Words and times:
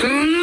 Mm-hmm. 0.00 0.37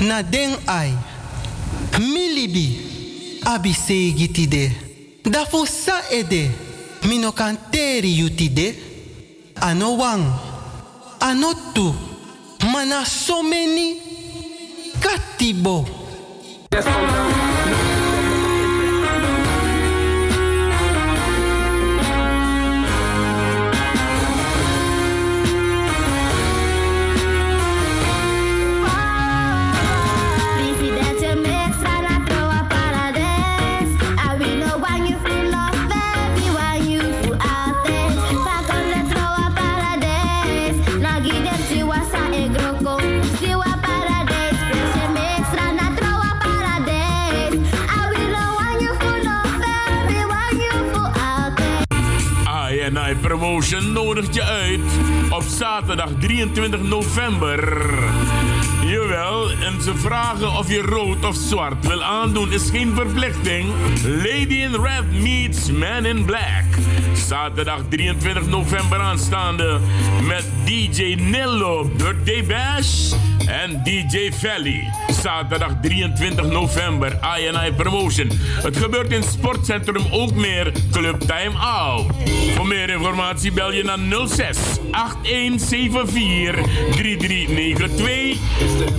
Na 0.00 0.22
den 0.22 0.56
ai. 0.66 0.92
Milibi 1.98 2.78
abi 3.44 3.72
segitide. 3.72 4.72
Da 5.22 5.44
fu 5.44 5.66
sa 5.66 6.02
ede 6.10 6.50
mino 7.08 7.32
kanteri 7.32 8.18
yutide. 8.18 8.74
Ano 9.60 9.96
wang, 9.96 10.24
ano 11.20 11.52
tu, 11.74 11.94
many 13.42 14.00
katibo. 15.00 15.84
Promotion 53.40 53.92
nodigt 53.92 54.34
je 54.34 54.42
uit 54.42 54.80
op 55.30 55.42
zaterdag 55.42 56.08
23 56.18 56.82
november. 56.82 57.84
Jawel, 58.84 59.50
en 59.50 59.82
ze 59.82 59.96
vragen 59.96 60.52
of 60.52 60.70
je 60.70 60.80
rood 60.80 61.24
of 61.24 61.34
zwart 61.34 61.86
wil 61.86 62.02
aandoen 62.02 62.52
is 62.52 62.70
geen 62.70 62.94
verplichting. 62.94 63.72
Lady 64.04 64.54
in 64.54 64.74
Red 64.74 65.12
meets 65.22 65.70
Man 65.70 66.06
in 66.06 66.24
Black. 66.24 66.64
Zaterdag 67.14 67.80
23 67.88 68.46
november 68.46 68.98
aanstaande 68.98 69.80
met 70.26 70.44
DJ 70.64 71.14
Nello 71.14 71.90
Birthday 71.96 72.44
Bash 72.44 73.12
en 73.50 73.80
DJ 73.84 74.32
Valley. 74.32 74.92
Zaterdag 75.22 75.72
23 75.82 76.46
november, 76.46 77.18
INI 77.38 77.72
Promotion. 77.72 78.30
Het 78.62 78.76
gebeurt 78.76 79.12
in 79.12 79.22
Sportcentrum 79.22 80.02
ook 80.10 80.34
meer 80.34 80.72
Club 80.92 81.20
Time 81.20 81.58
Out. 81.58 82.06
Voor 82.54 82.66
meer 82.66 82.90
informatie 82.90 83.52
bel 83.52 83.72
je 83.72 83.84
naar 83.84 83.98
06 84.28 84.58
8174 84.90 86.64
3392 86.90 88.38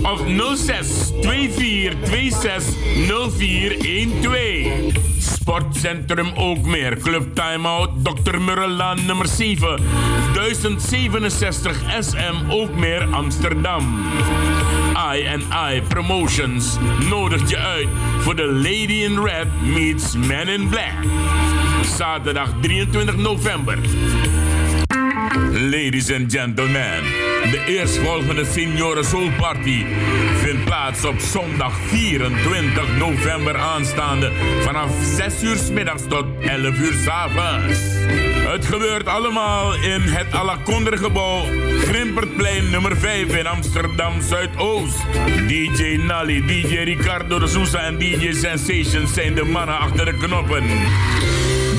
of 0.02 0.20
06 0.56 0.86
2426 1.20 2.74
0412. 3.30 5.11
Sportcentrum 5.22 6.32
ook 6.34 6.64
meer. 6.64 6.98
Club 6.98 7.34
Time 7.34 7.68
Out, 7.68 7.90
Dr. 8.02 8.40
Murrelaan 8.40 9.06
nummer 9.06 9.26
7, 9.26 9.78
1067 10.34 11.82
SM 12.00 12.50
ook 12.50 12.74
meer 12.74 13.06
Amsterdam. 13.14 14.00
I 15.14 15.28
and 15.28 15.42
I 15.74 15.82
Promotions 15.88 16.76
nodigt 17.08 17.50
je 17.50 17.58
uit 17.58 17.88
voor 18.18 18.36
de 18.36 18.46
Lady 18.46 19.02
in 19.02 19.24
Red 19.24 19.46
meets 19.62 20.16
Man 20.16 20.48
in 20.48 20.68
Black. 20.68 20.94
Zaterdag 21.96 22.50
23 22.60 23.16
november. 23.16 23.78
Ladies 25.52 26.12
and 26.12 26.32
gentlemen, 26.32 27.04
de 27.50 27.64
eerstvolgende 27.66 28.44
Senioren 28.44 29.04
Soul 29.04 29.30
Party 29.38 29.84
vindt 30.36 30.64
plaats 30.64 31.04
op 31.04 31.18
zondag 31.18 31.72
24 31.86 32.96
november 32.98 33.56
aanstaande 33.56 34.32
vanaf 34.60 34.90
6 35.16 35.42
uur 35.42 35.56
's 35.56 35.70
middags 35.70 36.02
tot 36.08 36.24
11 36.40 36.78
uur 36.78 36.92
's 36.92 37.06
avonds. 37.06 37.78
Het 38.52 38.66
gebeurt 38.66 39.06
allemaal 39.06 39.74
in 39.74 40.00
het 40.00 40.34
Alakonder 40.34 40.98
gebouw, 40.98 41.44
Grimpertplein 41.78 42.70
nummer 42.70 42.96
5 42.96 43.36
in 43.36 43.46
Amsterdam 43.46 44.20
Zuidoost. 44.20 44.98
DJ 45.46 45.96
Nally, 45.96 46.40
DJ 46.46 46.76
Ricardo 46.76 47.38
de 47.38 47.46
Sousa 47.46 47.78
en 47.78 47.98
DJ 47.98 48.32
Sensation 48.32 49.06
zijn 49.06 49.34
de 49.34 49.44
mannen 49.44 49.78
achter 49.78 50.04
de 50.04 50.16
knoppen. 50.16 50.64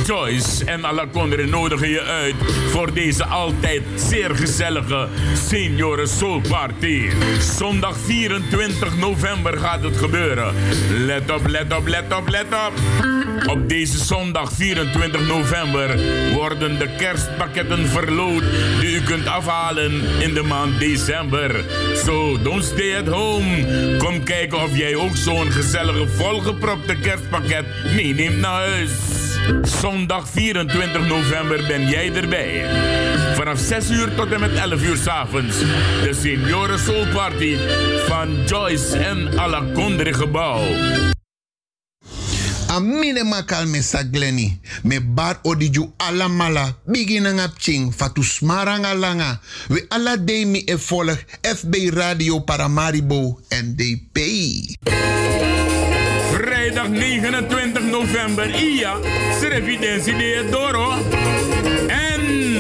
Joyce 0.06 0.66
en 0.66 0.86
Alakondre 0.86 1.46
nodigen 1.46 1.90
je 1.90 2.02
uit 2.02 2.36
voor 2.70 2.94
deze 2.94 3.26
altijd 3.26 3.82
zeer 3.96 4.36
gezellige 4.36 5.08
Senioren 5.48 6.08
Soul 6.08 6.42
Party. 6.50 7.10
Zondag 7.58 7.98
24 7.98 8.98
november 8.98 9.58
gaat 9.58 9.84
het 9.84 9.98
gebeuren. 9.98 10.54
Let 10.90 11.32
op, 11.32 11.48
let 11.48 11.78
op, 11.78 11.88
let 11.88 12.16
op, 12.18 12.30
let 12.30 12.46
op. 12.46 12.74
Op 13.48 13.70
deze 13.70 13.98
zondag 13.98 14.52
24 14.52 15.28
november 15.28 16.00
worden 16.34 16.80
de 16.80 16.96
kerstpakketten 16.98 17.88
verloot 17.88 18.44
die 18.80 18.96
u 18.96 19.02
kunt 19.02 19.28
afhalen 19.28 20.02
in 20.20 20.34
de 20.34 20.44
maand 20.44 20.80
december. 20.80 21.64
So, 22.06 22.42
don't 22.42 22.64
stay 22.64 22.98
at 22.98 23.08
home. 23.08 23.98
Kom 23.98 24.24
kijken 24.24 24.62
of 24.62 24.78
jij 24.78 24.96
ook 24.96 25.16
zo'n 25.16 25.52
gezellige 25.52 26.08
volgepropte 26.08 26.96
kerstpakket 26.96 27.66
meeneemt 27.96 28.40
naar 28.40 28.68
huis. 28.68 28.92
Zondag 29.62 30.30
24 30.30 31.08
november 31.08 31.68
ben 31.68 31.90
jij 31.90 32.14
erbij. 32.16 32.66
Vanaf 33.36 33.60
6 33.60 33.90
uur 33.90 34.16
tot 34.16 34.32
en 34.32 34.40
met 34.40 34.54
11 34.54 34.84
uur 34.84 34.98
s'avonds. 34.98 35.58
De 36.04 36.18
Senioren 36.22 36.80
Soul 36.80 37.08
Party 37.14 37.58
van 38.08 38.44
Joyce 38.46 38.98
en 38.98 39.40
Alakondre 39.40 40.14
Gebouw. 40.14 40.62
Amine 42.68 43.24
makal 43.24 43.66
me 43.66 43.82
sagleni. 43.82 44.60
Me 44.84 45.02
bar 45.02 45.40
odiju 45.42 45.94
ala 45.98 46.28
mala. 46.28 46.78
Bigina 46.86 47.32
ngap 47.32 47.54
ching. 47.58 47.94
Fatu 47.94 48.24
smaranga 48.24 48.96
langa. 48.96 49.40
We 49.68 49.86
ala 49.90 50.18
day 50.18 50.46
mi 50.46 50.64
e 50.66 50.78
volg 50.78 51.18
FB 51.42 51.76
Radio 51.94 52.40
Paramaribo 52.40 53.40
NDP. 53.50 54.18
Vrijdag 56.32 56.88
29 56.88 57.83
november, 57.94 58.50
Ia, 58.50 59.00
Srevidensi 59.40 60.14
de 60.14 60.44
Doro. 60.50 61.83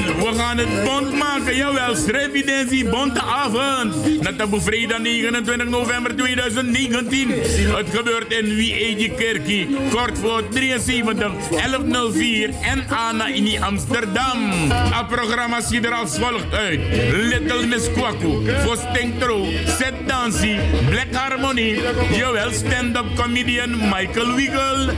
We 0.05 0.33
gaan 0.37 0.57
het 0.57 0.83
bond 0.83 1.17
maken. 1.17 1.55
Jawel, 1.55 1.95
Srevidentie 1.95 2.89
Bonteavond. 2.89 4.21
Net 4.21 4.43
op 4.43 4.61
vrijdag 4.61 4.99
29 4.99 5.67
november 5.67 6.15
2019. 6.15 7.29
Het 7.29 7.89
gebeurt 7.89 8.33
in 8.33 8.55
Wie 8.55 9.13
Kerkie. 9.17 9.77
Kort 9.89 10.17
voor 10.19 10.47
73 10.49 11.31
1104 11.49 12.49
en 12.61 12.83
Anna 12.89 13.27
in 13.27 13.63
Amsterdam. 13.63 14.51
Het 14.73 15.07
programma 15.07 15.61
ziet 15.61 15.85
er 15.85 15.93
als 15.93 16.17
volgt 16.17 16.53
uit. 16.53 16.79
Little 17.11 17.65
Miss 17.65 17.91
Kwaku, 17.91 18.51
voor 18.63 18.77
Tro, 19.19 19.45
Set 19.65 19.93
Dancy, 20.07 20.57
Black 20.89 21.13
Harmony. 21.13 21.81
Jawel, 22.11 22.51
stand-up 22.51 23.15
comedian 23.15 23.69
Michael 23.77 24.35
Wiegel. 24.35 24.89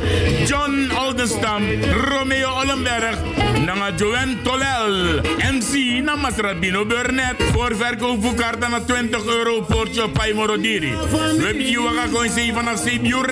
John 0.45 0.91
Oldenstam, 0.97 1.63
Romeo 2.09 2.49
Ollenberg. 2.49 3.17
Nanga 3.65 3.91
Joanne 3.95 4.41
Tolel. 4.43 4.94
MC 5.37 6.01
na 6.03 6.15
Masrabino 6.15 6.85
Burnett. 6.85 7.43
Voor 7.51 7.75
verkoop 7.75 8.23
voor 8.23 8.33
kaarten 8.33 8.69
naar 8.69 8.85
20 8.85 9.25
euro 9.25 9.61
portje 9.61 10.09
Paimorodiri. 10.09 10.91
We 11.37 11.43
hebben 11.45 11.69
je 11.69 11.81
wakker 11.81 12.01
gewoon 12.01 12.53
vanaf 12.53 12.79
7 12.79 13.05
uur. 13.05 13.23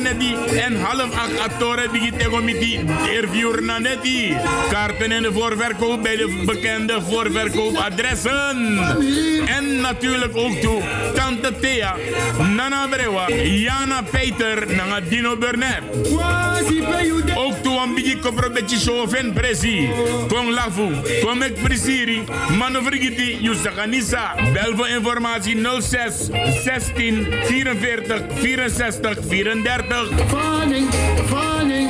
En 0.57 0.75
half 0.81 1.15
8 1.15 1.39
actoren 1.39 1.91
die 1.91 2.13
tegen 2.17 2.45
met 2.45 2.59
die 2.59 2.79
interview 2.79 3.59
na 3.59 3.79
netti. 3.79 4.37
Kaarten 4.69 5.11
in 5.11 5.21
de 5.21 5.33
voorverkoop 5.33 6.01
bij 6.01 6.15
de 6.15 6.43
bekende 6.45 7.01
voorverkoopadressen. 7.09 8.77
En 9.45 9.81
natuurlijk 9.81 10.37
ook 10.37 10.55
toe 10.55 10.81
Tante 11.13 11.53
Thea, 11.59 11.95
Nana 12.55 12.87
Brewa, 12.87 13.29
Jana 13.43 14.01
Peter, 14.11 14.75
Nanga 14.75 14.99
Dino 14.99 15.37
Burnett. 15.37 15.81
Ook 17.35 17.55
toe 17.61 17.81
een 17.81 17.93
beetje 17.95 18.19
kopro 18.19 18.49
beetje 18.49 19.05
van 19.07 19.33
presi. 19.33 19.89
Kom 20.27 20.51
lafu, 20.51 20.87
kom 21.25 21.41
ik 21.41 21.52
presiri, 21.53 22.23
manovrigiti, 22.57 23.37
Yusakanisa. 23.41 24.35
Bel 24.53 24.75
voor 24.75 24.87
informatie 24.87 25.57
06 25.81 26.29
16 26.63 27.27
44 27.43 28.21
64 28.33 29.17
34. 29.27 30.09
Fanning, 30.27 30.89
fanning, 31.25 31.89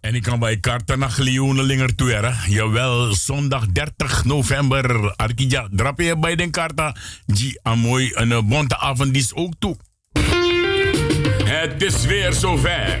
en 0.00 0.14
ik 0.14 0.22
kan 0.22 0.38
bij 0.38 0.56
karten 0.56 0.98
naar 0.98 1.10
Glioenelinger 1.10 1.94
toe, 1.94 2.10
hè. 2.10 2.30
Jawel, 2.48 3.14
zondag 3.14 3.66
30 3.66 4.24
november. 4.24 5.14
Arkija, 5.16 5.68
drap 5.70 6.00
je 6.00 6.18
bij 6.18 6.36
de 6.36 6.50
karta. 6.50 6.96
Die 7.26 7.60
een 7.62 7.78
mooi 7.78 8.10
een 8.14 8.48
bonte 8.48 8.78
avond 8.78 9.16
is 9.16 9.34
ook 9.34 9.52
toe. 9.58 9.76
Het 11.62 11.82
is 11.82 12.04
weer 12.04 12.32
zover. 12.32 12.98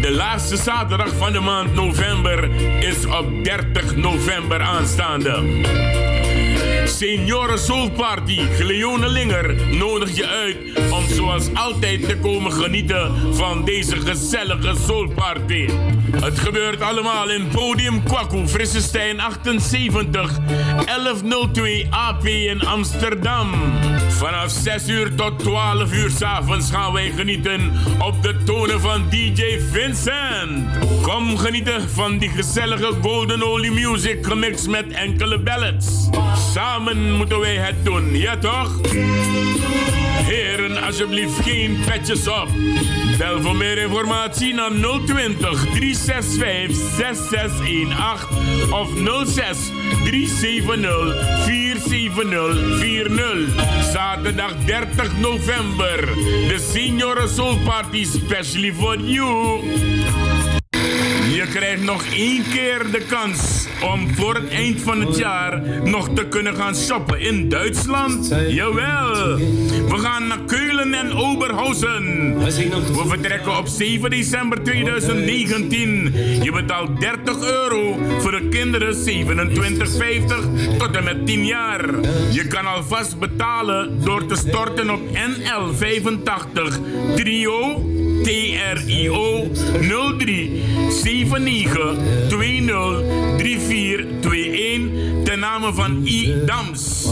De 0.00 0.10
laatste 0.10 0.56
zaterdag 0.56 1.16
van 1.16 1.32
de 1.32 1.40
maand 1.40 1.74
november 1.74 2.50
is 2.80 3.06
op 3.06 3.44
30 3.44 3.96
november 3.96 4.60
aanstaande. 4.60 5.42
Senioren 6.96 7.58
Soul 7.58 7.90
Party 7.90 8.40
Linger 9.06 9.54
nodig 9.76 10.16
je 10.16 10.26
uit 10.26 10.56
om 10.90 11.04
zoals 11.08 11.54
altijd 11.54 12.08
te 12.08 12.16
komen 12.16 12.52
genieten 12.52 13.34
van 13.34 13.64
deze 13.64 13.96
gezellige 13.96 14.74
Soul 14.86 15.08
Party. 15.08 15.68
Het 16.20 16.38
gebeurt 16.38 16.80
allemaal 16.80 17.30
in 17.30 17.48
Podium 17.48 18.02
Kwaku, 18.02 18.46
Frissestein 18.46 19.20
78, 19.20 20.38
1102 20.84 21.86
AP 21.90 22.26
in 22.26 22.60
Amsterdam. 22.60 23.52
Vanaf 24.08 24.50
6 24.50 24.88
uur 24.88 25.14
tot 25.14 25.38
12 25.38 25.92
uur 25.92 26.10
s'avonds 26.10 26.70
gaan 26.70 26.92
wij 26.92 27.10
genieten 27.10 27.72
op 27.98 28.22
de 28.22 28.36
tonen 28.44 28.80
van 28.80 29.04
DJ 29.10 29.60
Vincent. 29.72 30.68
Kom 31.02 31.38
genieten 31.38 31.88
van 31.90 32.18
die 32.18 32.28
gezellige 32.28 32.92
Golden 33.02 33.40
Holy 33.40 33.68
Music 33.68 34.26
gemixt 34.26 34.68
met 34.68 34.92
enkele 34.92 35.38
ballads. 35.38 36.08
Moeten 36.94 37.40
wij 37.40 37.56
het 37.56 37.84
doen, 37.84 38.16
ja 38.16 38.36
toch? 38.36 38.80
Heren, 40.24 40.82
alsjeblieft 40.82 41.40
geen 41.42 41.78
petjes 41.86 42.28
op. 42.28 42.48
Bel 43.18 43.42
voor 43.42 43.56
meer 43.56 43.78
informatie 43.78 44.54
naar 44.54 44.70
020 44.70 45.64
365 45.74 46.76
6618 46.96 48.72
of 48.72 48.88
06 49.26 49.58
370 50.04 51.44
47040. 51.44 53.92
Zaterdag 53.92 54.52
30 54.64 55.16
november. 55.18 56.06
De 56.48 56.68
Senioren 56.72 57.28
Soul 57.28 57.58
Party 57.64 58.04
specially 58.04 58.72
for 58.72 59.00
you. 59.00 59.60
Je 61.34 61.46
krijgt 61.52 61.82
nog 61.82 62.04
één 62.14 62.42
keer 62.52 62.90
de 62.90 63.00
kans 63.08 63.66
om 63.92 64.14
voor 64.14 64.34
het 64.34 64.48
eind 64.48 64.80
van 64.80 65.00
het 65.00 65.16
jaar 65.16 65.62
nog 65.84 66.08
te 66.14 66.26
kunnen 66.26 66.56
gaan 66.56 66.76
shoppen 66.76 67.20
in 67.20 67.48
Duitsland. 67.48 68.34
Jawel. 68.48 69.36
We 69.88 69.98
gaan 69.98 70.26
naar 70.26 70.38
Keulen 70.46 70.94
en 70.94 71.12
Oberhausen. 71.12 72.38
We 72.44 73.04
vertrekken 73.08 73.58
op 73.58 73.66
7 73.66 74.10
december 74.10 74.62
2019. 74.62 76.12
Je 76.42 76.52
betaalt 76.52 77.00
30 77.00 77.42
euro 77.42 77.98
voor 78.18 78.30
de 78.30 78.48
kinderen 78.48 78.94
27,50 78.94 80.78
tot 80.78 80.96
en 80.96 81.04
met 81.04 81.26
10 81.26 81.46
jaar. 81.46 81.84
Je 82.30 82.46
kan 82.48 82.66
alvast 82.66 83.18
betalen 83.18 84.04
door 84.04 84.26
te 84.26 84.36
storten 84.36 84.90
op 84.90 85.00
NL85 85.12 86.80
Trio 87.14 87.84
TRIO 88.24 89.48
03 89.54 90.90
79 90.90 92.28
20 92.28 92.66
34 93.38 94.20
21 94.20 94.55
namen 95.46 95.74
van 95.74 96.06
I. 96.06 96.34
Dams, 96.46 97.08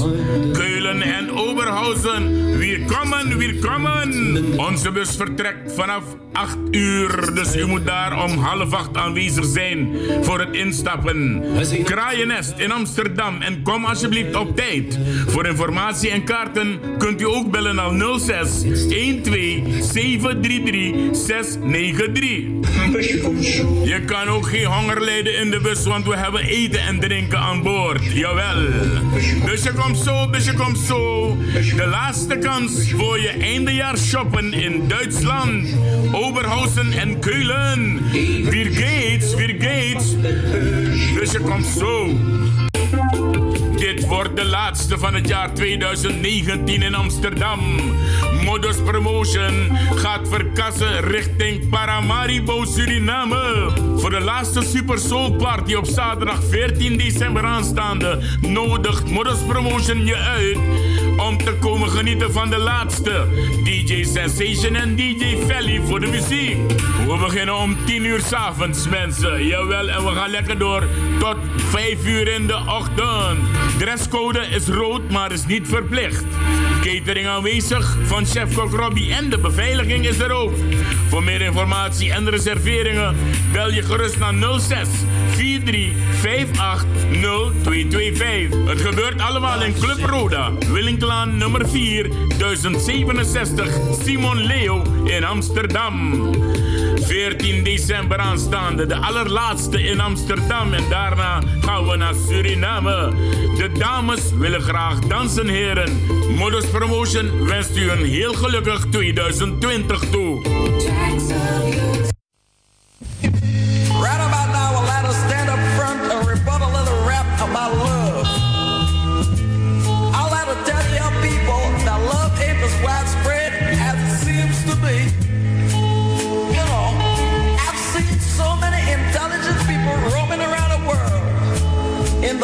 Keulen 0.53 1.03
en 1.03 1.33
Oberhausen. 1.33 2.57
Weer 2.59 2.81
komen, 2.85 3.61
komen. 3.61 4.59
Onze 4.59 4.91
bus 4.91 5.17
vertrekt 5.17 5.75
vanaf 5.75 6.03
8 6.33 6.57
uur, 6.71 7.35
dus 7.35 7.57
u 7.57 7.67
moet 7.67 7.87
daar 7.87 8.25
om 8.25 8.39
half 8.39 8.73
acht 8.73 8.97
aanwezig 8.97 9.45
zijn 9.45 9.97
voor 10.23 10.41
het 10.41 10.55
instappen. 10.55 11.45
Kraaienest 11.85 12.55
in 12.57 12.73
Amsterdam 12.73 13.43
en 13.43 13.63
kom 13.63 13.85
alsjeblieft 13.85 14.35
op 14.35 14.57
tijd. 14.57 14.99
Voor 15.27 15.47
informatie 15.47 16.11
en 16.11 16.25
kaarten 16.25 16.81
kunt 16.99 17.21
u 17.21 17.27
ook 17.27 17.51
bellen 17.51 17.79
al 17.79 18.19
06 18.19 18.61
12 18.61 19.93
733 19.93 21.17
693. 21.17 22.65
Je 23.85 24.03
kan 24.07 24.29
ook 24.29 24.47
geen 24.47 24.65
honger 24.65 25.01
lijden 25.01 25.39
in 25.39 25.51
de 25.51 25.61
bus, 25.61 25.85
want 25.85 26.07
we 26.07 26.17
hebben 26.17 26.41
eten 26.41 26.81
en 26.81 27.01
drinken 27.01 27.39
aan 27.39 27.63
boord. 27.63 28.03
Jawel. 28.25 28.67
Dus 29.45 29.63
je 29.63 29.73
komt 29.73 29.99
zo, 29.99 30.31
dus 30.31 30.45
je 30.45 30.55
komt 30.55 30.79
zo. 30.79 31.37
De 31.77 31.87
laatste 31.87 32.39
kans 32.39 32.91
voor 32.91 33.21
je 33.21 33.29
eindejaars 33.29 34.09
shoppen 34.09 34.53
in 34.53 34.89
Duitsland, 34.89 35.69
Oberhausen 36.13 36.93
en 36.93 37.19
Keulen. 37.19 38.01
Weer 38.45 38.69
gates, 38.71 39.35
weer 39.35 39.55
gates. 39.59 40.15
Dus 41.15 41.33
je 41.33 41.41
komt 41.41 41.67
zo. 41.67 42.09
Dit 43.95 44.07
wordt 44.07 44.37
de 44.37 44.45
laatste 44.45 44.99
van 44.99 45.15
het 45.15 45.29
jaar 45.29 45.55
2019 45.55 46.83
in 46.83 46.95
Amsterdam. 46.95 47.61
Modus 48.45 48.77
Promotion 48.77 49.71
gaat 49.95 50.29
verkassen 50.29 51.01
richting 51.01 51.69
Paramaribo, 51.69 52.65
Suriname. 52.65 53.71
Voor 53.97 54.11
de 54.11 54.21
laatste 54.21 54.63
Super 54.63 54.99
Soul 54.99 55.33
Party 55.33 55.75
op 55.75 55.87
zaterdag 55.87 56.43
14 56.49 56.97
december 56.97 57.45
aanstaande 57.45 58.23
nodigt 58.41 59.11
Modus 59.11 59.39
Promotion 59.47 60.07
je 60.07 60.17
uit 60.17 60.59
om 61.17 61.39
te 61.39 61.53
komen 61.61 61.89
genieten 61.89 62.33
van 62.33 62.51
de 62.51 62.59
laatste 62.59 63.27
DJ 63.65 64.05
Sensation 64.05 64.75
en 64.75 64.97
DJ 64.97 65.37
Valley 65.49 65.81
voor 65.87 66.01
de 66.01 66.07
muziek. 66.07 66.57
We 67.07 67.17
beginnen 67.21 67.57
om 67.57 67.77
10 67.85 68.05
uur 68.05 68.21
s'avonds, 68.21 68.89
mensen. 68.89 69.47
Jawel, 69.47 69.89
en 69.89 70.05
we 70.05 70.15
gaan 70.15 70.31
lekker 70.31 70.59
door 70.59 70.89
tot 71.19 71.37
5 71.57 72.07
uur 72.07 72.29
in 72.29 72.47
de 72.47 72.57
ochtend. 72.67 73.39
Dresscode 73.85 74.39
is 74.39 74.67
rood, 74.67 75.11
maar 75.11 75.33
is 75.33 75.47
niet 75.47 75.69
verplicht. 75.69 76.25
Catering 76.83 77.27
aanwezig 77.27 77.97
van 78.03 78.27
chef-kok 78.27 78.73
Robbie 78.73 79.15
en 79.15 79.31
de 79.31 79.39
beveiliging 79.39 80.07
is 80.07 80.19
er 80.19 80.31
ook. 80.31 80.53
Voor 81.09 81.23
meer 81.23 81.41
informatie 81.41 82.13
en 82.13 82.31
reserveringen 82.31 83.17
bel 83.53 83.71
je 83.71 83.83
gerust 83.83 84.19
naar 84.19 84.35
06 84.61 84.89
43 85.35 86.61
58 86.61 86.87
0225. 87.21 88.69
Het 88.69 88.81
gebeurt 88.81 89.21
allemaal 89.21 89.63
in 89.63 89.75
Club 89.75 90.05
Roda, 90.05 90.53
Willinklaan 90.73 91.37
nummer 91.37 91.69
4, 91.69 92.11
1067 92.39 93.69
Simon 94.05 94.47
Leo 94.47 94.83
in 95.05 95.25
Amsterdam. 95.25 96.31
14 97.07 97.65
december 97.65 98.19
aanstaande, 98.19 98.87
de 98.87 98.97
allerlaatste 98.97 99.83
in 99.83 100.01
Amsterdam. 100.01 100.73
En 100.73 100.89
daarna 100.89 101.43
gaan 101.61 101.89
we 101.89 101.97
naar 101.97 102.15
Suriname. 102.29 103.13
De 103.57 103.71
dames 103.79 104.33
willen 104.33 104.63
graag 104.63 104.99
dansen, 104.99 105.49
heren. 105.49 106.07
Modus 106.37 106.67
Promotion 106.67 107.45
wenst 107.47 107.77
u 107.77 107.91
een 107.91 108.05
heel 108.05 108.35
gelukkig 108.35 108.87
2020 108.91 110.01
toe. 110.11 110.43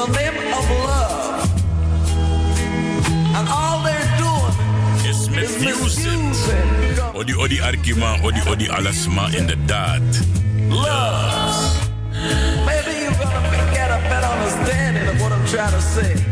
the 0.07 0.13
name 0.13 0.55
of 0.55 0.71
love. 0.89 1.51
And 3.37 3.49
all 3.49 3.83
they're 3.83 4.13
doing 4.17 4.55
is 5.11 5.29
misusing. 5.29 6.33
Odi 7.15 7.35
odi 7.35 7.59
argima, 7.59 8.23
odi 8.25 8.41
odi 8.49 8.67
alasma 8.67 9.27
in 9.37 9.47
the 9.47 9.53
inderdaad. 9.53 10.03
Love. 10.71 11.89
Maybe 12.67 12.93
you 13.03 13.11
gotta 13.11 13.73
get 13.75 13.91
a 13.91 14.01
better 14.09 14.27
understanding 14.27 15.07
of 15.09 15.21
what 15.21 15.33
I'm 15.33 15.47
trying 15.47 15.73
to 15.73 15.83
say. 15.83 16.30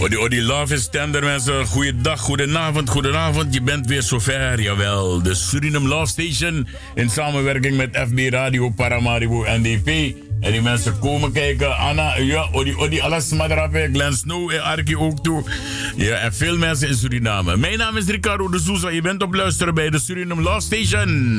Odi 0.00 0.16
Odi 0.16 0.42
Love 0.42 0.74
is 0.74 0.88
tender 0.88 1.24
mensen. 1.24 1.66
Goeiedag, 1.66 2.20
goedenavond, 2.20 2.90
goedenavond. 2.90 3.54
Je 3.54 3.62
bent 3.62 3.86
weer 3.86 4.02
zover, 4.02 4.60
jawel. 4.60 5.22
De 5.22 5.34
Suriname 5.34 5.88
Love 5.88 6.06
Station 6.06 6.66
in 6.94 7.10
samenwerking 7.10 7.76
met 7.76 7.96
FB 8.08 8.18
Radio 8.30 8.70
Paramaribo 8.70 9.44
NDP. 9.46 10.14
En 10.40 10.52
die 10.52 10.62
mensen 10.62 10.98
komen 10.98 11.32
kijken. 11.32 11.76
Anna, 11.76 12.16
ja, 12.16 12.48
Odi 12.52 12.74
Odi 12.74 13.00
alles 13.00 13.30
madrape. 13.30 13.88
Glenn 13.92 14.16
Snow 14.16 14.50
en 14.50 14.62
Arki 14.62 14.96
ook 14.96 15.22
toe. 15.22 15.44
Ja, 15.96 16.16
en 16.16 16.34
veel 16.34 16.56
mensen 16.56 16.88
in 16.88 16.94
Suriname. 16.94 17.56
Mijn 17.56 17.78
naam 17.78 17.96
is 17.96 18.06
Ricardo 18.06 18.48
de 18.48 18.58
Souza. 18.58 18.88
Je 18.88 19.02
bent 19.02 19.22
op 19.22 19.34
luisteren 19.34 19.74
bij 19.74 19.90
de 19.90 19.98
Suriname 19.98 20.42
Love 20.42 20.60
Station. 20.60 21.38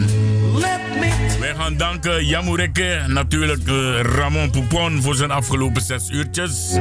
Let 0.55 0.79
me 0.99 1.37
Wij 1.39 1.55
gaan 1.55 1.77
danken 1.77 2.25
Jamureke, 2.25 3.03
natuurlijk 3.07 3.67
eh, 3.67 3.99
Ramon 4.01 4.49
Poupon 4.49 5.01
voor 5.01 5.15
zijn 5.15 5.31
afgelopen 5.31 5.81
zes 5.81 6.09
uurtjes. 6.09 6.77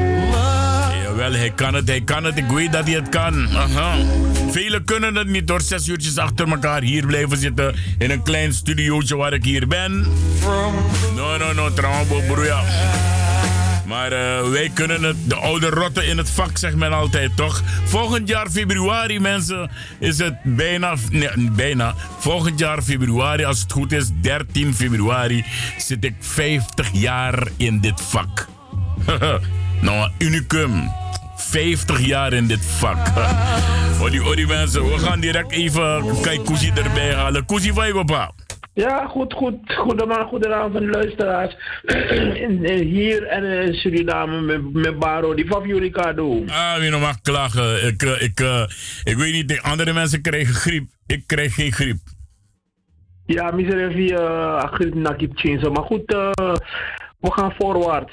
Jawel, 1.02 1.32
hij 1.32 1.50
kan 1.50 1.74
het, 1.74 1.88
hij 1.88 2.00
kan 2.00 2.24
het. 2.24 2.38
Ik 2.38 2.48
weet 2.48 2.72
dat 2.72 2.84
hij 2.84 2.94
het 2.94 3.08
kan. 3.08 3.48
Aha. 3.56 3.96
Velen 4.50 4.84
kunnen 4.84 5.14
het 5.14 5.28
niet 5.28 5.46
door 5.46 5.60
zes 5.60 5.88
uurtjes 5.88 6.18
achter 6.18 6.48
elkaar 6.48 6.82
hier 6.82 7.06
blijven 7.06 7.36
zitten 7.36 7.74
in 7.98 8.10
een 8.10 8.22
klein 8.22 8.52
studiootje 8.52 9.16
waar 9.16 9.32
ik 9.32 9.44
hier 9.44 9.66
ben. 9.66 10.06
No, 11.28 11.36
no, 11.36 11.52
no, 11.52 11.72
trouwens, 11.72 12.26
broeia. 12.26 12.62
Maar 13.86 14.12
eh, 14.12 14.48
wij 14.50 14.70
kunnen 14.74 15.02
het, 15.02 15.16
de 15.26 15.34
oude 15.34 15.68
rotten 15.68 16.06
in 16.06 16.18
het 16.18 16.30
vak, 16.30 16.58
zegt 16.58 16.76
men 16.76 16.92
altijd, 16.92 17.36
toch? 17.36 17.62
Volgend 17.84 18.28
jaar 18.28 18.50
februari, 18.50 19.20
mensen, 19.20 19.70
is 19.98 20.18
het 20.18 20.34
bijna, 20.42 20.94
nee, 21.10 21.50
bijna. 21.50 21.94
Volgend 22.18 22.58
jaar 22.58 22.82
februari, 22.82 23.44
als 23.44 23.60
het 23.60 23.72
goed 23.72 23.92
is, 23.92 24.10
13 24.20 24.74
februari, 24.74 25.44
zit 25.78 26.04
ik 26.04 26.14
50 26.20 26.88
jaar 26.92 27.48
in 27.56 27.80
dit 27.80 28.00
vak. 28.00 28.48
nou, 29.80 30.10
unicum. 30.18 30.90
50 31.36 32.00
jaar 32.00 32.32
in 32.32 32.46
dit 32.46 32.64
vak. 32.64 33.12
Odi, 34.02 34.20
odi 34.20 34.46
mensen, 34.46 34.84
we 34.84 34.98
gaan 34.98 35.20
direct 35.20 35.50
even 35.50 36.20
kijk 36.20 36.44
Kuzi 36.44 36.72
erbij 36.74 37.14
halen. 37.14 37.46
Kuzi, 37.46 37.72
van 37.72 37.86
je 37.86 37.92
papa? 37.92 38.30
Ja, 38.78 39.06
goed, 39.06 39.32
goed. 39.32 39.54
Goedemorgen, 39.64 40.26
goedenavond, 40.26 40.84
luisteraars. 40.84 41.56
in, 42.44 42.66
hier 42.82 43.26
en 43.26 43.44
in 43.44 43.74
Suriname 43.74 44.40
met, 44.40 44.72
met 44.72 44.98
Baro, 44.98 45.34
die 45.34 45.46
van 45.46 45.62
Ricardo. 45.62 46.44
Ah, 46.46 46.78
wie 46.78 46.90
nog 46.90 47.00
mag 47.00 47.20
klagen. 47.20 47.86
Ik, 47.86 48.02
eh, 48.02 48.22
ik, 48.22 48.40
eh, 48.40 48.62
ik 49.04 49.16
weet 49.16 49.32
niet, 49.32 49.48
de 49.48 49.62
andere 49.62 49.92
mensen 49.92 50.22
krijgen 50.22 50.54
griep. 50.54 50.90
Ik 51.06 51.22
krijg 51.26 51.54
geen 51.54 51.72
griep. 51.72 51.98
Ja, 53.26 53.50
miserie 53.50 53.96
via 53.96 54.66
griep 54.66 54.94
nakip 54.94 55.38
chinsen. 55.38 55.72
Maar 55.72 55.84
goed, 55.84 56.12
eh, 56.12 56.54
we 57.20 57.32
gaan 57.32 57.54
voorwaarts. 57.58 58.12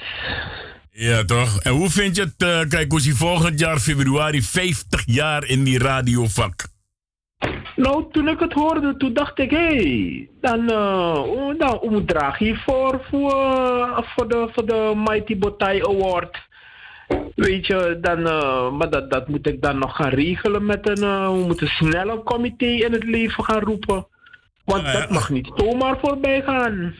Ja, 0.90 1.24
toch? 1.24 1.60
En 1.60 1.72
hoe 1.72 1.90
vind 1.90 2.16
je 2.16 2.22
het, 2.22 2.42
eh, 2.42 2.68
kijk, 2.68 2.92
als 2.92 3.04
je 3.04 3.14
volgend 3.14 3.60
jaar 3.60 3.78
februari 3.78 4.42
50 4.42 5.02
jaar 5.06 5.44
in 5.44 5.64
die 5.64 5.78
radiovak? 5.78 6.66
Nou, 7.76 8.04
toen 8.10 8.28
ik 8.28 8.40
het 8.40 8.52
hoorde, 8.52 8.96
toen 8.96 9.12
dacht 9.12 9.38
ik, 9.38 9.50
hé, 9.50 9.56
hey, 9.56 10.28
dan, 10.40 10.60
uh, 10.60 11.58
dan 11.58 11.78
hoe 11.80 12.04
draag 12.04 12.38
je 12.38 12.56
voor, 12.56 13.00
voor, 13.10 14.04
voor, 14.14 14.28
de, 14.28 14.48
voor 14.52 14.66
de 14.66 14.92
Mighty 14.94 15.38
Botai 15.38 15.82
Award. 15.82 16.44
Weet 17.34 17.66
je, 17.66 17.98
dan, 18.00 18.18
uh, 18.18 18.72
maar 18.72 18.90
dat, 18.90 19.10
dat 19.10 19.28
moet 19.28 19.46
ik 19.46 19.62
dan 19.62 19.78
nog 19.78 19.96
gaan 19.96 20.08
regelen 20.08 20.66
met 20.66 20.88
een, 20.88 21.04
uh, 21.04 21.26
we 21.26 21.44
moeten 21.46 21.68
snel 21.68 22.08
een 22.08 22.22
comité 22.22 22.66
in 22.66 22.92
het 22.92 23.04
leven 23.04 23.44
gaan 23.44 23.60
roepen. 23.60 24.06
Want 24.64 24.82
ja. 24.82 24.92
dat 24.92 25.10
mag 25.10 25.30
niet 25.30 25.50
zomaar 25.54 25.98
voorbij 25.98 26.42
gaan. 26.42 26.94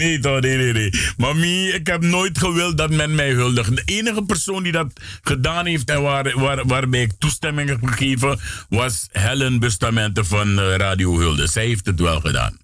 Nee, 0.00 0.18
toch? 0.18 0.40
Nee, 0.40 0.56
nee, 0.56 0.72
nee. 0.72 0.90
Mami, 1.16 1.68
ik 1.68 1.86
heb 1.86 2.02
nooit 2.02 2.38
gewild 2.38 2.78
dat 2.78 2.90
men 2.90 3.14
mij 3.14 3.30
huldigt. 3.30 3.76
De 3.76 3.82
enige 3.84 4.22
persoon 4.22 4.62
die 4.62 4.72
dat 4.72 4.92
gedaan 5.22 5.66
heeft 5.66 5.90
en 5.90 6.02
waar, 6.02 6.38
waar, 6.38 6.66
waarbij 6.66 7.02
ik 7.02 7.12
toestemming 7.18 7.68
heb 7.68 7.84
gegeven, 7.84 8.38
was 8.68 9.08
Helen 9.12 9.58
Bustamante 9.58 10.24
van 10.24 10.58
eh, 10.58 10.76
Radio 10.76 11.18
Hulde. 11.18 11.46
Zij 11.46 11.66
heeft 11.66 11.86
het 11.86 12.00
wel 12.00 12.20
gedaan. 12.20 12.59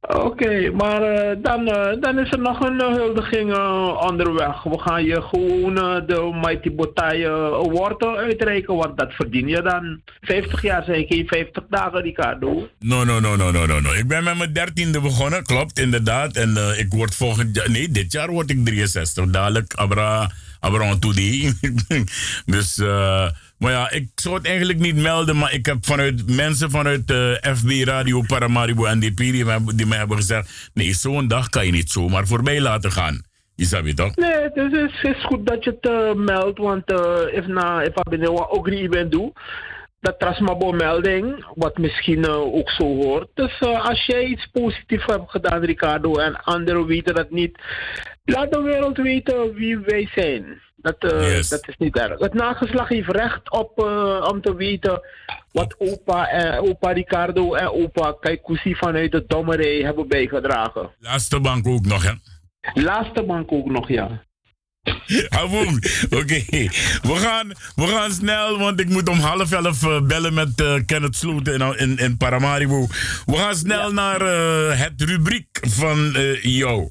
Oké, 0.00 0.70
maar 0.70 1.02
eh, 1.02 1.36
dan, 1.42 1.66
eh, 1.66 2.00
dan 2.00 2.18
is 2.18 2.30
er 2.32 2.38
nog 2.38 2.60
een 2.60 2.80
eh, 2.80 2.86
huldiging 2.94 3.52
eh, 3.52 4.00
onderweg. 4.08 4.62
We 4.62 4.78
gaan 4.78 5.04
je 5.04 5.22
gewoon 5.22 5.78
eh, 5.78 6.06
de 6.06 6.38
Mighty 6.42 6.74
Botai 6.74 7.24
eh, 7.24 7.32
Award 7.32 8.02
eh, 8.02 8.12
uitreiken, 8.14 8.74
want 8.76 8.98
dat 8.98 9.12
verdien 9.12 9.48
je 9.48 9.62
dan. 9.62 10.00
50 10.20 10.62
jaar 10.62 10.84
zijn 10.84 11.06
geen 11.06 11.26
50 11.26 11.64
dagen, 11.70 12.02
Ricardo. 12.02 12.68
No, 12.78 13.04
no, 13.04 13.20
no, 13.20 13.36
no, 13.36 13.50
no, 13.50 13.66
no, 13.66 13.80
no. 13.80 13.92
Ik 13.92 14.08
ben 14.08 14.24
met 14.24 14.36
mijn 14.38 14.52
dertiende 14.52 15.00
begonnen, 15.00 15.44
klopt, 15.44 15.78
inderdaad. 15.78 16.36
En 16.36 16.56
eh, 16.56 16.78
ik 16.78 16.92
word 16.92 17.14
volgend 17.14 17.56
jaar, 17.56 17.70
nee, 17.70 17.88
dit 17.90 18.12
jaar 18.12 18.30
word 18.30 18.50
ik 18.50 18.58
63. 18.64 19.26
Dadelijk, 19.26 19.74
Abra, 19.74 20.30
Abra 20.60 20.96
Toedi. 20.98 21.52
dus, 22.46 22.78
eh, 22.78 23.28
maar 23.60 23.72
ja, 23.72 23.90
ik 23.90 24.08
zou 24.14 24.34
het 24.34 24.46
eigenlijk 24.46 24.78
niet 24.78 24.96
melden, 24.96 25.36
maar 25.36 25.52
ik 25.52 25.66
heb 25.66 25.76
vanuit 25.80 26.30
mensen 26.36 26.70
vanuit 26.70 27.10
eh, 27.10 27.54
FB 27.54 27.70
Radio 27.84 28.22
Paramaribo 28.26 28.94
NDP 28.94 29.16
die 29.16 29.44
die 29.74 29.86
mij 29.86 29.98
hebben 29.98 30.16
gezegd: 30.16 30.70
nee, 30.74 30.94
zo'n 30.94 31.28
dag 31.28 31.48
kan 31.48 31.66
je 31.66 31.72
niet 31.72 31.90
zomaar 31.90 32.26
voorbij 32.26 32.60
laten 32.60 32.92
gaan. 32.92 33.22
Je 33.54 33.94
toch? 33.94 34.16
Nee, 34.16 34.32
het 34.32 34.56
is, 34.56 35.02
is, 35.02 35.24
goed 35.24 35.46
dat 35.46 35.64
je 35.64 35.70
het 35.80 35.90
eh, 35.90 36.14
meldt, 36.14 36.58
want 36.58 36.92
eh 36.92 37.36
if 37.36 37.46
na, 37.46 37.82
if 37.82 37.94
wat 37.94 38.50
ook 38.50 38.70
niet 38.70 38.90
ben 38.90 39.10
doe, 39.10 39.32
dat 40.00 40.18
trasmabo 40.18 40.72
melding, 40.72 41.44
wat 41.54 41.78
misschien 41.78 42.28
ook 42.28 42.70
zo 42.70 42.84
hoort. 42.84 43.28
Dus 43.34 43.60
als 43.60 44.06
jij 44.06 44.24
iets 44.24 44.46
positiefs 44.52 45.04
hebt 45.06 45.30
gedaan, 45.30 45.64
Ricardo, 45.64 46.16
en 46.16 46.42
anderen 46.42 46.86
weten 46.86 47.14
dat 47.14 47.30
niet, 47.30 47.58
laat 48.24 48.52
de 48.52 48.60
wereld 48.60 48.96
weten 48.96 49.54
wie 49.54 49.78
wij 49.78 50.08
zijn. 50.14 50.60
Dat, 50.82 50.96
eh, 50.98 51.36
Yes. 51.36 51.48
dat 51.48 51.68
is 51.68 51.74
niet 51.78 51.96
erg. 51.96 52.18
Het 52.18 52.34
nageslag 52.34 52.88
heeft 52.88 53.08
recht 53.10 53.50
op 53.50 53.78
eh, 53.78 54.26
om 54.30 54.40
te 54.42 54.54
weten 54.56 55.00
wat 55.52 55.74
opa, 55.78 56.28
en, 56.28 56.58
opa 56.58 56.90
Ricardo 56.92 57.54
en 57.54 57.72
opa 57.72 58.16
Kaikousi 58.20 58.74
vanuit 58.74 59.12
de 59.12 59.24
dommerij 59.26 59.76
hebben 59.80 60.08
bijgedragen. 60.08 60.90
Laatste 60.98 61.40
bank 61.40 61.66
ook 61.66 61.86
nog, 61.86 62.02
hè? 62.04 62.12
Laatste 62.82 63.22
bank 63.24 63.52
ook 63.52 63.70
nog, 63.70 63.88
ja. 63.88 64.22
Aboom. 65.28 65.78
Oké, 66.10 66.44
we, 67.02 67.14
gaan, 67.16 67.48
we 67.74 67.86
gaan 67.86 68.10
snel, 68.12 68.58
want 68.58 68.80
ik 68.80 68.88
moet 68.88 69.08
om 69.08 69.18
half 69.18 69.52
elf 69.52 69.82
eh, 69.82 70.00
bellen 70.02 70.34
met 70.34 70.60
eh, 70.60 70.74
Kenneth 70.86 71.16
Sloten 71.16 71.60
in, 71.60 71.78
in, 71.78 71.96
in 71.98 72.16
Paramaribo. 72.16 72.86
We 73.26 73.36
gaan 73.36 73.54
snel 73.54 73.92
naar 73.92 74.20
eh, 74.20 74.78
het 74.80 75.00
rubriek 75.02 75.60
van 75.68 76.14
eh, 76.14 76.42
jou. 76.42 76.90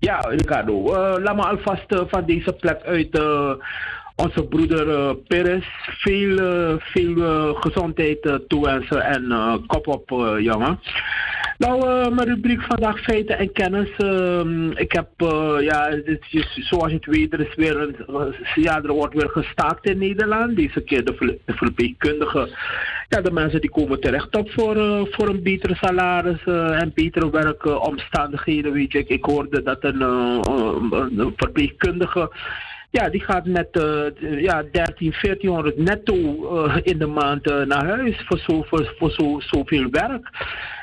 Ja, 0.00 0.18
Ricardo. 0.20 0.94
eh, 0.94 1.22
laat 1.22 1.36
me 1.36 1.42
alvast 1.42 1.92
eh, 1.92 2.00
van 2.08 2.24
deze 2.24 2.52
plek 2.52 2.82
uit 2.82 3.18
eh, 3.18 3.52
onze 4.22 4.44
broeder 4.44 4.88
eh 4.90 5.10
Perez 5.26 5.66
veel, 5.84 6.38
eh, 6.38 6.74
veel 6.78 7.16
eh, 7.22 7.60
gezondheid 7.60 8.40
toewensen 8.48 9.02
en 9.02 9.24
kop 9.66 9.86
op, 9.86 10.10
jongen. 10.38 10.80
Nou, 11.58 11.78
mijn 12.14 12.28
rubriek 12.28 12.62
vandaag 12.62 13.00
feiten 13.00 13.38
en 13.38 13.52
kennis. 13.52 13.90
ehm, 13.96 14.70
ik 14.70 14.92
heb, 14.92 15.08
ja, 15.60 15.88
het 15.90 16.24
is, 16.30 16.58
zoals 16.68 16.88
je 16.90 16.94
het 16.96 17.06
weet, 17.06 17.32
er 17.32 17.40
is 17.40 17.54
weer 17.54 17.80
een, 17.80 17.96
ja, 18.54 18.82
er 18.82 18.92
wordt 18.92 19.14
weer 19.14 19.28
gestaakt 19.30 19.86
in 19.86 19.98
Nederland. 19.98 20.56
Deze 20.56 20.80
keer 20.80 21.04
de, 21.04 21.38
de 21.44 21.52
verpleegkundigen. 21.52 22.48
Ja, 23.08 23.20
de 23.20 23.30
mensen 23.32 23.60
die 23.60 23.70
komen 23.70 24.00
terecht 24.00 24.36
op 24.36 24.50
voor, 24.50 24.76
voor 25.10 25.28
een 25.28 25.42
betere 25.42 25.74
salaris 25.74 26.44
en 26.80 26.92
betere 26.94 27.30
werkomstandigheden. 27.30 28.72
Weet 28.72 28.92
je, 28.92 29.04
ik, 29.06 29.24
hoorde 29.24 29.62
dat 29.62 29.84
een- 29.84 30.00
een 30.00 31.32
verpleegkundige 31.36 32.30
ja, 32.90 33.08
die 33.08 33.20
gaat 33.20 33.44
met 33.44 33.68
eh, 33.70 34.40
ja, 34.40 34.64
13, 34.72 35.14
1400 35.22 35.76
netto 35.76 36.14
eh, 36.14 36.76
in 36.82 36.98
de 36.98 37.06
maand 37.06 37.50
eh, 37.50 37.62
naar 37.62 37.86
huis 37.86 38.24
voor, 38.26 38.38
zo, 38.38 38.62
voor, 38.62 38.94
voor 38.98 39.10
zo, 39.10 39.40
zoveel 39.40 39.90
werk. 39.90 40.30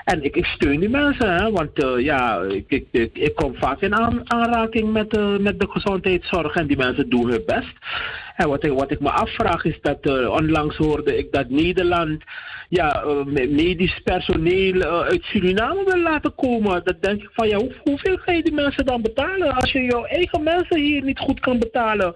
En 0.03 0.23
ik, 0.23 0.35
ik 0.35 0.45
steun 0.45 0.79
die 0.79 0.89
mensen, 0.89 1.35
hè, 1.35 1.51
want 1.51 1.71
ja, 1.97 2.41
ik, 2.41 2.85
ik, 2.91 3.09
ik, 3.13 3.35
kom 3.35 3.55
vaak 3.55 3.81
in 3.81 3.95
aan, 3.95 4.31
aanraking 4.31 4.91
met, 4.91 5.39
met 5.39 5.59
de 5.59 5.67
gezondheidszorg 5.69 6.55
en 6.55 6.67
die 6.67 6.77
mensen 6.77 7.09
doen 7.09 7.29
hun 7.29 7.43
best. 7.45 7.73
En 8.35 8.47
wat 8.47 8.63
ik, 8.63 8.71
wat 8.71 8.91
ik 8.91 8.99
me 8.99 9.09
afvraag 9.09 9.65
is 9.65 9.79
dat 9.81 10.29
onlangs 10.29 10.77
hoorde 10.77 11.17
ik 11.17 11.31
dat 11.31 11.49
Nederland 11.49 12.23
ja, 12.69 13.03
eh, 13.03 13.25
me- 13.25 13.47
medisch 13.47 13.99
personeel 14.03 14.81
eh, 14.81 14.99
uit 14.99 15.23
Suriname 15.23 15.83
wil 15.83 16.01
laten 16.01 16.35
komen. 16.35 16.81
Dat 16.83 17.01
denk 17.01 17.21
ik 17.21 17.29
van 17.33 17.47
ja, 17.47 17.57
hoe, 17.57 17.71
hoeveel 17.83 18.17
ga 18.17 18.31
je 18.31 18.43
die 18.43 18.53
mensen 18.53 18.85
dan 18.85 19.01
betalen 19.01 19.55
als 19.55 19.71
je 19.71 19.83
jouw 19.83 20.03
eigen 20.03 20.43
mensen 20.43 20.79
hier 20.79 21.03
niet 21.03 21.19
goed 21.19 21.39
kan 21.39 21.59
betalen? 21.59 22.13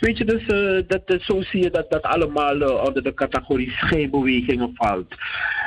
Weet 0.00 0.18
je, 0.18 0.24
dus 0.24 0.46
eh, 0.46 0.82
dat, 0.86 1.22
zo 1.22 1.42
zie 1.42 1.62
je 1.62 1.70
dat 1.70 1.90
dat 1.90 2.02
allemaal 2.02 2.84
onder 2.86 3.02
de 3.02 3.14
categorie 3.14 3.70
schijnbewegingen 3.70 4.70
valt. 4.74 5.14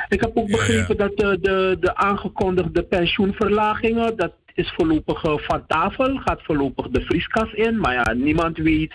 Ik 0.08 0.20
heb 0.20 0.30
ook 0.34 0.50
begrepen 0.50 0.96
ja. 0.98 1.08
dat 1.08 1.14
eh, 1.14 1.42
de, 1.42 1.76
de 1.80 1.96
aangekondigde 1.96 2.82
pensioenverlagingen, 2.82 4.16
dat 4.16 4.32
is 4.56 4.72
voorlopig 4.76 5.24
eh, 5.24 5.34
van 5.36 5.66
tafel, 5.66 6.16
gaat 6.24 6.42
voorlopig 6.42 6.88
de 6.88 7.00
vrieskas 7.00 7.52
in. 7.52 7.80
Maar 7.80 7.92
ja, 7.94 8.12
niemand 8.12 8.56
weet 8.58 8.94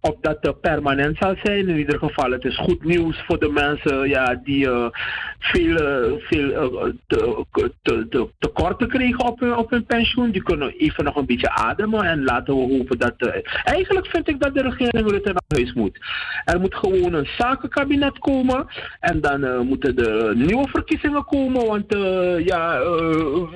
of 0.00 0.14
dat 0.20 0.38
eh, 0.40 0.50
permanent 0.60 1.16
zal 1.20 1.34
zijn. 1.42 1.68
In 1.68 1.78
ieder 1.78 1.98
geval, 1.98 2.30
het 2.30 2.44
is 2.44 2.56
goed 2.56 2.84
nieuws 2.84 3.22
voor 3.26 3.38
de 3.38 3.48
mensen 3.48 4.08
ja, 4.08 4.40
die 4.44 4.70
eh, 4.70 4.86
veel, 5.38 5.76
eh, 5.76 6.12
veel 6.18 6.50
eh, 6.52 6.92
te, 7.06 7.44
te, 7.82 8.06
te, 8.08 8.28
tekorten 8.38 8.88
kregen 8.88 9.24
op 9.26 9.40
hun, 9.40 9.56
op 9.56 9.70
hun 9.70 9.84
pensioen. 9.86 10.30
Die 10.30 10.42
kunnen 10.42 10.72
even 10.76 11.04
nog 11.04 11.16
een 11.16 11.26
beetje 11.26 11.50
ademen. 11.50 12.02
En 12.04 12.24
laten 12.24 12.54
we 12.54 12.76
hopen 12.76 12.98
dat. 12.98 13.14
eh, 13.16 13.40
eigenlijk 13.64 14.06
vind 14.06 14.28
ik 14.28 14.40
dat 14.40 14.54
de 14.54 14.62
regering 14.62 15.10
Rutte 15.10 15.32
naar 15.32 15.42
huis 15.58 15.72
moet. 15.72 15.98
Er 16.44 16.60
moet 16.60 16.74
gewoon 16.74 17.12
een 17.12 17.28
zakenkabinet 17.38 18.18
komen. 18.18 18.66
En 19.00 19.20
dan 19.20 19.44
eh, 19.44 19.60
moeten 19.60 19.96
er 19.96 20.36
nieuwe 20.36 20.68
verkiezingen 20.68 21.24
komen. 21.24 21.66
Want 21.66 21.94
uh, 21.94 22.46
ja, 22.46 22.80
uh, 22.80 23.46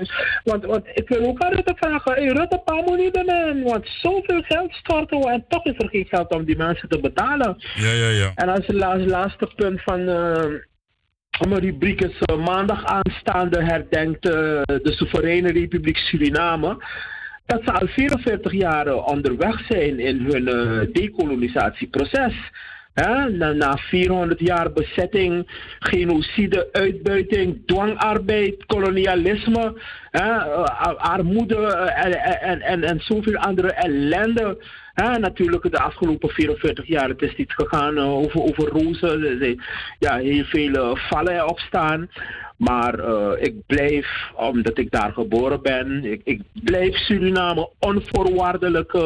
want, 0.45 0.65
want 0.65 0.87
ik 0.95 1.09
wil 1.09 1.27
ook 1.27 1.41
aan 1.45 1.53
Rutte 1.53 1.75
vragen. 1.77 2.13
Hey, 2.13 2.27
Rutte, 2.27 2.61
paar 2.65 2.85
miljoen 2.85 3.25
man. 3.25 3.63
Want 3.63 3.89
zoveel 4.03 4.43
geld 4.43 4.73
storten 4.73 5.19
we 5.21 5.31
en 5.31 5.45
toch 5.49 5.65
is 5.65 5.75
er 5.77 5.89
geen 5.89 6.07
geld 6.09 6.35
om 6.35 6.45
die 6.45 6.57
mensen 6.57 6.89
te 6.89 7.01
betalen. 7.01 7.57
Ja, 7.75 7.93
ja, 7.93 8.09
ja. 8.09 8.33
En 8.35 8.49
als, 8.49 8.83
als 8.83 9.05
laatste 9.05 9.51
punt 9.57 9.83
van 9.83 10.01
uh, 10.01 10.45
mijn 11.49 11.61
rubriek 11.61 12.01
is 12.01 12.17
uh, 12.31 12.45
maandag 12.45 12.85
aanstaande 12.85 13.65
herdenkt 13.65 14.27
uh, 14.27 14.33
de 14.65 14.93
soevereine 14.93 15.53
Republiek 15.53 15.97
Suriname. 15.97 16.85
Dat 17.47 17.61
ze 17.65 17.73
al 17.73 17.87
44 17.87 18.53
jaar 18.53 18.95
onderweg 18.95 19.67
zijn 19.69 19.99
in 19.99 20.21
hun 20.21 20.45
decolonisatieproces. 20.93 22.35
Na, 22.95 23.53
na 23.53 23.77
400 23.77 24.41
jaar 24.41 24.73
bezetting, 24.73 25.47
genocide, 25.79 26.69
uitbuiting, 26.73 27.63
dwangarbeid, 27.67 28.67
kolonialisme, 28.67 29.81
armoede 30.97 31.67
en, 31.97 32.13
en, 32.41 32.61
en, 32.61 32.83
en 32.83 33.01
zoveel 33.01 33.37
andere 33.37 33.73
ellende. 33.73 34.59
Natuurlijk 34.95 35.71
de 35.71 35.79
afgelopen 35.79 36.29
44 36.29 36.87
jaar, 36.87 37.09
het 37.09 37.23
is 37.23 37.37
niet 37.37 37.53
gegaan 37.53 37.97
uh, 37.97 38.13
over, 38.13 38.43
over 38.43 38.69
rozen. 38.69 39.61
Ja, 39.99 40.17
heel 40.17 40.45
veel 40.45 40.75
uh, 40.75 40.95
vallen 40.95 41.49
opstaan. 41.49 42.09
Maar 42.63 42.99
uh, 42.99 43.31
ik 43.39 43.55
blijf, 43.67 44.31
omdat 44.35 44.79
ik 44.79 44.91
daar 44.91 45.13
geboren 45.13 45.63
ben, 45.63 46.05
ik, 46.05 46.21
ik 46.25 46.41
blijf 46.53 46.97
Suriname 46.97 47.71
onvoorwaardelijk 47.79 48.97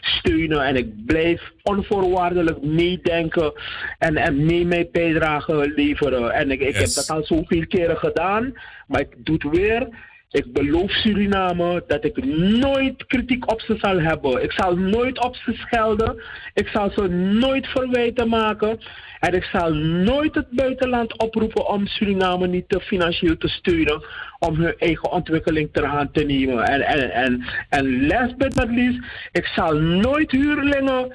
steunen. 0.00 0.64
En 0.64 0.76
ik 0.76 1.04
blijf 1.06 1.52
onvoorwaardelijk 1.62 2.62
meedenken 2.62 3.52
en, 3.98 4.16
en 4.16 4.46
mee 4.46 4.66
mijn 4.66 4.88
bijdrage 4.92 5.72
leveren. 5.76 6.30
En 6.30 6.50
ik, 6.50 6.60
ik 6.60 6.78
yes. 6.78 6.94
heb 6.94 7.06
dat 7.06 7.16
al 7.16 7.24
zoveel 7.24 7.66
keren 7.66 7.96
gedaan, 7.96 8.52
maar 8.86 9.00
ik 9.00 9.14
doe 9.16 9.34
het 9.34 9.56
weer. 9.56 9.88
Ik 10.30 10.52
beloof 10.52 10.90
Suriname 10.90 11.84
dat 11.86 12.04
ik 12.04 12.24
nooit 12.60 13.06
kritiek 13.06 13.50
op 13.52 13.60
ze 13.60 13.76
zal 13.78 14.00
hebben. 14.00 14.42
Ik 14.42 14.52
zal 14.52 14.76
nooit 14.76 15.24
op 15.24 15.36
ze 15.36 15.52
schelden. 15.52 16.22
Ik 16.54 16.68
zal 16.68 16.90
ze 16.90 17.08
nooit 17.08 17.66
verwijten 17.66 18.28
maken. 18.28 18.78
En 19.26 19.34
ik 19.34 19.44
zal 19.44 19.74
nooit 19.74 20.34
het 20.34 20.50
buitenland 20.50 21.18
oproepen 21.18 21.68
om 21.68 21.86
Suriname 21.86 22.46
niet 22.46 22.68
te 22.68 22.80
financieel 22.80 23.36
te 23.36 23.48
steunen. 23.48 24.04
Om 24.38 24.54
hun 24.54 24.78
eigen 24.78 25.10
ontwikkeling 25.10 25.68
ter 25.72 25.86
hand 25.86 26.14
te 26.14 26.24
nemen. 26.24 26.64
En, 26.64 26.80
en, 26.80 27.10
en, 27.10 27.44
en 27.68 28.06
last 28.06 28.36
but 28.36 28.54
not 28.54 28.70
least, 28.70 28.98
ik 29.32 29.46
zal 29.46 29.74
nooit 29.74 30.30
huurlingen 30.30 31.14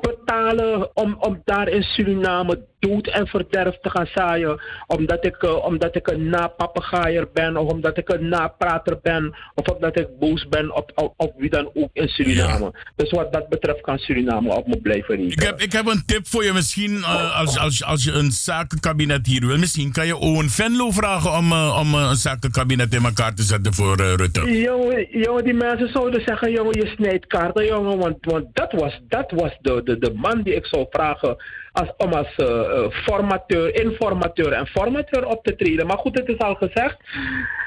betalen 0.00 0.96
om, 0.96 1.16
om 1.20 1.42
daar 1.44 1.68
in 1.68 1.82
Suriname 1.82 2.66
dood 2.78 3.06
en 3.06 3.26
verderf 3.26 3.78
te 3.80 3.90
gaan 3.90 4.08
zaaien. 4.14 4.60
Omdat 4.86 5.24
ik, 5.24 5.42
uh, 5.42 5.64
omdat 5.64 5.96
ik 5.96 6.10
een 6.10 6.28
napapegaaier 6.28 7.28
ben, 7.32 7.56
of 7.56 7.72
omdat 7.72 7.98
ik 7.98 8.08
een 8.08 8.28
naprater 8.28 8.98
ben, 9.02 9.36
of 9.54 9.68
omdat 9.68 9.98
ik 9.98 10.18
boos 10.18 10.48
ben 10.48 10.74
op, 10.74 10.92
op, 10.94 11.14
op 11.16 11.34
wie 11.36 11.50
dan 11.50 11.70
ook 11.74 11.90
in 11.92 12.08
Suriname. 12.08 12.64
Ja. 12.64 12.80
Dus 12.96 13.10
wat 13.10 13.32
dat 13.32 13.48
betreft 13.48 13.80
kan 13.80 13.98
Suriname 13.98 14.54
op 14.54 14.66
me 14.66 14.80
blijven 14.80 15.16
richten. 15.16 15.42
Ik 15.42 15.48
heb, 15.48 15.60
ik 15.60 15.72
heb 15.72 15.86
een 15.86 16.02
tip 16.06 16.26
voor 16.26 16.44
je. 16.44 16.52
Misschien 16.52 16.92
uh, 16.96 17.38
als, 17.38 17.58
als, 17.58 17.84
als 17.84 18.04
je 18.04 18.12
een 18.12 18.30
zakenkabinet 18.30 19.26
hier 19.26 19.46
wil, 19.46 19.58
misschien 19.58 19.92
kan 19.92 20.06
je 20.06 20.16
Owen 20.16 20.48
Venlo 20.48 20.90
vragen 20.90 21.32
om, 21.32 21.52
uh, 21.52 21.76
om 21.80 21.94
een 21.94 22.16
zakenkabinet 22.16 22.94
in 22.94 23.04
elkaar 23.04 23.34
te 23.34 23.42
zetten 23.42 23.74
voor 23.74 23.96
Rutte. 23.96 24.60
Jongen, 24.60 25.06
jongen, 25.10 25.44
die 25.44 25.54
mensen 25.54 25.88
zouden 25.88 26.22
zeggen, 26.24 26.52
jongen, 26.52 26.80
je 26.80 26.92
snijdt 26.96 27.26
kaarten, 27.26 27.66
jongen. 27.66 27.98
Want, 27.98 28.16
want 28.20 28.46
dat 28.52 28.72
was, 28.72 29.00
dat 29.08 29.30
was 29.30 29.58
de, 29.60 29.80
de, 29.84 29.98
de 29.98 30.12
man 30.14 30.42
die 30.42 30.54
ik 30.54 30.66
zou 30.66 30.86
vragen 30.90 31.36
als, 31.72 31.92
om 31.96 32.12
als 32.12 32.36
uh, 32.36 32.90
formateur, 32.90 33.74
informateur 33.74 34.52
en 34.52 34.66
formateur 34.66 35.26
op 35.26 35.44
te 35.44 35.56
treden. 35.56 35.86
Maar 35.86 35.98
goed, 35.98 36.18
het 36.18 36.28
is 36.28 36.38
al 36.38 36.54
gezegd. 36.54 36.96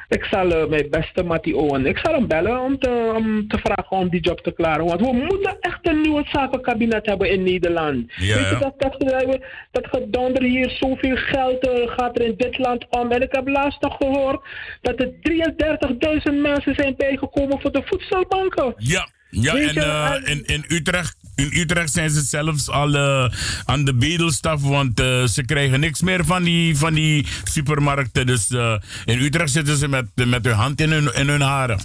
Ik 0.09 0.23
zal 0.23 0.45
uh, 0.45 0.65
mijn 0.65 0.89
beste 0.89 1.23
Mattie 1.23 1.55
Owen, 1.55 1.85
ik 1.85 1.97
zal 1.97 2.13
hem 2.13 2.27
bellen 2.27 2.59
om 2.59 2.79
te, 2.79 3.13
om 3.15 3.47
te 3.47 3.57
vragen 3.57 3.97
om 3.97 4.09
die 4.09 4.21
job 4.21 4.39
te 4.39 4.51
klaren. 4.51 4.85
Want 4.85 4.99
we 5.01 5.13
moeten 5.13 5.57
echt 5.59 5.87
een 5.87 6.01
nieuw 6.01 6.23
zakenkabinet 6.25 7.05
hebben 7.05 7.29
in 7.29 7.43
Nederland. 7.43 8.13
Ja, 8.15 8.35
Weet 8.35 8.49
je, 8.49 8.57
dat, 8.57 8.73
dat, 8.77 9.39
dat 9.71 9.87
gedonder 9.87 10.43
hier, 10.43 10.69
zoveel 10.69 11.15
geld 11.15 11.69
gaat 11.85 12.19
er 12.19 12.25
in 12.25 12.33
dit 12.37 12.57
land 12.57 12.85
om. 12.89 13.11
En 13.11 13.21
ik 13.21 13.31
heb 13.31 13.47
laatst 13.47 13.81
nog 13.81 13.95
gehoord 13.97 14.41
dat 14.81 14.99
er 14.99 15.11
33.000 16.31 16.41
mensen 16.41 16.75
zijn 16.75 16.95
bijgekomen 16.97 17.61
voor 17.61 17.71
de 17.71 17.81
voedselbanken. 17.85 18.73
Ja. 18.77 19.07
Ja, 19.31 19.55
en 19.55 19.77
uh, 19.77 20.29
in, 20.29 20.45
in, 20.45 20.65
Utrecht, 20.67 21.15
in 21.35 21.49
Utrecht 21.53 21.93
zijn 21.93 22.09
ze 22.09 22.21
zelfs 22.21 22.69
al 22.69 22.95
uh, 22.95 23.31
aan 23.65 23.85
de 23.85 23.93
bedelstaf, 23.93 24.61
want 24.61 24.99
uh, 24.99 25.25
ze 25.25 25.45
krijgen 25.45 25.79
niks 25.79 26.01
meer 26.01 26.25
van 26.25 26.43
die, 26.43 26.77
van 26.77 26.93
die 26.93 27.25
supermarkten. 27.43 28.25
Dus 28.25 28.49
in 29.05 29.19
Utrecht 29.19 29.51
zitten 29.51 29.77
ze 29.77 29.87
met, 29.87 30.05
met 30.15 30.45
hun 30.45 30.53
hand 30.53 30.81
in 30.81 30.91
hun, 30.91 31.13
in 31.15 31.27
hun 31.27 31.41
haren. 31.41 31.79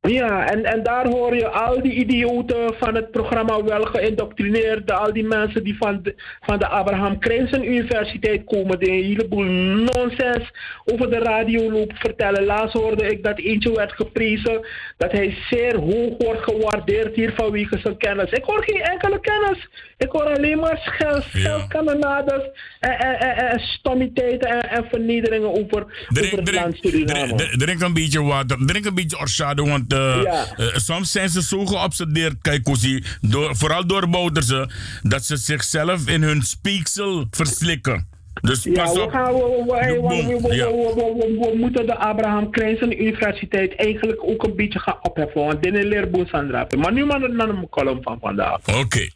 Ja, 0.00 0.46
en, 0.46 0.64
en 0.64 0.82
daar 0.82 1.06
hoor 1.06 1.34
je 1.34 1.48
al 1.48 1.82
die 1.82 1.92
idioten 1.92 2.74
van 2.78 2.94
het 2.94 3.10
programma 3.10 3.62
wel 3.62 3.84
geïndoctrineerd. 3.84 4.92
Al 4.92 5.12
die 5.12 5.24
mensen 5.24 5.64
die 5.64 5.76
van 5.78 6.02
de, 6.02 6.14
van 6.40 6.58
de 6.58 6.66
Abraham 6.66 7.18
Krijnsen 7.18 7.64
Universiteit 7.64 8.44
komen, 8.44 8.78
die 8.78 8.88
een 8.90 9.04
heleboel 9.04 9.44
nonsens 9.44 10.50
over 10.84 11.10
de 11.10 11.18
radio 11.18 11.70
lopen 11.70 11.96
vertellen. 11.96 12.44
Laatst 12.44 12.76
hoorde 12.76 13.10
ik 13.10 13.22
dat 13.22 13.38
eentje 13.38 13.72
werd 13.72 13.92
geprezen, 13.92 14.66
dat 14.96 15.12
hij 15.12 15.36
zeer 15.50 15.76
hoog 15.76 16.14
wordt 16.18 16.42
gewaardeerd 16.42 17.14
hier 17.14 17.32
vanwege 17.36 17.78
zijn 17.78 17.96
kennis. 17.96 18.30
Ik 18.30 18.44
hoor 18.44 18.64
geen 18.64 18.82
enkele 18.82 19.20
kennis. 19.20 19.68
Ik 19.98 20.10
hoor 20.10 20.36
alleen 20.36 20.58
maar 20.58 20.78
schel, 20.78 21.22
schelkanonades 21.22 22.42
en, 22.80 22.98
en, 22.98 23.20
en, 23.20 23.48
en 23.50 23.60
stommiteiten 23.60 24.50
en, 24.50 24.70
en 24.70 24.84
vernederingen 24.90 25.48
over, 25.48 26.06
drink, 26.08 26.26
over 26.26 26.36
het 26.36 26.46
drink, 26.46 26.62
land 26.62 26.76
Suriname. 26.80 27.34
Drink, 27.34 27.60
drink 27.60 27.80
een 27.80 27.94
beetje 27.94 28.22
water, 28.22 28.66
drink 28.66 28.84
een 28.84 28.94
beetje 28.94 29.18
orsado, 29.18 29.64
want 29.64 29.90
uh, 29.98 30.22
Ja. 30.22 30.46
uh, 30.56 30.66
soms 30.76 31.12
zijn 31.12 31.28
ze 31.28 31.42
zo 31.42 31.66
geobsedeerd, 31.66 32.34
Kaikosi, 32.40 33.04
door, 33.20 33.56
vooral 33.56 33.86
door 33.86 34.08
Bouterse, 34.08 34.70
dat 35.02 35.24
ze 35.24 35.36
zichzelf 35.36 36.08
in 36.08 36.22
hun 36.22 36.42
speeksel 36.42 37.26
verslikken. 37.30 38.08
Dus 38.40 38.62
Ja, 38.64 38.72
pas 38.84 38.92
we, 38.94 39.00
op. 39.02 39.10
gaan, 39.10 39.32
we, 39.34 40.54
Ja. 40.54 41.54
moeten 41.56 41.86
de 41.86 41.96
Abraham 41.96 42.50
Krijnsen 42.50 43.00
Universiteit 43.02 43.74
eigenlijk 43.76 44.22
ook 44.24 44.42
een 44.44 44.56
beetje 44.56 44.78
gaan 44.78 44.98
opheffen. 45.02 45.40
Want 45.44 45.62
dit 45.62 45.74
is 45.74 45.84
leerboel 45.84 46.26
Sandra. 46.26 46.66
Maar 46.76 46.92
nu 46.92 47.04
maar 47.04 47.20
naar 47.32 47.54
mijn 47.54 47.68
column 47.68 48.02
van 48.02 48.18
vandaag. 48.20 48.58
Oké. 48.78 49.08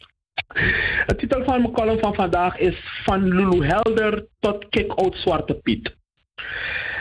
De 1.05 1.15
titel 1.17 1.43
van 1.43 1.61
mijn 1.61 1.73
column 1.73 1.99
van 1.99 2.13
vandaag 2.13 2.57
is 2.57 2.75
Van 3.03 3.27
Lulu 3.27 3.65
Helder 3.65 4.25
tot 4.39 4.65
kick-out 4.69 5.15
Zwarte 5.15 5.53
Piet. 5.53 5.95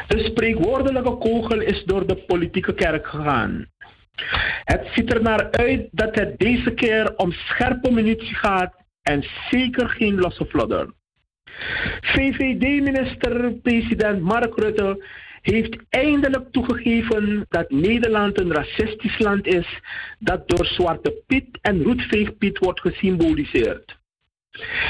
De 0.08 0.18
spreekwoordelijke 0.18 1.16
kogel 1.16 1.60
is 1.60 1.84
door 1.84 2.06
de 2.06 2.16
politieke 2.16 2.74
kerk 2.74 3.06
gegaan. 3.06 3.66
Het 4.64 4.88
ziet 4.94 5.14
er 5.14 5.22
naar 5.22 5.50
uit 5.50 5.88
dat 5.90 6.14
het 6.14 6.38
deze 6.38 6.74
keer 6.74 7.16
om 7.16 7.32
scherpe 7.32 7.90
munitie 7.90 8.34
gaat 8.34 8.74
en 9.02 9.24
zeker 9.50 9.88
geen 9.88 10.18
losse 10.18 10.46
vlodder. 10.46 10.92
VVD-minister-president 12.00 14.20
Mark 14.20 14.58
Rutte 14.58 15.04
heeft 15.40 15.76
eindelijk 15.88 16.50
toegegeven 16.50 17.46
dat 17.48 17.70
Nederland 17.70 18.40
een 18.40 18.52
racistisch 18.52 19.18
land 19.18 19.46
is 19.46 19.80
dat 20.18 20.48
door 20.48 20.66
Zwarte 20.66 21.22
Piet 21.26 21.58
en 21.60 21.82
Roetveegpiet 21.82 22.58
wordt 22.58 22.80
gesymboliseerd. 22.80 24.00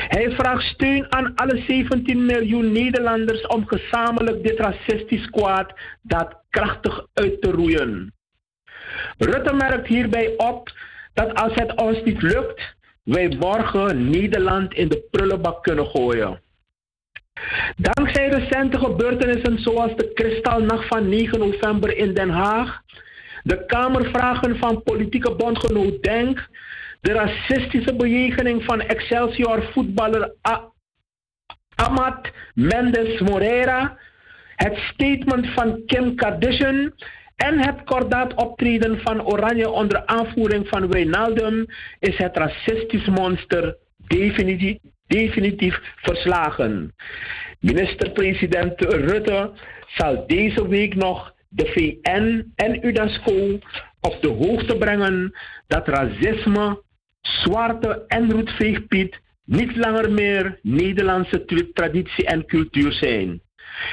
Hij 0.09 0.31
vraagt 0.31 0.65
steun 0.65 1.13
aan 1.13 1.35
alle 1.35 1.63
17 1.67 2.27
miljoen 2.27 2.73
Nederlanders 2.73 3.47
om 3.47 3.67
gezamenlijk 3.67 4.43
dit 4.43 4.59
racistisch 4.59 5.31
kwaad 5.31 5.73
daadkrachtig 6.03 7.07
uit 7.15 7.43
te 7.43 7.51
roeien. 7.51 8.15
Rutte 9.19 9.55
merkt 9.55 9.87
hierbij 9.87 10.35
op 10.37 10.71
dat 11.15 11.35
als 11.35 11.55
het 11.55 11.75
ons 11.81 12.03
niet 12.05 12.23
lukt, 12.23 12.77
wij 13.03 13.37
morgen 13.39 14.11
Nederland 14.11 14.75
in 14.75 14.89
de 14.89 15.07
prullenbak 15.11 15.63
kunnen 15.63 15.87
gooien. 15.87 16.41
Dankzij 17.77 18.29
recente 18.29 18.79
gebeurtenissen 18.79 19.59
zoals 19.59 19.97
de 19.97 20.13
Kristalnacht 20.13 20.87
van 20.87 21.09
9 21.09 21.39
november 21.39 21.97
in 21.97 22.15
Den 22.15 22.31
Haag, 22.31 22.81
de 23.43 23.67
Kamervragen 23.67 24.59
van 24.59 24.83
politieke 24.83 25.35
bondgenoot 25.35 26.03
Denk, 26.03 26.49
de 27.03 27.13
racistische 27.13 27.95
bejegening 27.97 28.65
van 28.65 28.81
Excelsior 28.81 29.63
voetballer 29.73 30.35
A- 30.49 30.71
Amat 31.75 32.31
Mendes 32.55 33.21
Moreira, 33.21 33.99
het 34.57 34.77
statement 34.77 35.47
van 35.47 35.83
Kim 35.87 36.15
Kardashian 36.15 36.93
en 37.37 37.59
het 37.59 37.85
kordaat 37.85 38.35
optreden 38.35 39.01
van 39.01 39.25
Oranje 39.25 39.71
onder 39.71 40.07
aanvoering 40.07 40.69
van 40.69 40.89
Wijnaldum 40.91 41.67
is 41.99 42.17
het 42.17 42.37
racistisch 42.37 43.07
monster 43.07 43.77
definitief, 44.07 44.79
definitief 45.07 45.81
verslagen. 45.97 46.95
Minister-president 47.61 48.81
Rutte 48.81 49.51
zal 49.87 50.27
deze 50.27 50.69
week 50.69 50.95
nog 50.95 51.35
de 51.49 51.67
VN 51.67 52.53
en 52.55 52.87
UNESCO 52.87 53.59
op 54.01 54.19
de 54.21 54.29
hoogte 54.29 54.77
brengen 54.77 55.33
dat 55.67 55.89
racisme, 55.89 56.83
zwarte 57.23 58.05
en 58.09 58.31
roetveegpiet 58.31 59.21
niet 59.45 59.77
langer 59.77 60.13
meer 60.13 60.59
Nederlandse 60.63 61.71
traditie 61.73 62.27
en 62.27 62.47
cultuur 62.47 62.93
zijn. 62.93 63.41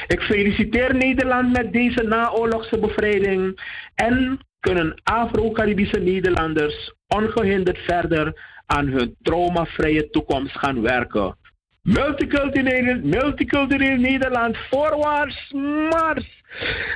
Ik 0.08 0.22
feliciteer 0.22 0.96
Nederland 0.96 1.52
met 1.52 1.74
deze 1.74 2.04
naoorlogse 2.04 2.80
bevrijding 2.80 3.60
en 3.96 4.40
kunnen 4.60 5.02
Afro-Caribische 5.04 6.00
Nederlanders 6.00 6.94
ongehinderd 7.08 7.78
verder 7.78 8.34
aan 8.66 8.88
hun 8.88 9.16
traumavrije 9.22 10.10
toekomst 10.10 10.58
gaan 10.58 10.82
werken. 10.82 11.38
Multicultureel, 11.82 13.00
multicultureel 13.04 13.98
Nederland, 13.98 14.58
voorwaarts, 14.70 15.52
mars! 15.90 16.39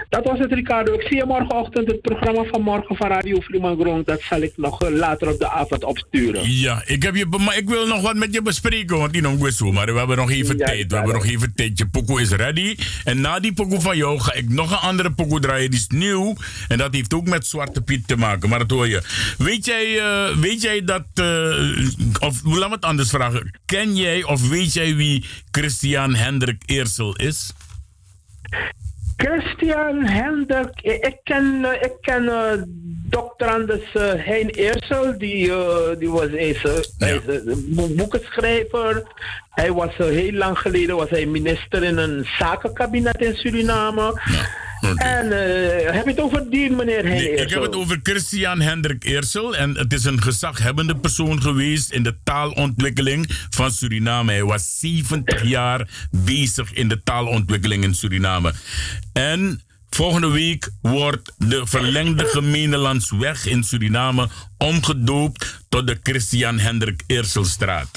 Dat 0.10 0.24
was 0.26 0.40
het, 0.40 0.54
Ricardo. 0.54 0.94
Ik 0.94 1.02
zie 1.02 1.16
je 1.16 1.26
morgenochtend. 1.26 1.88
Het 1.88 2.02
programma 2.02 2.44
van 2.44 2.62
morgen 2.62 2.96
van 2.96 3.08
Radio 3.08 3.40
Fremangron, 3.40 4.02
dat 4.06 4.22
zal 4.22 4.42
ik 4.42 4.54
nog 4.56 4.82
eh, 4.82 4.90
later 4.90 5.30
op 5.30 5.40
de 5.40 5.50
avond 5.50 5.84
opsturen. 5.84 6.52
Ja, 6.52 6.84
ik, 6.86 7.04
heb 7.04 7.16
je, 7.16 7.26
maar 7.26 7.58
ik 7.58 7.70
wil 7.70 7.88
nog 7.88 8.02
wat 8.02 8.16
met 8.16 8.34
je 8.34 8.42
bespreken, 8.42 8.98
want 8.98 9.14
die 9.14 9.22
nog 9.22 9.52
zo, 9.52 9.72
maar 9.72 9.86
we 9.86 9.98
hebben 9.98 10.18
nog 10.18 10.32
even 10.32 10.58
Ja, 10.58 10.66
tijd. 10.66 10.90
We 10.92 10.96
hebben 10.96 11.14
nog 11.14 11.26
even 11.26 11.54
tijd. 11.56 11.78
Je 11.78 11.88
pokoe 11.88 12.22
is 12.22 12.30
ready. 12.30 12.78
En 13.04 13.22
na 13.22 13.40
die 13.40 13.54
pokoe 13.54 13.82
van 13.82 13.98
jou 13.98 14.20
ga 14.20 14.34
ik 14.34 14.50
nog 14.50 14.72
een 14.72 14.78
andere 14.78 15.12
pokoe 15.12 15.40
draaien. 15.40 15.72
Die 15.72 15.80
is 15.80 15.88
nieuw. 15.88 16.36
En 16.68 16.78
dat 16.78 16.94
heeft 16.94 17.14
ook 17.14 17.28
met 17.28 17.48
Zwarte 17.48 17.82
Piet 17.82 18.08
te 18.08 18.16
maken. 18.18 18.50
Maar 18.50 18.60
dat 18.60 18.70
hoor 18.70 18.88
je. 18.88 19.02
Weet 19.38 19.66
jij, 19.66 20.00
eh, 20.00 20.38
weet 20.38 20.62
jij 20.62 20.84
dat... 20.84 21.06
eh, 21.14 21.88
of 22.20 22.44
laat 22.44 22.70
me 22.70 22.76
het 22.76 22.86
anders 22.86 23.10
vragen. 23.10 23.60
Ken 23.66 23.96
jij 23.96 24.24
of 24.24 24.50
weet 24.50 24.74
jij 24.74 24.96
wie 24.96 25.26
Christian 25.52 26.16
Hendrik 26.16 26.62
Eersel 26.66 27.16
is? 27.16 27.52
Christian 29.24 30.06
Hendrik, 30.06 30.82
ik 30.82 31.18
ken, 31.24 31.66
ik 31.82 31.94
ken 32.02 32.28
eh, 32.28 32.62
dokter 33.10 33.48
Anders 33.48 33.94
eh, 33.94 34.14
Hein 34.14 34.50
Eersel, 34.50 35.18
die, 35.18 35.52
die 36.00 36.10
was 36.10 36.28
eens, 36.28 36.62
boekenschrijver. 37.96 39.04
Hij 39.50 39.72
was 39.72 39.96
heel 39.98 40.32
lang 40.32 40.60
geleden 40.60 40.96
was 40.96 41.10
hij 41.10 41.26
minister 41.26 41.84
in 41.84 41.98
een 41.98 42.26
zakenkabinet 42.40 43.22
in 43.22 43.36
Suriname. 43.36 44.22
En 44.84 45.32
eh, 45.32 45.94
heb 45.94 46.06
je 46.06 46.12
het 46.12 46.20
over 46.20 46.50
die 46.50 46.72
meneer 46.72 47.06
Hein 47.06 47.18
Nee, 47.18 47.36
ik 47.36 47.50
heb 47.50 47.62
het 47.62 47.76
over 47.76 48.00
Christian 48.04 48.62
Hendrik 48.62 49.04
Eersel. 49.04 49.56
En 49.56 49.78
het 49.78 49.94
is 49.94 50.04
een 50.04 50.22
gezaghebbende 50.22 50.96
persoon 50.96 51.42
geweest 51.42 51.92
in 51.92 52.04
de 52.04 52.16
taalontwikkeling 52.24 53.26
van 53.50 53.72
Suriname. 53.72 54.32
Hij 54.32 54.44
was 54.44 54.80
70 54.80 55.44
jaar 55.44 56.08
bezig 56.12 56.74
in 56.74 56.88
de 56.88 57.04
taalontwikkeling 57.04 57.84
in 57.84 57.96
Suriname. 57.96 58.54
En 59.14 59.62
volgende 59.90 60.30
week 60.30 60.70
wordt 60.82 61.34
de 61.38 61.62
verlengde 61.66 62.26
gemeenelandsweg 62.26 63.46
in 63.46 63.64
Suriname 63.64 64.28
omgedoopt 64.58 65.60
tot 65.70 65.88
de 65.88 66.00
Christian 66.04 66.60
Hendrik 66.60 67.04
Eerselstraat. 67.08 67.90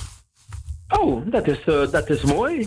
Oh, 0.88 1.30
dat 1.30 1.46
is, 1.46 1.58
eh, 1.64 1.90
dat 1.90 2.10
is 2.10 2.22
mooi. 2.22 2.66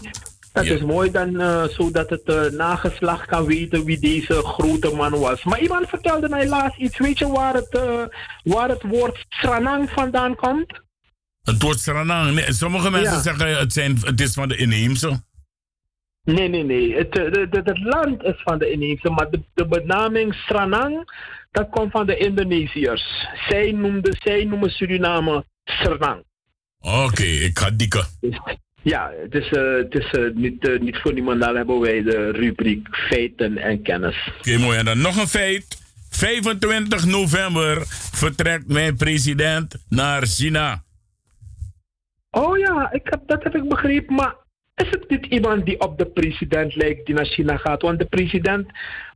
Dat 0.53 0.65
Ja. 0.65 0.73
is 0.73 0.81
mooi, 0.81 1.11
dan, 1.11 1.39
eh, 1.39 1.63
zodat 1.63 2.09
het 2.09 2.23
eh, 2.23 2.45
nageslacht 2.45 3.25
kan 3.25 3.45
weten 3.45 3.85
wie 3.85 3.99
deze 3.99 4.33
grote 4.33 4.95
man 4.95 5.19
was. 5.19 5.43
Maar 5.43 5.59
iemand 5.61 5.89
vertelde 5.89 6.29
mij 6.29 6.47
laatst 6.47 6.79
iets. 6.79 6.97
Weet 6.97 7.19
je 7.19 7.27
waar 7.27 7.53
het, 7.53 7.69
eh, 7.69 8.03
waar 8.43 8.69
het 8.69 8.83
woord 8.83 9.25
Sranang 9.29 9.89
vandaan 9.89 10.35
komt? 10.35 10.81
Het 11.43 11.61
woord 11.61 11.79
Saranang. 11.79 12.33
Nee, 12.35 12.53
sommige 12.53 12.89
mensen 12.91 13.13
Ja. 13.15 13.21
zeggen 13.21 13.57
het, 13.57 13.73
zijn, 13.73 13.97
het 14.01 14.21
is 14.21 14.33
van 14.33 14.47
de 14.47 14.57
inheemse. 14.57 15.21
Nee, 16.23 16.47
nee, 16.47 16.63
nee. 16.63 16.95
Het, 16.95 17.13
het 17.51 17.79
land 17.83 18.23
is 18.23 18.41
van 18.43 18.57
de 18.59 18.71
inheemse, 18.71 19.09
maar 19.09 19.29
de, 19.29 19.41
de 19.53 19.67
benaming 19.67 20.33
Sranang, 20.33 21.11
dat 21.51 21.69
komt 21.69 21.91
van 21.91 22.05
de 22.05 22.17
Indonesiërs. 22.17 23.27
Zij, 23.47 23.71
noemden, 23.71 24.17
zij 24.19 24.43
noemen 24.43 24.69
Suriname 24.69 25.45
Sranang. 25.63 26.23
Oké, 26.79 27.23
ik 27.23 27.59
ga 27.59 27.69
dikken. 27.71 28.05
Ja, 28.81 29.11
het 29.21 29.35
is, 29.35 29.51
eh, 29.51 29.73
het 29.73 29.93
is 29.95 30.11
eh, 30.11 30.33
niet, 30.33 30.67
eh, 30.67 30.79
niet 30.79 30.97
voor 30.97 31.13
niemand. 31.13 31.41
Daar 31.41 31.55
hebben 31.55 31.79
wij 31.79 32.03
de 32.03 32.31
rubriek 32.31 32.87
feiten 32.91 33.57
en 33.57 33.81
kennis. 33.81 34.31
Oké, 34.37 34.57
mooi. 34.57 34.77
En 34.77 34.85
dan 34.85 35.01
nog 35.01 35.17
een 35.17 35.27
feit. 35.27 35.77
25 36.09 37.05
november 37.05 37.81
vertrekt 38.13 38.67
mijn 38.67 38.95
president 38.95 39.75
naar 39.89 40.25
China. 40.25 40.83
Oh 42.31 42.57
ja, 42.57 42.91
ik 42.91 43.01
heb, 43.03 43.21
dat 43.25 43.43
heb 43.43 43.55
ik 43.55 43.69
begrepen. 43.69 44.15
Maar 44.15 44.35
is 44.75 44.89
het 44.89 45.09
niet 45.09 45.25
iemand 45.25 45.65
die 45.65 45.79
op 45.79 45.97
de 45.97 46.05
president 46.05 46.75
lijkt 46.75 47.05
die 47.05 47.15
naar 47.15 47.25
China 47.25 47.57
gaat? 47.57 47.81
Want 47.81 47.99
de 47.99 48.05
president 48.05 48.67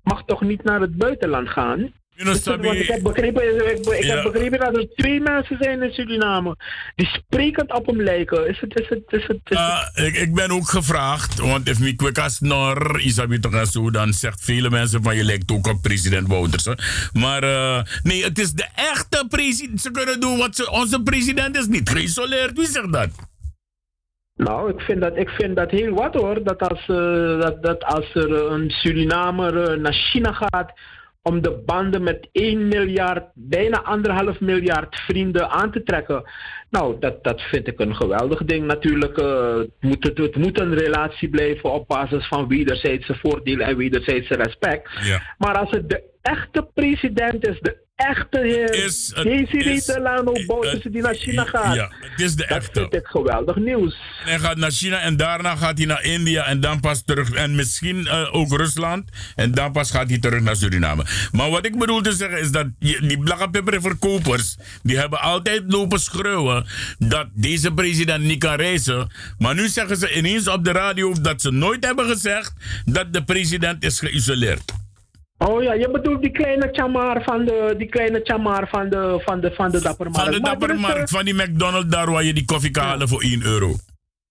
mag 0.04 0.24
toch 0.26 0.42
niet 0.42 0.64
naar 0.64 0.82
het 0.82 0.98
buitenland 0.98 1.50
gaan? 1.50 1.92
Ik 2.16 2.88
heb 2.88 3.04
begrepen, 3.04 3.72
ik, 3.72 3.86
ik 3.86 4.04
Ja. 4.04 4.16
heb 4.16 4.32
begrepen 4.32 4.60
dat 4.60 4.78
er 4.78 4.88
twee 4.96 5.20
mensen 5.22 5.58
zijn 5.60 5.82
in 5.84 5.92
Suriname 5.92 6.56
die 6.96 7.08
sprekend 7.08 7.74
op 7.74 7.86
hem 7.86 8.02
lijken. 8.02 8.48
Is 8.48 8.60
het, 8.60 8.80
is 8.80 8.90
het, 8.90 9.04
is 9.08 9.28
het, 9.28 9.40
is 9.44 9.58
het- 9.58 10.06
ik, 10.08 10.16
ik 10.16 10.34
ben 10.36 10.52
ook 10.52 10.70
gevraagd, 10.70 11.40
want 11.40 11.70
if 11.70 11.80
me 11.80 11.96
quick 11.96 12.18
as 12.18 12.40
nor, 12.40 13.00
Isabi 13.00 13.40
zo, 13.72 13.92
dan 13.92 14.14
zegt 14.14 14.44
vele 14.44 14.70
mensen 14.70 15.04
van 15.04 15.16
je 15.16 15.24
lijkt 15.24 15.52
ook 15.52 15.68
op 15.68 15.82
president 15.82 16.28
Wouters. 16.28 16.66
hè. 16.66 16.74
Maar 17.14 17.44
eh, 17.44 17.82
nee, 18.04 18.24
het 18.24 18.40
is 18.40 18.52
de 18.52 18.68
echte 18.76 19.26
president. 19.30 19.82
Ze 19.82 19.92
kunnen 19.92 20.20
doen 20.20 20.38
wat 20.38 20.56
ze. 20.56 20.72
Onze 20.72 21.02
president 21.04 21.58
is 21.58 21.68
niet 21.68 21.90
geïsoleerd. 21.90 22.58
Wie 22.58 22.68
zegt 22.68 22.94
dat? 22.94 23.10
Nou, 24.36 24.70
ik 24.74 24.80
vind 24.82 25.02
dat, 25.02 25.18
ik 25.18 25.30
vind 25.30 25.56
dat 25.56 25.72
heel 25.72 25.94
wat 25.94 26.14
hoor. 26.14 26.44
Dat 26.44 26.60
als, 26.70 26.80
eh, 26.88 27.40
dat, 27.40 27.64
dat 27.64 27.84
als 27.84 28.16
er 28.16 28.32
een 28.52 28.70
Surinamer 28.70 29.64
eh, 29.72 29.78
naar 29.80 29.94
China 29.94 30.32
gaat 30.34 30.74
om 31.24 31.42
de 31.42 31.64
banden 31.66 32.04
met 32.04 32.30
1 32.32 32.68
miljard, 32.68 33.26
bijna 33.34 33.82
anderhalf 33.82 34.40
miljard 34.40 34.96
vrienden 34.96 35.50
aan 35.50 35.72
te 35.72 35.84
trekken. 35.84 36.24
Nou, 36.70 37.00
dat, 37.00 37.24
dat 37.24 37.42
vind 37.42 37.68
ik 37.68 37.80
een 37.80 37.96
geweldig 37.96 38.44
ding. 38.44 38.66
Natuurlijk 38.66 39.18
eh, 39.18 39.58
het 39.58 39.70
moet 39.80 40.04
het, 40.04 40.18
het 40.18 40.36
moet 40.36 40.60
een 40.60 40.74
relatie 40.74 41.30
blijven 41.30 41.72
op 41.72 41.88
basis 41.88 42.28
van 42.28 42.48
wederzijdse 42.48 43.16
voordelen 43.16 43.68
en 43.68 43.78
wederzijdse 43.78 44.36
respect. 44.36 44.90
Ja. 45.04 45.22
Maar 45.38 45.58
als 45.58 45.72
het 45.72 45.90
de 45.90 46.04
echte 46.22 46.68
president 46.74 47.48
is, 47.48 47.60
de 47.60 47.83
echte 47.96 48.40
heer 48.40 48.86
Is 48.86 49.08
Desiree 49.24 49.74
is- 49.74 49.86
Delano 49.86 50.32
eh, 50.32 50.46
Bouterse 50.46 50.90
die 50.90 51.02
naar 51.02 51.14
China 51.16 51.44
gaat. 51.46 51.76
Ja, 51.76 51.92
het 52.00 52.20
is 52.22 52.36
de 52.36 52.46
Dat 52.48 52.58
echte. 52.58 52.80
vind 52.80 52.94
ik 52.94 53.06
geweldig 53.06 53.56
nieuws. 53.56 53.96
Hij 54.24 54.40
gaat 54.40 54.58
naar 54.58 54.72
China 54.72 55.00
en 55.00 55.18
daarna 55.18 55.56
gaat 55.56 55.78
hij 55.78 55.88
naar 55.88 56.04
India 56.04 56.46
en 56.46 56.60
dan 56.60 56.80
pas 56.80 57.04
terug. 57.06 57.32
En 57.32 57.56
misschien 57.56 58.08
eh, 58.08 58.36
ook 58.36 58.58
Rusland. 58.58 59.10
En 59.36 59.52
dan 59.52 59.72
pas 59.72 59.92
gaat 59.92 60.10
hij 60.10 60.20
terug 60.20 60.42
naar 60.42 60.56
Suriname. 60.56 61.06
Maar 61.32 61.50
wat 61.50 61.66
ik 61.66 61.78
bedoel 61.80 62.02
te 62.02 62.12
zeggen 62.14 62.40
is 62.40 62.52
dat 62.52 62.68
die 62.80 63.20
verkopers 63.82 64.58
die 64.84 64.98
hebben 64.98 65.22
altijd 65.22 65.64
lopen 65.68 66.00
schreeuwen 66.00 66.66
dat 66.98 67.28
deze 67.34 67.74
president 67.74 68.24
niet 68.24 68.40
kan 68.40 68.56
reizen. 68.56 69.12
Maar 69.38 69.56
nu 69.56 69.68
zeggen 69.68 69.98
ze 69.98 70.16
ineens 70.16 70.48
op 70.48 70.64
de 70.64 70.72
radio 70.72 71.14
dat 71.22 71.42
ze 71.42 71.52
nooit 71.52 71.86
hebben 71.86 72.06
gezegd 72.08 72.54
dat 72.86 73.14
de 73.14 73.24
president 73.24 73.84
is 73.84 74.00
geïsoleerd. 74.00 74.74
Oh 75.48 75.64
ja, 75.64 75.74
je 75.74 75.90
bedoelt 75.92 76.22
die 76.22 76.32
kleine 76.32 76.70
chamar 76.72 77.24
van 77.24 77.46
de, 77.46 77.74
die 77.78 77.90
kleine 77.90 78.20
chamar 78.24 78.68
van 78.68 78.90
de, 78.90 79.22
van 79.26 79.42
de, 79.42 79.52
van 79.52 79.72
de 79.72 79.82
dappermarkt. 79.82 80.24
Van 80.24 80.32
de 80.32 80.38
er 80.38 80.44
dappermarkt, 80.44 81.10
van 81.10 81.26
die 81.26 81.34
McDonald's 81.34 81.90
daar 81.90 82.12
waar 82.12 82.24
je 82.24 82.34
die 82.34 82.46
koffie 82.46 82.72
kan 82.72 82.84
halen 82.84 83.08
voor 83.08 83.22
1 83.22 83.46
euro. 83.46 83.74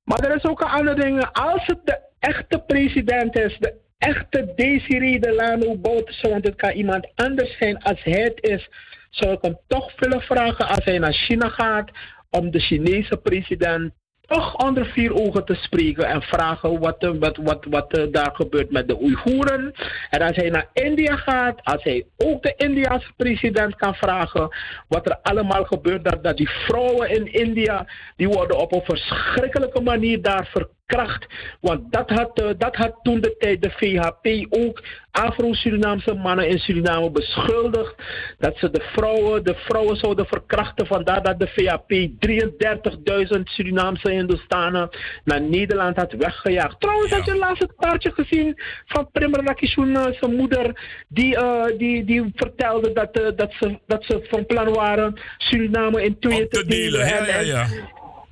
Maar 0.05 0.19
er 0.19 0.37
is 0.37 0.45
ook 0.45 0.61
een 0.61 0.69
ander 0.69 0.97
ding. 0.97 1.29
Als 1.33 1.67
het 1.67 1.79
de 1.85 1.99
echte 2.19 2.59
president 2.67 3.37
is, 3.37 3.57
de 3.59 3.75
echte 3.99 4.53
Desiree 4.57 5.21
Delano 5.21 5.77
Bouterse, 5.77 6.29
want 6.29 6.45
het 6.45 6.57
kan 6.57 6.71
iemand 6.71 7.09
anders 7.15 7.57
zijn 7.59 7.83
als 7.83 8.03
hij 8.03 8.21
het 8.23 8.39
is, 8.41 8.69
zou 9.11 9.33
ik 9.33 9.43
hem 9.43 9.59
toch 9.67 9.93
willen 9.97 10.21
vragen 10.21 10.69
als 10.69 10.85
hij 10.85 10.99
naar 10.99 11.15
China 11.15 11.49
gaat 11.49 11.91
om 12.31 12.51
de 12.51 12.61
Chinese 12.61 13.17
president 13.17 13.93
toch 14.27 14.57
onder 14.57 14.87
vier 14.87 15.15
ogen 15.15 15.45
te 15.45 15.55
spreken 15.55 16.07
en 16.07 16.23
vragen 16.23 16.81
wat, 16.81 17.03
er- 17.03 17.19
wat, 17.19 17.37
wat, 17.37 17.65
wat 17.71 17.97
er 17.97 18.13
daar 18.13 18.31
gebeurt 18.35 18.71
met 18.71 18.89
de 18.89 19.01
Oeigoeren. 19.03 19.73
En 20.11 20.21
als 20.23 20.37
hij 20.37 20.51
naar 20.51 20.69
India 20.73 21.17
gaat, 21.17 21.61
als 21.63 21.83
hij 21.83 22.07
ook 22.17 22.43
de 22.43 22.55
Indiase 22.57 23.13
president 23.17 23.77
kan 23.77 23.95
vragen 23.95 24.49
wat 24.89 25.07
er 25.07 25.19
allemaal 25.23 25.65
gebeurt, 25.65 26.05
dat, 26.05 26.23
dat 26.23 26.37
die 26.37 26.49
vrouwen 26.51 27.11
in 27.11 27.33
India, 27.33 27.87
die 28.17 28.29
worden 28.29 28.59
op 28.59 28.73
een 28.73 28.85
verschrikkelijke 28.85 29.81
manier 29.81 30.23
daar 30.23 30.47
ver, 30.53 30.69
verkracht. 30.87 31.27
Want 31.61 31.93
dat 31.93 32.11
had, 32.11 32.39
eh, 32.41 32.49
dat 32.59 32.77
had 32.77 32.99
toen 33.03 33.21
de 33.21 33.37
tijd 33.39 33.63
de 33.63 33.71
VHP 33.71 34.47
ook 34.51 34.83
Afro-Surinaamse 35.11 36.15
mannen 36.15 36.49
in 36.49 36.59
Suriname 36.59 37.11
beschuldigd. 37.11 37.95
Dat 38.39 38.57
ze 38.57 38.71
de 38.71 38.83
vrouwen, 38.93 39.45
de 39.45 39.55
vrouwen 39.55 39.97
zouden 39.97 40.27
verkrachten. 40.27 40.87
Vandaar 40.87 41.23
dat 41.23 41.39
de 41.41 41.47
VHP 41.47 42.09
33.000 42.19 43.49
Surinaamse 43.49 44.11
Hindustanen 44.11 44.89
naar 45.25 45.41
Nederland 45.43 45.97
had 45.97 46.13
weggejaagd. 46.13 46.81
Trouwens, 46.81 47.11
Ja. 47.11 47.17
had 47.17 47.27
je 47.27 47.37
laatst 47.37 47.63
het 47.63 47.73
kaartje 47.77 48.13
gezien 48.13 48.55
van 48.87 49.11
Prima 49.13 49.39
Rakishun, 49.45 49.97
eh, 49.97 50.13
zijn 50.21 50.35
moeder, 50.37 50.81
die, 51.09 51.37
eh, 51.37 51.79
die, 51.79 52.05
die 52.05 52.31
vertelde 52.35 52.93
dat, 52.93 53.11
eh, 53.11 53.27
dat, 53.37 53.53
ze, 53.59 53.79
dat 53.87 54.05
ze 54.05 54.27
van 54.31 54.47
plan 54.47 54.73
waren 54.73 55.21
Suriname 55.39 56.03
in 56.05 56.19
tweeën 56.19 56.49
te 56.49 56.65
delen, 56.67 57.07
ja, 57.07 57.17
en- 57.19 57.27
ja, 57.27 57.33
en- 57.39 57.47
ja. 57.47 57.67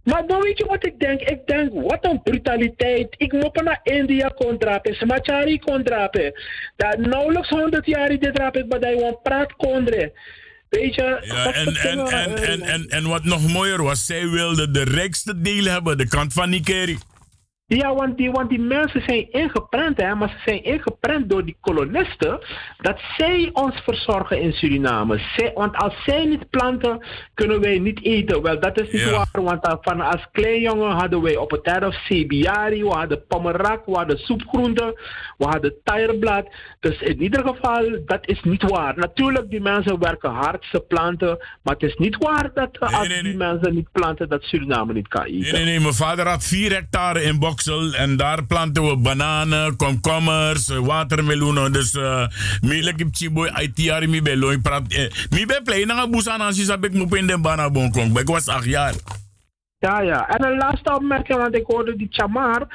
Maar 0.04 0.26
dan 0.26 0.40
weet 0.40 0.58
je 0.58 0.66
wat 0.66 0.86
ik 0.86 0.98
denk? 0.98 1.20
Ik 1.20 1.46
denk, 1.46 1.72
wat 1.72 2.04
een 2.04 2.22
brutaliteit. 2.22 3.14
Ik 3.16 3.32
moet 3.32 3.62
naar 3.62 3.80
India 3.82 4.28
kontrapen, 4.28 4.94
Samachari 4.94 5.58
kontrapen. 5.58 6.32
Dat 6.76 6.98
nauwelijks 6.98 7.48
100 7.48 7.86
jaar 7.86 8.08
dit 8.08 8.38
rap 8.38 8.56
ik, 8.56 8.66
maar 8.68 8.80
dat 8.80 8.90
je 8.90 9.18
praat 9.22 9.52
kondre. 9.56 10.12
Weet 10.68 10.94
je? 10.94 11.18
Ja, 11.22 11.52
en, 11.52 11.66
en, 11.66 11.98
en, 11.98 12.36
en, 12.36 12.62
en, 12.62 12.86
en 12.88 13.08
wat 13.08 13.24
nog 13.24 13.52
mooier 13.52 13.82
was, 13.82 14.06
zij 14.06 14.28
wilde 14.28 14.70
de 14.70 14.84
rijkste 14.84 15.40
deel 15.40 15.64
hebben, 15.64 15.98
de 15.98 16.08
kant 16.08 16.32
van 16.32 16.50
Nikeri. 16.50 16.98
Ja, 17.76 17.94
want 17.94 18.16
die, 18.16 18.30
want 18.30 18.48
die 18.48 18.60
mensen 18.60 19.02
zijn 19.06 19.32
ingeprent, 19.32 20.00
hè, 20.00 20.14
maar 20.14 20.28
ze 20.28 20.36
zijn 20.44 20.64
ingeprent 20.64 21.28
door 21.28 21.44
die 21.44 21.56
kolonisten, 21.60 22.40
dat 22.78 23.00
zij 23.16 23.50
ons 23.52 23.74
verzorgen 23.84 24.40
in 24.40 24.52
Suriname. 24.52 25.18
Zij, 25.36 25.50
want 25.54 25.76
als 25.76 25.94
zij 26.04 26.24
niet 26.24 26.50
planten, 26.50 27.06
kunnen 27.34 27.60
wij 27.60 27.78
niet 27.78 28.04
eten. 28.04 28.42
Wel, 28.42 28.60
dat 28.60 28.80
is 28.80 28.92
niet 28.92 29.10
waar, 29.10 29.42
want 29.42 29.66
uh, 29.66 29.74
van 29.80 30.00
als 30.00 30.26
klein 30.32 30.60
jongen 30.60 30.90
hadden 30.90 31.22
wij 31.22 31.36
op 31.36 31.50
het 31.50 31.62
erf 31.62 31.94
cebiari, 31.94 32.82
we 32.82 32.90
hadden 32.90 33.26
pomerak, 33.26 33.86
we 33.86 33.92
hadden 33.92 34.18
soepgroenten, 34.18 34.94
we 35.38 35.44
hadden 35.44 35.74
tijgerblad. 35.84 36.48
Dus 36.80 37.00
in 37.00 37.22
ieder 37.22 37.46
geval, 37.46 37.98
dat 38.06 38.28
is 38.28 38.40
niet 38.42 38.62
waar. 38.62 38.96
Natuurlijk, 38.96 39.50
die 39.50 39.60
mensen 39.60 39.98
werken 39.98 40.30
hard, 40.30 40.64
ze 40.70 40.80
planten, 40.80 41.38
maar 41.62 41.74
het 41.74 41.82
is 41.82 41.96
niet 41.96 42.16
waar 42.16 42.50
dat 42.54 42.78
Nee, 42.80 42.98
als 42.98 43.08
nee, 43.08 43.22
die 43.22 43.36
nee. 43.36 43.36
mensen 43.52 43.74
niet 43.74 43.92
planten, 43.92 44.28
dat 44.28 44.42
Suriname 44.42 44.92
niet 44.92 45.08
kan 45.08 45.24
eten. 45.24 45.40
Nee, 45.40 45.52
nee, 45.52 45.64
nee. 45.64 45.80
Mijn 45.80 45.94
vader 45.94 46.26
had 46.26 46.44
vier 46.44 46.72
hectare 46.72 47.22
in 47.22 47.38
En 47.94 48.16
daar 48.16 48.44
planten 48.44 48.88
we 48.88 48.96
bananen, 48.96 49.76
komkommers, 49.76 50.68
eh, 50.68 50.78
watermeloenen. 50.78 51.72
Dus 51.72 51.94
uh, 51.94 52.26
mi 52.60 52.92
kip 52.96 53.08
chiboy 53.12 53.50
ITR 53.60 54.08
mi 54.08 54.22
belo. 54.22 54.50
Ik 54.50 54.62
praat. 54.62 54.92
eh, 54.92 55.10
Mi 55.30 55.46
ben 55.46 55.62
play 55.62 55.84
na 55.84 56.08
busan 56.08 56.40
in 57.18 57.26
de 57.26 57.38
banabon 57.38 57.90
kom. 57.92 58.18
Ik 58.18 58.26
was 58.28 58.48
acht 58.48 58.64
jaar. 58.64 58.94
Ja, 59.78 60.00
ja. 60.00 60.28
En 60.28 60.44
een 60.44 60.56
laatste 60.56 60.94
opmerking, 60.94 61.38
want 61.38 61.54
ik 61.54 61.64
hoorde 61.66 61.96
die 61.96 62.08
Chamar 62.10 62.66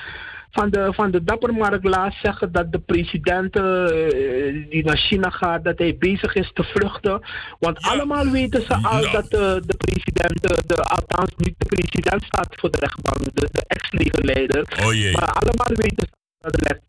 van 0.55 0.69
de, 0.69 0.93
van 0.93 1.11
de 1.11 1.23
Dappermarkt 1.23 1.83
laatst 1.83 2.19
zeggen 2.21 2.51
dat 2.51 2.71
de 2.71 2.79
president 2.79 3.55
eh, 3.55 4.69
die 4.69 4.83
naar 4.85 4.97
China 4.97 5.29
gaat, 5.29 5.63
dat 5.63 5.77
hij 5.77 5.95
bezig 5.97 6.33
is 6.35 6.51
te 6.53 6.63
vluchten. 6.63 7.21
Want 7.59 7.77
Ja. 7.83 7.89
allemaal 7.91 8.25
weten 8.29 8.61
ze 8.61 8.73
al 8.73 9.11
dat 9.11 9.29
de, 9.29 9.61
de 9.65 9.75
president, 9.77 10.41
de, 10.41 10.63
de- 10.67 10.83
althans 10.83 11.31
niet 11.37 11.55
de 11.57 11.65
president 11.65 12.23
staat 12.23 12.55
voor 12.59 12.71
de 12.71 12.77
rechtbank, 12.79 13.23
de, 13.33 13.47
de 13.51 13.63
ex-legerleider. 13.67 14.61
Oh. 14.61 15.13
Maar 15.19 15.31
allemaal 15.33 15.71
weten 15.75 16.07
ze 16.09 16.13
de 16.51 16.79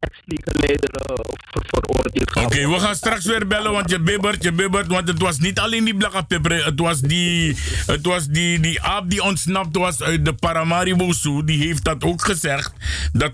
eh, 0.66 1.16
ver, 1.50 1.62
veroordeeld 1.70 2.34
Oké, 2.34 2.68
we 2.68 2.80
gaan 2.80 2.94
straks 2.94 3.24
weer 3.24 3.46
bellen, 3.46 3.72
want 3.72 3.90
je 3.90 4.00
bibbert, 4.00 4.42
je 4.42 4.52
bibbert. 4.52 4.86
Want 4.86 5.08
het 5.08 5.22
was 5.22 5.38
niet 5.38 5.58
alleen 5.58 5.84
die 5.84 5.96
blakke 5.96 6.22
pepper. 6.22 6.64
Het 6.64 6.80
was 6.80 7.00
die, 7.00 7.56
het 7.86 8.06
was 8.06 8.26
die, 8.26 8.60
die 8.60 8.82
aap 8.82 9.10
die 9.10 9.22
ontsnapt 9.22 9.76
was 9.76 10.02
uit 10.02 10.24
de 10.24 10.32
Paramaribo. 10.32 11.12
Die 11.44 11.66
heeft 11.66 11.84
dat 11.84 12.04
ook 12.04 12.24
gezegd. 12.24 12.72
Dat, 13.12 13.32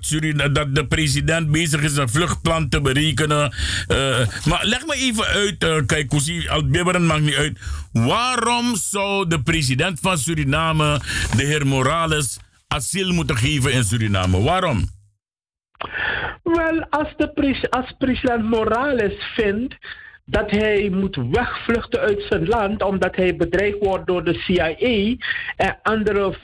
dat 0.53 0.75
de 0.75 0.87
president 0.87 1.51
bezig 1.51 1.83
is 1.83 1.97
een 1.97 2.09
vluchtplan 2.09 2.69
te 2.69 2.81
berekenen. 2.81 3.55
Eh, 3.87 4.27
maar 4.45 4.61
leg 4.65 4.87
me 4.87 4.95
even 4.95 5.25
uit, 5.25 5.65
uh, 5.65 5.77
kijk, 5.87 6.09
Koesie, 6.09 6.51
al 6.51 6.67
bibberen 6.67 7.07
maakt 7.07 7.23
niet 7.23 7.35
uit. 7.35 7.59
Waarom 7.93 8.77
zou 8.77 9.29
de 9.29 9.43
president 9.43 9.99
van 10.01 10.19
Suriname, 10.19 11.01
de 11.37 11.45
heer 11.45 11.67
Morales, 11.67 12.37
asiel 12.69 13.13
moeten 13.13 13.37
geven 13.37 13.73
in 13.73 13.85
Suriname? 13.85 14.41
Waarom? 14.41 14.89
Wel, 16.43 16.87
als, 16.91 17.15
de 17.17 17.29
president 17.99 18.43
Morales 18.43 19.15
vindt 19.35 19.77
dat 20.25 20.51
hij 20.51 20.89
moet 20.93 21.19
wegvluchten 21.31 22.01
uit 22.01 22.23
zijn 22.29 22.47
land 22.47 22.83
omdat 22.83 23.17
hij 23.17 23.37
bedreigd 23.37 23.79
wordt 23.79 24.07
door 24.07 24.25
de 24.25 24.35
CIA 24.35 24.75
en 25.57 25.79
andere 25.83 26.35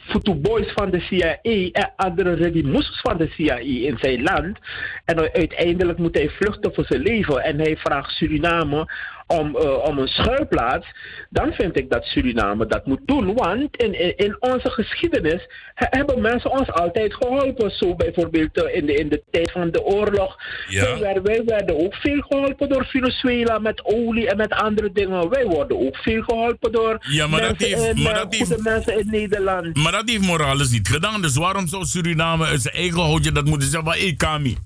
boys 0.40 0.72
van 0.72 0.90
de 0.90 1.00
CIA 1.00 1.38
en 1.72 1.92
andere 1.96 2.34
redimus 2.34 3.00
van 3.02 3.16
de 3.16 3.28
CIA 3.28 3.56
in 3.56 3.98
zijn 3.98 4.22
land. 4.22 4.58
En 5.04 5.18
uiteindelijk 5.18 5.98
moet 5.98 6.14
hij 6.14 6.28
vluchten 6.28 6.74
voor 6.74 6.84
zijn 6.84 7.02
leven 7.02 7.42
en 7.42 7.58
hij 7.58 7.76
vraagt 7.76 8.10
Suriname 8.10 8.86
om, 9.28 9.56
uh, 9.56 9.84
om 9.84 9.98
een 9.98 10.08
schuilplaats, 10.08 10.86
dan 11.30 11.52
vind 11.52 11.78
ik 11.78 11.90
dat 11.90 12.04
Suriname 12.04 12.66
dat 12.66 12.86
moet 12.86 13.00
doen. 13.04 13.34
Want 13.34 13.76
in, 13.76 14.00
in, 14.00 14.16
in 14.16 14.36
onze 14.40 14.70
geschiedenis 14.70 15.46
he- 15.74 15.86
hebben 15.90 16.20
mensen 16.20 16.50
ons 16.50 16.70
altijd 16.72 17.14
geholpen. 17.14 17.70
Zo 17.70 17.94
bijvoorbeeld 17.94 18.56
uh, 18.62 18.74
in, 18.74 18.86
de, 18.86 18.94
in 18.94 19.08
de 19.08 19.22
tijd 19.30 19.50
van 19.52 19.70
de 19.70 19.82
oorlog. 19.82 20.36
Ja. 20.68 20.82
Wij, 20.84 20.98
werden, 20.98 21.22
wij 21.22 21.42
werden 21.44 21.78
ook 21.84 21.94
veel 21.94 22.20
geholpen 22.28 22.68
door 22.68 22.86
Venezuela 22.86 23.58
met 23.58 23.84
olie 23.84 24.28
en 24.30 24.36
met 24.36 24.52
andere 24.52 24.92
dingen. 24.92 25.28
Wij 25.28 25.44
worden 25.46 25.78
ook 25.86 25.96
veel 25.96 26.22
geholpen 26.22 26.72
door 26.72 26.98
Ja, 27.10 27.26
maar 27.26 27.40
dat 27.40 27.58
mensen 27.58 27.78
heeft- 27.78 27.96
in, 27.96 28.02
maar 28.02 28.12
uh, 28.12 28.18
dat 28.18 28.34
heeft- 28.34 28.46
goede 28.46 28.62
mensen 28.70 28.98
in 28.98 29.06
Nederland. 29.10 29.76
Maar 29.76 29.92
dat 29.92 30.08
heeft 30.08 30.26
Morales 30.26 30.70
niet 30.70 30.88
gedaan. 30.88 31.22
Dus 31.22 31.36
waarom 31.36 31.66
zou 31.66 31.84
Suriname 31.84 32.44
uit 32.46 32.62
zijn 32.62 32.74
eigen 32.74 33.00
houtje 33.00 33.32
dat 33.32 33.44
moeten 33.44 33.68
zeggen 33.68 33.92
van 33.92 34.00
ik 34.00 34.18
Kami? 34.18 34.56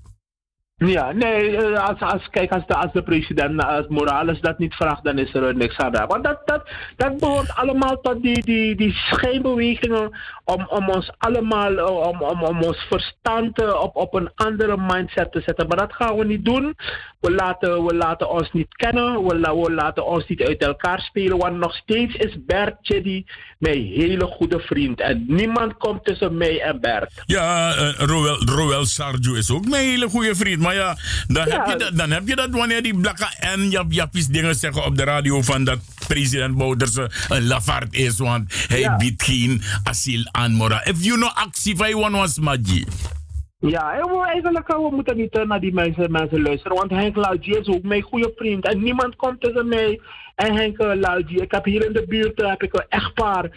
Ja, 0.87 1.13
nee, 1.13 1.57
eh, 1.57 1.89
als, 1.89 2.01
als, 2.01 2.31
kijk, 2.31 2.51
als 2.51 2.93
de, 2.93 3.03
president, 3.03 3.65
als 3.65 3.87
Morales 3.89 4.41
dat 4.41 4.59
niet 4.59 4.75
vraagt, 4.75 5.05
dan 5.05 5.19
is 5.19 5.35
er 5.35 5.49
eh, 5.49 5.55
niks 5.55 5.77
aan 5.77 5.93
de 5.93 5.99
hand. 5.99 6.11
Want 6.11 6.25
dat, 6.25 6.41
dat, 6.45 6.71
dat 6.97 7.19
behoort 7.19 7.55
allemaal 7.55 8.01
tot 8.01 8.23
die, 8.23 8.45
die, 8.45 8.77
die 8.77 8.93
schijnbewegingen 8.93 10.11
om, 10.45 10.67
om 10.69 10.89
ons 10.89 11.11
allemaal, 11.19 11.77
eh, 11.79 11.97
om, 12.09 12.23
om, 12.23 12.43
om 12.43 12.63
ons 12.63 12.77
verstand 12.89 13.61
eh, 13.63 13.81
op, 13.83 13.97
op 13.97 14.15
een 14.15 14.31
andere 14.35 14.77
mindset 14.77 15.33
te 15.33 15.43
zetten. 15.47 15.67
Maar 15.69 15.77
dat 15.77 15.93
gaan 15.95 16.17
we 16.17 16.25
niet 16.25 16.45
doen. 16.45 16.77
We 17.21 17.31
laten, 17.35 17.85
we 17.85 17.95
laten 17.95 18.31
ons 18.31 18.53
niet 18.53 18.75
kennen, 18.75 19.25
we, 19.27 19.39
la- 19.39 19.57
we 19.57 19.73
laten 19.73 20.07
ons 20.07 20.25
niet 20.29 20.43
uit 20.43 20.63
elkaar 20.63 21.01
spelen. 21.01 21.39
Want 21.39 21.57
nog 21.59 21.75
steeds 21.75 22.15
is 22.15 22.37
Bert 22.47 22.75
Chedi 22.83 23.25
mijn 23.59 23.85
hele 23.87 24.25
goede 24.27 24.61
vriend. 24.61 25.01
En 25.01 25.25
niemand 25.29 25.77
komt 25.77 26.05
tussen 26.05 26.37
mij 26.37 26.61
en 26.63 26.81
Bert. 26.81 27.23
Ja, 27.27 27.77
uh, 27.77 27.93
Roel, 27.99 28.27
Roel 28.45 28.85
Sarju 28.85 29.37
is 29.37 29.51
ook 29.51 29.69
mijn 29.69 29.85
hele 29.89 30.09
goede 30.09 30.35
vriend. 30.35 30.61
Maar 30.61 30.75
ja, 30.75 30.97
dan, 31.27 31.47
Ja. 31.47 31.57
Heb, 31.57 31.67
je 31.67 31.85
dat, 31.85 31.97
dan 31.99 32.11
heb 32.11 32.29
je 32.29 32.37
dat 32.37 32.51
wanneer 32.51 32.83
die 32.83 32.97
blakke 33.01 33.27
en 33.41 33.71
Jap 33.71 33.93
Jappies 33.93 34.27
dingen 34.27 34.55
zeggen 34.55 34.85
op 34.85 34.97
de 34.97 35.05
radio 35.05 35.43
van 35.43 35.65
dat 35.65 35.79
president 36.09 36.57
Bouderse 36.57 37.11
een 37.29 37.47
lafaard 37.47 37.95
is. 37.95 38.19
Want 38.19 38.65
hij 38.69 38.81
Ja. 38.81 38.97
biedt 38.97 39.23
geen 39.23 39.63
asiel 39.83 40.25
aan 40.33 40.53
Mora. 40.53 40.85
If 40.85 41.05
you 41.05 41.17
know 41.17 41.31
actie 41.35 41.77
van 41.77 41.89
je 41.89 42.11
was 42.11 42.39
Maggi. 42.39 42.85
Ja, 43.59 43.97
we, 44.01 44.25
eigenlijk 44.27 44.69
eh, 44.69 44.77
we 44.77 44.89
moeten 44.91 45.17
niet 45.17 45.35
eh, 45.35 45.47
naar 45.47 45.61
die 45.61 45.73
mensen, 45.73 46.11
mensen 46.11 46.43
luisteren. 46.43 46.77
Want 46.77 46.91
Henk 46.91 47.17
Lalji 47.17 47.51
is 47.51 47.67
ook 47.67 47.83
mijn 47.83 48.03
goede 48.03 48.33
vriend. 48.37 48.67
En 48.67 48.83
niemand 48.83 49.17
komt 49.17 49.41
tussen 49.41 49.69
mij 49.69 50.01
en 50.35 50.55
Henk 50.55 50.79
uh, 50.79 50.95
Lalji. 50.95 51.37
Ik 51.37 51.51
heb 51.51 51.65
hier 51.65 51.87
in 51.87 51.93
de 51.93 52.05
buurt 52.09 52.41
eh, 52.41 52.49
heb 52.49 52.63
ik 52.63 52.75
een 52.75 52.87
echtpaar. 52.89 53.51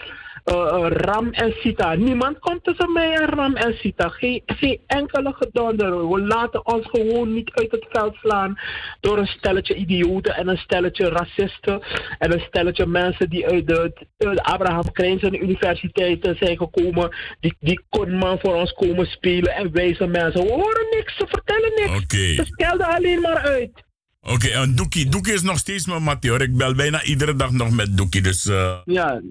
Eh, 0.46 0.56
eh, 0.56 0.88
Ram 0.92 1.30
en 1.32 1.54
Sita. 1.60 1.94
Niemand 1.94 2.40
komt 2.40 2.64
tussen 2.64 2.92
mij 2.92 3.14
en 3.14 3.30
Ram 3.30 3.56
en 3.56 3.74
Sita. 3.74 4.10
Geen, 4.10 4.42
geen 4.46 4.80
enkele 4.88 5.34
gedonder. 5.34 6.10
We 6.10 6.22
laten 6.22 6.66
ons 6.66 6.88
gewoon 6.90 7.34
niet 7.34 7.52
uit 7.54 7.72
het 7.72 7.86
veld 7.90 8.16
slaan 8.16 8.60
door 9.00 9.18
een 9.18 9.28
stelletje 9.28 9.76
idioten 9.76 10.36
en 10.36 10.48
een 10.48 10.58
stelletje 10.58 11.10
racisten 11.10 11.82
en 12.20 12.34
een 12.34 12.46
stelletje 12.48 12.86
mensen 12.86 13.30
die 13.30 13.48
uit 13.48 13.68
de, 13.68 14.06
de 14.18 14.44
Abraham 14.44 14.92
Krijnsen 14.92 15.44
Universiteit 15.44 16.36
zijn 16.40 16.58
gekomen. 16.58 17.16
Die, 17.40 17.56
die 17.60 17.82
kon 17.90 18.18
maar 18.18 18.40
voor 18.40 18.56
ons 18.56 18.74
komen 18.74 19.06
spelen 19.06 19.54
en 19.54 19.72
wijze 19.72 20.08
mensen. 20.08 20.42
We 20.42 20.52
horen 20.52 20.88
niks, 20.92 21.18
ze 21.18 21.26
vertellen 21.28 21.72
niks. 21.76 22.04
Oké. 22.04 22.34
Ze 22.34 22.46
stelden 22.46 22.88
alleen 22.88 23.22
maar 23.22 23.38
uit. 23.38 23.84
Oké, 24.22 24.48
en 24.48 24.76
Doekie. 24.76 25.10
Doekie 25.10 25.34
is 25.34 25.42
nog 25.42 25.58
steeds 25.58 25.86
mijn 25.86 26.04
mattie 26.04 26.30
hoor. 26.30 26.42
Ik 26.42 26.58
bel 26.58 26.76
bijna 26.76 27.04
iedere 27.04 27.36
dag 27.36 27.52
nog 27.52 27.72
met 27.72 27.98
Doekie. 27.98 28.22
Dus 28.22 28.46
eh, 28.46 28.78
Ja, 28.86 29.22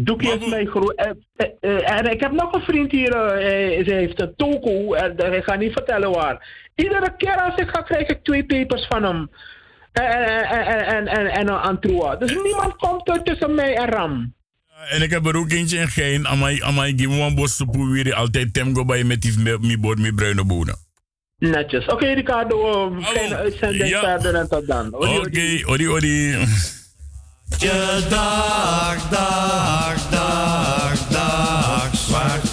Doekie 0.00 0.28
Maar 0.28 0.36
is 0.36 0.42
hoe- 0.42 0.50
mijn 0.50 0.66
groep. 0.66 0.90
en 1.84 2.10
ik 2.10 2.20
heb 2.20 2.32
nog 2.32 2.52
een 2.52 2.60
vriend 2.62 2.90
hier, 2.90 3.12
eh, 3.14 3.84
ze 3.84 3.92
heeft 3.92 4.20
een 4.20 4.32
toko, 4.36 4.92
en 4.94 5.32
ik 5.34 5.44
ga 5.44 5.54
niet 5.54 5.72
vertellen 5.72 6.10
waar. 6.10 6.48
Iedere 6.74 7.14
keer 7.16 7.42
als 7.42 7.54
ik 7.60 7.68
ga, 7.68 7.82
krijg 7.82 8.08
ik 8.08 8.18
twee 8.22 8.46
papers 8.46 8.86
van 8.86 9.02
hem. 9.02 9.30
En, 9.92 10.04
en, 10.04 11.06
en, 11.06 11.06
en, 11.06 11.48
een. 11.48 12.18
Dus 12.18 12.32
niemand 12.42 12.76
komt 12.76 13.08
er 13.08 13.22
tussen 13.22 13.54
mij 13.54 13.74
en 13.76 13.88
Ram. 13.88 14.34
En 14.90 15.02
ik 15.02 15.10
heb 15.10 15.26
er 15.26 15.36
ook 15.36 15.50
eentje 15.50 15.78
in 15.78 15.88
Gein. 15.88 16.26
Amai, 16.26 16.62
amai, 16.62 16.94
one 17.08 17.34
bos 17.34 17.56
soepoe 17.56 17.92
weer. 17.92 18.14
Altijd 18.14 18.54
temgo 18.54 18.84
bij 18.84 19.04
met 19.04 19.20
die 19.20 19.38
me- 19.38 19.58
mi 19.60 20.12
bruine 20.12 20.44
bonen. 20.44 20.76
Netjes. 21.38 21.86
Oké, 21.86 22.06
Ricardo, 22.12 22.90
geen 23.00 23.34
uitzending 23.34 23.88
Ja. 23.88 24.00
verder 24.00 24.34
en 24.40 24.48
tot 24.48 24.66
dan. 24.66 24.94
Oké, 24.94 25.60
odi, 25.66 25.88
odi. 25.88 26.34
Je 27.56 28.06
dag, 28.08 29.08
dag, 29.10 30.10
dag, 30.10 30.98
dag, 31.08 31.90
zwarte 31.92 32.47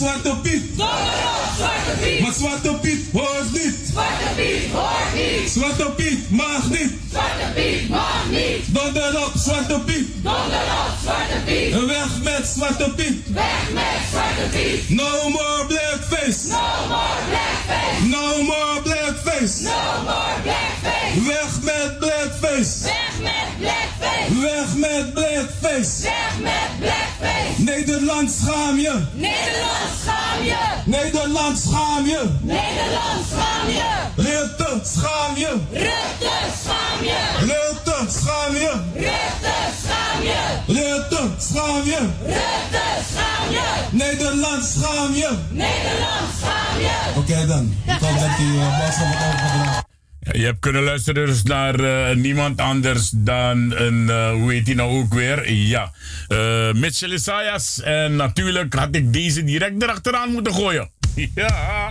Zwarte 0.00 0.36
Piet. 0.42 0.62
Donder 0.76 0.94
op 0.96 1.50
Zwarte 1.56 1.90
Piet. 2.02 2.20
Maar 2.20 2.32
Zwarte 2.32 2.74
Piet 2.80 3.00
hoort 3.12 3.52
niet. 3.52 3.79
Zwarte 4.00 4.34
Piet 4.36 4.72
hoort 4.72 5.14
niet. 5.14 5.50
Zwarte 5.50 5.90
Piet 5.96 6.30
mag 6.30 6.70
niet. 6.70 6.92
Zwarte 7.10 7.46
Piet 7.54 7.88
mag 7.88 8.24
niet. 8.30 8.64
Donder 8.66 9.24
op 9.26 9.32
Zwarte 9.36 9.80
Piet. 9.80 10.06
Donder 10.14 10.66
op 10.82 10.92
Zwarte 11.02 11.38
Piet. 11.44 11.86
Weg 11.86 12.22
met 12.22 12.52
Zwarte 12.56 12.90
Piet. 12.96 13.16
Weg 13.26 13.70
met 13.72 14.00
Zwarte 14.10 14.46
Piet. 14.50 14.88
No 14.88 15.28
more 15.28 15.64
blackface. 15.68 16.48
No 16.48 16.66
more 16.88 17.18
blackface. 17.28 18.06
No 18.14 18.42
more 18.42 18.80
blackface. 18.82 19.62
No 19.62 20.02
more 20.02 20.36
blackface. 20.42 21.24
Weg 21.26 21.52
met 21.62 21.98
blackface. 21.98 22.82
Weg 22.82 23.14
met 23.22 23.48
blackface. 23.58 24.40
Weg 24.40 24.74
met 24.76 25.14
blackface. 25.14 26.02
Weg 26.02 26.34
met 26.42 26.70
blackface. 26.78 27.62
Nederland 27.62 28.30
schaam 28.42 28.78
je. 28.78 28.94
Nederland 29.12 29.90
schaam 30.02 30.44
je. 30.44 30.58
Nederland 30.84 31.58
schaam 31.58 32.06
je. 32.06 32.22
Nederland 32.40 33.26
schaam 33.32 33.68
je. 33.68 33.89
Rutte 34.16 34.80
schaam 34.84 35.36
je. 35.36 35.52
Rutte 35.72 36.36
schaam 36.62 37.04
je. 37.04 37.18
Rutte 37.40 37.96
schaam 38.08 38.54
je. 38.54 38.72
Rutte 38.94 39.56
schaam 39.82 40.22
je. 40.22 40.62
Rutte 40.66 41.30
schaam 41.38 41.84
je. 41.84 42.00
Rutte 42.24 42.86
schaam 43.12 43.50
je. 43.50 43.86
Nederland 43.90 44.64
schaam 44.64 45.14
je. 45.14 45.30
Nederland 45.50 46.30
schaam 46.40 46.80
je. 46.80 47.12
Oké 47.16 47.46
dan. 47.46 47.76
Ik 47.86 47.90
hoop 48.00 48.18
dat 48.18 48.36
die 48.36 48.46
uh, 48.46 48.78
boodschap 48.78 49.06
wordt 49.06 49.24
overgedragen. 49.26 49.88
Je 50.32 50.44
hebt 50.44 50.58
kunnen 50.60 50.82
luisteren 50.82 51.26
dus 51.26 51.42
naar 51.42 51.80
eh, 51.80 52.16
niemand 52.16 52.60
anders 52.60 53.10
dan 53.14 53.72
een, 53.76 54.10
eh, 54.10 54.30
hoe 54.30 54.52
heet 54.52 54.64
die 54.64 54.74
nou 54.74 54.98
ook 54.98 55.14
weer? 55.14 55.52
Ja, 55.52 55.92
uh, 56.28 56.72
Mitchell 56.72 57.12
Isaias. 57.12 57.80
En 57.80 58.16
natuurlijk 58.16 58.74
had 58.74 58.94
ik 58.94 59.12
deze 59.12 59.44
direct 59.44 59.82
erachteraan 59.82 60.32
moeten 60.32 60.54
gooien. 60.54 60.90
ja. 61.34 61.90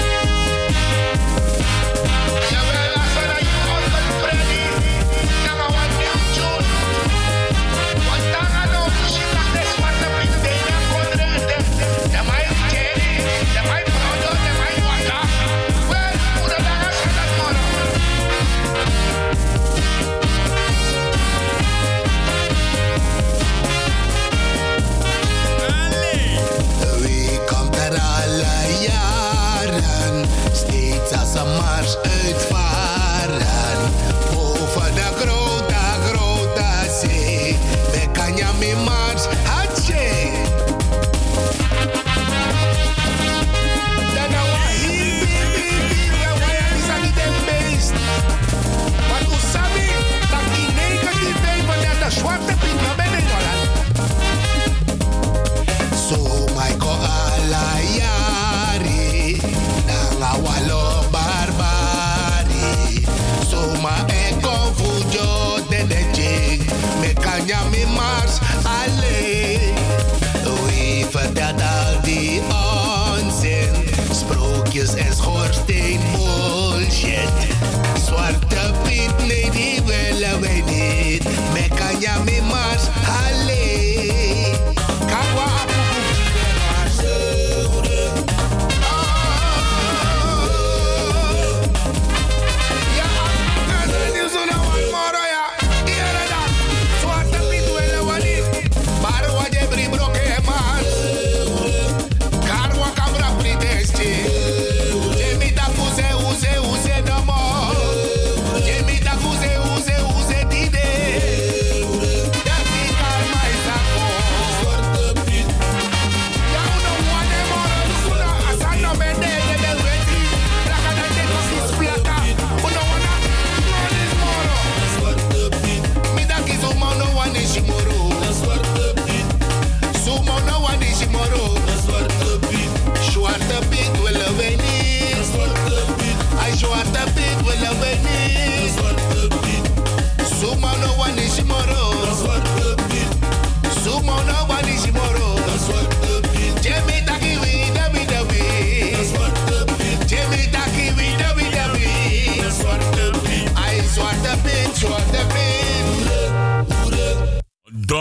mi 68.39 68.61
mars 68.63 69.50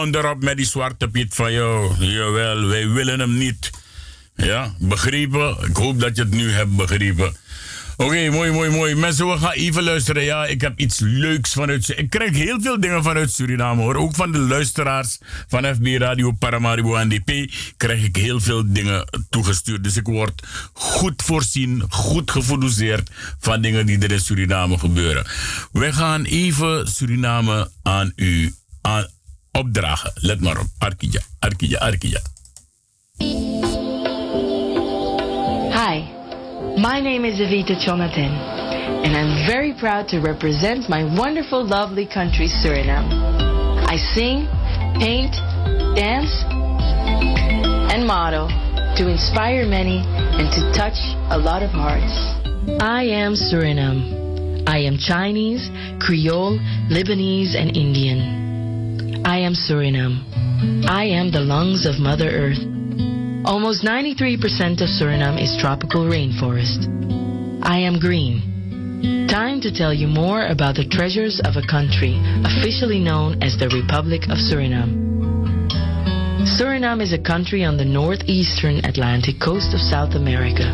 Donder 0.00 0.30
op 0.30 0.42
met 0.42 0.56
die 0.56 0.66
zwarte 0.66 1.08
piet 1.08 1.34
van 1.34 1.52
jou. 1.52 2.04
Jawel, 2.04 2.66
wij 2.66 2.88
willen 2.88 3.20
hem 3.20 3.38
niet. 3.38 3.70
Ja, 4.36 4.74
begrepen? 4.78 5.56
Ik 5.68 5.76
hoop 5.76 6.00
dat 6.00 6.16
je 6.16 6.22
het 6.22 6.30
nu 6.30 6.50
hebt 6.50 6.76
begrepen. 6.76 7.36
Oké, 7.96 8.30
mooi, 8.30 8.50
mooi, 8.50 8.70
mooi. 8.70 8.94
Mensen, 8.94 9.28
we 9.28 9.38
gaan 9.38 9.52
even 9.52 9.82
luisteren. 9.82 10.22
Ja, 10.22 10.46
ik 10.46 10.60
heb 10.60 10.78
iets 10.78 10.98
leuks 10.98 11.52
vanuit... 11.52 11.98
Ik 11.98 12.10
krijg 12.10 12.36
heel 12.36 12.60
veel 12.60 12.80
dingen 12.80 13.02
vanuit 13.02 13.32
Suriname, 13.32 13.82
hoor. 13.82 13.96
Ook 13.96 14.14
van 14.14 14.32
de 14.32 14.38
luisteraars 14.38 15.18
van 15.48 15.74
FB 15.74 15.86
Radio 15.98 16.30
Paramaribo 16.32 17.04
NDP 17.04 17.52
krijg 17.76 18.04
ik 18.04 18.16
heel 18.16 18.40
veel 18.40 18.72
dingen 18.72 19.04
toegestuurd. 19.30 19.84
Dus 19.84 19.96
ik 19.96 20.06
word 20.06 20.42
goed 20.72 21.22
voorzien, 21.22 21.84
goed 21.88 22.30
gefocuseerd 22.30 23.10
van 23.38 23.60
dingen 23.60 23.86
die 23.86 23.98
er 23.98 24.12
in 24.12 24.20
Suriname 24.20 24.78
gebeuren. 24.78 25.26
We 25.72 25.92
gaan 25.92 26.24
even 26.24 26.88
Suriname 26.88 27.70
aan 27.82 28.12
u 28.16 28.54
aan 28.80 29.06
opdragen. 29.52 30.12
Let 30.14 30.40
maar 30.40 30.58
op. 30.58 30.66
Arkija, 30.78 31.20
Arkija, 31.38 31.78
Arkija. 31.78 32.20
Hi, 35.72 36.04
my 36.76 37.00
name 37.00 37.24
is 37.28 37.38
Evita 37.40 37.74
Jonathan, 37.84 38.32
and 39.04 39.16
I'm 39.16 39.46
very 39.46 39.72
proud 39.74 40.08
to 40.08 40.20
represent 40.20 40.88
my 40.88 41.04
wonderful, 41.04 41.64
lovely 41.64 42.06
country, 42.06 42.48
Suriname. 42.48 43.08
I 43.86 43.96
sing, 43.96 44.48
paint, 44.98 45.34
dance, 45.94 46.44
and 47.92 48.06
model 48.06 48.48
to 48.96 49.08
inspire 49.08 49.66
many 49.66 50.04
and 50.38 50.50
to 50.52 50.72
touch 50.72 50.98
a 51.30 51.38
lot 51.38 51.62
of 51.62 51.70
hearts. 51.70 52.12
I 52.80 53.04
am 53.04 53.34
Suriname. 53.34 54.20
I 54.66 54.78
am 54.78 54.98
Chinese, 54.98 55.70
Creole, 55.98 56.58
Lebanese, 56.90 57.56
and 57.56 57.76
Indian. 57.76 58.49
I 59.24 59.38
am 59.38 59.54
Suriname. 59.54 60.24
I 60.88 61.04
am 61.04 61.30
the 61.30 61.40
lungs 61.40 61.84
of 61.84 61.98
Mother 61.98 62.28
Earth. 62.28 62.60
Almost 63.44 63.84
93% 63.84 64.80
of 64.80 64.88
Suriname 64.88 65.40
is 65.40 65.56
tropical 65.60 66.04
rainforest. 66.04 66.88
I 67.62 67.78
am 67.78 67.98
green. 67.98 69.26
Time 69.28 69.60
to 69.60 69.72
tell 69.72 69.92
you 69.92 70.08
more 70.08 70.46
about 70.46 70.76
the 70.76 70.88
treasures 70.88 71.40
of 71.44 71.56
a 71.56 71.66
country 71.66 72.20
officially 72.44 72.98
known 72.98 73.42
as 73.42 73.56
the 73.56 73.68
Republic 73.68 74.24
of 74.24 74.38
Suriname. 74.38 74.96
Suriname 76.44 77.02
is 77.02 77.12
a 77.12 77.18
country 77.18 77.64
on 77.64 77.76
the 77.76 77.84
northeastern 77.84 78.84
Atlantic 78.84 79.38
coast 79.38 79.74
of 79.74 79.80
South 79.80 80.14
America. 80.14 80.64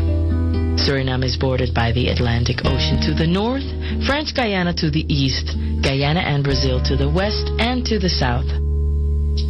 Suriname 0.79 1.25
is 1.25 1.35
bordered 1.35 1.73
by 1.73 1.91
the 1.91 2.07
Atlantic 2.07 2.65
Ocean 2.65 3.01
to 3.01 3.13
the 3.13 3.27
north, 3.27 3.67
French 4.05 4.35
Guyana 4.35 4.73
to 4.75 4.91
the 4.91 5.05
east, 5.11 5.57
Guyana 5.81 6.21
and 6.21 6.43
Brazil 6.43 6.81
to 6.83 6.95
the 6.95 7.09
west 7.09 7.49
and 7.59 7.85
to 7.85 7.97
the 7.97 8.09
south. 8.09 8.45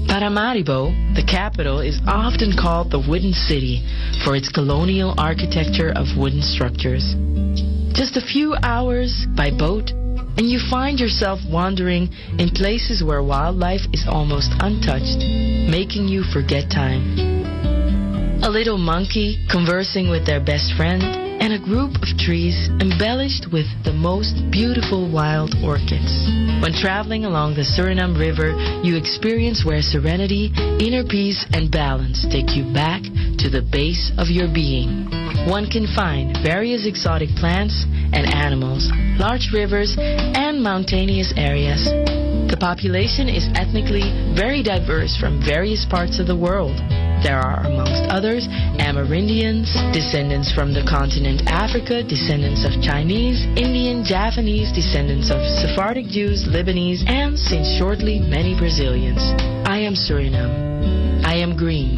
Paramaribo, 0.07 1.15
the 1.15 1.23
capital, 1.23 1.79
is 1.79 1.99
often 2.07 2.55
called 2.57 2.91
the 2.91 2.99
Wooden 2.99 3.33
City 3.33 3.83
for 4.23 4.35
its 4.35 4.49
colonial 4.49 5.13
architecture 5.17 5.91
of 5.95 6.17
wooden 6.17 6.41
structures. 6.41 7.15
Just 7.93 8.15
a 8.15 8.21
few 8.21 8.55
hours 8.63 9.25
by 9.35 9.51
boat, 9.51 9.91
and 9.91 10.49
you 10.49 10.59
find 10.69 10.99
yourself 10.99 11.39
wandering 11.49 12.09
in 12.39 12.49
places 12.49 13.03
where 13.03 13.23
wildlife 13.23 13.81
is 13.91 14.05
almost 14.07 14.51
untouched, 14.59 15.19
making 15.69 16.07
you 16.07 16.23
forget 16.23 16.71
time. 16.71 17.03
A 18.43 18.49
little 18.49 18.77
monkey 18.77 19.45
conversing 19.49 20.09
with 20.09 20.25
their 20.25 20.39
best 20.39 20.73
friend, 20.77 21.26
and 21.47 21.63
a 21.63 21.65
group 21.65 21.95
of 22.03 22.17
trees 22.19 22.67
embellished 22.83 23.47
with 23.53 23.67
the 23.85 23.93
most 23.93 24.35
beautiful 24.51 25.09
wild 25.09 25.55
orchids. 25.63 26.11
When 26.59 26.75
traveling 26.75 27.23
along 27.23 27.55
the 27.55 27.63
Suriname 27.63 28.19
River, 28.19 28.51
you 28.83 28.97
experience 28.97 29.63
where 29.63 29.81
serenity, 29.81 30.51
inner 30.83 31.05
peace, 31.07 31.45
and 31.53 31.71
balance 31.71 32.27
take 32.29 32.51
you 32.51 32.67
back 32.73 33.01
to 33.39 33.47
the 33.47 33.63
base 33.63 34.11
of 34.17 34.27
your 34.27 34.51
being. 34.51 35.07
One 35.47 35.71
can 35.71 35.87
find 35.95 36.35
various 36.43 36.85
exotic 36.85 37.29
plants 37.39 37.85
and 38.11 38.27
animals, 38.27 38.91
large 39.15 39.47
rivers, 39.53 39.95
and 39.97 40.61
mountainous 40.61 41.31
areas. 41.37 42.26
The 42.45 42.57
population 42.59 43.27
is 43.29 43.49
ethnically 43.55 44.33
very 44.33 44.61
diverse 44.61 45.17
from 45.17 45.41
various 45.41 45.85
parts 45.85 46.19
of 46.19 46.27
the 46.27 46.35
world. 46.35 46.77
There 47.23 47.39
are, 47.39 47.65
amongst 47.65 48.03
others, 48.13 48.47
Amerindians, 48.77 49.73
descendants 49.91 50.51
from 50.51 50.73
the 50.73 50.85
continent 50.87 51.41
Africa, 51.47 52.03
descendants 52.03 52.63
of 52.63 52.81
Chinese, 52.81 53.43
Indian, 53.57 54.05
Japanese, 54.05 54.71
descendants 54.71 55.31
of 55.31 55.41
Sephardic 55.41 56.05
Jews, 56.07 56.45
Lebanese, 56.45 57.07
and 57.09 57.37
since 57.37 57.67
shortly, 57.77 58.19
many 58.19 58.57
Brazilians. 58.57 59.21
I 59.65 59.79
am 59.79 59.93
Suriname. 59.93 61.25
I 61.25 61.35
am 61.37 61.57
green, 61.57 61.97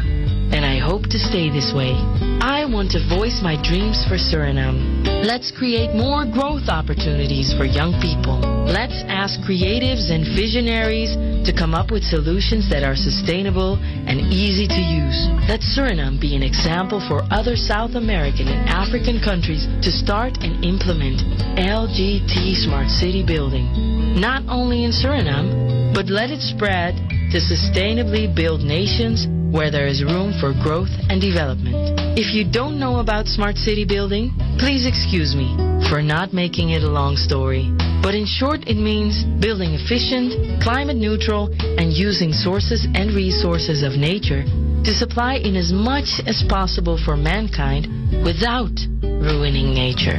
and 0.52 0.64
I 0.64 0.78
hope 0.78 1.04
to 1.10 1.18
stay 1.18 1.50
this 1.50 1.72
way. 1.74 1.92
I 2.40 2.64
want 2.64 2.90
to 2.96 3.04
voice 3.04 3.44
my 3.44 3.60
dreams 3.60 4.00
for 4.08 4.16
Suriname. 4.16 5.04
Let's 5.28 5.52
create 5.52 5.92
more 5.92 6.24
growth 6.24 6.72
opportunities 6.72 7.52
for 7.52 7.68
young 7.68 7.92
people. 8.00 8.40
Let's 8.64 9.04
ask 9.12 9.40
creatives 9.44 10.08
and 10.08 10.24
visionaries 10.24 11.12
to 11.44 11.52
come 11.52 11.76
up 11.76 11.92
with 11.92 12.00
solutions 12.00 12.64
that 12.72 12.80
are 12.80 12.96
sustainable 12.96 13.76
and 14.08 14.32
easy 14.32 14.64
to 14.64 14.80
use. 14.80 15.28
Let 15.52 15.60
Suriname 15.60 16.16
be 16.16 16.34
an 16.34 16.42
example 16.42 17.04
for 17.04 17.28
other 17.28 17.56
South 17.56 17.92
American 17.92 18.48
and 18.48 18.68
African 18.72 19.20
countries 19.20 19.68
to 19.84 19.92
start 19.92 20.40
and 20.40 20.64
implement 20.64 21.20
LGT 21.60 22.56
Smart 22.56 22.88
City 22.88 23.20
Building. 23.20 23.68
Not 24.16 24.48
only 24.48 24.84
in 24.84 24.92
Suriname, 24.92 25.92
but 25.92 26.08
let 26.08 26.30
it 26.30 26.40
spread 26.40 26.96
to 27.32 27.38
sustainably 27.38 28.32
build 28.32 28.64
nations 28.64 29.28
where 29.50 29.70
there 29.70 29.86
is 29.86 30.04
room 30.04 30.32
for 30.38 30.54
growth 30.62 30.90
and 31.10 31.20
development. 31.20 31.74
If 32.16 32.32
you 32.34 32.46
don't 32.48 32.78
know 32.78 33.00
about 33.00 33.26
smart 33.26 33.56
city 33.56 33.84
building, 33.84 34.30
please 34.58 34.86
excuse 34.86 35.34
me 35.34 35.56
for 35.90 36.00
not 36.02 36.32
making 36.32 36.70
it 36.70 36.82
a 36.82 36.90
long 36.90 37.16
story. 37.16 37.74
But 38.02 38.14
in 38.14 38.26
short, 38.26 38.68
it 38.68 38.78
means 38.78 39.24
building 39.42 39.74
efficient, 39.74 40.62
climate 40.62 40.96
neutral, 40.96 41.50
and 41.78 41.92
using 41.92 42.32
sources 42.32 42.86
and 42.94 43.14
resources 43.14 43.82
of 43.82 43.98
nature 43.98 44.44
to 44.84 44.94
supply 44.94 45.34
in 45.34 45.56
as 45.56 45.72
much 45.72 46.20
as 46.26 46.42
possible 46.48 46.96
for 46.96 47.16
mankind 47.16 47.86
without 48.24 48.72
ruining 49.02 49.74
nature. 49.74 50.18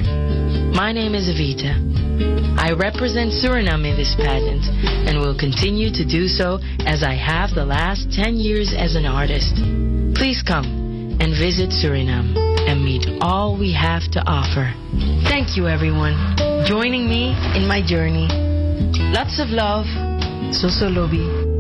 My 0.74 0.92
name 0.92 1.16
is 1.16 1.28
Evita. 1.28 1.92
I 2.58 2.74
represent 2.74 3.32
Suriname 3.32 3.90
in 3.90 3.98
this 3.98 4.14
pageant 4.16 4.66
and 5.10 5.20
will 5.20 5.38
continue 5.38 5.90
to 5.92 6.06
do 6.06 6.28
so 6.28 6.60
as 6.86 7.02
I 7.02 7.16
have 7.16 7.56
the 7.56 7.66
last 7.66 8.12
10 8.12 8.36
years 8.36 8.74
as 8.78 8.96
an 8.96 9.06
artist. 9.06 9.56
Please 10.16 10.44
come 10.46 11.18
and 11.20 11.34
visit 11.34 11.72
Suriname 11.72 12.38
and 12.70 12.86
meet 12.86 13.08
all 13.22 13.58
we 13.58 13.74
have 13.74 14.10
to 14.12 14.22
offer. 14.28 14.74
Thank 15.28 15.58
you, 15.58 15.68
everyone, 15.68 16.14
joining 16.66 17.10
me 17.10 17.34
in 17.58 17.68
my 17.68 17.82
journey. 17.82 18.28
Lots 19.12 19.40
of 19.40 19.50
love. 19.50 19.86
Soso 20.54 21.51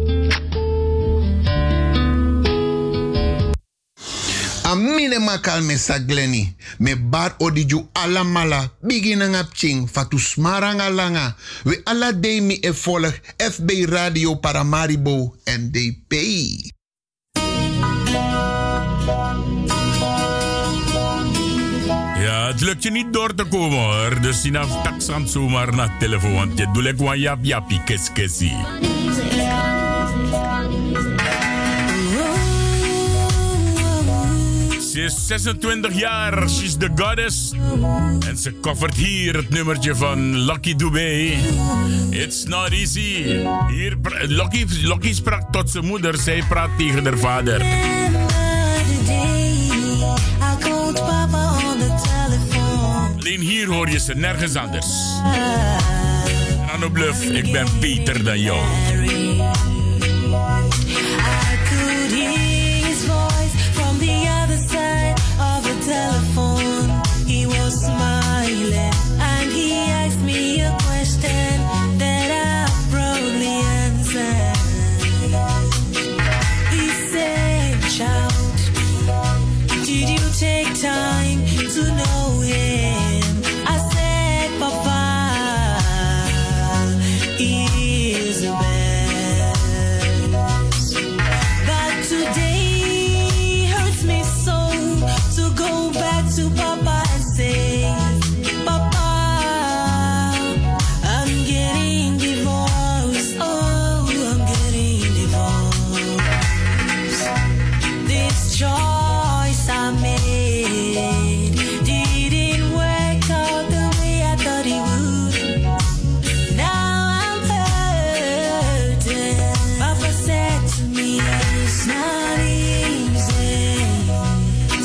Amine 4.72 5.20
makal 5.20 5.62
me 5.68 5.76
sagleni. 5.76 6.56
Me 6.80 6.96
bar 6.96 7.36
odiju 7.40 7.90
ala 7.94 8.24
mala. 8.24 8.72
Bigina 8.82 9.28
ngap 9.28 9.54
ching. 9.54 9.88
Fatu 9.88 10.20
smaranga 10.20 10.90
langa. 10.90 11.36
We 11.66 11.82
ala 11.84 12.14
day 12.14 12.40
mi 12.40 12.56
e 12.62 12.72
volg. 12.72 13.14
FB 13.38 13.70
Radio 13.90 14.36
Paramaribo 14.36 15.36
NDP. 15.44 16.14
Ja, 22.22 22.48
het 22.48 22.62
lukt 22.62 22.84
je 22.84 22.92
niet 22.92 23.14
door 23.14 23.36
te 23.36 23.44
komen 23.44 23.80
hoor. 23.80 24.22
Dus 24.22 24.42
je 24.42 24.80
taksam 24.84 25.28
zomaar 25.28 25.76
naar 25.76 25.98
telefoon. 26.00 26.34
Want 26.34 26.58
je 26.58 26.72
doet 26.74 26.84
lekker 26.84 27.18
jap 27.18 27.40
jappie 27.42 27.84
kes 27.84 28.10
Ze 34.92 35.02
is 35.02 35.28
26 35.28 35.94
jaar, 35.94 36.50
she's 36.50 36.78
the 36.78 36.90
goddess. 36.96 37.52
En 38.28 38.38
ze 38.38 38.60
covert 38.62 38.96
hier 38.96 39.36
het 39.36 39.50
nummertje 39.50 39.96
van 39.96 40.38
Lucky 40.38 40.76
Dubé. 40.76 41.34
It's 42.10 42.44
not 42.44 42.70
easy. 42.70 43.24
Hier, 43.68 43.98
Lucky, 44.22 44.66
Lucky 44.82 45.14
sprak 45.14 45.52
tot 45.52 45.70
zijn 45.70 45.86
moeder, 45.86 46.18
zij 46.18 46.44
praat 46.50 46.70
tegen 46.78 47.04
haar 47.04 47.18
vader. 47.18 47.62
Alleen 53.20 53.40
hier 53.40 53.68
hoor 53.68 53.90
je 53.90 54.00
ze 54.00 54.14
nergens 54.14 54.56
anders. 54.56 54.88
Anno 56.74 56.90
Bluff, 56.90 57.24
ik 57.24 57.52
ben 57.52 57.68
beter 57.80 58.24
dan 58.24 58.40
jou. 58.40 58.60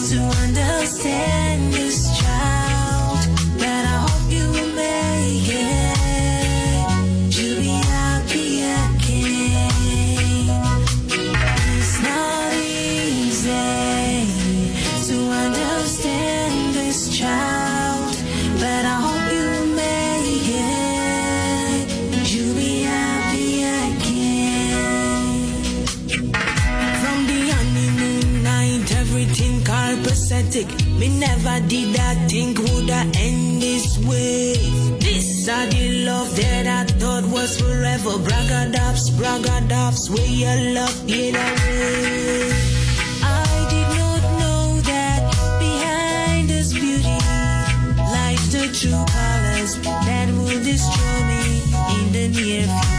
to 0.09 0.21
understand 0.21 1.75
you. 1.75 2.16
Never 31.09 31.61
did 31.69 31.97
I 31.99 32.15
think 32.27 32.59
would 32.59 32.91
I 32.91 33.03
end 33.17 33.63
this 33.63 33.99
way. 33.99 34.55
This 35.01 35.49
are 35.49 35.67
the 35.67 36.05
love 36.05 36.35
that 36.37 36.67
I 36.67 36.85
thought 36.99 37.25
was 37.27 37.61
forever. 37.61 38.11
Bragadaps, 38.27 39.11
bragadaps, 39.19 40.11
where 40.11 40.27
your 40.27 40.75
love 40.75 41.07
get 41.07 41.35
away. 41.35 42.51
I 43.23 43.67
did 43.71 43.89
not 44.01 44.23
know 44.41 44.81
that 44.91 45.21
behind 45.61 46.49
this 46.49 46.73
beauty 46.73 47.19
lies 48.15 48.45
the 48.53 48.67
true 48.79 49.05
colors 49.17 49.79
that 50.07 50.29
will 50.37 50.63
destroy 50.65 51.19
me 51.31 51.45
in 51.99 52.13
the 52.13 52.29
near 52.41 52.67
future. 52.67 52.96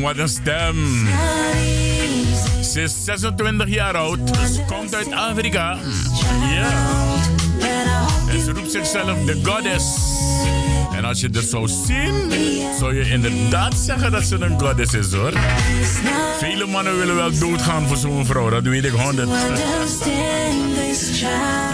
Wat 0.00 0.18
een 0.18 0.28
stem. 0.28 1.08
Ze 2.72 2.82
is 2.82 3.04
26 3.04 3.68
jaar 3.68 3.96
oud. 3.96 4.18
Ze 4.54 4.62
komt 4.66 4.94
uit 4.94 5.12
Afrika. 5.12 5.78
Ja. 6.54 6.96
En 8.30 8.40
ze 8.40 8.52
roept 8.52 8.70
zichzelf 8.70 9.24
de 9.24 9.40
goddess. 9.42 9.84
En 10.96 11.04
als 11.04 11.20
je 11.20 11.28
er 11.32 11.42
zou 11.42 11.68
zien, 11.68 12.32
zou 12.78 12.94
je 12.94 13.08
inderdaad 13.10 13.74
zeggen 13.74 14.12
dat 14.12 14.24
ze 14.24 14.40
een 14.40 14.60
goddess 14.60 14.94
is 14.94 15.12
hoor. 15.12 15.32
Vele 16.38 16.66
mannen 16.66 16.98
willen 16.98 17.14
wel 17.14 17.38
doodgaan 17.38 17.86
voor 17.86 17.96
zo'n 17.96 18.26
vrouw, 18.26 18.50
dat 18.50 18.62
weet 18.62 18.84
ik 18.84 18.92
100. 18.92 19.28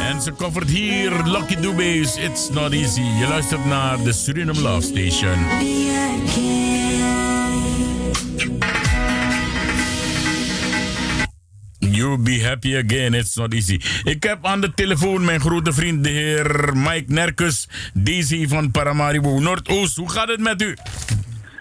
En 0.01 0.23
ze 0.23 0.33
covert 0.37 0.71
hier 0.71 1.13
Lucky 1.25 1.57
Dube's 1.57 2.17
It's 2.17 2.49
Not 2.51 2.73
Easy. 2.73 3.01
Je 3.01 3.27
luistert 3.29 3.65
naar 3.65 4.03
de 4.03 4.13
Suriname 4.13 4.61
Love 4.61 4.81
Station. 4.81 5.39
Be 12.25 12.45
happy 12.45 12.77
again, 12.77 13.15
it's 13.15 13.37
not 13.37 13.53
easy. 13.55 13.81
Ik 14.05 14.23
heb 14.23 14.47
aan 14.47 14.61
de 14.61 14.75
telefoon 14.75 15.25
mijn 15.25 15.41
grote 15.41 15.73
vriend, 15.73 16.05
de 16.05 16.11
heer 16.11 16.71
Mike 16.77 17.13
Nerkus, 17.13 17.69
DC 17.93 18.49
van 18.49 18.71
Paramaribo 18.71 19.39
Noordoost. 19.41 19.97
Hoe 19.97 20.11
gaat 20.11 20.29
het 20.29 20.41
met 20.41 20.63
u? 20.63 20.77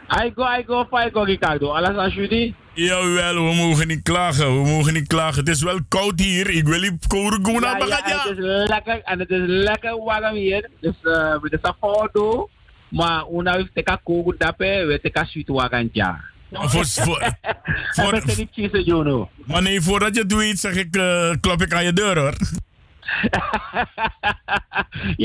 Aiko, 0.07 0.43
aiko, 0.43 0.85
faiko, 0.89 1.21
Ricardo. 1.23 1.71
Alles 1.71 1.95
als 1.95 2.13
jullie? 2.13 2.55
Jawel, 2.73 3.33
we 3.35 3.55
mogen 3.55 3.87
niet 3.87 4.01
klagen, 4.03 4.45
we 4.63 4.69
mogen 4.69 4.93
niet 4.93 5.07
klagen. 5.07 5.39
Het 5.39 5.47
is 5.49 5.61
wel 5.63 5.79
koud 5.87 6.19
hier, 6.19 6.49
ik 6.49 6.67
wil 6.67 6.79
niet 6.79 7.05
gaan 7.09 7.41
Ja, 7.41 7.59
ja, 7.59 7.77
Bagadja. 7.77 8.21
het 8.29 8.37
is 8.37 8.67
lekker 8.67 9.01
en 9.03 9.19
het 9.19 9.29
is 9.29 9.41
lekker 9.45 9.97
warm 10.03 10.35
hier. 10.35 10.69
Dus 10.79 10.95
uh, 11.03 11.41
we 11.41 11.57
zijn 11.61 11.73
foto, 11.79 12.49
maar 12.89 13.23
una 13.31 13.57
we 13.57 13.69
teka 13.73 13.99
kogu 14.03 14.35
dape, 14.37 14.99
we 15.03 15.25
sweet 15.25 15.47
wagantja. 15.47 16.32
Voor, 16.53 16.85
voor, 16.85 17.35
zijn 17.91 18.21
niet 18.37 18.49
kiezen, 18.51 18.83
Juno. 18.83 19.29
maar 19.45 19.61
nee, 19.61 19.81
voordat 19.81 20.15
je 20.15 20.25
doet, 20.25 20.59
zeg 20.59 20.75
ik, 20.75 20.95
eh, 20.95 21.31
klop 21.41 21.61
ik 21.61 21.73
aan 21.73 21.83
je 21.83 21.93
deur 21.93 22.19
hoor. 22.19 22.33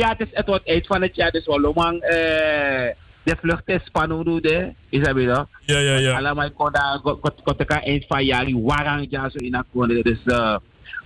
ja, 0.00 0.08
het, 0.08 0.20
is, 0.20 0.28
het 0.30 0.46
wordt 0.46 0.68
eind 0.68 0.86
van 0.86 1.02
het 1.02 1.16
jaar, 1.16 1.30
dus 1.30 1.46
wel 1.46 1.60
lang. 1.60 2.02
eh 2.02 2.90
de 3.28 3.36
vlucht 3.40 3.68
is 3.68 3.84
spannend, 3.84 4.50
hè? 4.50 4.68
Is 4.88 5.04
dat 5.04 5.14
weer? 5.14 5.46
Ja, 5.60 5.78
ja, 5.78 5.94
ja. 5.94 6.16
Allemaal 6.16 6.50
kon 6.50 6.72
daar, 6.72 7.00
kon 7.00 7.56
teka 7.56 7.82
eind 7.82 8.04
van 8.08 8.24
jaar, 8.24 8.46
warang 8.62 9.08
zo 9.10 9.38
in. 9.38 10.02
Dus 10.02 10.18
uh, 10.24 10.56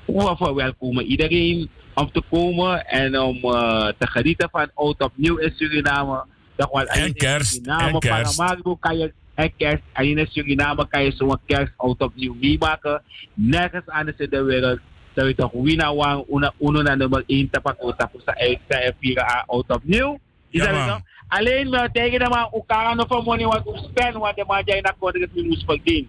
we 0.06 0.34
verwelkomen 0.36 1.04
iedereen 1.04 1.70
om 1.94 2.12
te 2.12 2.22
komen 2.30 2.86
en 2.86 3.18
om 3.18 3.36
uh, 3.36 3.86
te 3.98 4.06
genieten 4.06 4.48
van 4.50 4.70
oud 4.74 5.00
opnieuw 5.00 5.36
in 5.36 5.52
Suriname. 5.56 6.24
Wel, 6.56 6.80
En 6.80 7.14
kerst, 7.14 7.52
Suriname, 7.52 7.92
en 7.92 7.98
kerst. 7.98 8.36
Paramaribo 8.36 8.76
kan 8.76 8.98
je 8.98 9.12
en 9.34 9.52
kerst. 9.56 9.82
En 9.92 10.04
in 10.04 10.26
Suriname 10.26 10.88
kan 10.88 11.04
je 11.04 11.12
zo'n 11.12 11.38
kerst 11.46 11.72
oud 11.76 12.00
opnieuw 12.00 12.34
meemaken. 12.40 13.02
Nergens 13.34 13.86
anders 13.86 14.16
in 14.16 14.30
de 14.30 14.42
wereld. 14.42 14.80
Dat 15.14 15.26
je 15.26 15.34
toch 15.34 15.52
wina 15.52 15.94
wang, 15.94 16.24
una, 16.28 16.52
uno 16.60 16.82
naar 16.82 16.96
nummer 16.96 17.22
1 17.26 17.50
tapak 17.50 17.76
o 17.78 17.92
tapos 17.92 18.22
sa 18.24 18.32
e 18.36 18.58
sa 18.68 18.80
e 18.80 18.92
vieren 19.00 19.24
a 19.24 19.44
oud 19.46 19.68
opnieuw. 19.68 20.18
Is 20.50 20.60
dat 20.60 20.88
zo? 20.88 20.98
Alleen 21.28 21.90
tegen 21.92 22.18
de 22.18 22.28
man, 22.28 22.62
kan 22.66 22.98
er 22.98 23.06
voor 23.08 23.22
money 23.22 23.46
wat 23.46 23.84
spend, 23.90 24.14
want 24.14 24.36
de 24.36 24.44
man 24.46 24.62
jij 24.64 24.80
naar 24.80 24.94
kort 24.98 25.20
het 25.20 25.34
minus 25.34 25.64
verdient. 25.66 26.08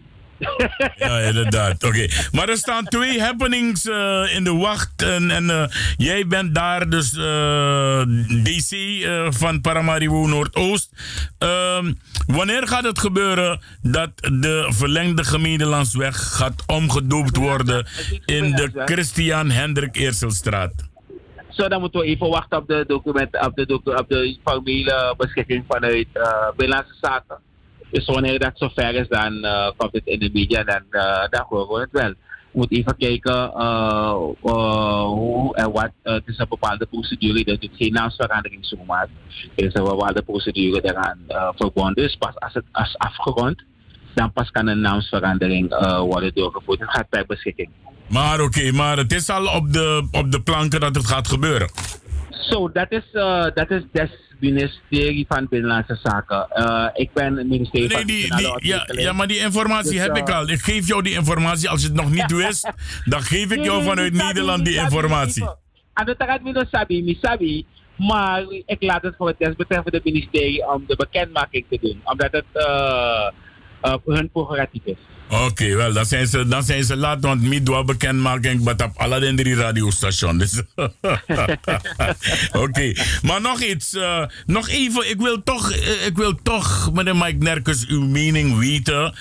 Ja, 0.96 1.20
inderdaad. 1.20 1.84
Oké. 1.84 2.08
Maar 2.32 2.50
er 2.50 2.58
staan 2.58 2.86
twee 2.86 3.22
happenings 3.22 3.86
eh, 3.86 4.36
in 4.36 4.44
de 4.44 4.54
wacht. 4.54 5.02
En, 5.02 5.32
en 5.32 5.50
eh, 5.50 5.66
jij 5.98 6.28
bent 6.28 6.56
daar, 6.56 6.89
dus 6.89 7.18
eh, 7.18 8.02
DC 8.44 9.06
van 9.30 9.62
Paramaribo 9.62 10.28
Noordoost. 10.28 10.91
Ehm, 11.38 11.94
wanneer 12.28 12.68
gaat 12.68 12.84
het 12.84 13.00
gebeuren 13.00 13.60
dat 13.82 14.10
de 14.16 14.66
verlengde 14.70 15.24
gemeentelandsweg 15.24 16.16
gaat 16.18 16.64
omgedoopt 16.68 17.38
worden 17.38 17.88
in 18.26 18.52
de 18.52 18.72
Christian 18.86 19.50
Hendrik 19.50 19.96
Eerselstraat? 19.96 20.91
Zo, 21.50 21.68
dan 21.68 21.80
moeten 21.80 22.00
we 22.00 22.06
even 22.06 22.30
wachten 22.30 22.58
op 22.58 22.68
de 22.68 22.84
documenten, 22.88 23.46
op 23.46 23.56
de, 23.56 23.80
op 23.98 24.06
de 24.10 24.38
formele 24.44 25.14
beschikking 25.18 25.66
vanuit 25.68 26.08
uh, 26.14 26.50
Binnenlandse 26.56 26.96
Zaken. 27.02 27.38
Dus 27.94 28.06
wanneer 28.06 28.39
dat 28.39 28.52
zover 28.56 28.96
is, 28.96 29.08
dan 29.08 29.44
eh, 29.44 29.70
komt 29.78 29.94
het 29.94 30.06
in 30.06 30.20
de 30.20 30.30
media 30.34 30.60
en 30.60 30.66
dan, 30.66 31.02
eh, 31.02 31.30
dan 31.30 31.46
horen 31.50 31.76
we 31.76 31.80
het 31.80 31.91
wel. 31.91 32.10
We 32.10 32.60
moeten 32.60 32.78
even 32.78 32.98
kijken 32.98 33.54
eh, 33.54 34.16
eh, 34.44 35.04
hoe 35.04 35.56
en 35.56 35.72
wat. 35.72 35.91
het 36.04 36.24
is 36.26 36.38
een 36.38 36.46
bepaalde 36.50 36.86
procedure, 36.86 37.44
dat 37.44 37.62
het 37.62 37.72
geen 37.74 37.94
naamsverandering 37.94 38.66
zomaar. 38.66 39.08
Er 39.56 39.66
is 39.66 39.74
een 39.74 39.84
bepaalde 39.84 40.22
procedure 40.22 40.82
daaraan 40.82 41.20
verbonden. 41.56 42.04
Dus 42.04 42.16
pas 42.16 42.39
als 42.39 42.54
het 42.54 42.64
is 42.74 42.98
afgerond, 42.98 43.64
dan 44.14 44.34
pas 44.34 44.52
kan 44.52 44.68
een 44.68 44.82
naamsverandering 44.82 45.70
worden 46.00 46.34
doorgevoerd. 46.34 46.80
Het 46.80 46.91
gaat 46.91 47.10
per 47.10 47.26
beschikking. 47.26 47.70
Maar 48.10 48.41
oké, 48.41 48.72
maar 48.72 48.98
het 48.98 49.12
is 49.12 49.30
al 49.30 49.46
op 49.48 49.74
de, 49.74 50.08
op 50.12 50.32
de 50.32 50.41
planken 50.41 50.80
dat 50.80 50.96
het 50.96 51.06
gaat 51.06 51.28
gebeuren. 51.28 51.70
Zo, 52.30 52.72
dat 52.72 52.91
is, 52.91 53.04
dat 53.54 53.70
is 53.70 53.84
des 53.91 54.10
ministerie 54.40 55.26
van 55.28 55.48
Binnenlandse 55.50 56.00
Zaken. 56.04 56.50
Eh, 56.50 56.88
ik 56.94 57.14
ben 57.14 57.38
het 57.38 57.48
ministerie 57.48 57.88
Nee, 57.88 57.98
van 57.98 58.06
die, 58.06 58.36
die, 58.62 59.02
ja, 59.02 59.14
maar 59.14 59.28
die 59.28 59.40
informatie 59.40 59.92
Dus, 59.92 60.02
heb 60.02 60.12
eh, 60.12 60.18
ik 60.18 60.30
al. 60.30 60.50
Ik 60.50 60.62
geef 60.62 60.88
jou 60.88 61.02
die 61.02 61.14
informatie. 61.14 61.70
Als 61.70 61.82
je 61.82 61.88
het 61.88 61.96
nog 61.96 62.12
niet 62.12 62.32
wist, 62.32 62.72
dan 63.06 63.22
geef 63.22 63.52
ik 63.52 63.64
jou 63.64 63.84
vanuit 63.84 64.14
Nederland 64.14 64.66
die 64.66 64.76
informatie. 64.76 65.46
En 65.94 66.06
dat 66.06 66.16
gaat 66.18 66.44
me 66.44 66.52
nog 66.52 66.68
sabi, 66.72 67.04
mi 67.04 67.18
sabi. 67.22 67.66
Maar 67.96 68.46
ik 68.66 68.82
laat 68.82 69.02
het 69.02 69.16
voor 69.16 69.28
het 69.28 69.38
desbetreffende 69.40 70.02
ministerie 70.04 70.68
om 70.68 70.84
de 70.88 70.96
bekendmaking 70.96 71.66
te 71.70 71.78
doen. 71.82 72.02
Omdat 72.04 72.32
het 72.32 72.46
eh, 72.54 73.30
eh, 73.82 73.96
hun 74.06 74.30
prerogatief 74.32 74.82
is. 74.84 74.98
Oké, 75.30 75.76
wel, 75.76 75.93
dan 75.93 76.05
zijn 76.05 76.28
ze, 76.28 76.47
dan 76.47 76.63
zijn 76.63 76.84
ze 76.84 76.95
laat, 76.97 77.21
want 77.21 77.41
niet 77.41 77.65
door 77.65 77.86
bekendmaking, 77.86 78.63
maar 78.63 78.74
op 78.74 78.91
alle 78.97 79.34
drie 79.36 79.55
radiostations. 79.55 80.38
Dus. 80.51 80.61
Oké, 82.63 82.93
maar 83.21 83.41
nog 83.41 83.61
iets. 83.61 83.93
eh, 83.95 84.24
nog 84.45 84.69
even, 84.69 85.09
ik 85.09 85.21
wil, 85.21 85.43
toch, 85.43 85.71
eh, 85.71 86.05
ik 86.05 86.15
wil 86.15 86.39
toch, 86.43 86.89
meneer 86.93 87.15
Mike 87.15 87.36
Nerkens, 87.39 87.86
uw 87.88 88.01
mening 88.07 88.57
weten 88.57 89.13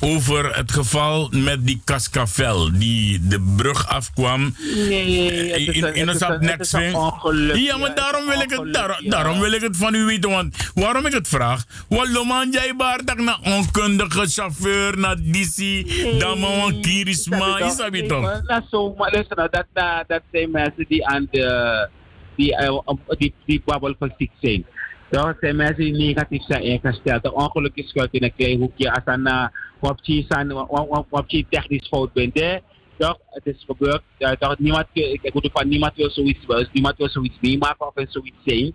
over 0.00 0.56
het 0.56 0.72
geval 0.72 1.28
met 1.34 1.66
die 1.66 1.82
Cascavel, 1.84 2.70
die 2.78 3.20
de 3.28 3.52
brug 3.56 3.88
afkwam. 3.88 4.54
Nee, 4.74 5.50
het 5.52 5.60
is 5.60 5.66
in, 5.76 5.84
het 5.84 5.96
een 5.96 6.08
het 6.08 6.14
is 6.20 6.28
een 6.28 6.40
nekswing. 6.40 6.94
ongeluk, 6.94 7.56
Ja, 7.56 7.76
maar 7.76 7.94
daarom 7.94 8.26
wil 8.26 8.40
ik 8.40 8.50
het, 8.50 8.58
ongeluk, 8.58 8.74
daar- 8.74 9.02
ja. 9.02 9.10
daarom 9.10 9.40
wil 9.40 9.52
ik 9.52 9.60
het 9.62 9.76
van 9.76 9.94
u 9.94 10.04
weten. 10.04 10.30
Want 10.30 10.56
waarom 10.74 11.06
ik 11.06 11.12
het 11.12 11.28
vraag? 11.28 11.64
Walloman 11.88 12.50
jij 12.50 12.74
baartak 12.76 13.18
na 13.18 13.38
onkundige 13.42 14.26
chauffeur, 14.26 14.98
na 14.98 15.14
DC, 15.14 15.49
maar 16.38 16.66
een 16.66 16.80
kirisma, 16.80 17.58
is 17.58 17.76
dat 17.76 17.90
niet 17.90 18.08
toch? 18.08 18.42
Maar 18.46 18.62
zo, 18.70 18.94
maar 18.94 19.12
luister 19.12 19.36
nou, 19.36 19.48
dat, 19.50 19.66
dat, 19.72 20.04
dat 20.08 20.22
zijn 20.32 20.50
mensen 20.50 20.84
die 20.88 21.06
aan 21.06 21.28
de, 21.30 21.88
die, 22.36 22.84
om- 22.84 23.00
die, 23.08 23.34
die 23.46 23.62
van 23.64 24.14
ziek 24.18 24.30
zijn. 24.40 24.66
Dat 25.10 25.36
zijn 25.40 25.56
mensen 25.56 25.84
die 25.84 25.92
negatief 25.92 26.42
zijn 26.48 26.62
ingesteld. 26.62 27.24
Een 27.24 27.32
ongeluk 27.32 27.74
is 27.74 27.88
schuilt 27.88 28.12
in 28.12 28.22
een 28.22 28.34
klein 28.36 28.58
hoekje. 28.60 28.92
Als 28.92 29.04
dan 29.04 29.26
uh, 29.28 29.46
wat 31.08 31.30
je 31.30 31.46
technisch 31.50 31.88
fout 31.88 32.12
bent, 32.12 32.40
hè. 32.40 32.56
Toch, 32.98 33.18
het 33.30 33.46
is 33.46 33.64
gebeurd. 33.66 34.02
Toch, 34.38 34.58
niemand, 34.58 34.86
ik 34.92 35.20
bedoel 35.22 35.50
van 35.52 35.68
niemand 35.68 35.96
wil 35.96 36.10
zoiets, 36.10 36.46
niemand 36.72 36.96
wil 36.96 37.08
zoiets 37.08 37.36
meemaken 37.40 37.86
of 37.86 37.92
zoiets 38.08 38.36
zijn. 38.44 38.74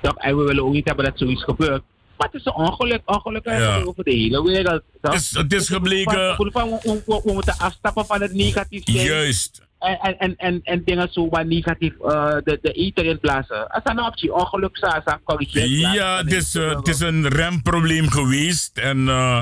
Toch, 0.00 0.16
en 0.16 0.36
we 0.36 0.44
willen 0.44 0.64
ook 0.64 0.72
niet 0.72 0.86
hebben 0.86 1.04
dat 1.04 1.18
zoiets 1.18 1.44
gebeurt. 1.44 1.82
Maar 2.24 2.32
het 2.32 2.40
is 2.40 2.46
een 2.46 2.54
ongeluk, 2.64 3.02
ongeluk 3.04 3.44
Ja. 3.44 3.82
over 3.82 4.04
de 4.04 4.10
hele 4.10 4.42
wereld. 4.42 4.82
toch? 5.00 5.12
Het 5.12 5.20
is- 5.22 5.30
het 5.30 5.52
is 5.52 5.68
gebleken- 5.68 6.36
we, 6.36 6.50
we- 6.52 7.02
we- 7.06 7.20
we 7.24 7.32
moeten 7.32 7.58
afstappen 7.58 8.06
van 8.06 8.20
het 8.22 8.32
negatief. 8.34 8.82
Juist. 8.84 9.62
En, 9.84 9.98
en, 10.00 10.18
en, 10.18 10.34
en, 10.36 10.60
en 10.62 10.82
dingen 10.84 11.08
zo 11.10 11.28
wat 11.28 11.44
negatief 11.46 11.92
eh, 12.00 12.34
de, 12.44 12.58
de 12.62 12.72
eter 12.72 13.04
in 13.04 13.20
plaatsen. 13.20 13.56
Dat 13.72 13.80
een 13.84 14.00
optie 14.02 14.34
ongeluk 14.34 14.78
corrigeer 15.24 15.66
Ja, 15.66 16.16
het 16.16 16.32
is, 16.32 16.54
eh, 16.54 16.76
het 16.76 16.88
is 16.88 17.00
een 17.00 17.28
remprobleem 17.28 18.10
geweest. 18.10 18.78
En 18.78 19.08
eh, 19.08 19.40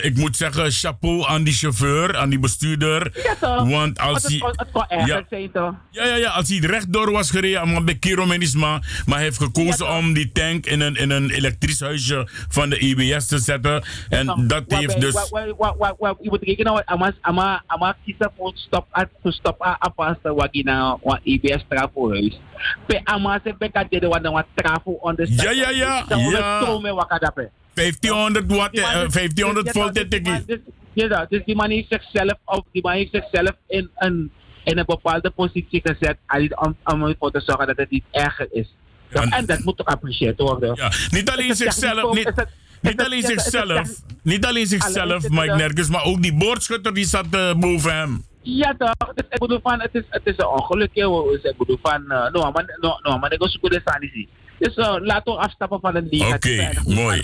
ik 0.00 0.16
moet 0.16 0.36
zeggen, 0.36 0.70
chapeau 0.70 1.26
aan 1.26 1.44
die 1.44 1.54
chauffeur, 1.54 2.16
aan 2.16 2.28
die 2.28 2.38
bestuurder. 2.38 3.20
Ja, 3.24 3.34
toch? 3.40 3.68
Want 3.68 3.98
als 4.00 4.22
het, 4.22 4.30
hij. 4.30 4.38
kon- 4.38 4.52
het 4.56 4.68
kon 4.72 4.84
erger 4.88 5.26
zijn, 5.30 5.50
toch? 5.52 5.74
Ja, 5.90 6.04
ja, 6.04 6.14
ja, 6.16 6.30
als 6.30 6.48
hij 6.48 6.58
rechtdoor 6.58 7.10
was 7.10 7.30
gereden, 7.30 7.72
maar 7.72 7.84
bij 7.84 7.94
Kiromenisma, 7.96 8.70
maar 9.06 9.14
hij 9.16 9.22
heeft 9.24 9.38
gekozen 9.42 9.88
om 9.88 10.12
die 10.12 10.32
tank 10.32 10.66
in 10.66 10.80
een, 10.80 10.96
in 10.96 11.10
een 11.10 11.30
elektrisch 11.30 11.80
huisje 11.80 12.28
van 12.48 12.70
de 12.70 12.78
IBS 12.78 13.26
te 13.26 13.38
zetten. 13.38 13.82
En 14.08 14.44
dat 14.46 14.64
heeft 14.66 15.00
dus. 15.00 15.12
wat- 15.12 15.30
wat- 15.30 15.54
wat- 15.58 15.74
wat- 15.78 15.96
wat- 15.98 16.18
Je 16.20 16.28
moet 16.28 16.42
rekenen, 16.42 16.86
ama 17.66 17.96
kiezen 18.04 18.30
voor 18.36 18.52
stop, 18.54 18.86
stop 19.24 19.60
a- 19.84 19.88
afpassen 19.88 20.34
wat 20.34 21.20
IBS 21.22 21.64
trafo 21.68 22.10
huis. 22.10 22.40
Pe 22.86 23.00
ama 23.04 23.40
se 23.44 23.52
pe 23.58 23.68
ka 23.68 23.84
dede 23.90 24.08
wat 24.08 24.22
wat 24.22 24.46
trafo 24.54 24.90
on 25.00 25.16
the 25.16 25.26
Ja, 25.30 25.50
ja, 25.50 25.70
ja, 25.70 25.70
ja. 25.70 26.04
het 26.08 26.62
stroom 26.62 26.86
in 26.86 26.94
wakadape. 26.94 27.50
1500 27.74 28.46
watt, 28.52 28.80
man 28.80 28.90
eh, 28.90 29.02
is- 29.06 29.12
1500 29.12 29.66
ja, 29.66 29.72
volt 29.72 29.94
tikkie. 30.10 30.62
Ja, 30.94 31.08
dat. 31.08 31.30
dus 31.30 31.40
die 31.44 31.54
man 31.56 31.70
heeft 31.70 31.86
zichzelf, 31.88 32.34
op, 32.44 32.66
die 32.72 32.82
man 32.82 32.92
heeft 32.92 33.10
zichzelf 33.12 33.52
in, 33.66 33.90
een, 33.96 34.30
in 34.64 34.78
een 34.78 34.84
bepaalde 34.86 35.30
positie 35.30 35.80
gezet 35.84 36.16
alleen 36.26 36.60
om, 36.60 36.76
om 36.84 37.02
ervoor 37.04 37.30
te 37.30 37.40
zorgen 37.40 37.66
dat 37.66 37.76
het 37.76 37.90
niet 37.90 38.04
erger 38.10 38.48
is. 38.50 38.74
En 39.10 39.46
dat 39.46 39.64
moet 39.64 39.76
toch 39.76 39.86
apprecieerd 39.86 40.38
worden. 40.40 40.74
Ja, 40.74 40.92
niet 41.10 41.30
alleen 41.30 41.50
Is 41.50 41.56
zichzelf, 41.56 42.14
niet, 42.14 42.26
is 42.26 42.44
niet 42.80 42.98
is 43.00 43.06
alleen 43.06 43.18
is 43.18 43.30
is 43.30 43.42
zichzelf, 43.42 43.88
niet 44.22 44.46
alleen 44.46 44.66
zichzelf, 44.66 45.22
is 45.24 45.28
Mike 45.28 45.54
Nerkens, 45.54 45.88
maar 45.88 46.04
ook 46.04 46.22
die 46.22 46.34
boordschutter 46.34 46.94
die 46.94 47.04
zat 47.04 47.26
eh, 47.30 47.54
boven 47.54 47.94
hem. 47.96 48.24
Ja 48.42 48.74
toch, 48.78 49.14
dus 49.14 49.26
ik 49.28 49.38
bedoel 49.38 49.60
van, 49.62 49.80
het 49.80 49.94
is, 49.94 50.02
het 50.08 50.26
is 50.26 50.34
een 50.36 50.46
ongeluk. 50.46 50.90
joh. 50.92 51.30
Dus 51.30 51.42
ik 51.42 51.56
bedoel 51.56 51.78
van, 51.82 52.02
uh, 52.08 52.30
no, 52.30 52.50
maar, 52.50 52.78
no, 52.80 52.98
no, 53.02 53.18
maar 53.18 53.32
ik 53.32 53.38
was 53.38 53.58
goed 53.60 53.74
in 53.74 53.82
Dus 54.62 54.76
uh, 54.76 54.94
laten 54.98 55.32
we 55.32 55.38
afstappen 55.38 55.80
van 55.80 55.94
het 55.94 56.10
negatieve. 56.10 56.80
Oké, 56.80 56.94
mooi. 56.94 57.22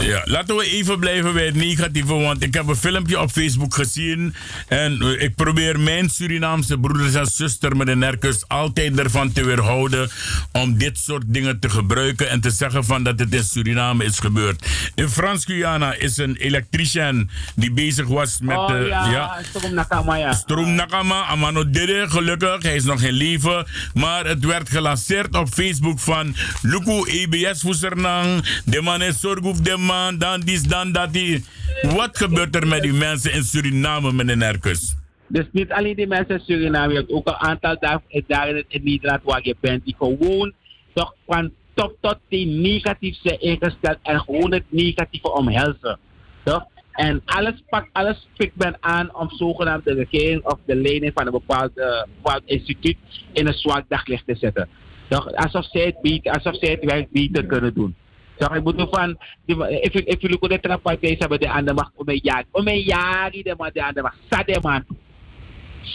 Ja, 0.00 0.22
laten 0.24 0.56
we 0.56 0.70
even 0.70 0.98
blijven 0.98 1.32
bij 1.32 1.46
het 1.46 1.54
negatieve, 1.54 2.14
want 2.14 2.42
ik 2.42 2.54
heb 2.54 2.66
een 2.66 2.76
filmpje 2.76 3.20
op 3.20 3.30
Facebook 3.30 3.74
gezien 3.74 4.34
en 4.68 5.00
eh, 5.02 5.22
ik 5.22 5.34
probeer 5.34 5.80
mijn 5.80 6.10
Surinaamse 6.10 6.78
broeders 6.78 7.14
en 7.14 7.26
zusters 7.26 7.74
met 7.74 7.86
de 7.86 7.96
nerkers 7.96 8.48
altijd 8.48 8.98
ervan 8.98 9.32
te 9.32 9.44
weerhouden 9.44 10.10
om 10.52 10.78
dit 10.78 10.98
soort 10.98 11.24
dingen 11.26 11.58
te 11.58 11.70
gebruiken 11.70 12.28
en 12.28 12.40
te 12.40 12.50
zeggen 12.50 12.84
van 12.84 13.02
dat 13.02 13.18
het 13.18 13.34
in 13.34 13.44
Suriname 13.44 14.04
is 14.04 14.18
gebeurd. 14.18 14.66
In 14.94 15.08
Frans-Guyana 15.08 15.94
is 15.94 16.16
een 16.16 16.36
elektricien 16.36 17.30
die 17.54 17.72
bezig 17.72 18.06
was 18.06 18.40
met... 18.40 18.56
oh 18.56 18.70
eh, 18.70 18.86
ja, 18.86 19.10
ja, 19.10 19.38
Stroom 19.42 19.74
Nakama, 19.74 20.14
ja. 20.14 20.32
Stroom 20.32 20.74
Nakama, 20.74 21.24
Amano 21.24 21.70
Dede, 21.70 22.06
gelukkig, 22.08 22.62
hij 22.62 22.74
is 22.74 22.84
nog 22.84 23.02
in 23.02 23.12
leven. 23.12 23.66
Maar 23.94 24.26
het 24.26 24.44
werd 24.44 24.70
gelanceerd 24.70 25.34
op 25.34 25.48
Facebook 25.48 25.98
van 25.98 26.34
Luku 26.62 27.04
EBS 27.10 27.60
Fusernang, 27.60 28.60
de 28.64 28.80
man 28.80 29.02
is 29.02 29.20
zorg 29.20 29.40
de 29.40 29.76
man, 29.76 30.18
dan 30.18 30.40
dis, 30.40 30.62
dan 30.62 30.92
dat. 30.92 31.10
Wat 31.82 32.18
gebeurt 32.18 32.54
er 32.54 32.66
met 32.66 32.82
die 32.82 32.92
mensen 32.92 33.32
in 33.32 33.42
Suriname, 33.42 34.12
meneer 34.12 34.36
Nerkus? 34.36 34.96
Dus 35.26 35.44
niet 35.52 35.72
alleen 35.72 35.96
die 35.96 36.06
mensen 36.06 36.34
in 36.34 36.44
Suriname, 36.44 36.92
je 36.92 36.98
hebt 36.98 37.10
ook 37.10 37.26
een 37.26 37.34
aantal 37.34 37.76
daar, 37.80 38.00
daar 38.26 38.48
in, 38.48 38.82
Nederland 38.82 39.22
waar 39.22 39.40
je 39.42 39.56
bent, 39.60 39.84
die 39.84 39.94
gewoon 39.98 40.52
toch 40.92 41.14
van 41.26 41.52
top 41.74 41.96
tot 42.00 42.18
die 42.28 42.46
negatief 42.46 43.16
zijn 43.22 43.40
ingesteld 43.40 43.98
en 44.02 44.20
gewoon 44.20 44.52
het 44.52 44.64
negatieve 44.68 45.32
omhelzen. 45.32 45.98
Toch? 46.44 46.64
En 46.92 47.22
alles 47.24 47.62
pakt, 47.68 47.88
alles 47.92 48.28
pikt 48.36 48.56
men 48.56 48.76
aan 48.80 49.14
om 49.14 49.30
zogenaamd 49.30 49.84
de 49.84 49.94
regering 49.94 50.44
of 50.44 50.58
de 50.66 50.76
leiding 50.76 51.12
van 51.14 51.26
een 51.26 51.32
bepaald, 51.32 51.78
eh, 51.78 52.02
bepaald 52.22 52.42
instituut 52.44 52.96
in 53.32 53.46
een 53.46 53.54
zwak 53.54 53.84
daglicht 53.88 54.26
te 54.26 54.34
zetten. 54.34 54.68
Alsof 55.08 55.64
zij 55.64 55.84
het, 55.84 56.00
beter, 56.00 56.32
alsof 56.32 56.56
zij 56.56 56.70
het 56.70 56.84
werk 56.84 57.10
beter 57.10 57.46
kunnen 57.46 57.74
doen. 57.74 57.94
Toch? 58.36 58.54
Ik 58.54 58.64
bedoel 58.64 58.88
van, 58.90 59.18
if 59.46 59.92
you, 59.92 60.04
if 60.04 60.20
you 60.20 60.36
look 60.40 60.52
at 60.52 60.62
the 60.62 60.98
ze 61.00 61.16
hebben 61.18 61.40
de 61.40 61.50
andere 61.50 61.76
macht 61.76 61.92
om 61.94 62.08
een 62.08 62.20
jaar. 62.22 62.44
Om 62.50 62.68
een 62.68 62.80
jaar, 62.80 63.30
die 63.30 63.42
de 63.42 63.54
man, 63.56 63.70
de 63.72 63.84
andere 63.84 64.02
macht. 64.02 64.16
Zat 64.28 64.46
de 64.46 64.58
man. 64.62 64.84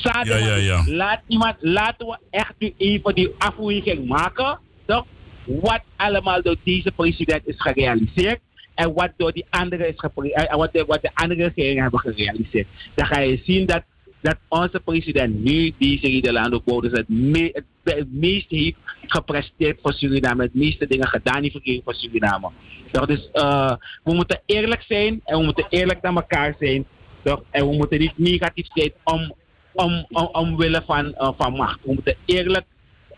Ja, 0.04 0.38
ja, 0.38 0.56
ja. 0.56 0.84
Laat 0.86 1.22
iemand, 1.28 1.56
laten 1.60 2.08
we 2.08 2.18
echt 2.30 2.54
nu 2.58 2.74
even 2.78 3.16
die 3.16 3.32
afweging 3.38 4.08
maken. 4.08 4.60
Toch? 4.86 5.06
Wat 5.46 5.82
allemaal 5.96 6.42
door 6.42 6.56
deze 6.64 6.92
president 6.92 7.48
is 7.48 7.62
gerealiseerd. 7.62 8.40
En 8.76 8.94
wat 8.94 9.12
door 9.18 9.32
die 9.32 9.46
andere 9.50 9.88
is 9.88 9.96
eh, 9.96 10.56
wat, 10.56 10.74
de, 10.74 10.86
wat 10.86 11.02
de 11.02 11.12
andere 11.14 11.52
regeringen 11.56 11.82
hebben 11.82 12.00
gerealiseerd. 12.00 12.68
Dan 12.96 13.06
ga 13.06 13.20
je 13.20 13.42
zien 13.44 13.66
dat, 13.66 13.84
dat 14.24 14.38
onze 14.48 14.80
president 14.80 15.44
nu 15.44 15.74
Nederland 15.78 16.54
ook 16.54 16.82
dus 16.82 16.92
het, 16.92 17.10
me, 17.10 17.50
het, 17.54 17.64
het 17.84 18.14
meest 18.14 18.50
heeft 18.50 18.78
gepresteerd 19.08 19.80
voor 19.82 19.94
Suriname. 19.94 20.44
Het 20.44 20.54
meeste 20.54 20.88
dingen 20.88 21.08
gedaan 21.08 21.42
heeft 21.42 21.56
gekregen 21.56 21.84
voor 21.84 21.94
Suriname. 21.94 22.50
Toch? 22.92 23.06
Dus 23.06 23.30
eh, 23.32 23.72
we 24.04 24.14
moeten 24.14 24.42
eerlijk 24.46 24.84
zijn 24.88 25.22
en 25.26 25.38
we 25.38 25.44
moeten 25.44 25.66
eerlijk 25.70 26.02
naar 26.02 26.14
elkaar 26.14 26.56
zijn. 26.60 26.86
Toch? 27.24 27.44
En 27.52 27.70
we 27.70 27.76
moeten 27.76 28.00
niet 28.00 28.18
negatief 28.18 28.68
zijn 28.74 28.92
om, 29.04 29.36
om, 29.74 30.06
om, 30.10 30.30
omwille 30.32 30.84
van, 30.86 31.14
eh, 31.14 31.30
van 31.38 31.54
macht. 31.54 31.80
We 31.84 31.94
moeten 31.94 32.16
eerlijk 32.26 32.66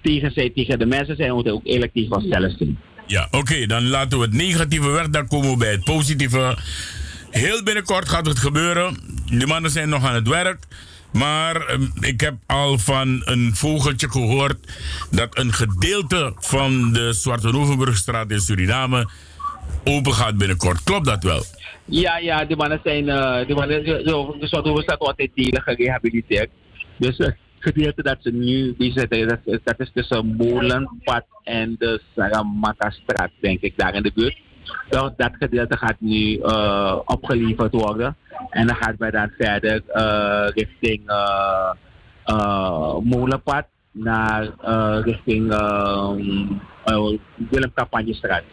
tegen, 0.02 0.32
zijn, 0.32 0.54
tegen 0.54 0.80
de 0.80 0.86
mensen 0.86 1.16
zijn. 1.16 1.30
We 1.30 1.36
moeten 1.36 1.54
ook 1.54 1.66
eerlijk 1.66 1.94
tegen 1.94 2.16
onszelf 2.16 2.52
zijn. 2.58 2.80
Ja, 3.08 3.28
oké, 3.32 3.66
dan 3.66 3.88
laten 3.88 4.18
we 4.18 4.26
het 4.26 4.34
negatieve 4.34 4.90
weg, 4.90 5.10
dan 5.10 5.28
komen 5.28 5.52
we 5.52 5.58
bij 5.58 5.72
het 5.72 5.84
positieve. 5.84 6.58
Heel 7.30 7.64
binnenkort 7.64 8.10
gaat 8.10 8.26
het 8.26 8.40
gebeuren. 8.40 8.98
De 9.26 9.48
mannen 9.48 9.72
zijn 9.72 9.90
nog 9.90 10.06
aan 10.06 10.16
het 10.16 10.28
werk. 10.28 10.60
Maar 11.16 11.56
ehm, 11.56 11.82
ik 12.00 12.22
heb 12.22 12.34
al 12.46 12.78
van 12.78 13.22
een 13.26 13.52
vogeltje 13.54 14.10
gehoord 14.10 14.58
dat 15.12 15.38
een 15.38 15.54
gedeelte 15.54 16.34
van 16.36 16.94
de 16.94 17.14
Zwarte 17.14 17.52
Novenburgstraat 17.52 18.32
in 18.32 18.40
Suriname 18.40 19.10
open 19.84 20.14
gaat 20.14 20.38
binnenkort. 20.38 20.84
Klopt 20.84 21.06
dat 21.06 21.24
wel? 21.24 21.44
Ja, 21.86 22.18
ja, 22.18 22.46
die 22.46 22.56
mannen 22.56 22.80
zijn, 22.84 23.10
eh 23.10 23.46
die 23.46 23.56
mannen, 23.56 23.84
dus 24.40 24.52
wat 24.52 24.64
we 24.64 24.82
staat 24.82 25.00
altijd 25.00 25.32
delen 25.36 25.62
gerehabiliteerd. 25.62 26.50
Dus 26.98 27.18
het 27.18 27.38
gedeelte 27.60 28.02
dat 28.02 28.18
ze 28.22 28.32
nu 28.32 28.76
bezig 28.78 29.08
dat, 29.08 29.40
dat 29.64 29.80
is 29.80 29.92
tussen 29.94 30.26
Molenpad 30.26 31.26
en 31.44 31.76
de 31.80 32.02
Saramaka-straat, 32.16 33.32
denk 33.40 33.62
ik, 33.62 33.74
daar 33.76 33.94
in 33.96 34.04
de 34.04 34.12
buurt. 34.16 34.38
Dus 34.90 35.12
dat 35.18 35.32
gedeelte 35.40 35.78
gaat 35.78 35.96
nu 36.00 36.36
opgeleverd 37.06 37.72
worden. 37.72 38.16
En 38.50 38.68
dan 38.68 38.76
gaat 38.76 38.98
men 38.98 39.12
dan 39.12 39.30
verder 39.38 39.82
eh, 39.88 40.48
richting 40.54 41.02
eh, 42.26 42.96
Molenpad. 43.04 43.66
naar 43.98 44.44
richting 45.04 45.52
uh, 45.54 46.12
Willem 47.50 47.72
Campagnestraat. 47.74 48.44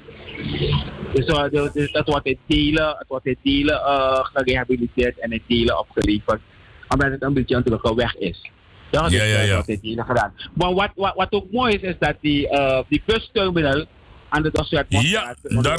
Dus 1.12 1.26
uh, 1.26 1.42
de- 1.42 1.70
de- 1.72 1.88
het 1.92 2.08
wordt 2.08 2.26
in 2.26 2.38
delen, 2.46 2.88
het 2.98 3.08
wordt 3.08 3.26
in 3.26 3.36
delen 3.42 3.74
eh, 3.80 4.18
gerehabiliteerd 4.22 5.18
en 5.18 5.30
in 5.32 5.42
delen 5.46 5.78
opgeleverd. 5.78 6.40
Omdat 6.88 7.10
het 7.10 7.22
een 7.22 7.34
beetje 7.34 7.56
een 7.56 7.62
drukke 7.62 7.94
weg 7.94 8.16
is. 8.16 8.50
Ja, 8.90 9.02
dus, 9.02 9.12
Ja, 9.12 9.24
ja, 9.24 9.62
eh, 9.66 9.82
ja. 9.82 10.04
gedaan. 10.04 10.32
Maar 10.54 10.74
wat, 10.74 10.90
wat, 10.94 11.14
wat 11.14 11.32
ook 11.32 11.50
mooi 11.50 11.74
is, 11.74 11.80
is 11.80 11.94
dat 11.98 12.14
die, 12.20 12.48
eh 12.48 12.80
die 12.88 13.02
busterminal 13.06 13.84
aan 14.32 14.42
de 14.42 14.50
Ja, 14.88 15.34
daar 15.62 15.74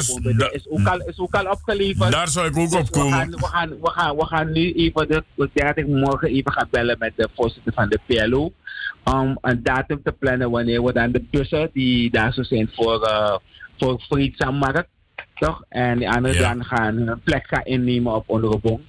is- 0.51 0.67
ook 0.69 0.87
al, 0.87 0.99
is 1.07 1.19
ook 1.19 1.33
al 1.35 1.51
opgeleverd. 1.51 2.11
Daar 2.11 2.27
zou 2.27 2.47
ik 2.47 2.57
ook 2.57 2.69
Dus 2.71 2.79
op 2.79 2.91
komen. 2.91 3.09
We 3.09 3.15
gaan, 3.15 3.29
we, 3.31 3.45
gaan, 3.45 3.69
we, 3.81 3.89
gaan, 3.89 4.15
we 4.15 4.25
gaan 4.25 4.51
nu 4.51 4.73
even, 4.73 5.07
de, 5.07 5.23
ik 5.35 5.49
denk 5.53 5.67
dat 5.75 5.77
ik 5.77 5.87
morgen 5.87 6.27
even 6.29 6.51
ga 6.51 6.67
bellen 6.71 6.95
met 6.99 7.13
de 7.15 7.29
voorzitter 7.35 7.73
van 7.73 7.89
de 7.89 7.99
PLO. 8.05 8.51
Om 9.03 9.37
een 9.41 9.63
datum 9.63 10.01
te 10.03 10.11
plannen 10.11 10.51
wanneer 10.51 10.83
we 10.83 10.93
dan 10.93 11.11
de 11.11 11.23
bussen 11.31 11.69
die 11.73 12.11
daar 12.11 12.33
zo 12.33 12.43
zijn 12.43 12.69
voor, 12.73 13.07
uh, 13.09 13.35
voor 13.77 13.99
Friedsammarkt. 13.99 14.87
Toch? 15.35 15.63
En 15.69 15.97
die 15.97 16.09
anderen 16.09 16.37
Ja. 16.37 16.53
dan 16.53 16.65
gaan 16.65 16.95
hun 16.95 17.21
plek 17.23 17.47
gaan 17.47 17.63
innemen 17.63 18.15
op 18.15 18.23
Onderbong. 18.29 18.79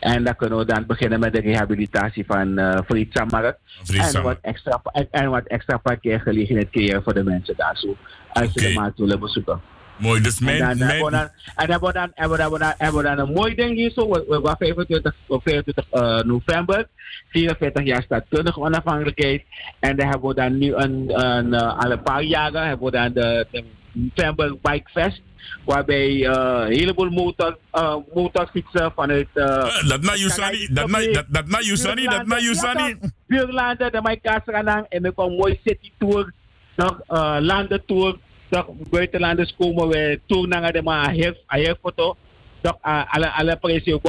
En 0.00 0.24
dan 0.24 0.36
kunnen 0.36 0.58
we 0.58 0.64
dan 0.64 0.86
beginnen 0.86 1.20
met 1.20 1.32
de 1.32 1.40
rehabilitatie 1.40 2.24
van 2.26 2.58
uh, 2.58 2.78
Friedsammarkt. 2.86 3.58
En 3.78 3.86
Friedsammarkt. 3.86 4.40
wat, 4.42 4.52
extra, 4.52 4.80
en, 4.92 5.08
en 5.10 5.30
wat 5.30 5.46
extra 5.46 5.76
parkeergelegenheid 5.76 6.70
creëren 6.70 7.02
voor 7.02 7.14
de 7.14 7.24
mensen 7.24 7.56
daar 7.56 7.76
zo. 7.76 7.96
Als 8.32 8.52
ze 8.52 8.60
de 8.60 8.72
maat 8.74 8.98
willen 8.98 9.20
bezoeken. 9.20 9.60
Mooi, 10.00 10.20
dus 10.20 10.38
En 10.38 10.44
mijn... 10.44 10.58
dan 10.58 10.88
hebben 10.88 11.04
we 11.04 11.10
mijn 11.10 11.30
dan, 11.30 11.30
en 11.54 11.80
we 11.80 11.92
dan, 11.92 12.10
hebben 12.14 12.48
we 12.48 12.58
dan, 12.58 12.58
hebben 12.58 12.58
we 12.58 12.58
dan, 12.58 12.74
hebben 12.76 13.02
we 13.02 13.08
dan 13.08 13.18
een 13.18 13.34
mooi 13.34 13.54
ding 13.54 13.76
hier 13.76 13.90
zo. 13.90 14.08
We, 14.08 14.24
we, 14.28 14.40
we 14.40 14.54
25, 14.58 15.14
op 15.26 15.42
25 15.42 15.86
eh, 15.90 16.20
november. 16.20 16.88
44 17.28 17.84
jaar 17.84 18.02
staatkundige 18.02 18.60
onafhankelijkheid. 18.60 19.42
En 19.80 19.96
dan 19.96 20.08
hebben 20.08 20.28
we 20.28 20.34
dan 20.34 20.58
nu 20.58 20.74
een, 20.74 21.20
een, 21.20 21.54
eh, 21.54 21.78
al 21.78 21.90
een 21.90 22.02
paar 22.02 22.22
jaren 22.22 22.66
hebben 22.66 22.86
we 22.86 22.92
dan 22.92 23.12
de, 23.12 23.46
de 23.50 23.64
November 23.92 24.56
Bike 24.62 24.90
Fest. 24.90 25.22
Waarbij 25.64 26.26
eh, 26.26 26.66
een 26.66 26.72
heleboel 26.72 27.10
motor, 27.10 27.58
uh, 27.74 27.96
motorfietsen 28.14 28.92
vanuit... 28.94 29.28
eh, 29.34 29.88
dat 29.88 30.00
na 30.00 30.14
Yusani, 30.14 30.68
dat 30.72 30.88
na, 30.88 30.98
dat, 31.28 31.46
na 31.46 31.58
Yusani, 31.60 32.04
dat 32.04 32.26
na 32.26 32.38
Yusani. 32.38 32.96
Buurlanden, 33.26 33.92
de 33.92 34.02
mijn 34.02 34.20
kasranang 34.20 34.86
en 34.88 35.04
ik 35.04 35.12
een 35.16 35.36
mooi 35.36 35.60
city 35.64 35.92
tour, 35.98 36.32
nog 36.76 37.00
uh, 37.08 37.36
landentour, 37.40 38.18
nog 38.48 38.66
buitenlanders 38.90 39.54
komen 39.58 39.88
we 39.88 40.20
tour 40.26 40.48
naar 40.48 40.72
de 40.72 40.82
maar 40.82 41.10
heel 41.10 41.76
foto, 41.82 42.16
toch 42.60 42.78
alle 42.80 43.30
alle 43.30 43.58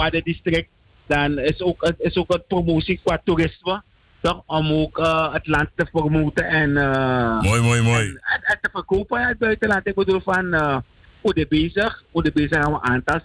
de 0.09 0.21
district, 0.23 0.69
dan 1.07 1.39
is 1.39 1.61
ook 1.61 1.93
is 1.97 2.15
ook 2.15 2.33
een 2.33 2.43
promotie 2.47 2.99
qua 3.03 3.21
toerisme, 3.23 3.83
toch 4.21 4.43
om 4.45 4.71
ook 4.71 4.97
uh, 4.97 5.33
het 5.33 5.47
land 5.47 5.69
te 5.75 5.85
promoten 5.91 6.45
en 6.45 6.69
uh, 6.69 7.41
mooi 7.41 7.61
mooi 7.61 7.81
mooi 7.81 8.07
en, 8.07 8.21
en, 8.21 8.41
en 8.43 8.57
te 8.61 8.69
verkopen 8.71 9.21
in 9.21 9.27
het 9.27 9.37
buitenland. 9.37 9.87
Ik 9.87 9.95
bedoel 9.95 10.21
van 10.21 10.45
uh, 10.45 10.77
hoe 11.21 11.33
de 11.33 11.45
bezig, 11.49 12.03
hoe 12.11 12.23
de 12.23 12.31
bezig 12.33 12.57
aan 12.57 12.81
aantal 12.81 13.19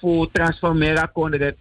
voor 0.00 0.30
transformeren 0.32 1.12
konden 1.12 1.40
we 1.40 1.54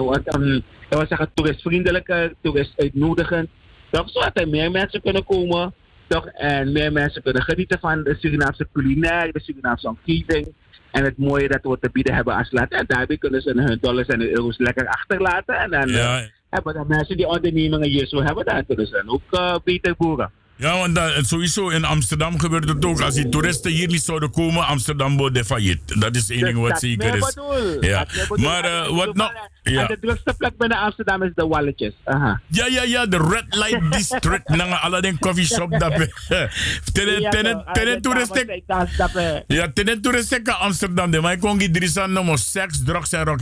wat 0.00 0.34
um, 0.34 0.62
dat 0.88 1.08
zeggen 1.08 1.30
toeristvriendelijker, 1.34 2.32
toerist 2.40 2.72
uitnodigend. 2.76 3.48
Toch 3.90 4.10
zodat 4.10 4.30
er 4.40 4.48
meer 4.48 4.70
mensen 4.70 5.02
kunnen 5.02 5.24
komen. 5.24 5.74
Toch 6.06 6.26
en 6.26 6.72
meer 6.72 6.92
mensen 6.92 7.22
kunnen 7.22 7.42
genieten 7.42 7.78
van 7.78 8.02
de 8.02 8.16
Surinaamse 8.18 8.68
culinair, 8.72 9.32
de 9.32 9.40
Surinaamse 9.40 9.88
omgeving. 9.88 10.54
En 10.90 11.04
het 11.04 11.16
mooie 11.18 11.48
dat 11.48 11.62
we 11.62 11.78
te 11.80 11.90
bieden 11.92 12.14
hebben 12.14 12.34
als 12.34 12.52
land. 12.52 12.72
En 12.72 12.84
daarbij 12.86 13.16
kunnen 13.16 13.42
ze 13.42 13.52
hun 13.54 13.78
dollars 13.80 14.06
en 14.06 14.20
euro's 14.20 14.58
lekker 14.58 14.86
achterlaten. 14.88 15.56
En 15.58 15.70
dan 15.70 15.88
Ja. 15.88 16.20
uh, 16.20 16.26
hebben 16.50 16.74
de 16.74 16.84
mensen 16.86 17.16
die 17.16 17.26
ondernemingen 17.26 17.88
hier 17.88 18.06
zo 18.06 18.22
hebben, 18.22 18.44
dan 18.44 18.66
kunnen 18.66 18.86
ze 18.86 19.02
ook 19.06 19.22
uh, 19.30 19.56
beter 19.64 19.94
boeren. 19.96 20.30
Ja, 20.56 20.78
want 20.78 20.94
dat, 20.94 21.26
sowieso 21.26 21.68
in 21.68 21.84
Amsterdam 21.84 22.38
gebeurt 22.38 22.68
het 22.68 22.84
ook. 22.84 23.00
Als 23.00 23.14
die 23.14 23.28
toeristen 23.28 23.70
hier 23.70 23.88
niet 23.88 24.02
zouden 24.02 24.30
komen, 24.30 24.66
Amsterdam 24.66 25.16
wordt 25.16 25.46
failliet. 25.46 26.00
Dat 26.00 26.16
is 26.16 26.30
één 26.30 26.44
ding 26.44 26.58
wat 26.58 26.80
zeker 26.80 27.14
is. 27.16 27.36
Ja. 27.80 28.06
Maar 28.34 28.64
eh, 28.64 28.88
wat 28.96 29.14
nou? 29.14 29.30
Ja. 29.62 29.86
de 29.86 29.98
drukste 30.00 30.34
plek 30.38 30.56
binnen 30.58 30.78
Amsterdam 30.78 31.22
is 31.22 31.30
de 31.34 31.46
Walletjes. 31.46 31.92
Aha. 32.04 32.40
Ja, 32.46 32.66
ja, 32.66 32.82
ja, 32.82 33.06
de 33.06 33.16
Red 33.16 33.54
Light 33.54 33.92
District. 33.96 34.48
Nanga 34.48 34.76
alle 34.76 35.00
den 35.00 35.18
coffee 35.18 35.44
shop 35.44 35.70
Tenen 36.92 37.64
eh. 39.14 39.40
Ja, 39.46 39.70
tenen 39.72 40.00
toeristek 40.00 40.44
ka 40.44 40.52
Amsterdam 40.52 41.10
de. 41.10 41.20
Maar 41.20 41.38
kon 41.38 41.60
gi 41.60 41.70
drisan 41.70 42.12
no 42.12 42.36
seks, 42.36 42.82
drugs 42.84 43.12
en 43.12 43.24
rock 43.24 43.40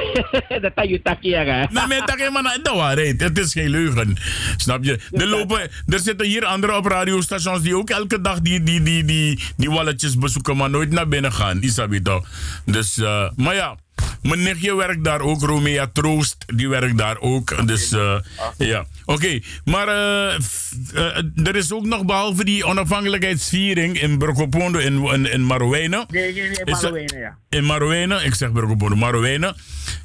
dat 0.62 0.74
kan 0.74 0.88
je 0.88 1.02
takeren. 1.02 1.68
Nou, 1.70 1.88
met 1.88 2.02
dat 2.06 2.30
man, 2.32 2.42
dat 2.62 2.74
waarheid. 2.74 3.20
Het 3.20 3.38
is 3.38 3.52
geen 3.52 3.70
leugen. 3.70 4.16
Snap 4.56 4.84
je? 4.84 4.98
Er, 5.12 5.26
lopen, 5.26 5.70
er 5.86 5.98
zitten 5.98 6.26
hier 6.26 6.44
anderen 6.44 6.76
op 6.76 6.86
radiostations 6.86 7.62
die 7.62 7.76
ook 7.76 7.90
elke 7.90 8.20
dag 8.20 8.40
die, 8.40 8.62
die, 8.62 8.82
die, 8.82 9.04
die, 9.04 9.42
die 9.56 9.70
walletjes 9.70 10.18
bezoeken, 10.18 10.56
maar 10.56 10.70
nooit 10.70 10.90
naar 10.90 11.08
binnen 11.08 11.32
gaan. 11.32 11.62
Isabi 11.62 12.02
toch? 12.02 12.28
Dus, 12.64 12.98
uh, 12.98 13.30
maar 13.36 13.54
ja. 13.54 13.76
Mijn 14.22 14.42
nichtje 14.42 14.74
werkt 14.74 15.04
daar 15.04 15.20
ook, 15.20 15.42
Romea 15.42 15.86
Troost, 15.92 16.44
die 16.46 16.68
werkt 16.68 16.98
daar 16.98 17.20
ook. 17.20 17.66
Dus 17.66 17.92
uh, 17.92 18.18
ja, 18.58 18.80
oké. 19.04 19.12
Okay. 19.12 19.42
Maar 19.64 19.88
uh, 19.88 20.38
uh, 20.94 21.46
er 21.46 21.56
is 21.56 21.72
ook 21.72 21.84
nog, 21.84 22.04
behalve 22.04 22.44
die 22.44 22.64
onafhankelijkheidsviering 22.64 24.00
in 24.00 24.18
Brokopondo 24.18 24.78
in, 24.78 25.04
in, 25.04 25.32
in 25.32 25.44
Marowijnen. 25.44 26.06
Nee, 26.08 26.32
nee, 26.32 26.90
nee, 26.92 27.20
ja. 27.20 27.36
In 27.48 27.64
Marowijnen, 27.64 28.24
ik 28.24 28.34
zeg 28.34 28.52
Brokopondo, 28.52 28.96
Marowijnen. 28.96 29.54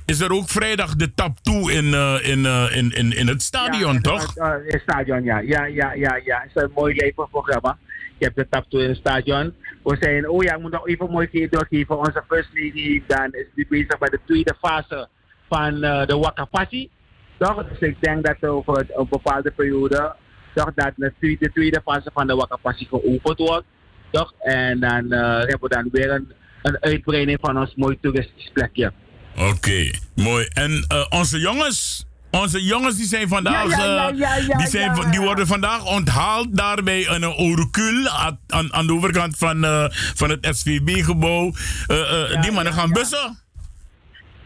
Is 0.06 0.20
er 0.20 0.32
ook 0.32 0.50
vrijdag 0.50 0.96
de 0.96 1.14
tap 1.14 1.38
toe 1.42 1.72
in, 1.72 1.86
uh, 1.86 2.16
in, 2.22 2.46
in, 2.46 2.92
in, 2.92 3.16
in 3.16 3.28
het 3.28 3.42
stadion, 3.42 3.94
ja, 3.94 4.00
toch? 4.02 4.36
In 4.36 4.62
het 4.66 4.82
stadion, 4.82 5.24
ja. 5.24 5.40
Ja, 5.40 5.66
ja, 5.66 5.94
ja, 5.94 6.20
ja. 6.26 6.40
Het 6.42 6.52
is 6.56 6.62
een 6.62 6.72
mooi 6.76 6.96
leven 6.96 7.28
programma. 7.30 7.78
Je 8.18 8.26
hebt 8.26 8.36
de 8.36 8.48
tap 8.50 8.66
toe 8.70 8.82
in 8.82 8.90
het 8.90 8.98
stadion. 8.98 9.54
We 9.84 9.98
zeiden, 10.00 10.30
oh 10.30 10.44
ja, 10.44 10.56
ik 10.56 10.62
moet 10.62 10.72
nog 10.72 10.88
even 10.88 11.12
mooi 11.12 11.48
doorgeven. 11.50 11.98
Onze 11.98 12.24
first 12.28 12.50
lady 12.54 13.04
dan 13.08 13.32
is 13.32 13.46
nu 13.56 13.66
bezig 13.70 13.98
bij 13.98 14.10
de 14.10 14.20
tweede 14.26 14.56
fase 14.62 15.08
van 15.50 15.84
uh, 15.84 16.06
de 16.06 16.18
Wakapassi. 16.18 16.90
Toch? 17.38 17.68
Dus 17.70 17.80
ik 17.80 17.98
denk 18.00 18.26
dat 18.26 18.50
over 18.50 18.86
een 18.96 19.08
bepaalde 19.10 19.52
periode, 19.52 20.16
toch, 20.54 20.74
dat 20.76 20.92
de 20.96 21.14
tweede, 21.20 21.46
de 21.46 21.52
tweede 21.52 21.82
fase 21.86 22.12
van 22.14 22.28
de 22.28 22.36
Wakapassi 22.36 22.86
geopend 22.86 23.38
wordt. 23.38 23.66
Toch? 24.12 24.34
En 24.40 24.80
dan 24.80 25.06
uh, 25.14 25.20
hebben 25.20 25.62
we 25.62 25.70
dan 25.70 25.90
weer 25.92 26.12
een, 26.12 26.32
een 26.62 26.78
uitbreiding 26.80 27.38
van 27.42 27.60
ons 27.60 27.76
mooi 27.76 27.98
toeristisch 28.02 28.50
plekje. 28.54 28.92
Oké, 29.38 29.92
mooi. 30.16 30.46
En 30.54 30.72
uh, 30.72 31.06
onze 31.10 31.40
jongens, 31.40 32.07
onze 32.42 32.64
jongens 32.64 32.96
die 32.96 33.06
zijn 33.06 33.28
vandaag, 33.28 33.70
Ja, 33.70 33.84
ja, 33.84 33.94
ja, 33.94 34.10
ja, 34.10 34.36
ja, 34.36 34.58
die, 34.58 34.68
zijn, 34.68 35.12
die 35.12 35.20
worden 35.20 35.48
vandaag 35.48 35.86
onthaald 35.86 36.58
daar 36.58 36.84
bij 36.84 37.08
een 37.08 37.26
oricul 37.26 38.08
aan, 38.48 38.74
aan, 38.74 38.88
de 38.88 38.94
overkant 38.94 39.38
van, 39.38 39.64
uh, 39.64 39.86
van 39.90 40.30
het 40.30 40.48
SVB-gebouw. 40.52 41.52
Uh, 41.88 42.42
die 42.42 42.52
mannen 42.52 42.74
gaan 42.74 42.92
bussen. 42.92 43.38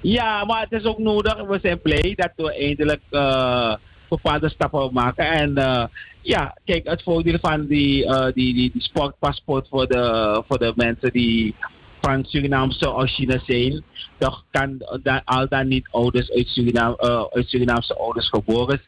Ja, 0.01 0.45
maar 0.45 0.61
het 0.61 0.71
is 0.71 0.83
ook 0.83 0.97
nodig. 0.97 1.41
We 1.41 1.59
zijn 1.61 1.81
blij 1.81 2.13
dat 2.15 2.31
we 2.35 2.57
eindelijk 2.57 3.01
uh, 3.11 3.73
bepaalde 4.09 4.49
stappen 4.49 4.93
maken. 4.93 5.25
En 5.25 5.57
uh, 5.57 5.83
ja, 6.21 6.57
kijk, 6.65 6.87
het 6.87 7.03
voordeel 7.03 7.37
van 7.41 7.65
die, 7.67 8.05
uh, 8.05 8.23
die, 8.23 8.53
die, 8.53 8.71
die 8.73 8.81
sportpaspoort 8.81 9.67
voor 9.67 9.87
de, 9.87 10.43
voor 10.47 10.57
de 10.57 10.73
mensen 10.75 11.11
die 11.11 11.55
van 12.01 12.25
Surinaamse 12.25 12.93
origine 12.93 13.41
zijn, 13.45 13.83
toch 14.17 14.45
kan 14.51 14.77
dan, 15.03 15.23
al 15.23 15.47
dan 15.47 15.67
niet 15.67 15.87
ouders 15.91 16.31
uit, 16.31 16.47
Surinaam, 16.47 16.95
uit 17.31 17.49
Surinaamse 17.49 17.97
ouders 17.97 18.29
geboren 18.29 18.81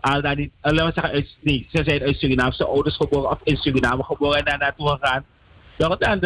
al 0.00 0.22
dan 0.22 0.36
niet, 0.36 0.52
laten 0.60 0.86
we 0.86 0.92
zeggen, 0.92 1.12
uit, 1.12 1.36
nee, 1.40 1.66
ze 1.72 1.82
zijn 1.84 2.02
uit 2.02 2.16
Surinaamse 2.16 2.66
ouders 2.66 2.96
geboren 2.96 3.30
of 3.30 3.38
in 3.42 3.56
Suriname 3.56 4.02
geboren 4.02 4.38
en 4.38 4.44
daar 4.44 4.58
naartoe 4.58 4.88
gegaan. 4.88 5.24
Toch, 5.76 5.98
dan 5.98 6.20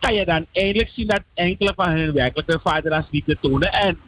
kan 0.00 0.14
je 0.14 0.24
dan 0.24 0.46
eindelijk 0.52 0.90
zien 0.90 1.06
dat 1.06 1.22
enkele 1.34 1.72
van 1.76 1.90
hun 1.90 2.12
werkelijke 2.12 2.60
vaderlandsliefde 2.62 3.38
tonen 3.40 3.72
en 3.72 3.98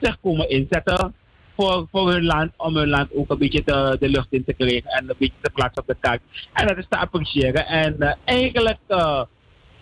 zich 0.00 0.20
komen 0.20 0.48
inzetten 0.48 1.14
voor, 1.56 1.86
voor 1.90 2.10
hun 2.12 2.24
land, 2.24 2.52
om 2.56 2.76
hun 2.76 2.88
land 2.88 3.14
ook 3.14 3.30
een 3.30 3.38
beetje 3.38 3.62
de, 3.64 3.96
de 4.00 4.08
lucht 4.08 4.26
in 4.30 4.44
te 4.44 4.52
krijgen 4.52 4.90
en 4.90 5.08
een 5.08 5.16
beetje 5.18 5.40
te 5.40 5.50
plaatsen 5.50 5.82
op 5.82 5.88
de 5.88 5.96
kaart. 6.00 6.20
En 6.52 6.66
dat 6.66 6.76
is 6.76 6.86
te 6.88 6.98
appreciëren. 6.98 7.66
En 7.66 7.96
uh, 7.98 8.12
eigenlijk, 8.24 8.78
uh, 8.88 9.22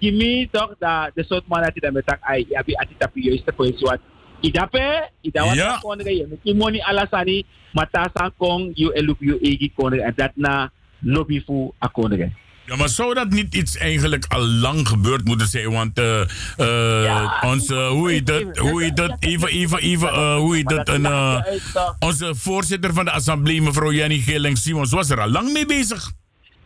Jimmy, 0.02 0.48
toch, 0.50 0.74
dat 0.78 1.10
de 1.14 1.24
soort 1.28 1.46
man 1.46 1.62
dat 1.62 1.70
dan 1.74 1.92
met 1.92 2.06
tak, 2.06 2.18
ai, 2.20 2.46
ja, 2.50 2.62
bi 2.66 2.74
ati 2.74 2.94
tapi 2.98 3.20
juiste 3.22 3.52
voor 3.56 3.66
iets 3.66 3.82
wat. 3.82 3.98
Idape, 4.40 5.08
idawa 5.20 5.54
Ja. 5.54 5.78
kondre, 5.80 6.10
je 6.16 6.26
met 6.42 6.56
money 6.56 6.82
alasani, 6.82 7.44
mata 7.72 8.10
san 8.14 8.32
kong, 8.36 8.70
you 8.74 8.92
elup 8.94 9.16
you 9.20 9.38
egi 9.40 9.70
kondre, 9.74 10.02
en 10.02 10.12
dat 10.16 10.30
na 10.34 10.70
lobby 11.00 11.42
voor 11.44 11.72
a 11.84 11.86
kondre. 11.86 12.30
Ja, 12.66 12.76
maar 12.76 12.88
zou 12.88 13.14
dat 13.14 13.30
niet 13.30 13.54
iets 13.54 13.76
eigenlijk 13.76 14.24
al 14.28 14.46
lang 14.46 14.88
gebeurd 14.88 15.24
moeten 15.24 15.46
zijn? 15.46 15.70
Want 15.70 15.98
uh, 15.98 16.20
uh, 16.58 17.02
Ja. 17.04 17.38
onze, 17.44 17.74
hoe 17.74 18.10
heet 18.10 18.28
het, 18.28 18.58
hoe 18.58 18.82
heet 18.82 18.98
het, 18.98 19.16
even, 19.18 19.48
even, 19.48 19.78
even, 19.78 20.08
uh, 20.08 20.36
hoe 20.36 20.56
heet 20.56 20.70
het, 20.70 20.88
een, 20.88 21.02
uh, 21.02 21.40
onze 21.98 22.34
voorzitter 22.34 22.92
van 22.92 23.04
de 23.04 23.10
assemblee, 23.10 23.62
mevrouw 23.62 23.92
Jenny 23.92 24.18
Geling-Simons, 24.18 24.90
was 24.90 25.10
er 25.10 25.20
al 25.20 25.30
lang 25.30 25.52
mee 25.52 25.66
bezig. 25.66 26.12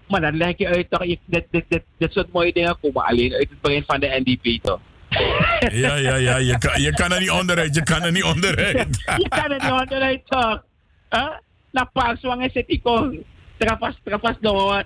Maar 0.09 0.20
dan 0.20 0.36
leg 0.36 0.59
je 0.59 0.66
uit 0.68 0.90
toch, 0.90 1.04
je, 1.04 1.18
dit, 1.24 1.44
dit, 1.50 1.64
dit, 1.68 1.82
dit 1.98 2.12
soort 2.12 2.32
mooie 2.32 2.52
dingen 2.52 2.78
komen 2.80 3.04
alleen 3.04 3.32
uit 3.32 3.48
het 3.50 3.61
brein 3.61 3.84
van 3.86 4.00
de 4.00 4.22
NDP 4.24 4.62
toch? 4.62 4.80
Ja, 5.72 5.94
ja, 5.94 6.14
ja, 6.14 6.36
je 6.36 6.59
kan, 6.59 6.82
je 6.82 6.92
kan 6.94 7.12
er 7.12 7.20
niet 7.20 7.30
onderuit, 7.30 7.74
je 7.74 7.82
kan 7.82 8.02
er 8.02 8.12
niet 8.12 8.24
onderuit. 8.24 9.02
je 9.16 9.28
kan 9.28 9.50
er 9.50 9.62
niet 9.62 9.80
onderuit 9.80 10.20
toch? 10.26 10.62
Huh? 11.11 11.36
na 11.76 11.84
paswang 11.84 12.42
e 12.44 12.50
seti 12.50 12.80
kon. 12.80 13.24
Trapas, 13.59 13.94
trapas 14.04 14.36
no, 14.40 14.82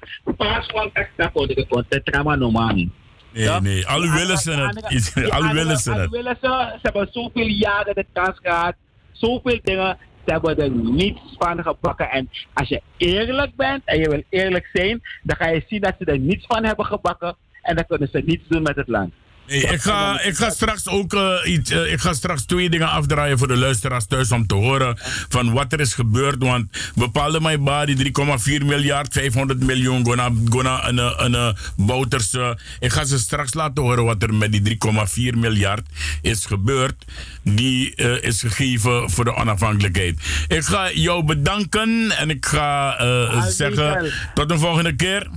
tako 1.16 1.46
de 1.46 1.66
kon, 1.68 1.84
te 1.88 2.02
trama 2.02 2.36
no 2.36 2.50
man. 2.50 2.90
Nee, 3.32 3.60
nee, 3.60 3.86
al 3.94 4.00
willen 4.00 4.38
ze 4.38 4.52
het. 4.52 5.30
Al 5.30 5.52
willen 5.52 5.76
ze 5.76 5.92
Al 5.92 5.98
het. 5.98 6.10
willen 6.10 6.36
ze, 6.40 6.48
ze 6.48 6.78
hebben 6.82 7.08
zoveel 7.10 7.46
jaren 7.46 7.94
de 7.94 8.06
kans 8.12 8.38
gehad, 8.42 8.74
zoveel 9.12 9.60
dingen, 9.62 9.98
ze 10.30 10.36
hebben 10.36 10.64
er 10.64 10.70
niets 10.70 11.20
van 11.38 11.62
gebakken. 11.62 12.10
En 12.10 12.28
als 12.52 12.68
je 12.68 12.82
eerlijk 12.96 13.56
bent 13.56 13.82
en 13.84 13.98
je 13.98 14.08
wil 14.08 14.22
eerlijk 14.28 14.70
zijn, 14.72 15.00
dan 15.22 15.36
ga 15.36 15.48
je 15.48 15.64
zien 15.66 15.80
dat 15.80 15.94
ze 15.98 16.04
er 16.04 16.18
niets 16.18 16.46
van 16.46 16.64
hebben 16.64 16.84
gebakken 16.84 17.36
en 17.62 17.76
dan 17.76 17.86
kunnen 17.86 18.08
ze 18.08 18.22
niets 18.24 18.48
doen 18.48 18.62
met 18.62 18.76
het 18.76 18.88
land. 18.88 19.12
Nee, 19.50 19.62
ik, 19.62 19.82
ga, 19.82 20.20
ik 20.20 20.36
ga 20.36 20.50
straks 20.50 20.88
ook 20.88 21.14
eh, 21.14 21.52
iets, 21.52 21.70
eh, 21.70 21.92
ik 21.92 22.00
ga 22.00 22.12
straks 22.12 22.42
twee 22.42 22.70
dingen 22.70 22.90
afdraaien 22.90 23.38
voor 23.38 23.48
de 23.48 23.56
luisteraars 23.56 24.06
thuis 24.06 24.32
om 24.32 24.46
te 24.46 24.54
horen 24.54 24.98
van 25.28 25.52
wat 25.52 25.72
er 25.72 25.80
is 25.80 25.94
gebeurd. 25.94 26.42
Want 26.42 26.92
bepaalde 26.94 27.40
mijn 27.40 27.64
body 27.64 27.96
3,4 27.96 28.64
miljard, 28.64 29.12
500 29.12 29.60
miljoen, 29.60 30.04
gonna, 30.04 30.30
gonna 30.48 30.88
een, 30.88 30.98
een, 31.34 31.56
Bouters. 31.76 32.36
ik 32.80 32.92
ga 32.92 33.04
ze 33.04 33.18
straks 33.18 33.54
laten 33.54 33.82
horen 33.82 34.04
wat 34.04 34.22
er 34.22 34.34
met 34.34 34.52
die 34.52 34.78
3,4 35.32 35.38
miljard 35.38 35.88
is 36.22 36.46
gebeurd. 36.46 37.04
Die 37.42 37.94
eh, 37.94 38.22
is 38.22 38.40
gegeven 38.40 39.10
voor 39.10 39.24
de 39.24 39.34
onafhankelijkheid. 39.34 40.20
Ik 40.48 40.64
ga 40.64 40.92
jou 40.92 41.24
bedanken 41.24 42.10
en 42.10 42.30
ik 42.30 42.46
ga 42.46 42.96
zeggen 43.50 44.12
tot 44.34 44.50
een 44.50 44.58
volgende 44.58 44.96
keer. 44.96 45.28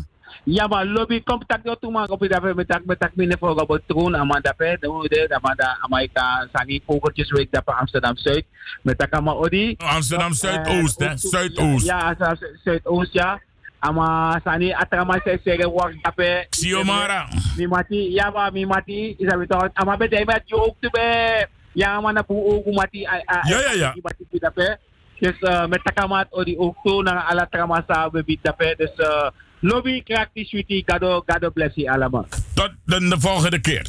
Ja, 0.43 0.67
maar 0.67 0.85
lobby 0.85 1.23
komt 1.23 1.47
tak 1.47 1.63
yo 1.63 1.75
tuma 1.79 2.03
ko 2.03 2.19
pida 2.19 2.39
pe 2.43 2.51
metak 2.51 2.83
metak 2.83 3.15
mine 3.15 3.37
voor 3.39 3.55
go 3.55 3.79
troon 3.87 4.15
amanda 4.15 4.51
pe 4.51 4.75
de 4.79 4.87
de 5.07 5.35
amanda 5.35 5.77
amaika 5.81 6.47
sani 6.51 6.81
vogeltjes 6.85 7.31
week 7.31 7.51
daar 7.51 7.63
bij 7.63 7.75
Amsterdam 7.75 8.17
Zuid 8.17 8.45
met 8.81 8.97
takama 8.97 9.31
odi 9.31 9.75
Amsterdam 9.77 10.33
Zuidoost, 10.33 10.99
hè? 10.99 11.17
Zuidoost. 11.17 11.85
Ja, 11.85 12.15
Zuidoost 12.63 13.13
ja. 13.13 13.39
Ama 13.79 14.39
sani 14.43 14.73
atrama 14.73 15.19
se 15.23 15.39
sege 15.43 15.69
work 15.69 16.03
dape. 16.03 16.47
Siomara. 16.49 17.27
Mi 17.57 17.67
mati 17.67 18.13
ya 18.13 18.31
ba 18.31 18.51
mi 18.51 18.65
mati 18.65 19.15
isa 19.19 19.37
bito 19.37 19.69
ama 19.73 19.97
be 19.97 20.07
dai 20.07 20.25
met 20.25 20.43
te 20.79 20.89
be. 20.91 21.47
Ya 21.71 21.95
ama 21.95 22.11
na 22.11 22.23
bu 22.23 22.35
ogu 22.35 22.73
mati 22.73 22.99
Ja, 23.01 23.41
ja, 23.47 23.71
ja. 23.75 23.95
Mati 24.03 24.25
pida 24.31 24.51
pe. 24.51 24.77
Dus 25.19 25.39
uh, 25.39 25.67
met 25.67 25.79
takamat 25.83 26.27
odi 26.31 26.57
ook 26.57 27.03
naar 27.03 27.23
ala 27.31 27.47
trama 27.47 27.83
sa 27.87 28.09
bit 28.09 28.39
dape. 28.43 28.75
Dus 28.77 28.91
uh, 28.99 29.31
lobby 29.63 30.01
krak 30.03 30.29
die 30.35 30.45
sweetie 30.45 30.83
gado 30.85 31.23
gado 31.25 31.51
bless 31.51 31.75
you 31.75 31.87
allemaal. 31.89 32.27
Tot 32.53 32.71
de, 32.85 32.99
de 33.07 33.19
volgende 33.19 33.59
keer. 33.59 33.87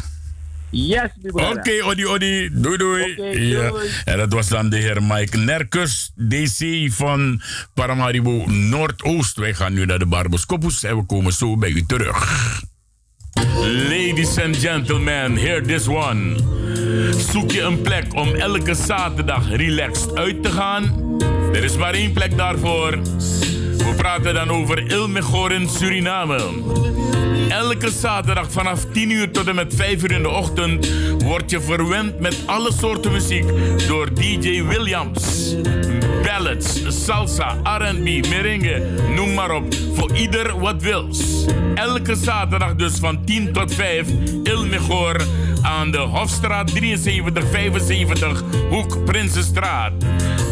Yes, 0.71 1.11
Oké, 1.23 1.33
brother. 1.33 1.85
Odi 1.87 2.07
Odi. 2.07 2.51
Doei 2.53 2.77
doei. 2.77 3.23
Ja. 3.49 3.69
doei. 3.69 3.89
En 4.05 4.19
dat 4.19 4.33
was 4.33 4.49
dan 4.49 4.69
de 4.69 4.77
heer 4.77 5.03
Mike 5.03 5.37
Nerkus, 5.37 6.13
DC 6.15 6.89
van 6.93 7.41
Paramaribo 7.75 8.45
Noordoost. 8.47 9.37
Wij 9.37 9.55
gaan 9.55 9.73
nu 9.73 9.85
naar 9.85 9.99
de 9.99 10.07
Barboscopus 10.07 10.83
en 10.83 10.97
we 10.97 11.05
komen 11.07 11.33
zo 11.33 11.57
bij 11.57 11.71
u 11.71 11.85
terug. 11.87 12.63
Ladies 13.89 14.39
and 14.39 14.57
gentlemen, 14.57 15.37
hear 15.37 15.63
this 15.63 15.89
one. 15.89 16.37
Zoek 17.33 17.51
je 17.51 17.61
een 17.61 17.83
plek 17.83 18.15
om 18.15 18.35
elke 18.35 18.75
zaterdag 18.75 19.49
relaxed 19.57 20.15
uit 20.15 20.43
te 20.43 20.51
gaan? 20.51 21.15
Er 21.53 21.65
is 21.65 21.77
maar 21.77 21.95
één 21.95 22.13
plek 22.13 22.37
daarvoor. 22.37 22.99
We 23.85 23.95
praten 23.97 24.35
dan 24.35 24.51
over 24.51 24.91
Ilmegor 24.91 25.53
in 25.53 25.69
Suriname. 25.69 26.41
Elke 27.49 27.91
zaterdag 27.91 28.53
vanaf 28.53 28.85
10 28.93 29.11
uur 29.11 29.31
tot 29.31 29.47
en 29.47 29.55
met 29.55 29.75
5 29.75 30.03
uur 30.03 30.11
in 30.11 30.23
de 30.23 30.29
ochtend 30.29 30.93
word 31.23 31.51
je 31.51 31.61
verwend 31.61 32.21
met 32.21 32.37
alle 32.47 32.73
soorten 32.73 33.13
muziek 33.13 33.45
door 33.89 34.15
DJ 34.15 34.63
Williams. 34.63 35.55
Ballads, 36.23 37.05
salsa, 37.05 37.57
R&B, 37.65 38.05
merengue, 38.05 38.83
noem 39.15 39.35
maar 39.35 39.51
op. 39.51 39.75
Voor 39.95 40.13
ieder 40.13 40.59
wat 40.59 40.83
wils. 40.83 41.45
Elke 41.75 42.15
zaterdag 42.15 42.75
dus 42.75 42.95
van 42.99 43.25
10 43.25 43.53
tot 43.53 43.75
5 43.75 44.09
Il 44.43 44.67
Mejor 44.67 45.21
aan 45.63 45.91
de 45.91 45.99
Hofstraat 45.99 46.71
7375 46.71 48.43
Hoek 48.71 49.05
Prinsenstraat. 49.05 49.93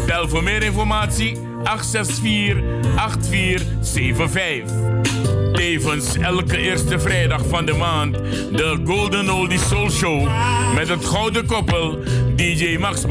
Bel 0.05 0.29
voor 0.29 0.43
meer 0.43 0.63
informatie 0.63 1.37
864 1.63 2.61
8475. 2.95 4.71
Tevens 5.53 6.17
elke 6.17 6.57
eerste 6.57 6.99
vrijdag 6.99 7.41
van 7.47 7.65
de 7.65 7.73
maand 7.73 8.13
de 8.51 8.81
Golden 8.85 9.29
Oldie 9.29 9.59
Soul 9.59 9.89
Show 9.89 10.27
met 10.75 10.87
het 10.89 11.05
gouden 11.05 11.45
koppel 11.45 11.99
DJ 12.35 12.77
Max 12.79 13.05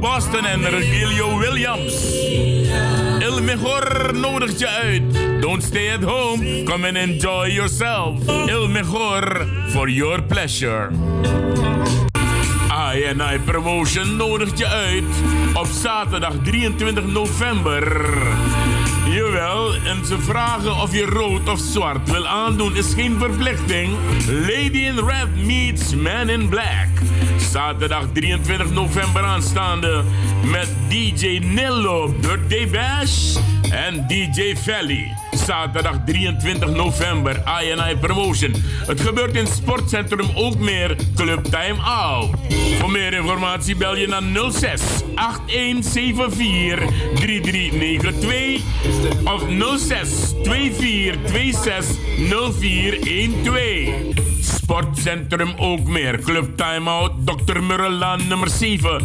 Boston 0.00 0.44
en 0.44 0.68
Regilio 0.68 1.38
Williams. 1.38 1.94
El 3.18 3.42
Mejor 3.42 4.10
nodigt 4.14 4.58
je 4.58 4.68
uit. 4.68 5.02
Don't 5.40 5.62
stay 5.62 5.92
at 5.92 6.02
home. 6.02 6.62
Come 6.64 6.86
and 6.86 6.96
enjoy 6.96 7.52
yourself. 7.52 8.26
El 8.48 8.68
Mejor 8.68 9.46
for 9.68 9.88
your 9.88 10.22
pleasure. 10.22 10.90
I 12.76 13.06
and 13.08 13.22
I 13.22 13.38
Promotion 13.38 14.16
nodigt 14.16 14.58
je 14.58 14.66
uit 14.66 15.04
op 15.54 15.66
zaterdag 15.66 16.32
23 16.42 17.06
november. 17.06 18.06
Jawel, 19.10 19.74
en 19.74 20.06
ze 20.06 20.18
vragen 20.20 20.76
of 20.76 20.92
je 20.92 21.04
rood 21.04 21.48
of 21.48 21.58
zwart 21.58 22.10
wil 22.10 22.26
aandoen 22.26 22.76
is 22.76 22.94
geen 22.94 23.18
verplichting. 23.18 23.96
Lady 24.28 24.78
in 24.78 24.98
Red 24.98 25.44
meets 25.46 25.94
Man 25.94 26.28
in 26.28 26.48
Black. 26.48 26.88
Zaterdag 27.50 28.04
23 28.12 28.70
november 28.70 29.22
aanstaande 29.22 30.04
met 30.44 30.68
DJ 30.88 31.38
Nello 31.38 32.14
Birthday 32.20 32.68
Bash 32.68 33.36
en 33.70 34.04
DJ 34.08 34.56
Valley. 34.56 35.25
Zaterdag 35.46 35.96
23 36.04 36.70
november, 36.70 37.42
I&I 37.62 37.96
Promotion. 37.96 38.54
Het 38.86 39.00
gebeurt 39.00 39.36
in 39.36 39.46
Sportcentrum 39.46 40.26
Ookmeer, 40.34 40.96
Club 41.14 41.44
Time 41.44 41.82
Out. 41.82 42.30
Voor 42.78 42.90
meer 42.90 43.14
informatie 43.14 43.76
bel 43.76 43.96
je 43.96 44.06
naar 44.06 44.52
06 44.52 44.82
8174 45.14 46.88
3392 47.14 48.60
of 49.24 49.42
06 49.78 50.32
2426 50.42 51.96
0412. 52.22 54.24
Sportcentrum 54.40 55.54
Ookmeer, 55.56 56.20
Club 56.20 56.56
Time 56.56 56.90
Out, 56.90 57.12
Dr. 57.24 57.62
Murrelaan 57.62 58.28
nummer 58.28 58.48
7, 58.48 59.02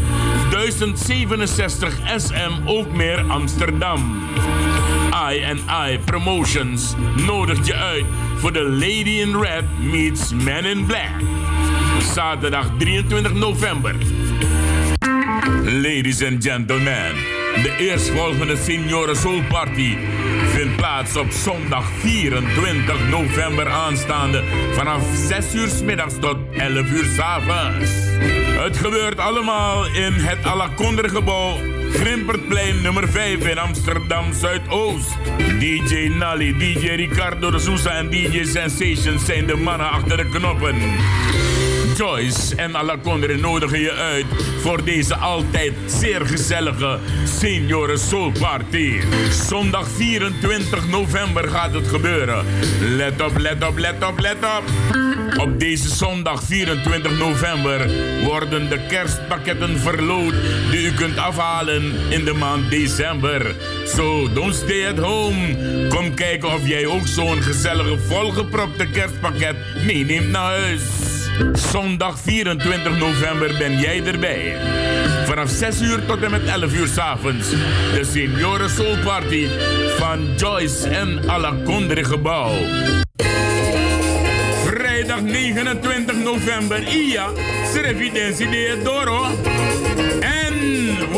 1067 0.50 2.00
SM 2.18 2.68
Ookmeer, 2.68 3.26
Amsterdam. 3.28 4.30
I 5.14 5.44
and 5.44 5.60
I 5.90 6.00
Promotions 6.06 6.96
nodigt 7.26 7.68
je 7.68 7.76
uit 7.76 8.06
voor 8.36 8.54
de 8.54 8.64
Lady 8.64 9.20
in 9.20 9.42
Red 9.42 9.64
meets 9.80 10.34
Man 10.34 10.66
in 10.66 10.86
Black. 10.86 11.12
Zaterdag 12.14 12.72
23 12.78 13.34
november. 13.34 13.96
Ladies 15.64 16.24
and 16.24 16.44
gentlemen, 16.44 17.16
de 17.64 17.76
eerstvolgende 17.78 18.58
Senioren 18.58 19.16
Soul 19.16 19.42
Party 19.50 19.98
vindt 20.46 20.76
plaats 20.76 21.16
op 21.16 21.32
zondag 21.32 21.86
24 22.00 23.10
november 23.10 23.70
aanstaande 23.70 24.44
vanaf 24.74 25.04
6 25.28 25.56
uur 25.56 25.68
's 25.68 25.82
middags 25.82 26.14
tot 26.20 26.38
11 26.52 26.92
uur 26.92 27.06
's 27.06 27.20
avonds. 27.20 27.92
Het 28.64 28.78
gebeurt 28.78 29.18
allemaal 29.18 29.86
in 29.86 30.14
het 30.14 30.46
Alakonder 30.46 31.10
gebouw 31.10 31.71
Grimpertplein 31.94 32.82
nummer 32.82 33.08
5 33.08 33.48
in 33.48 33.58
Amsterdam 33.58 34.34
Zuidoost. 34.34 35.18
DJ 35.60 36.08
Nally, 36.08 36.54
DJ 36.54 36.96
Ricardo 36.96 37.52
de 37.52 37.60
Souza 37.60 37.92
en 37.98 38.10
DJ 38.10 38.44
Sensation 38.44 39.20
zijn 39.20 39.46
de 39.46 39.56
mannen 39.56 39.90
achter 39.90 40.18
de 40.18 40.30
knoppen. 40.30 40.76
Joyce 42.02 42.56
en 42.56 42.76
Alakondre 42.76 43.38
nodigen 43.38 43.80
je 43.80 43.92
uit 43.92 44.26
voor 44.62 44.84
deze 44.84 45.16
altijd 45.16 45.74
zeer 45.86 46.26
gezellige 46.26 47.00
Senioren 47.40 48.00
Soul 48.00 48.32
Party. 48.40 49.00
Zondag 49.48 49.88
24 49.88 50.88
november 50.88 51.50
gaat 51.50 51.74
het 51.74 51.88
gebeuren. 51.88 52.46
Let 52.80 53.22
op, 53.22 53.38
let 53.38 53.68
op, 53.68 53.78
let 53.78 54.08
op, 54.08 54.20
let 54.20 54.38
op. 54.38 54.64
Op 55.38 55.60
deze 55.60 55.96
zondag 55.96 56.44
24 56.44 57.18
november 57.18 57.90
worden 58.24 58.70
de 58.70 58.86
kerstpakketten 58.88 59.80
verloot 59.80 60.34
die 60.72 60.86
u 60.86 60.92
kunt 60.92 61.18
afhalen 61.18 61.94
in 62.10 62.26
de 62.26 62.34
maand 62.34 62.70
december. 62.70 63.56
So, 63.86 64.34
don't 64.34 64.56
stay 64.56 64.88
at 64.88 64.98
home. 64.98 65.58
Kom 65.88 66.14
kijken 66.14 66.54
of 66.54 66.68
jij 66.68 66.86
ook 66.86 67.08
zo'n 67.08 67.42
gezellige 67.42 68.00
volgepropte 68.00 68.88
kerstpakket 68.88 69.56
meeneemt 69.86 70.30
naar 70.30 70.60
huis. 70.60 71.11
Zondag 71.54 72.20
24 72.20 72.98
november 72.98 73.56
ben 73.58 73.80
jij 73.80 74.06
erbij. 74.06 74.56
Vanaf 75.26 75.50
6 75.50 75.82
uur 75.82 76.06
tot 76.06 76.22
en 76.22 76.32
met 76.32 76.46
11 76.46 76.74
uur 76.74 76.88
s'avonds. 76.88 77.50
De 77.94 78.04
Senioren 78.12 78.70
Soul 78.70 78.98
Party 79.04 79.48
van 79.98 80.36
Joyce 80.38 80.90
en 80.90 81.30
Alakondre 81.30 82.04
Gebouw. 82.04 82.52
Vrijdag 84.66 85.22
29 85.22 86.16
november, 86.24 86.88
Ia, 86.88 87.28
Srevidensi 87.74 88.50
de 88.50 88.82
Doro. 88.84 89.26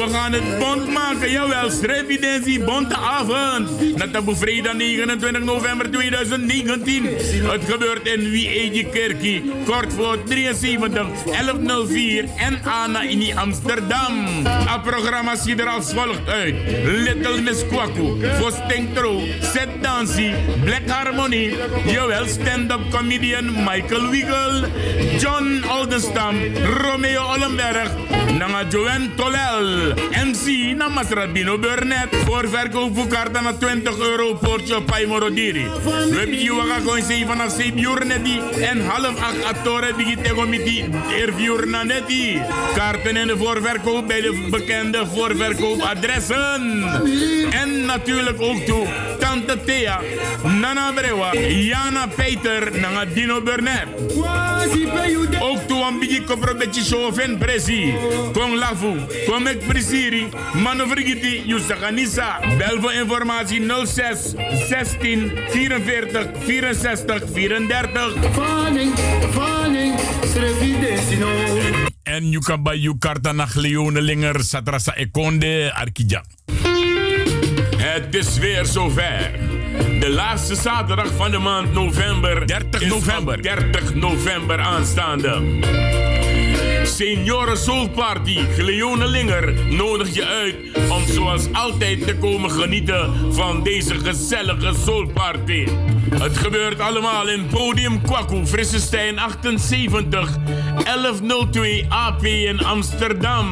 We 0.03 0.09
gaan 0.09 0.33
het 0.33 0.59
bond 0.59 0.87
maken, 0.87 1.31
jawel. 1.31 1.69
Strividentie, 1.71 2.63
bonte 2.63 2.95
avond. 2.95 3.95
Natabu 3.97 4.35
vrijdag 4.35 4.73
29 4.73 5.43
november 5.43 5.91
2019. 5.91 7.03
Het 7.51 7.61
gebeurt 7.67 8.07
in 8.07 8.29
Wie 8.31 8.87
Kerkie. 8.91 9.51
Kort 9.65 9.93
voor 9.93 10.23
73 10.23 11.07
1104 11.23 12.25
en 12.37 12.59
Anna 12.63 13.01
in 13.01 13.37
Amsterdam. 13.37 14.25
Het 14.47 14.81
programma 14.81 15.35
ziet 15.35 15.59
er 15.59 15.67
als 15.67 15.93
volgt 15.93 16.27
uit. 16.27 16.55
Little 16.83 17.41
Miss 17.41 17.67
Kwaku, 17.67 18.17
Vostentro, 18.39 19.21
Set 19.41 19.69
Dancy, 19.81 20.31
Black 20.63 20.87
Harmony, 20.87 21.53
jawel, 21.85 22.27
stand-up 22.27 22.91
comedian 22.91 23.45
Michael 23.45 24.09
Wiegel, 24.09 24.63
John 25.19 25.63
Oldenstam, 25.71 26.35
Romeo 26.81 27.23
Ollenberg, 27.23 27.91
Nanga 28.37 28.63
Joanne 28.69 29.09
Tolel, 29.15 29.92
MC 29.99 30.75
Namas 30.75 31.09
Rabino 31.09 31.57
Burnett, 31.57 32.15
voor 32.25 32.49
verkoop 32.49 32.95
voor 32.95 33.07
kaarten 33.07 33.43
naar 33.43 33.57
20 33.57 33.99
euro 33.99 34.33
portje 34.33 34.75
op 34.75 34.85
Paimorodiri. 34.85 35.67
We 36.09 36.27
hier 36.29 36.53
gewoon 36.53 37.03
7 37.03 37.27
vanaf 37.27 37.51
7 37.51 37.77
uur 37.77 38.05
netti 38.05 38.39
en 38.61 38.85
half 38.85 39.21
8 39.21 39.43
atore 39.43 39.93
digitego 39.97 40.47
met 40.47 40.65
die 40.65 40.89
ervier 41.21 41.67
na 41.67 41.83
netti. 41.83 42.41
Kaarten 42.75 43.17
in 43.17 43.27
de 43.27 43.37
voorverkoop 43.37 44.07
bij 44.07 44.21
de 44.21 44.47
bekende 44.51 45.05
voorverkoopadressen. 45.13 46.83
En 47.51 47.85
natuurlijk 47.85 48.41
ook 48.41 48.59
toe 48.65 48.87
Tante 49.19 49.57
Thea, 49.65 49.99
Nana 50.43 50.91
Brewa, 50.91 51.35
Jana 51.47 52.07
Peter, 52.15 52.79
Nanga 52.79 53.05
Dino 53.05 53.41
Burnett. 53.41 53.87
Ook 55.39 55.59
toe 55.67 55.83
een 55.83 55.99
beetje 55.99 56.23
kopro 56.23 56.53
show 56.71 57.13
van 57.13 57.37
Presi. 57.37 57.93
Kom 58.33 58.55
lafu, 58.55 58.99
kom 59.25 59.47
ik 59.47 59.67
presiri, 59.84 60.29
manovrigiti, 60.53 61.43
Yusakanisa. 61.45 62.39
Bel 62.57 62.81
voor 62.81 62.93
informatie 62.93 63.61
06 63.86 64.34
16 64.67 65.31
44 65.49 66.27
64 66.45 67.23
34. 67.34 68.13
Fanning, 68.31 68.93
fanning, 69.31 69.99
Srevidesino. 70.34 71.27
En 72.03 72.29
you 72.29 72.43
kan 72.43 72.63
bij 72.63 72.77
you 72.77 72.97
karta 72.97 73.31
nach 73.31 73.53
Leonelinger, 73.55 74.43
Satrasa 74.43 74.95
Ekonde, 74.95 75.73
Arkija. 75.75 76.23
Het 77.77 78.15
is 78.15 78.38
weer 78.38 78.65
zover. 78.65 79.31
De 79.99 80.09
laatste 80.09 80.55
zaterdag 80.55 81.11
van 81.15 81.31
de 81.31 81.38
maand 81.38 81.73
november. 81.73 82.47
30 82.47 82.88
november. 82.88 83.41
30 83.41 83.93
november 83.93 84.59
aanstaande. 84.59 85.41
Senioren 86.84 87.57
Soul 87.57 87.89
Party, 87.89 88.39
Leonelinger 88.57 89.53
nodig 89.69 90.13
je 90.13 90.25
uit 90.25 90.55
om 90.89 91.03
zoals 91.07 91.53
altijd 91.53 92.07
te 92.07 92.15
komen 92.15 92.51
genieten 92.51 93.34
van 93.34 93.63
deze 93.63 93.95
gezellige 93.95 94.73
Soul 94.86 95.07
Party. 95.07 95.67
Het 96.17 96.38
gebeurt 96.38 96.79
allemaal 96.79 97.29
in 97.29 97.47
Podium 97.47 98.01
Kwaku, 98.01 98.45
Frissestein 98.45 99.19
78, 99.19 100.38
1102 100.84 101.86
AP 101.89 102.23
in 102.23 102.59
Amsterdam. 102.59 103.49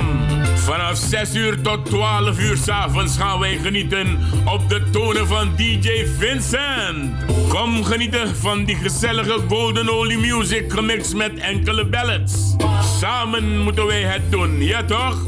Vanaf 0.56 0.98
6 0.98 1.36
uur 1.36 1.62
tot 1.62 1.86
12 1.86 2.40
uur 2.40 2.58
s'avonds 2.58 3.18
gaan 3.18 3.40
wij 3.40 3.58
genieten 3.58 4.20
op 4.46 4.70
de 4.70 4.90
tonen 4.92 5.28
van 5.28 5.52
DJ 5.56 6.06
Vincent. 6.18 7.14
Kom 7.50 7.84
genieten 7.84 8.36
van 8.36 8.66
die 8.66 8.76
gezellige 8.76 9.40
Golden 9.48 9.88
Holy 9.88 10.16
Music 10.16 10.72
gemixt 10.72 11.16
met 11.16 11.40
enkele 11.40 11.86
ballads. 11.86 12.56
Moeten 13.30 13.86
wij 13.86 14.02
het 14.02 14.32
doen, 14.32 14.64
ja 14.64 14.84
toch? 14.84 15.26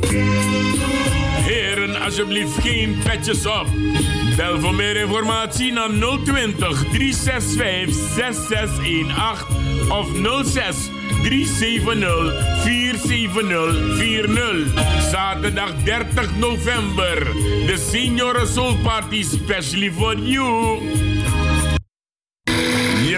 Heren, 1.44 2.02
alsjeblieft 2.02 2.54
geen 2.62 2.98
petjes 3.04 3.46
op. 3.46 3.68
Bel 4.36 4.60
voor 4.60 4.76
meer 4.76 4.96
informatie 4.96 5.72
naar 5.72 5.90
020 6.24 6.84
365 6.92 7.96
6618 8.16 9.92
of 9.92 10.08
06 10.46 10.76
370 11.24 12.34
47040. 12.64 15.12
Zaterdag 15.12 15.74
30 15.84 16.38
november. 16.38 17.24
De 17.66 17.88
Senioren 17.92 18.48
Soul 18.48 18.76
Party 18.84 19.24
specially 19.24 19.92
for 19.92 20.18
you. 20.18 20.80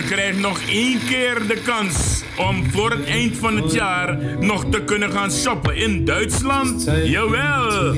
Krijgt 0.05 0.39
nog 0.39 0.59
één 0.69 0.99
keer 1.05 1.47
de 1.47 1.61
kans 1.63 2.23
om 2.37 2.71
voor 2.71 2.91
het 2.91 3.05
eind 3.05 3.37
van 3.37 3.61
het 3.61 3.73
jaar 3.73 4.17
nog 4.39 4.65
te 4.69 4.83
kunnen 4.83 5.11
gaan 5.11 5.31
shoppen 5.31 5.75
in 5.75 6.05
Duitsland. 6.05 6.91
Jawel! 7.03 7.93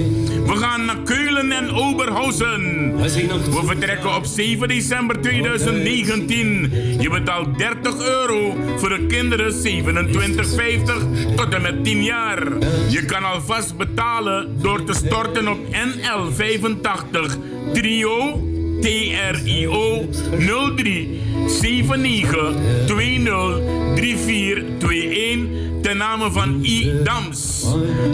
We 0.45 0.55
gaan 0.55 0.85
naar 0.85 1.01
Keulen 1.03 1.51
en 1.51 1.71
Oberhausen. 1.71 2.95
We 2.97 3.61
vertrekken 3.65 4.15
op 4.15 4.25
7 4.25 4.67
december 4.67 5.21
2019. 5.21 6.71
Je 6.99 7.09
betaalt 7.09 7.57
30 7.57 7.99
euro 7.99 8.55
voor 8.77 8.89
de 8.89 9.05
kinderen 9.07 9.53
27,50 9.53 11.35
tot 11.35 11.53
en 11.53 11.61
met 11.61 11.83
10 11.83 12.03
jaar. 12.03 12.43
Je 12.89 13.05
kan 13.05 13.23
alvast 13.23 13.77
betalen 13.77 14.61
door 14.61 14.83
te 14.83 14.93
storten 14.93 15.47
op 15.47 15.59
NL85 15.71 17.37
Trio 17.73 18.41
TRIO 18.81 20.07
03 20.11 21.49
79 21.49 22.87
20 22.87 23.25
3421 23.95 25.66
ten 25.81 25.97
name 25.97 26.31
van 26.31 26.63
I. 26.63 26.91
Dams. 27.03 27.65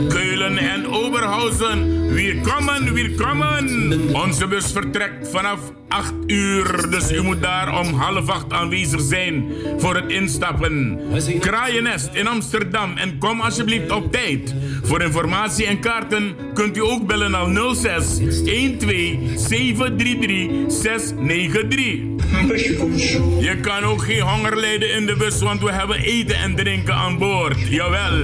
Keulen 0.07 0.57
en 0.57 0.87
Oberhausen, 0.87 2.13
welkom, 2.13 2.65
welkom. 2.65 4.15
Onze 4.15 4.47
bus 4.47 4.71
vertrekt 4.71 5.29
vanaf 5.29 5.59
8 5.87 6.13
uur, 6.27 6.89
dus 6.89 7.11
u 7.11 7.21
moet 7.21 7.41
daar 7.41 7.79
om 7.79 7.93
half 7.93 8.29
8 8.29 8.51
aanwezig 8.53 9.01
zijn 9.01 9.45
voor 9.77 9.95
het 9.95 10.11
instappen. 10.11 10.99
Kraaiennest 11.39 12.09
in 12.13 12.27
Amsterdam 12.27 12.97
en 12.97 13.17
kom 13.17 13.41
alsjeblieft 13.41 13.91
op 13.91 14.11
tijd. 14.11 14.55
Voor 14.83 15.01
informatie 15.01 15.65
en 15.65 15.79
kaarten 15.79 16.35
kunt 16.53 16.77
u 16.77 16.81
ook 16.81 17.07
bellen 17.07 17.31
naar 17.31 17.75
06 17.75 18.05
12 18.15 18.87
733 19.35 20.71
693. 20.71 22.11
Je 23.39 23.57
kan 23.61 23.83
ook 23.83 24.03
geen 24.03 24.21
honger 24.21 24.57
lijden 24.57 24.93
in 24.95 25.05
de 25.05 25.15
bus, 25.15 25.41
want 25.41 25.61
we 25.61 25.71
hebben 25.71 25.99
eten 25.99 26.35
en 26.35 26.55
drinken 26.55 26.93
aan 26.93 27.17
boord. 27.17 27.57
Jawel. 27.69 28.21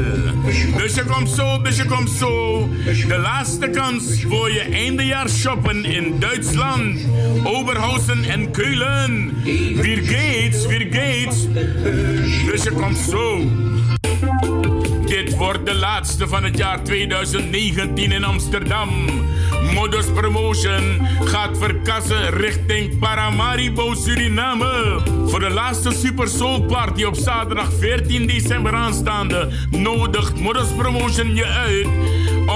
Dus 0.78 0.96
je 0.96 1.04
komt 1.04 1.30
zo, 1.30 1.62
dus 1.62 1.78
je 1.78 1.86
komt 1.86 2.10
zo. 2.10 2.68
De 3.08 3.18
laatste 3.18 3.70
kans 3.70 4.24
voor 4.28 4.52
je 4.52 4.60
eindejaars 4.60 5.40
shoppen 5.40 5.86
in 5.86 6.20
Duitsland. 6.20 7.00
Oberhausen 7.44 8.24
en 8.24 8.52
Keulen. 8.52 9.34
Weer 9.76 10.02
gates, 10.04 10.66
weer 10.66 10.88
gates. 10.92 11.48
Dus 12.46 12.64
je 12.64 12.72
komt 12.72 12.98
zo. 12.98 13.42
Dit 15.06 15.36
wordt 15.36 15.66
de 15.66 15.76
laatste 15.76 16.28
van 16.28 16.44
het 16.44 16.58
jaar 16.58 16.84
2019 16.84 18.12
in 18.12 18.24
Amsterdam. 18.24 18.90
Modus 19.80 20.06
Promotion 20.06 21.08
gaat 21.24 21.58
verkassen 21.58 22.30
richting 22.30 23.00
Paramaribo, 23.00 23.94
Suriname. 23.94 25.02
Voor 25.26 25.40
de 25.40 25.50
laatste 25.50 25.92
Super 25.92 26.28
Soul 26.28 26.62
Party 26.62 27.04
op 27.04 27.16
zaterdag 27.16 27.72
14 27.80 28.28
december 28.28 28.74
aanstaande 28.74 29.50
nodigt 29.70 30.40
Modus 30.40 30.68
Promotion 30.78 31.36
je 31.36 31.46
uit 31.46 31.88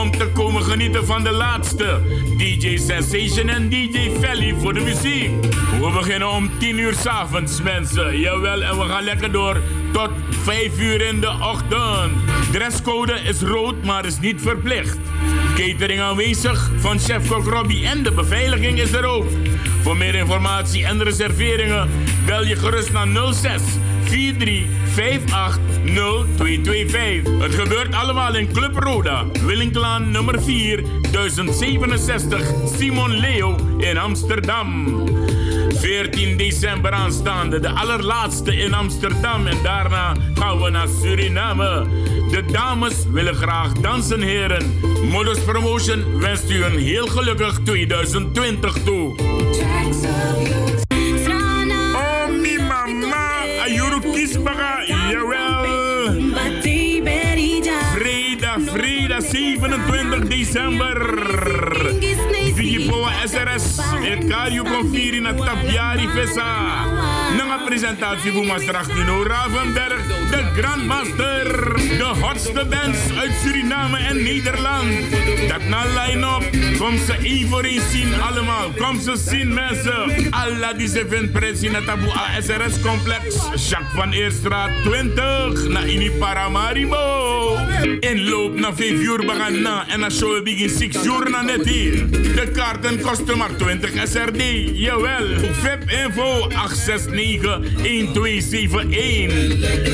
om 0.02 0.12
te 0.12 0.28
komen 0.34 0.64
genieten 0.64 1.06
van 1.06 1.24
de 1.24 1.32
laatste 1.32 2.02
DJ 2.38 2.78
Sensation 2.78 3.50
en 3.50 3.70
DJ 3.70 4.10
Valley 4.22 4.56
voor 4.60 4.74
de 4.74 4.80
muziek. 4.80 5.32
We 5.80 5.92
beginnen 5.94 6.30
om 6.30 6.50
10 6.60 6.78
uur 6.78 6.94
s'avonds, 6.94 7.62
mensen. 7.62 8.20
Jawel, 8.20 8.64
en 8.64 8.80
we 8.80 8.86
gaan 8.86 9.04
lekker 9.04 9.32
door 9.32 9.62
tot 9.94 10.10
5 10.30 10.80
uur 10.80 11.02
in 11.02 11.20
de 11.20 11.32
ochtend. 11.42 12.12
Dresscode 12.52 13.14
is 13.14 13.42
rood, 13.42 13.84
maar 13.84 14.06
is 14.06 14.20
niet 14.20 14.42
verplicht. 14.42 14.98
Catering 15.56 16.02
aanwezig 16.02 16.72
van 16.78 17.00
chef-kok 17.00 17.46
Robbie 17.46 17.88
en 17.88 18.04
de 18.04 18.12
beveiliging 18.12 18.80
is 18.80 18.94
er 18.94 19.06
ook. 19.06 19.26
Voor 19.82 19.98
meer 19.98 20.16
informatie 20.16 20.86
en 20.86 21.04
reserveringen 21.04 21.90
bel 22.26 22.46
je 22.46 22.56
gerust 22.56 22.92
naar 22.92 23.08
06 23.34 23.62
43 24.04 25.34
58 25.34 25.84
0225. 25.86 27.42
Het 27.42 27.56
gebeurt 27.56 27.94
allemaal 27.96 28.36
in 28.36 28.52
Club 28.52 28.76
Roda, 28.76 29.26
Willinglaan 29.46 30.12
nummer 30.12 30.44
4, 30.44 30.84
1067 31.12 32.52
Simon 32.78 33.12
Leo 33.12 33.56
in 33.78 33.98
Amsterdam. 33.98 34.92
14 35.84 36.38
december 36.38 36.92
aanstaande, 36.92 37.60
de 37.60 37.70
allerlaatste 37.70 38.56
in 38.56 38.74
Amsterdam. 38.74 39.48
En 39.48 39.58
daarna 39.64 40.16
gaan 40.34 40.62
we 40.62 40.70
naar 40.70 40.88
Suriname. 41.02 41.88
De 42.30 42.46
dames 42.52 42.94
willen 43.12 43.36
graag 43.36 43.72
dansen, 43.72 44.22
heren. 44.22 44.80
Modus 45.12 45.40
Promotion 45.40 46.20
wenst 46.20 46.50
u 46.50 46.64
een 46.64 46.78
heel 46.78 47.08
gelukkig 47.08 47.60
2020 47.64 48.74
toe. 48.84 49.16
Oh, 51.96 52.28
mi 52.42 52.58
mama, 52.58 53.28
ayuru 53.64 54.00
kisbaga, 54.12 54.84
jawel. 54.88 55.66
Vrijdag, 57.94 58.60
vrijdag 58.72 59.24
27 59.24 60.28
december. 60.28 61.43
Dario 64.28 64.64
Confiri 64.64 65.20
na 65.20 65.34
Tapiari 65.34 66.08
Vesa. 66.08 66.86
Na 67.38 67.58
presentatie 67.66 68.32
voor 68.32 68.46
Maastricht 68.46 68.94
Dino 68.94 69.24
Ravenberg, 69.24 70.08
de 70.30 70.44
Grandmaster. 70.56 71.74
De 71.98 72.14
hotste 72.22 72.66
bands 72.70 73.00
uit 73.18 73.32
Suriname 73.44 73.98
en 73.98 74.24
Nederland. 74.24 74.90
Dat 75.48 75.64
na 75.68 75.84
line-up, 75.86 76.78
kom 76.78 76.98
ze 76.98 77.14
één 77.24 77.48
voor 77.48 77.64
één 77.64 77.82
zien 77.92 78.22
allemaal. 78.22 78.72
Kom 78.78 79.00
ze 79.00 79.18
zien 79.18 79.54
mensen. 79.54 80.30
Allah 80.30 80.78
die 80.78 80.88
ze 80.88 81.06
vindt 81.10 81.64
in 81.64 81.74
het 81.74 81.86
Taboe 81.86 82.12
ASRS 82.12 82.82
complex. 82.82 83.36
Jacques 83.70 83.94
van 83.94 84.12
Eerstraat 84.12 84.70
20 84.84 85.68
na 85.68 85.84
Ini 85.84 86.12
Paramaribo. 86.12 87.58
Inloop 88.00 88.60
na 88.60 88.74
5 88.74 88.92
uur 88.92 89.26
bagan 89.26 89.62
na 89.62 89.86
en 89.88 90.00
na 90.00 90.10
show 90.10 90.44
begin 90.44 90.70
6 90.70 91.06
uur 91.06 91.30
na 91.30 91.42
net 91.42 91.66
hier. 91.66 92.10
De 92.10 92.52
kaarten 92.54 92.93
kosten 93.02 93.38
maar 93.38 93.56
20 93.56 93.92
SRD. 94.08 94.42
Jawel. 94.74 95.28
VIP 95.38 95.90
info 95.90 96.50
869-1271. 96.50 96.54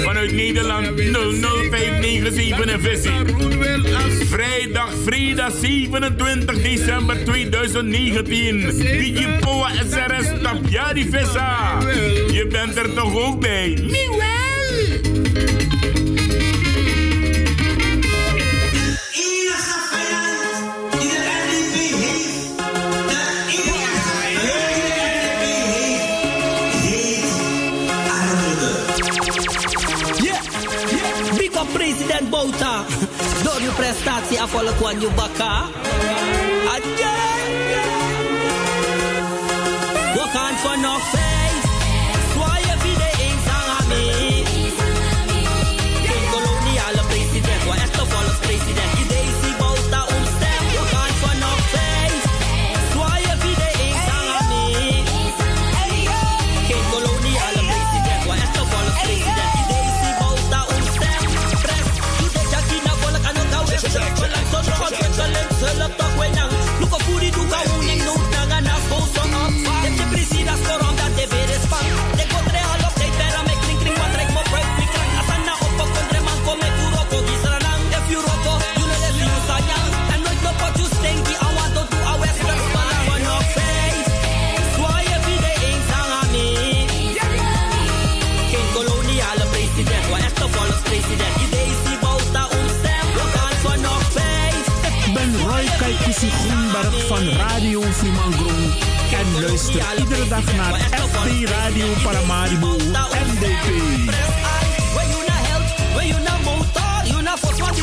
Vanuit 0.03 0.31
Nederland 0.31 0.87
00597 0.87 2.65
en 2.65 2.81
visie. 2.81 3.11
Vrijdag, 4.25 4.93
vrijdag 5.03 5.51
27 5.61 6.61
december 6.61 7.25
2019. 7.25 8.59
DJ 8.77 9.27
Poa 9.39 9.69
SRS 9.69 10.41
Tapjari 10.41 11.09
Vissa. 11.09 11.77
Je 12.31 12.47
bent 12.51 12.77
er 12.77 12.93
toch 12.93 13.15
ook 13.15 13.39
bij? 13.39 13.77
Miewel! 13.81 14.38
Uw 33.99 34.05
prestatie 34.05 34.41
afvallen 34.41 34.75
kwam 34.75 34.99
je. 34.99 36.48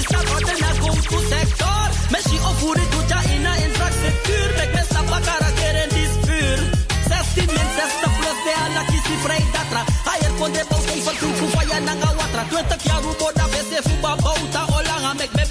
Dat 0.09 0.25
wat 0.33 0.59
na 0.59 0.71
go 0.81 0.91
to 1.09 1.19
sector. 1.31 1.89
Messi 2.11 2.37
op 2.37 2.59
hoe 2.61 2.75
dit 2.75 2.91
doet 2.93 3.09
ja 3.09 3.21
in 3.35 3.41
na 3.43 3.55
infrastructuur. 3.55 4.51
Mek 4.57 4.73
me 4.75 4.83
stapa 4.91 5.19
karakter 5.21 5.75
en 5.83 5.89
dispuur. 5.89 6.59
16 7.09 7.47
min 7.47 7.69
60 7.77 8.19
plus 8.19 8.39
de. 8.47 8.55
Higher 10.09 10.33
kon 10.39 10.53
de 10.53 10.65
bouw 10.69 10.83
even 10.95 11.19
toe 11.19 11.35
voor 11.35 11.49
vaya 11.49 11.79
nanga 11.79 12.15
watra. 12.15 12.43
20 12.49 12.83
jaar 12.83 13.01
rubo 13.03 13.31
da 13.35 13.47
bese 13.53 13.79
fuba 13.89 14.17
olanga. 14.77 15.13
Mek 15.15 15.33
me 15.33 15.45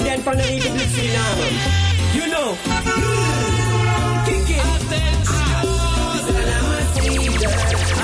president 0.00 0.24
van 0.24 0.36
de 0.36 0.42
Republiek 0.42 0.88
Suriname. 0.94 1.46
You 2.12 2.26
know. 2.30 2.56
Kick 4.24 4.56
it. 4.56 4.60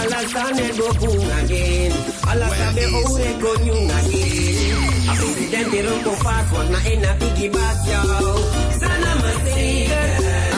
Alassane 0.01 0.77
go 0.79 0.89
boom 1.01 1.31
again. 1.41 1.93
Alassane 2.31 2.85
ore 2.93 3.33
go 3.41 3.53
new 3.65 3.81
again. 3.99 5.09
A 5.09 5.15
president 5.17 5.71
de 5.71 5.83
roko 5.83 6.13
fast 6.23 6.53
one 6.53 6.71
na 6.73 6.79
in 6.93 7.05
a 7.05 7.13
biggie 7.21 7.53
bass 7.53 7.89
yo. 7.89 8.01
Salama 8.79 9.33
singer. 9.45 10.09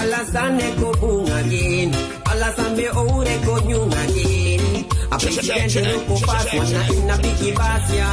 Alassane 0.00 0.68
go 0.80 0.92
boom 1.00 1.26
again. 1.38 1.92
Alassane 2.30 2.86
ore 2.94 3.38
go 3.46 3.56
new 3.66 3.84
again. 4.02 4.86
A 5.12 5.18
president 5.18 5.72
de 5.72 5.80
roko 5.92 6.16
fast 6.26 6.54
one 6.54 6.72
na 6.72 6.82
in 6.94 7.10
a 7.10 7.16
biggie 7.22 7.54
bass 7.54 7.90
yo. 7.98 8.10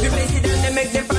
The 0.00 0.08
president 0.14 0.62
they 0.62 0.74
make 0.74 0.92
the 0.92 1.17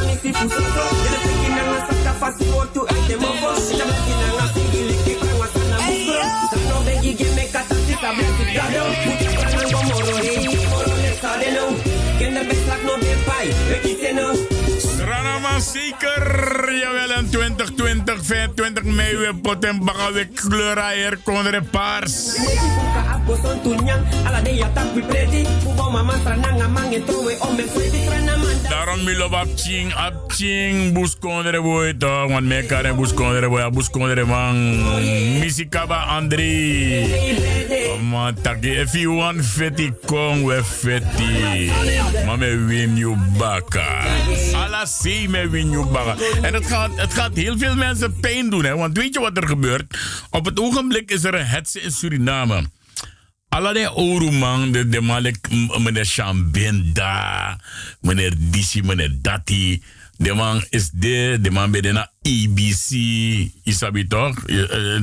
zeker. 15.61 16.73
Jawel, 16.73 17.11
en 17.11 17.29
2020, 17.29 18.19
25 18.21 18.83
mei 18.83 19.17
weer 19.17 19.35
pot 19.35 19.65
en 19.65 19.85
bakka 19.85 20.11
weer 20.11 20.27
kleuraier, 20.27 21.17
kondere 21.23 21.61
paars. 21.61 22.15
We. 28.39 28.48
Daarom 28.69 29.03
milo 29.03 29.25
op 29.25 29.47
ching, 29.55 29.93
op 29.95 30.31
ching, 30.31 30.93
bus 30.93 31.17
kondere 31.19 31.61
boy 31.61 31.93
toch, 31.93 32.29
want 32.29 32.45
mij 32.45 32.63
kan 32.63 32.85
en 32.85 32.95
bus 32.95 33.13
kondere 33.13 33.49
boy, 33.49 33.69
bus 33.69 33.89
kondere 33.89 34.25
man. 34.25 34.77
Misikaba 35.39 35.95
Andri. 35.95 37.05
Man, 38.09 38.35
taki, 38.41 38.69
if 38.69 38.93
you 38.93 39.15
want 39.15 39.45
feti, 39.45 39.91
kom 40.05 40.45
we 40.45 40.63
feti. 40.63 41.71
Maar 42.25 42.37
me 42.37 42.65
win 42.65 42.95
you 42.95 43.17
baka. 43.37 44.05
Alla 44.53 44.85
see 44.85 45.29
me 45.29 45.49
win 45.49 45.69
you 45.69 45.85
baka. 45.85 46.15
En 46.41 46.53
het 46.53 46.65
gaat, 46.65 46.91
het 46.95 47.13
gaat 47.13 47.35
heel 47.35 47.57
veel 47.57 47.75
mensen 47.75 48.19
pijn 48.19 48.49
doen, 48.49 48.63
hè, 48.63 48.75
want 48.75 48.97
weet 48.97 49.13
je 49.13 49.19
wat 49.19 49.37
er 49.37 49.47
gebeurt? 49.47 49.97
Op 50.29 50.45
het 50.45 50.59
ogenblik 50.59 51.11
is 51.11 51.23
er 51.23 51.33
een 51.33 51.45
hetze 51.45 51.81
in 51.81 51.91
Suriname. 51.91 52.63
Alla 53.49 53.73
de 53.73 53.91
Oruman, 53.93 54.71
de, 54.71 54.89
de 54.89 55.01
Malik, 55.01 55.37
m- 55.49 55.81
meneer 55.83 56.05
Shambenda, 56.05 57.57
meneer 58.01 58.33
Disi, 58.37 58.81
meneer 58.81 59.11
Dati. 59.21 59.83
De 60.17 60.33
man 60.33 60.63
is 60.69 60.89
de, 60.93 61.37
de 61.41 61.51
man 61.51 61.71
bij 61.71 61.81
de 61.81 61.91
na 61.91 62.11
ABC, 62.21 62.89
isabi 63.63 64.07
toch? 64.07 64.45
Eh, 64.45 64.95
eh, 64.95 65.01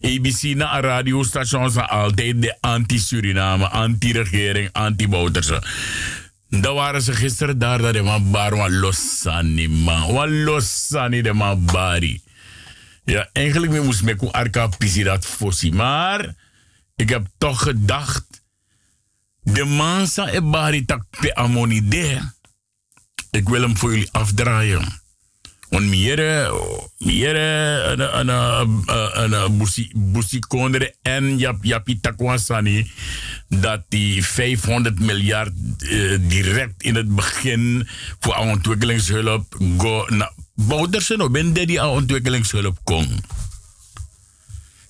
ABC 0.00 0.42
na 0.42 0.76
een 0.76 0.82
radiostation 0.82 1.70
zijn 1.70 1.86
altijd 1.86 2.42
de 2.42 2.56
anti-Suriname, 2.60 3.68
anti-regering, 3.68 4.68
anti-Bouterse. 4.72 5.62
Dan 6.50 6.74
waren 6.74 7.02
ze 7.02 7.12
gisteren 7.12 7.58
daar, 7.58 7.78
dat 7.78 7.92
de 7.94 8.02
man 8.02 8.30
bar, 8.30 8.56
wat 8.56 8.70
man. 9.68 10.12
Wat 10.12 10.28
losani 10.28 11.22
de 11.22 11.32
man 11.32 11.64
bari. 11.64 12.20
Ja, 13.04 13.28
eigenlijk 13.32 13.82
moest 13.82 14.02
ik 14.02 14.22
arka 14.22 14.66
pisi 14.66 15.02
dat 15.02 15.26
fossi. 15.26 15.72
Maar 15.72 16.34
ik 16.98 17.08
heb 17.08 17.26
toch 17.38 17.62
gedacht, 17.62 18.26
de 19.42 19.64
man 19.64 20.06
sa 20.06 20.26
e 20.34 20.42
bari 20.42 20.84
tak 20.84 21.04
pe 21.20 21.34
amonide. 21.34 22.34
Ik 23.30 23.48
wil 23.48 23.62
hem 23.62 23.76
voor 23.76 23.90
jullie 23.90 24.12
afdraaien. 24.12 25.02
Want 25.68 25.84
miere, 25.84 26.52
miere, 26.98 27.82
een, 27.84 28.18
een, 28.18 28.28
een, 28.28 29.32
een, 29.32 29.58
busi 29.94 30.38
kondere 30.38 30.94
en 31.02 31.38
jap, 31.38 31.64
japi 31.64 32.00
dat 33.48 33.82
die 33.88 34.24
500 34.24 35.00
miljard 35.00 35.52
direct 36.20 36.82
in 36.82 36.94
het 36.94 37.14
begin 37.14 37.88
voor 38.18 38.36
ontwikkelingshulp 38.36 39.56
go 39.76 40.06
Boudersen 40.54 41.18
no 41.18 41.30
ben 41.30 41.52
die 41.52 41.86
ontwikkelingshulp 41.86 42.78
kon. 42.84 43.22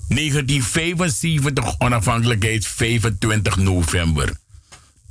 1975 0.08 1.78
onafhankelijkheid 1.78 2.66
25 2.66 3.56
november. 3.56 4.36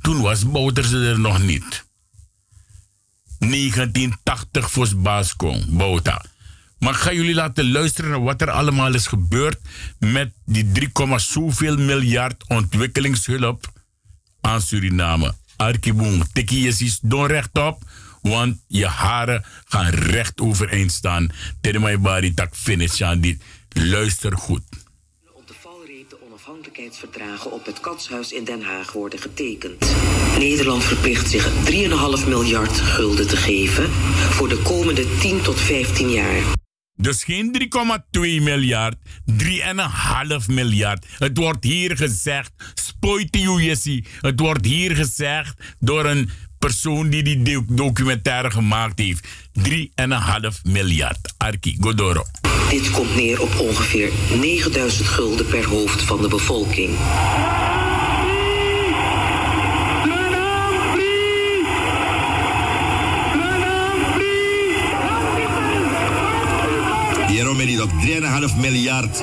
Toen 0.00 0.20
was 0.20 0.50
Boutersen 0.50 1.02
er 1.02 1.20
nog 1.20 1.42
niet. 1.42 1.86
1980 3.38 4.70
voor 4.70 4.88
Bascom, 4.96 5.64
Bouta. 5.68 6.24
Maar 6.78 6.92
ik 6.92 6.98
ga 6.98 7.12
jullie 7.12 7.34
laten 7.34 7.70
luisteren 7.70 8.10
naar 8.10 8.22
wat 8.22 8.40
er 8.40 8.50
allemaal 8.50 8.94
is 8.94 9.06
gebeurd 9.06 9.58
met 9.98 10.32
die 10.44 10.72
3, 10.72 10.90
zoveel 11.16 11.76
miljard 11.76 12.44
ontwikkelingshulp 12.48 13.72
aan 14.40 14.62
Suriname. 14.62 15.34
Arkiboom, 15.56 16.22
tikkie 16.32 16.62
je 16.62 16.72
ziet 16.72 16.98
don 17.02 17.26
rechtop, 17.26 17.82
want 18.22 18.56
je 18.66 18.86
haren 18.86 19.44
gaan 19.64 19.88
recht 19.90 20.40
overeind 20.40 20.92
staan. 20.92 21.30
Terwijl 21.60 21.98
bari 21.98 22.34
tak 22.34 22.56
finish 22.56 23.00
aan. 23.00 23.40
Luister 23.68 24.36
goed. 24.36 24.62
Onafhankelijkheidsverdragen 26.78 27.52
op 27.52 27.66
het 27.66 27.80
Katshuis 27.80 28.32
in 28.32 28.44
Den 28.44 28.62
Haag 28.62 28.92
worden 28.92 29.18
getekend. 29.18 29.94
Nederland 30.38 30.84
verplicht 30.84 31.30
zich 31.30 31.70
3,5 32.20 32.28
miljard 32.28 32.80
gulden 32.80 33.28
te 33.28 33.36
geven 33.36 33.90
voor 34.30 34.48
de 34.48 34.58
komende 34.62 35.16
10 35.18 35.42
tot 35.42 35.60
15 35.60 36.10
jaar. 36.10 36.42
Dus 36.94 37.24
geen 37.24 37.68
3,2 38.10 38.20
miljard, 38.20 38.96
3,5 39.42 40.46
miljard. 40.46 41.06
Het 41.18 41.38
wordt 41.38 41.64
hier 41.64 41.96
gezegd, 41.96 42.52
spoiti 42.74 43.74
Het 44.20 44.40
wordt 44.40 44.64
hier 44.64 44.96
gezegd 44.96 45.76
door 45.78 46.04
een 46.04 46.30
persoon 46.58 47.08
die 47.08 47.22
die 47.22 47.64
documentaire 47.68 48.50
gemaakt 48.50 48.98
heeft. 48.98 49.28
3,5 49.68 50.62
miljard. 50.62 51.34
Arki 51.36 51.76
Godoro. 51.80 52.22
Dit 52.70 52.90
komt 52.90 53.14
neer 53.14 53.42
op 53.42 53.58
ongeveer 53.58 54.10
9000 54.40 55.08
gulden 55.08 55.46
per 55.46 55.64
hoofd 55.64 56.02
van 56.02 56.22
de 56.22 56.28
bevolking. 56.28 56.96
Hierom 67.28 67.56
met 67.56 67.80
op 67.80 67.90
3,5 68.50 68.60
miljard. 68.60 69.22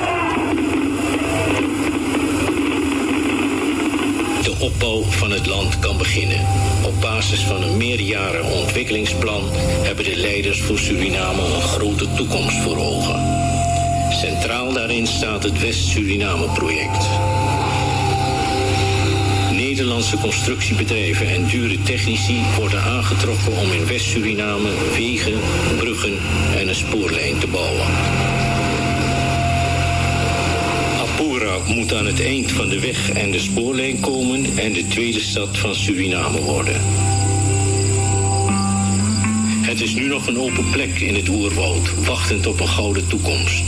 De 4.46 4.56
opbouw 4.60 5.02
van 5.02 5.32
het 5.32 5.46
land 5.46 5.80
kan 5.80 5.98
beginnen. 5.98 6.46
Op 6.84 7.02
basis 7.02 7.40
van 7.40 7.64
een 7.64 7.78
meerjaren 7.78 8.46
ontwikkelingsplan 8.46 9.44
hebben 9.84 10.06
de 10.06 10.16
leiders 10.16 10.62
voor 10.62 10.78
Suriname 10.78 11.42
een 11.42 11.62
grote 11.62 12.14
toekomst 12.14 12.58
voor 12.58 12.78
ogen. 12.78 13.22
Centraal 14.10 14.74
daarin 14.74 15.08
staat 15.08 15.44
het 15.44 15.62
West-Suriname-project. 15.62 17.08
Nederlandse 19.52 20.18
constructiebedrijven 20.18 21.28
en 21.28 21.46
dure 21.46 21.82
technici 21.82 22.42
worden 22.58 22.82
aangetrokken 22.82 23.52
om 23.58 23.72
in 23.72 23.88
West-Suriname 23.88 24.70
wegen, 24.94 25.40
bruggen 25.78 26.18
en 26.58 26.68
een 26.68 26.76
spoorlijn 26.76 27.40
te 27.40 27.48
bouwen. 27.48 28.25
Moet 31.64 31.94
aan 31.94 32.06
het 32.06 32.22
eind 32.22 32.52
van 32.52 32.70
de 32.70 32.80
weg 32.80 33.12
en 33.12 33.32
de 33.32 33.40
spoorlijn 33.40 34.00
komen 34.00 34.58
en 34.58 34.74
de 34.74 34.88
tweede 34.88 35.20
stad 35.20 35.58
van 35.58 35.76
Suriname 35.76 36.42
worden. 36.42 36.82
Het 39.62 39.82
is 39.82 39.94
nu 39.94 40.08
nog 40.08 40.28
een 40.28 40.40
open 40.40 40.70
plek 40.72 41.00
in 41.00 41.16
het 41.16 41.30
oerwoud, 41.30 42.06
wachtend 42.06 42.48
op 42.48 42.60
een 42.60 42.68
gouden 42.68 43.08
toekomst. 43.08 43.64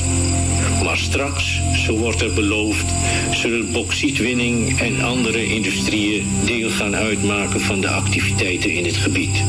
Maar 0.84 0.98
straks, 0.98 1.62
zo 1.86 1.98
wordt 1.98 2.22
er 2.22 2.34
beloofd, 2.34 2.86
zullen 3.32 3.72
bauxietwinning 3.72 4.80
en 4.80 5.02
andere 5.02 5.46
industrieën 5.46 6.28
deel 6.46 6.70
gaan 6.70 6.96
uitmaken 6.96 7.62
van 7.62 7.82
de 7.82 7.90
activiteiten 7.90 8.72
in 8.72 8.86
het 8.86 8.98
gebied. 8.98 9.44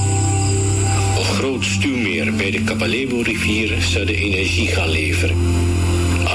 Een 1.19 1.24
groot 1.24 1.65
stuwmeer 1.65 2.35
bij 2.35 2.51
de 2.51 2.62
Kabalebo-rivier 2.62 3.82
zou 3.82 4.05
de 4.05 4.16
energie 4.16 4.66
gaan 4.66 4.90
leveren. 4.90 5.36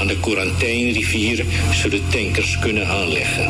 Aan 0.04 0.10
de 0.10 0.20
Corantijnrivier 0.20 1.44
zullen 1.72 2.02
tankers 2.08 2.58
kunnen 2.58 2.86
aanleggen. 2.86 3.48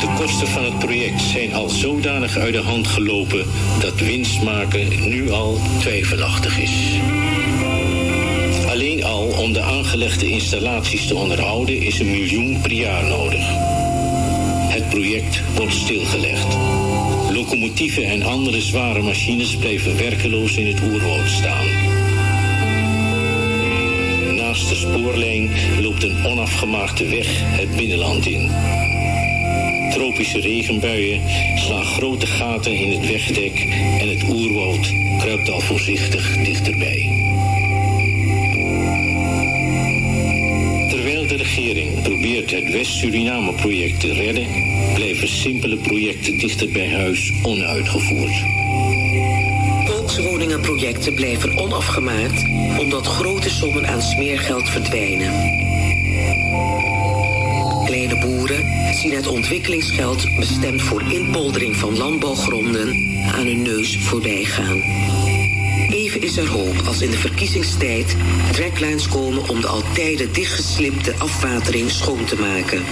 De 0.00 0.12
kosten 0.16 0.48
van 0.48 0.64
het 0.64 0.78
project 0.78 1.20
zijn 1.20 1.54
al 1.54 1.68
zodanig 1.68 2.36
uit 2.36 2.52
de 2.52 2.60
hand 2.60 2.86
gelopen 2.86 3.46
dat 3.80 4.00
winst 4.00 4.42
maken 4.42 5.08
nu 5.08 5.30
al 5.30 5.60
twijfelachtig 5.80 6.58
is. 6.58 6.70
Alleen 8.68 9.04
al 9.04 9.26
om 9.26 9.52
de 9.52 9.62
aangelegde 9.62 10.30
installaties 10.30 11.06
te 11.06 11.14
onderhouden 11.14 11.80
is 11.82 11.98
een 11.98 12.10
miljoen 12.10 12.60
per 12.60 12.72
jaar 12.72 13.04
nodig. 13.04 13.44
Het 14.68 14.88
project 14.88 15.40
wordt 15.54 15.74
stilgelegd. 15.74 16.56
Locomotieven 17.30 18.04
en 18.04 18.22
andere 18.22 18.60
zware 18.60 19.02
machines 19.02 19.56
blijven 19.56 19.96
werkeloos 19.96 20.56
in 20.56 20.66
het 20.66 20.82
oerwoud 20.82 21.28
staan. 21.28 21.97
De 24.58 24.74
spoorlijn 24.74 25.50
loopt 25.80 26.02
een 26.02 26.26
onafgemaakte 26.26 27.08
weg 27.08 27.26
het 27.30 27.76
binnenland 27.76 28.26
in. 28.26 28.50
Tropische 29.90 30.40
regenbuien 30.40 31.20
slaan 31.56 31.84
grote 31.84 32.26
gaten 32.26 32.72
in 32.72 32.90
het 32.90 33.06
wegdek 33.06 33.66
en 34.00 34.08
het 34.08 34.22
oerwoud 34.28 34.92
kruipt 35.18 35.50
al 35.50 35.60
voorzichtig 35.60 36.36
dichterbij. 36.36 37.08
Terwijl 40.88 41.26
de 41.26 41.36
regering 41.36 42.02
probeert 42.02 42.50
het 42.50 42.70
West-Suriname-project 42.72 44.00
te 44.00 44.12
redden, 44.12 44.46
blijven 44.94 45.28
simpele 45.28 45.76
projecten 45.76 46.38
dichter 46.38 46.72
bij 46.72 46.88
huis 46.88 47.32
onuitgevoerd. 47.42 48.57
Volkswoningenprojecten 50.18 51.14
blijven 51.14 51.58
onafgemaakt 51.58 52.44
omdat 52.78 53.06
grote 53.06 53.50
sommen 53.50 53.86
aan 53.86 54.02
smeergeld 54.02 54.68
verdwijnen. 54.68 55.32
Kleine 57.84 58.18
boeren 58.18 58.64
zien 58.94 59.14
het 59.14 59.26
ontwikkelingsgeld 59.26 60.36
bestemd 60.38 60.82
voor 60.82 61.02
inpoldering 61.02 61.76
van 61.76 61.96
landbouwgronden 61.96 62.88
aan 63.34 63.46
hun 63.46 63.62
neus 63.62 63.98
voorbij 63.98 64.44
gaan. 64.44 64.82
Even 65.90 66.22
is 66.22 66.36
er 66.36 66.48
hoop 66.48 66.82
als 66.86 67.02
in 67.02 67.10
de 67.10 67.16
verkiezingstijd 67.16 68.16
tracklines 68.52 69.08
komen 69.08 69.48
om 69.48 69.60
de 69.60 69.66
al 69.66 69.82
tijden 69.94 70.32
dichtgeslipte 70.32 71.14
afwatering 71.18 71.90
schoon 71.90 72.24
te 72.24 72.36
maken. 72.36 72.82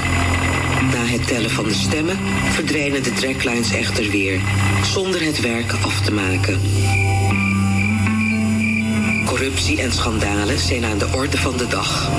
Na 0.93 1.05
het 1.05 1.27
tellen 1.27 1.51
van 1.51 1.65
de 1.65 1.75
stemmen 1.75 2.19
verdwijnen 2.51 3.03
de 3.03 3.13
tracklines 3.13 3.73
echter 3.73 4.11
weer, 4.11 4.41
zonder 4.83 5.25
het 5.25 5.41
werk 5.41 5.73
af 5.73 6.01
te 6.01 6.13
maken. 6.13 6.61
Corruptie 9.27 9.81
en 9.83 9.93
schandalen 9.93 10.59
zijn 10.59 10.85
aan 10.85 10.99
de 10.99 11.09
orde 11.15 11.39
van 11.39 11.57
de 11.57 11.67
dag. 11.67 12.11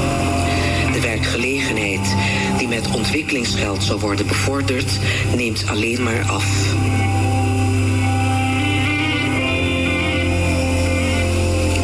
De 0.93 0.99
werkgelegenheid 1.01 2.15
die 2.57 2.67
met 2.67 2.91
ontwikkelingsgeld 2.91 3.83
zou 3.83 3.99
worden 3.99 4.27
bevorderd, 4.27 4.99
neemt 5.35 5.67
alleen 5.67 6.03
maar 6.03 6.21
af. 6.21 6.75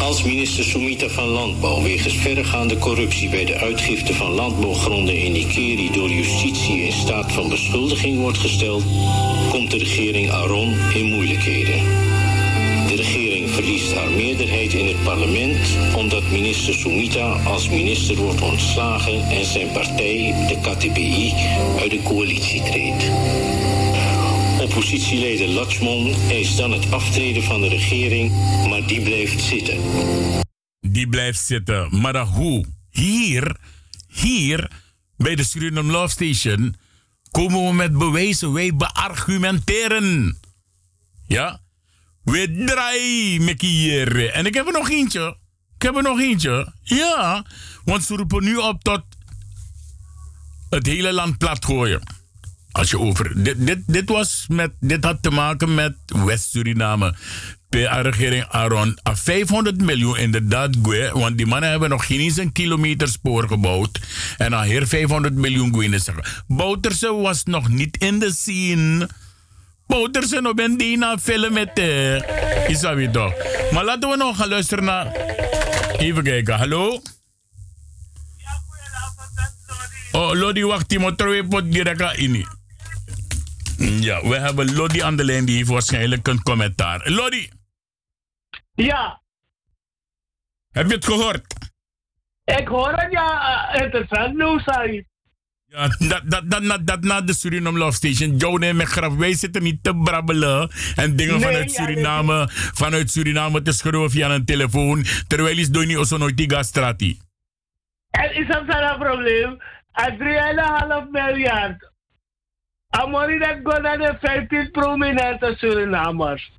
Als 0.00 0.22
minister 0.22 0.64
Sumita 0.64 1.08
van 1.08 1.28
Landbouw 1.28 1.82
wegens 1.82 2.16
verregaande 2.16 2.78
corruptie 2.78 3.28
bij 3.28 3.44
de 3.44 3.58
uitgifte 3.58 4.14
van 4.14 4.30
landbouwgronden 4.30 5.18
in 5.18 5.32
Nikeri 5.32 5.90
door 5.92 6.10
justitie 6.10 6.82
in 6.82 6.92
staat 6.92 7.32
van 7.32 7.48
beschuldiging 7.48 8.18
wordt 8.18 8.38
gesteld, 8.38 8.84
komt 9.50 9.70
de 9.70 9.78
regering 9.78 10.30
Aron 10.30 10.76
in 10.94 11.04
moeilijkheden. 11.04 11.82
Verliest 13.54 13.94
haar 13.94 14.10
meerderheid 14.10 14.72
in 14.72 14.86
het 14.86 15.02
parlement 15.02 15.76
omdat 15.96 16.30
minister 16.30 16.74
Sumita 16.74 17.32
als 17.32 17.68
minister 17.68 18.16
wordt 18.16 18.40
ontslagen 18.40 19.28
en 19.30 19.44
zijn 19.44 19.72
partij, 19.72 20.34
de 20.48 20.58
KTPI, 20.60 21.32
uit 21.80 21.90
de 21.90 22.00
coalitie 22.02 22.62
treedt. 22.62 23.04
Oppositieleider 24.60 25.48
Laxmon 25.48 26.14
eist 26.30 26.56
dan 26.56 26.72
het 26.72 26.92
aftreden 26.92 27.42
van 27.42 27.60
de 27.60 27.68
regering, 27.68 28.32
maar 28.68 28.86
die 28.86 29.00
blijft 29.00 29.40
zitten. 29.42 29.78
Die 30.80 31.08
blijft 31.08 31.40
zitten. 31.40 32.00
Maar 32.00 32.26
hoe? 32.26 32.64
Hier, 32.90 33.56
hier 34.08 34.70
bij 35.16 35.34
de 35.34 35.44
Suriname 35.44 35.92
Love 35.92 36.08
Station 36.08 36.74
komen 37.30 37.66
we 37.68 37.74
met 37.74 37.98
bewijzen. 37.98 38.52
Wij 38.52 38.74
beargumenteren. 38.76 40.38
Ja? 41.26 41.62
We 42.24 42.64
draaien 42.66 43.44
met 43.44 43.60
hier. 43.60 44.30
En 44.30 44.46
ik 44.46 44.54
heb 44.54 44.66
er 44.66 44.72
nog 44.72 44.90
eentje. 44.90 45.36
Ik 45.76 45.82
heb 45.82 45.96
er 45.96 46.02
nog 46.02 46.20
eentje. 46.20 46.72
Ja. 46.82 47.44
Want 47.84 48.04
ze 48.04 48.16
roepen 48.16 48.44
nu 48.44 48.56
op 48.56 48.82
tot 48.82 49.02
het 50.70 50.86
hele 50.86 51.12
land 51.12 51.38
platgooien. 51.38 52.00
Als 52.70 52.90
je 52.90 52.98
over. 52.98 53.44
Dit, 53.44 53.82
dit, 53.86 54.08
was 54.08 54.44
met, 54.48 54.72
dit 54.80 55.04
had 55.04 55.22
te 55.22 55.30
maken 55.30 55.74
met 55.74 55.94
West-Suriname. 56.06 57.14
PA-regering 57.68 58.44
Aaron. 58.48 58.98
500 59.02 59.80
miljoen 59.80 60.16
inderdaad, 60.16 60.76
want 61.12 61.36
die 61.36 61.46
mannen 61.46 61.70
hebben 61.70 61.88
nog 61.88 62.06
geen 62.06 62.20
eens 62.20 62.36
een 62.36 62.52
kilometer 62.52 63.08
spoor 63.08 63.48
gebouwd. 63.48 64.00
En 64.36 64.50
dan 64.50 64.62
hier 64.62 64.86
500 64.86 65.34
miljoen 65.34 66.00
zeggen. 66.00 66.24
Bouterse 66.46 67.12
was 67.12 67.44
nog 67.44 67.68
niet 67.68 67.96
in 67.96 68.18
de 68.18 68.32
scene. 68.32 69.08
Bouterse 69.86 70.40
nog 70.40 70.54
ben 70.54 70.76
die 70.76 70.98
na 70.98 71.18
film 71.18 71.52
met. 71.52 71.78
Is 72.68 72.80
dat 72.80 72.94
weer 72.94 73.10
toch? 73.10 73.32
Maar 73.72 73.84
laten 73.84 74.08
we 74.08 74.16
nog 74.16 74.36
gaan 74.36 74.48
luisteren 74.48 74.84
naar. 74.84 75.06
Even 75.98 76.22
kijken, 76.22 76.54
hallo? 76.54 77.02
Oh, 80.12 80.32
Lodi, 80.32 80.64
wacht, 80.64 80.88
Timo, 80.88 81.14
terwijl 81.14 81.48
pot 81.48 81.72
direct 81.72 82.16
in. 82.16 82.46
Ja, 83.78 84.28
we 84.28 84.38
hebben 84.38 84.74
Lodi 84.74 85.02
aan 85.02 85.16
de 85.16 85.24
lijn, 85.24 85.44
die 85.44 85.56
heeft 85.56 85.68
waarschijnlijk 85.68 86.28
een 86.28 86.42
commentaar. 86.42 87.10
Lodi! 87.10 87.50
Ja. 88.74 89.22
Heb 90.70 90.88
je 90.88 90.94
het 90.94 91.04
gehoord? 91.04 91.70
Ik 92.44 92.68
hoor 92.68 92.92
het, 92.92 93.12
ja. 93.12 93.72
Interessant 93.74 94.34
nieuws, 94.36 94.62
Said. 94.62 95.04
Dat, 95.98 96.22
dat, 96.24 96.50
dat, 96.50 96.86
dat, 96.86 97.00
na 97.00 97.20
de 97.20 97.34
Suriname 97.34 97.78
Love 97.78 97.96
Station. 97.96 98.36
Joe 98.36 98.66
en 98.66 98.86
Graf, 98.86 99.14
wij 99.14 99.34
zitten 99.34 99.62
niet 99.62 99.82
te 99.82 99.96
brabbelen. 99.96 100.70
En 100.96 101.16
dingen 101.16 101.34
Nee, 101.34 101.44
vanuit 101.44 101.74
ja, 101.74 101.84
Suriname, 101.84 102.36
nee. 102.36 102.46
vanuit 102.74 103.10
Suriname 103.10 103.62
te 103.62 103.72
schreeuwen 103.72 104.10
via 104.10 104.30
een 104.30 104.44
telefoon. 104.44 105.04
Terwijl 105.26 105.58
is 105.58 105.68
niet 105.68 106.06
zo 106.06 106.16
nooit 106.16 106.36
die 106.36 106.50
gastrati. 106.50 107.18
En 108.10 108.34
is 108.34 108.46
een 108.48 108.98
probleem? 108.98 109.58
En 109.92 110.18
3,5 110.18 111.10
miljard. 111.10 111.92
Amori 112.88 113.38
dat 113.38 113.58
gaat 113.62 113.82
naar 113.82 113.98
de 113.98 114.16
15 114.20 114.70
prominente 114.70 115.54
Surinamers. 115.56 116.52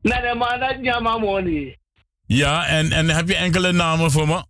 Naar 0.00 0.22
de 0.22 0.34
man 0.34 0.60
dat. 0.60 1.76
Ja, 2.26 2.66
en, 2.66 2.92
en 2.92 3.08
heb 3.08 3.28
je 3.28 3.36
enkele 3.36 3.72
namen 3.72 4.10
voor 4.10 4.26
me? 4.26 4.44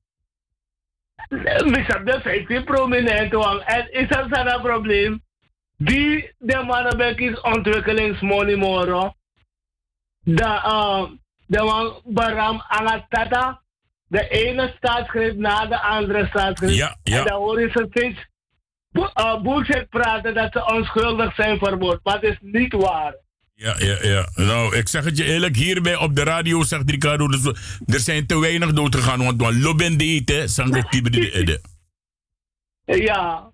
Zijn 1.29 2.05
de 2.05 2.21
15 2.23 2.65
prominente 2.65 3.37
wang. 3.37 3.61
En 3.61 3.93
is 3.93 4.09
dat 4.09 4.27
een 4.31 4.61
probleem? 4.61 5.23
Die 5.77 6.33
de 6.39 6.63
mannen 6.63 7.17
is 7.17 7.41
ontwikkelingsmoney 7.41 8.57
moro. 8.57 9.13
De, 10.21 10.45
uh, 10.45 11.05
de 11.47 11.63
wang 11.63 12.01
Baram 12.05 12.63
Angatata. 12.69 13.63
De 14.07 14.29
ene 14.29 14.75
staatsgreep 14.77 15.37
na 15.37 15.67
de 15.67 15.81
andere 15.81 16.27
staatsgreep. 16.27 16.71
Ja, 16.71 16.97
ja. 17.03 17.19
En 17.19 17.25
dan 17.25 17.37
hoor 17.37 17.61
je 17.61 17.71
ze 17.71 17.87
steeds 17.91 18.27
uh, 18.93 19.43
bullshit 19.43 19.89
praten 19.89 20.35
dat 20.35 20.53
ze 20.53 20.67
onschuldig 20.67 21.35
zijn 21.35 21.59
vermoord. 21.59 22.01
Maar 22.03 22.15
het 22.15 22.23
is 22.23 22.39
niet 22.41 22.73
waar. 22.73 23.15
Ja, 23.61 23.75
ja, 23.79 23.97
ja. 24.03 24.29
Nou, 24.35 24.77
ik 24.77 24.89
zeg 24.89 25.05
het 25.05 25.17
je 25.17 25.25
eerlijk, 25.25 25.57
hierbij 25.57 25.97
op 25.97 26.15
de 26.15 26.23
radio 26.23 26.63
zegt 26.63 26.91
Ricardo, 26.91 27.29
dus 27.29 27.45
er 27.87 28.01
zijn 28.01 28.27
te 28.27 28.39
weinig 28.39 28.73
dood 28.73 28.95
gegaan, 28.95 29.25
want 29.25 29.41
want 29.41 29.57
Loben 29.63 29.99
deed, 29.99 30.43
Sango 30.45 30.81
Kibri 30.81 31.59
Ja. 32.85 33.51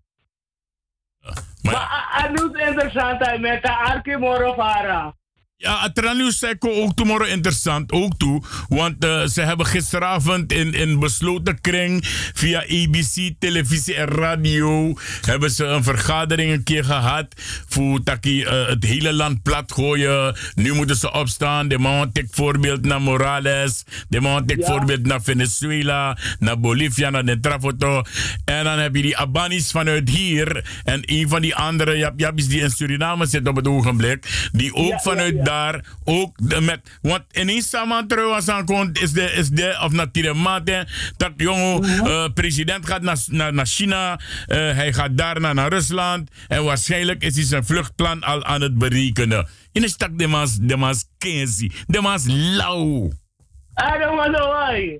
Maar 1.62 2.08
het 2.10 2.40
is 2.40 2.68
interessant 2.68 3.40
met 3.40 3.62
de 3.62 3.76
Arki 3.76 4.16
Morovara. 4.16 5.14
Ja, 5.56 5.74
Atranius 5.74 6.38
zei 6.38 6.54
ook 6.58 6.94
tomorrow 6.94 7.28
interessant, 7.28 7.92
ook 7.92 8.16
toe. 8.18 8.42
Want 8.68 9.04
eh, 9.04 9.26
ze 9.26 9.40
hebben 9.40 9.66
gisteravond 9.66 10.52
in, 10.52 10.74
in 10.74 10.98
besloten 10.98 11.60
kring 11.60 12.00
via 12.34 12.60
ABC, 12.62 13.32
televisie 13.38 13.94
en 13.94 14.06
radio... 14.06 14.94
hebben 15.20 15.50
ze 15.50 15.64
een 15.64 15.82
vergadering 15.84 16.52
een 16.52 16.62
keer 16.62 16.84
gehad 16.84 17.26
voor 17.68 18.02
taki, 18.02 18.42
eh, 18.42 18.66
het 18.66 18.84
hele 18.84 19.12
land 19.12 19.42
plat 19.42 19.72
gooien. 19.72 20.36
Nu 20.54 20.72
moeten 20.72 20.96
ze 20.96 21.12
opstaan. 21.12 21.68
De 21.68 21.78
man 21.78 22.12
tek 22.12 22.26
voorbeeld 22.30 22.84
naar 22.84 23.00
Morales. 23.02 23.84
De 24.08 24.20
man 24.20 24.42
Ja. 24.46 24.66
voorbeeld 24.66 25.06
naar 25.06 25.22
Venezuela, 25.22 26.18
naar 26.38 26.60
Bolivia, 26.60 27.10
naar 27.10 27.24
de 27.24 27.40
Trafoto. 27.40 28.02
En 28.44 28.64
dan 28.64 28.78
heb 28.78 28.94
je 28.96 29.02
die 29.02 29.16
Abanis 29.16 29.70
vanuit 29.70 30.08
hier. 30.08 30.80
En 30.84 31.00
een 31.04 31.28
van 31.28 31.42
die 31.42 31.54
andere 31.54 32.12
Japis 32.16 32.48
die 32.48 32.60
in 32.60 32.70
Suriname 32.70 33.26
zit 33.26 33.48
op 33.48 33.56
het 33.56 33.68
ogenblik. 33.68 34.48
Die 34.52 34.74
ook 34.74 34.90
ja, 34.90 34.98
vanuit 34.98 35.34
ja. 35.34 35.43
Daar 35.44 35.84
ook 36.04 36.48
de 36.48 36.60
met. 36.60 36.98
Want 37.02 37.22
ineens 37.32 37.68
samen 37.68 38.06
was 38.08 38.48
aankomt, 38.48 39.00
is 39.00 39.12
de, 39.12 39.22
is 39.32 39.48
de 39.48 39.78
of 39.82 39.92
natuurlijk 39.92 40.36
mate. 40.36 40.86
Dat 41.16 41.32
jongen, 41.36 41.80
Mhm. 41.80 42.06
eh, 42.06 42.28
president 42.34 42.86
gaat 42.86 43.02
naar, 43.02 43.18
naar, 43.26 43.54
naar 43.54 43.66
China. 43.66 44.20
eh, 44.46 44.56
hij 44.56 44.92
gaat 44.92 45.16
daarna 45.16 45.52
naar 45.52 45.68
Rusland. 45.68 46.30
En 46.48 46.64
waarschijnlijk 46.64 47.22
is 47.22 47.34
hij 47.34 47.44
zijn 47.44 47.64
vluchtplan 47.64 48.22
al 48.22 48.44
aan 48.44 48.60
het 48.60 48.78
berekenen. 48.78 49.48
In 49.72 49.80
de 49.80 49.88
stak 49.88 50.18
de 50.18 50.26
maas, 50.26 50.56
de 50.60 50.76
maas 50.76 51.04
kenzie. 51.18 51.72
De 51.86 52.00
maas 52.00 52.24
lauw. 52.28 53.06
I 53.06 53.98
don't 53.98 54.16
want 54.16 54.36
to 54.36 54.46
why. 54.48 54.98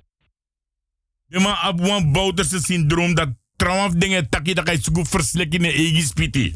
De 1.26 1.38
man 1.40 1.68
op 1.68 1.80
een 1.80 2.12
bouterse 2.12 2.60
syndroom 2.60 3.14
dat 3.14 3.28
trouwens 3.56 3.94
dingen 3.96 4.28
takkie 4.28 4.54
dat 4.54 4.66
hij 4.66 4.78
zo 4.82 4.92
goed 4.92 5.08
verslikken 5.08 5.58
in 5.64 5.70
de 5.70 5.74
eigen 5.76 6.02
spiti. 6.02 6.54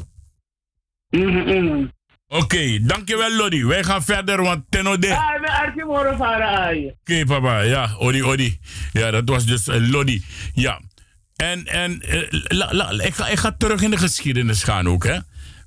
Oké, 2.31 2.79
dankjewel 2.81 3.35
Lodi. 3.35 3.65
Wij 3.65 3.83
gaan 3.83 4.03
verder, 4.03 4.41
want 4.41 4.63
ten 4.69 4.87
ode. 4.87 5.15
Ah, 5.15 6.41
ai. 6.41 6.93
Oké, 6.99 7.25
papa. 7.25 7.61
Ja, 7.61 7.95
Odi, 7.97 8.23
Odi. 8.23 8.59
Ja, 8.93 9.11
dat 9.11 9.29
was 9.29 9.45
dus 9.45 9.67
uh, 9.67 9.89
Lodi. 9.89 10.23
Ja. 10.53 10.81
En, 11.35 11.65
en 11.65 12.01
eh, 12.01 12.21
la, 12.29 12.73
la, 12.73 12.91
ik, 12.91 13.15
ga, 13.15 13.27
ik 13.27 13.39
ga 13.39 13.55
terug 13.57 13.81
in 13.81 13.89
de 13.89 13.97
geschiedenis 13.97 14.63
gaan 14.63 14.87
ook, 14.87 15.03
hè. 15.03 15.17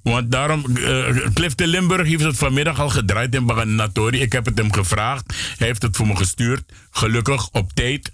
Want 0.02 0.30
daarom, 0.30 0.64
uh, 0.68 1.26
Clifton 1.34 1.66
Limburg 1.66 2.09
heeft 2.09 2.22
het 2.22 2.36
vanmiddag 2.36 2.80
al 2.80 2.89
gedraaid 2.89 3.34
in 3.34 3.47
Baganatori. 3.47 4.20
Ik 4.20 4.32
heb 4.32 4.44
het 4.44 4.59
hem 4.59 4.72
gevraagd. 4.72 5.34
Hij 5.59 5.66
heeft 5.66 5.82
het 5.82 5.97
voor 5.97 6.06
me 6.06 6.16
gestuurd. 6.16 6.62
Gelukkig, 6.90 7.48
op 7.51 7.72
tijd. 7.72 8.12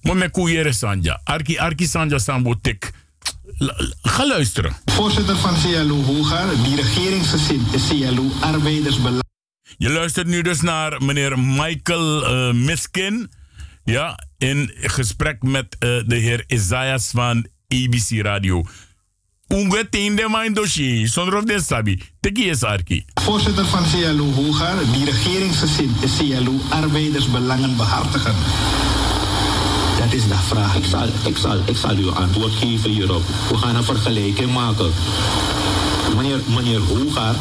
Maar 0.00 0.16
met 0.16 0.30
koeieren 0.30 0.74
Sanja. 0.74 1.20
Arki, 1.24 1.58
Arki 1.58 1.86
Sanja 1.86 2.18
Sambo 2.18 2.54
Tik. 2.60 2.90
Ga 4.02 4.26
luisteren. 4.26 4.76
Voorzitter 4.84 5.36
van 5.36 5.54
CLO 5.54 6.02
Hogar, 6.02 6.62
die 6.62 6.76
regeringsgezin 6.76 7.66
is 7.70 7.88
CLO 7.88 8.30
Arbeidersbelang. 8.40 9.22
Je 9.76 9.90
luistert 9.90 10.26
nu 10.26 10.42
dus 10.42 10.60
naar 10.60 11.02
meneer 11.02 11.38
Michael 11.38 12.24
eh, 12.24 12.54
Miskin. 12.54 13.30
Ja, 13.84 14.18
in 14.38 14.72
gesprek 14.74 15.42
met 15.42 15.76
eh, 15.78 15.88
de 16.06 16.16
heer 16.16 16.44
Isaias 16.46 17.10
van 17.14 17.46
ABC 17.68 18.22
Radio. 18.22 18.64
Unge 19.48 19.86
de 19.90 20.26
mijn 20.30 20.52
dossier, 20.52 21.08
zonder 21.08 21.36
of 21.36 21.44
de 21.44 21.60
sabi. 21.60 22.02
Teki 22.20 22.48
is 22.48 22.62
arki. 22.62 23.04
Voorzitter 23.14 23.66
van 23.66 23.84
CLO 23.90 24.32
Hogar, 24.32 24.76
die 24.92 25.04
regeringsgezin 25.04 25.94
is 26.00 26.16
CLO 26.16 26.60
Arbeidersbelangen 26.68 27.76
behartigen. 27.76 28.34
Dat 30.00 30.12
is 30.12 30.28
de 30.28 30.34
vraag. 30.34 30.76
Ik 30.76 30.84
zal, 30.84 31.06
ik, 31.24 31.36
zal, 31.36 31.56
ik 31.64 31.76
zal 31.76 31.96
u 31.96 32.10
antwoord 32.10 32.52
geven 32.52 32.90
hierop. 32.90 33.22
We 33.48 33.56
gaan 33.56 33.76
een 33.76 33.84
vergelijking 33.84 34.52
maken. 34.52 34.92
Meneer, 36.16 36.40
meneer 36.46 36.80
Hoegaard 36.80 37.36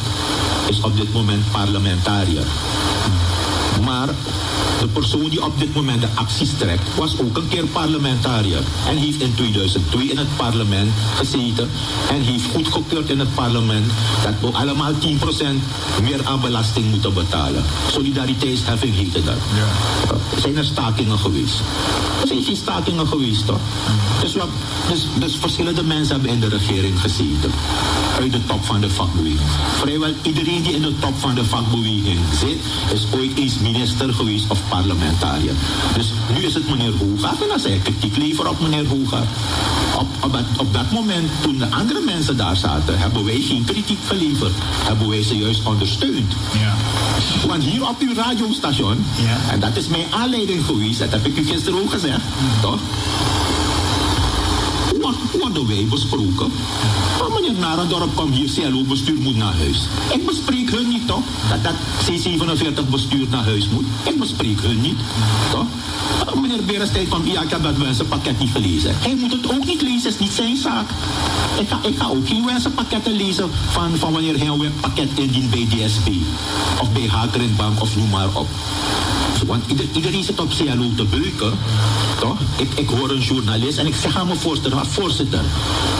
is 0.67 0.81
op 0.81 0.97
dit 0.97 1.13
moment 1.13 1.51
parlementariër. 1.51 2.45
Maar 3.83 4.09
de 4.79 4.87
persoon 4.87 5.29
die 5.29 5.43
op 5.43 5.59
dit 5.59 5.73
moment 5.73 6.01
de 6.01 6.07
acties 6.13 6.49
trekt, 6.57 6.95
was 6.95 7.19
ook 7.19 7.37
een 7.37 7.47
keer 7.47 7.65
parlementariër. 7.65 8.63
En 8.87 8.97
heeft 8.97 9.21
in 9.21 9.33
2002 9.35 10.07
in 10.07 10.17
het 10.17 10.35
parlement 10.35 10.91
gezeten. 11.15 11.69
En 12.09 12.21
heeft 12.21 12.45
goedgekeurd 12.53 13.09
in 13.09 13.19
het 13.19 13.35
parlement 13.35 13.85
dat 14.23 14.33
we 14.41 14.57
allemaal 14.57 14.91
10% 14.91 14.95
meer 16.01 16.25
aan 16.25 16.41
belasting 16.41 16.89
moeten 16.89 17.13
betalen. 17.13 17.63
Solidariteitsheffing 17.91 18.95
heette 18.95 19.23
dat. 19.23 19.35
Er 20.35 20.41
zijn 20.41 20.57
er 20.57 20.65
stakingen 20.65 21.19
geweest. 21.19 21.59
Er 22.21 22.27
zijn 22.27 22.43
geen 22.43 22.55
stakingen 22.55 23.07
geweest, 23.07 23.45
toch? 23.45 23.59
Dus, 24.21 24.35
wat, 24.35 24.49
dus, 24.89 25.05
dus 25.19 25.35
verschillende 25.35 25.83
mensen 25.83 26.13
hebben 26.13 26.31
in 26.31 26.39
de 26.39 26.49
regering 26.49 26.99
gezeten. 26.99 27.51
Uit 28.19 28.31
de 28.31 28.45
top 28.45 28.65
van 28.65 28.81
de 28.81 28.89
vakbeweging. 28.89 29.49
Vrijwel 29.79 30.13
iedereen 30.21 30.61
die 30.61 30.73
in 30.73 30.81
de 30.81 30.99
top 30.99 31.19
van 31.19 31.35
de 31.35 31.45
vakbeweging 31.45 32.19
zit, 32.39 32.59
is 32.93 33.07
ooit 33.19 33.37
eens 33.37 33.59
minister 33.59 34.13
geweest 34.13 34.45
of 34.47 34.59
parlementariër. 34.69 35.53
Dus 35.95 36.13
nu 36.35 36.45
is 36.45 36.53
het 36.53 36.69
meneer 36.69 36.91
Hoegaard 36.91 37.41
en 37.41 37.47
dan 37.47 37.59
zei 37.59 37.73
ik 37.73 37.83
kritiek 37.83 38.17
leveren 38.17 38.51
op 38.51 38.61
meneer 38.61 38.85
Hoegaard. 38.85 39.27
Op, 39.99 40.07
op, 40.23 40.31
dat, 40.31 40.43
op 40.57 40.73
dat 40.73 40.91
moment, 40.91 41.29
toen 41.41 41.57
de 41.57 41.69
andere 41.69 42.01
mensen 42.05 42.37
daar 42.37 42.55
zaten, 42.55 42.99
hebben 42.99 43.25
wij 43.25 43.39
geen 43.39 43.63
kritiek 43.63 43.99
geleverd. 44.07 44.53
Hebben 44.83 45.09
wij 45.09 45.23
ze 45.23 45.37
juist 45.37 45.63
ondersteund. 45.63 46.33
Ja. 46.59 46.75
Want 47.47 47.63
hier 47.63 47.87
op 47.87 47.99
uw 47.99 48.13
radiostation, 48.13 49.05
en 49.51 49.59
dat 49.59 49.75
is 49.75 49.87
mijn 49.87 50.05
aanleiding 50.09 50.65
geweest, 50.65 50.99
dat 50.99 51.11
heb 51.11 51.25
ik 51.25 51.37
u 51.37 51.45
gisteren 51.45 51.79
ook 51.81 51.91
gezegd, 51.91 52.21
toch? 52.61 52.79
Wij 55.53 55.85
besproken? 55.89 56.51
Maar 57.19 57.31
meneer 57.31 57.59
Narendorp 57.59 58.15
kwam 58.15 58.31
hier, 58.31 58.49
CLO 58.53 58.83
bestuur 58.83 59.21
moet 59.21 59.35
naar 59.35 59.55
huis. 59.57 59.87
Ik 60.13 60.25
bespreek 60.25 60.69
hun 60.69 60.87
niet, 60.87 61.07
toch? 61.07 61.23
Dat 61.49 61.63
dat 61.63 61.73
C47 62.05 62.89
bestuur 62.89 63.27
naar 63.29 63.43
huis 63.43 63.69
moet. 63.69 63.85
Ik 64.03 64.19
bespreek 64.19 64.61
hun 64.61 64.81
niet, 64.81 64.97
toch? 65.51 65.65
Maar 66.25 66.41
Meneer 66.41 67.33
ja, 67.33 67.41
ik 67.41 67.49
heb 67.49 67.63
dat 67.63 67.77
wensenpakket 67.77 68.39
niet 68.39 68.51
gelezen. 68.51 68.95
Hij 68.99 69.15
moet 69.15 69.31
het 69.31 69.51
ook 69.51 69.65
niet 69.65 69.81
lezen, 69.81 70.09
is 70.09 70.19
niet 70.19 70.31
zijn 70.31 70.57
zaak. 70.57 70.89
Ik 71.59 71.67
ga, 71.69 71.79
ik 71.83 71.97
ga 71.97 72.07
ook 72.07 72.27
geen 72.27 72.45
wensenpakketten 72.45 73.13
lezen 73.13 73.49
van, 73.69 73.97
van 73.97 74.13
wanneer 74.13 74.37
hij 74.37 74.47
een 74.47 74.73
pakket 74.79 75.09
indient 75.15 75.49
bij 75.49 75.67
DSP. 75.69 76.07
Of 76.81 76.91
bij 76.91 77.07
Hakerenbank 77.07 77.81
of 77.81 77.95
noem 77.95 78.09
maar 78.09 78.29
op. 78.33 78.47
Want 79.45 79.63
ieder, 79.67 79.85
iedereen 79.93 80.23
zit 80.23 80.39
op 80.39 80.49
CLO 80.49 80.91
te 80.95 81.03
beuken. 81.03 81.53
Toch? 82.19 82.37
Ik, 82.57 82.69
ik 82.75 82.89
hoor 82.89 83.09
een 83.09 83.19
journalist 83.19 83.77
en 83.77 83.87
ik 83.87 83.95
zeg 83.95 84.17
aan 84.17 84.27
mijn 84.27 84.39
voorzitter, 84.39 84.75
"Maar 84.75 84.85
voorzitter, 84.85 85.41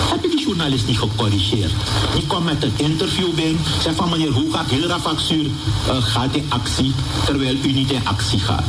heb 0.09 0.23
je 0.23 0.29
die 0.29 0.45
journalist 0.45 0.87
niet 0.87 0.99
gecorrigeerd? 0.99 1.71
Die 2.15 2.27
kwam 2.27 2.43
met 2.43 2.63
een 2.63 2.73
interview 2.77 3.33
bij 3.33 3.55
zei 3.81 3.95
van 3.95 4.09
meneer, 4.09 4.31
hoe 4.31 4.53
gaat 4.53 4.69
heel 4.69 4.87
Rafaksuur 4.87 5.45
uh, 5.45 6.03
gaat 6.03 6.35
in 6.35 6.45
actie, 6.49 6.93
terwijl 7.25 7.55
u 7.63 7.71
niet 7.71 7.91
in 7.91 8.07
actie 8.07 8.39
gaat? 8.39 8.63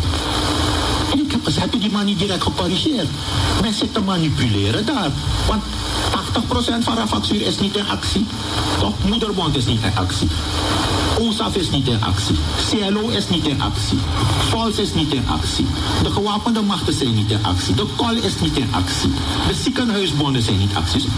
Ik 1.12 1.30
heb 1.30 1.44
gezegd, 1.44 1.64
heb 1.64 1.72
je 1.72 1.80
die 1.80 1.92
man 1.92 2.04
niet 2.04 2.18
direct 2.18 2.42
gecorrigeerd? 2.42 3.08
Men 3.62 3.74
zit 3.74 3.94
te 3.94 4.00
manipuleren 4.00 4.86
daar. 4.86 5.10
Want 5.46 5.62
80% 6.80 6.84
van 6.84 6.96
Rafaksuur 6.96 7.40
is 7.46 7.58
niet 7.58 7.76
in 7.76 7.88
actie. 7.88 8.26
Toch? 8.78 8.94
Moederbond 9.08 9.56
is 9.56 9.64
niet 9.66 9.82
in 9.82 9.94
actie. 9.94 10.28
OSAF 11.20 11.56
is 11.56 11.70
niet 11.70 11.88
in 11.88 12.02
actie. 12.02 12.36
CLO 12.70 13.08
is 13.08 13.28
niet 13.28 13.46
in 13.46 13.62
actie. 13.62 13.98
Vols 14.48 14.78
is 14.78 14.94
niet 14.94 15.12
in 15.12 15.28
actie. 15.28 15.66
De 16.02 16.10
gewapende 16.10 16.60
machten 16.60 16.94
zijn 16.94 17.14
niet 17.14 17.30
in 17.30 17.44
actie. 17.44 17.74
De 17.74 17.86
KOL 17.96 18.16
is 18.22 18.40
niet 18.40 18.56
in 18.56 18.68
actie. 18.70 19.10
De 19.48 19.54
ziekenhuisbonden 19.62 20.42
zijn 20.42 20.58
niet 20.58 20.70
in 20.70 20.76
actie. 20.76 21.00
Dus 21.00 21.10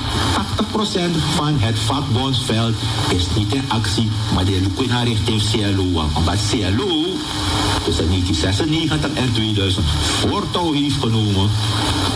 80% 1.12 1.16
van 1.36 1.58
het 1.58 1.78
vakbondsveld 1.78 2.74
is 3.08 3.26
niet 3.36 3.54
in 3.54 3.64
actie. 3.68 4.10
Maar 4.34 4.44
de 4.44 4.60
Lukuna 4.60 5.02
richting 5.02 5.42
CLO. 5.50 6.04
Omdat 6.14 6.38
CLO 6.50 7.11
tussen 7.84 8.08
1996 8.08 9.10
en 9.14 9.32
2000 9.32 9.84
voortouw 10.20 10.72
heeft 10.72 10.96
genomen 11.00 11.50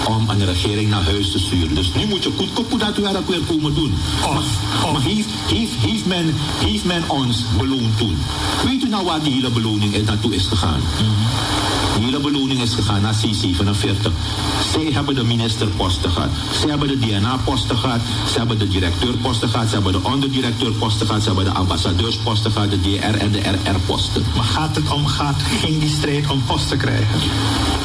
om 0.08 0.28
een 0.28 0.44
regering 0.44 0.90
naar 0.90 1.04
huis 1.04 1.32
te 1.32 1.38
sturen. 1.38 1.74
Dus 1.74 1.94
nu 1.94 2.06
moet 2.06 2.24
je 2.24 2.30
goed 2.36 2.52
kopen 2.52 2.78
dat 2.78 2.96
we 2.96 3.02
dat 3.02 3.26
weer 3.26 3.40
komen 3.48 3.74
doen. 3.74 3.94
Maar, 4.20 4.92
maar 4.92 5.02
heeft, 5.02 5.28
heeft, 5.46 5.72
heeft, 5.78 6.06
men, 6.06 6.34
heeft 6.64 6.84
men 6.84 7.02
ons 7.06 7.44
beloond 7.58 7.98
toen? 7.98 8.16
Weet 8.64 8.82
u 8.82 8.88
nou 8.88 9.04
waar 9.04 9.22
die 9.22 9.32
hele 9.32 9.50
beloning 9.50 10.04
naartoe 10.04 10.34
is 10.34 10.46
gegaan? 10.46 10.80
De 11.96 12.02
hele 12.02 12.20
beloning 12.20 12.62
is 12.62 12.74
gegaan 12.74 13.02
naar 13.02 13.14
C47. 13.14 14.12
Zij 14.72 14.90
hebben 14.92 15.14
de 15.14 15.24
ministerposten 15.24 16.10
gehad. 16.10 16.30
Zij 16.60 16.68
hebben 16.68 16.88
de 16.88 16.98
DNA-posten 16.98 17.76
gehad. 17.76 18.00
Zij 18.26 18.38
hebben 18.38 18.58
de 18.58 18.68
directeurposten 18.68 19.48
gehad. 19.48 19.68
Zij 19.68 19.74
hebben 19.74 20.02
de 20.02 20.08
onderdirecteurposten 20.08 21.06
gehad. 21.06 21.22
Zij 21.22 21.32
hebben 21.34 21.52
de 21.52 21.58
ambassadeursposten 21.58 22.50
gehad. 22.50 22.70
De 22.70 22.80
DR 22.80 23.18
en 23.18 23.32
de 23.32 23.40
RR-posten. 23.40 24.24
Maar 24.34 24.44
gaat 24.44 24.76
het 24.76 24.90
om, 24.90 25.06
gaat, 25.06 25.42
ging 25.60 25.80
die 25.80 25.88
strijd 25.88 26.30
om 26.30 26.44
post 26.44 26.68
te 26.68 26.76
krijgen? 26.76 27.20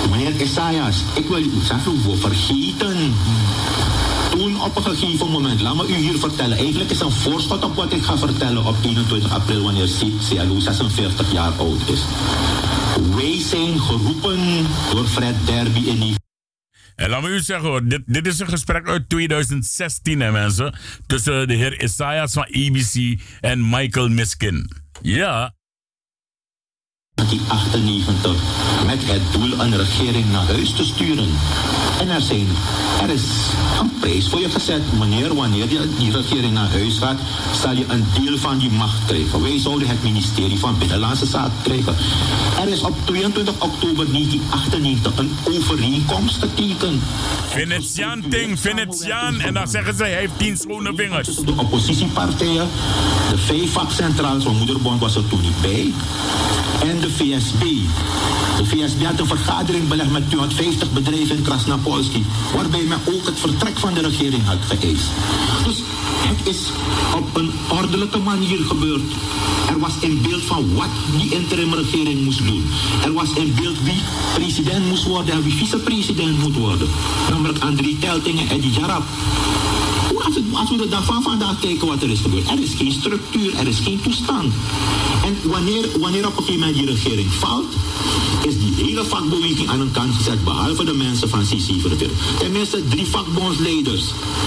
Meneer 0.10 0.42
Isaias, 0.42 1.04
ik 1.16 1.28
wil 1.28 1.42
u 1.42 1.60
zeggen, 1.64 1.94
we 2.04 2.18
vergeten. 2.18 3.14
Toen 4.32 4.62
op 4.62 4.76
een 4.76 4.84
gegeven 4.84 5.32
moment, 5.32 5.62
laat 5.62 5.76
me 5.76 5.88
u 5.88 5.94
hier 5.94 6.20
vertellen. 6.20 6.58
Eigenlijk 6.58 6.90
is 6.90 7.00
een 7.00 7.12
voorschot 7.12 7.64
op 7.64 7.76
wat 7.76 7.94
ik 7.94 8.04
ga 8.04 8.18
vertellen 8.18 8.66
op 8.66 8.76
21 8.84 9.32
april, 9.34 9.64
wanneer 9.64 9.90
CLO 10.30 10.60
46 10.60 11.32
jaar 11.32 11.52
oud 11.52 11.90
is. 11.90 12.02
Wij 13.16 13.40
zijn 13.40 13.80
geroepen 13.80 14.68
door 14.92 15.06
Fred 15.06 15.36
Derby 15.46 15.80
in 15.80 16.16
En 16.96 17.10
laat 17.10 17.22
me 17.22 17.30
u 17.30 17.40
zeggen 17.40 17.70
hoor, 17.70 17.88
dit, 17.88 18.02
dit 18.06 18.28
is 18.28 18.40
een 18.40 18.48
gesprek 18.48 18.88
uit 18.88 19.10
2016 19.10 20.22
hè 20.22 20.32
mensen. 20.32 20.76
Tussen 21.08 21.48
de 21.48 21.54
heer 21.54 21.84
Isaias 21.84 22.34
van 22.34 22.44
ABC 22.44 23.20
en 23.40 23.70
Michael 23.70 24.10
Miskin. 24.10 24.72
Ja. 25.02 25.54
1998 27.27 28.35
met 28.85 29.02
het 29.06 29.22
doel 29.31 29.60
een 29.60 29.77
regering 29.77 30.31
naar 30.31 30.45
huis 30.45 30.72
te 30.72 30.84
sturen. 30.84 31.30
En 31.99 32.10
er, 32.10 32.22
zijn, 32.22 32.48
er 33.02 33.10
is 33.10 33.23
een 33.80 33.91
prijs 33.99 34.30
voor 34.30 34.39
je 34.39 34.49
gezet. 34.49 34.81
Wanneer, 34.98 35.35
wanneer 35.35 35.69
je 35.69 35.89
die 35.98 36.11
regering 36.11 36.53
naar 36.53 36.69
huis 36.69 36.98
gaat, 36.98 37.19
zal 37.61 37.73
je 37.73 37.85
een 37.88 38.06
deel 38.19 38.38
van 38.38 38.57
die 38.57 38.69
macht 38.69 39.06
krijgen. 39.06 39.41
Wij 39.41 39.60
zouden 39.60 39.88
het 39.88 40.03
ministerie 40.03 40.60
van 40.60 40.77
Binnenlandse 40.77 41.26
Zaken 41.26 41.52
krijgen. 41.64 41.95
Er 42.61 42.68
is 42.68 42.81
op 42.81 42.95
22 43.06 43.53
oktober 43.53 44.11
1998 44.11 45.18
een 45.18 45.31
overeenkomst 45.43 46.38
getekend. 46.38 47.02
Venetiaan 47.48 48.23
ting, 48.30 48.60
Venetiaan. 48.60 49.39
En 49.39 49.53
dan 49.53 49.68
zeggen 49.68 49.95
ze, 49.95 50.03
hij 50.03 50.14
heeft 50.14 50.38
tien 50.38 50.57
schone 50.57 50.91
vingers. 50.95 51.35
De 51.35 51.53
oppositiepartijen, 51.56 52.68
de 53.30 53.38
vijf 53.38 53.72
vakcentrales 53.72 54.43
van 54.43 54.57
Moederbond 54.57 54.99
was 54.99 55.15
er 55.15 55.27
toen 55.27 55.41
niet 55.41 55.61
bij. 55.61 55.93
En 56.89 56.99
de 56.99 57.11
VSB. 57.12 57.64
De 58.58 58.66
VSB 58.66 59.04
had 59.04 59.20
een 59.20 59.28
vergadering 59.28 59.88
belegd 59.88 60.12
met 60.12 60.30
250 60.30 60.92
bedrijven 60.92 61.36
in 61.36 61.44
Krasnapolski, 61.44 62.26
waarbij 62.56 62.84
men 62.84 63.00
ook 63.06 63.26
het 63.26 63.40
vertrek 63.40 63.80
van 63.80 63.94
de 63.94 64.02
regering 64.02 64.46
had 64.46 64.58
geëist. 64.68 65.10
Dus 65.66 65.78
het 66.28 66.48
is 66.48 66.60
op 67.16 67.36
een 67.36 67.52
ordelijke 67.70 68.18
manier 68.18 68.60
gebeurd. 68.60 69.12
Er 69.70 69.80
was 69.80 69.94
in 70.00 70.22
beeld 70.22 70.44
van 70.44 70.74
wat 70.74 70.90
die 71.18 71.34
interimregering 71.34 72.24
moest 72.24 72.46
doen. 72.46 72.70
Er 73.04 73.14
was 73.14 73.34
in 73.34 73.54
beeld 73.56 73.82
wie 73.84 74.02
president 74.34 74.88
moest 74.88 75.04
worden 75.04 75.34
en 75.34 75.44
wie 75.44 75.54
vicepresident 75.54 76.40
moet 76.40 76.56
worden. 76.56 76.88
Namelijk 77.30 77.60
André 77.60 77.96
Telting 78.00 78.40
en 78.40 78.50
Eddie 78.50 78.72
Jarab. 78.72 79.04
Als, 80.26 80.35
het, 80.35 80.43
als 80.53 80.69
we 80.69 80.77
de 80.77 80.88
dag 80.88 81.06
van 81.06 81.23
vandaag 81.23 81.60
kijken 81.60 81.88
wat 81.88 82.02
er 82.02 82.10
is 82.10 82.19
gebeurd. 82.19 82.49
Er 82.49 82.61
is 82.61 82.73
geen 82.73 82.91
structuur, 82.91 83.57
er 83.57 83.68
is 83.68 83.80
geen 83.80 84.02
toestand. 84.02 84.53
En 85.26 85.49
wanneer, 85.49 85.85
wanneer 85.99 86.27
op 86.27 86.38
een 86.38 86.43
gegeven 86.43 86.60
moment 86.60 86.77
die 86.77 86.85
regering 86.85 87.34
valt, 87.34 87.73
is 88.48 88.60
die 88.60 88.85
hele 88.85 89.03
vakbeweging 89.03 89.69
aan 89.69 89.80
een 89.80 89.91
kant 89.91 90.15
gezet, 90.15 90.43
behalve 90.43 90.84
de 90.84 90.93
mensen 90.93 91.30
van 91.30 91.43
CC44. 91.43 92.11
Tenminste, 92.39 92.88
drie 92.88 93.06
vakbondsleiders 93.06 94.03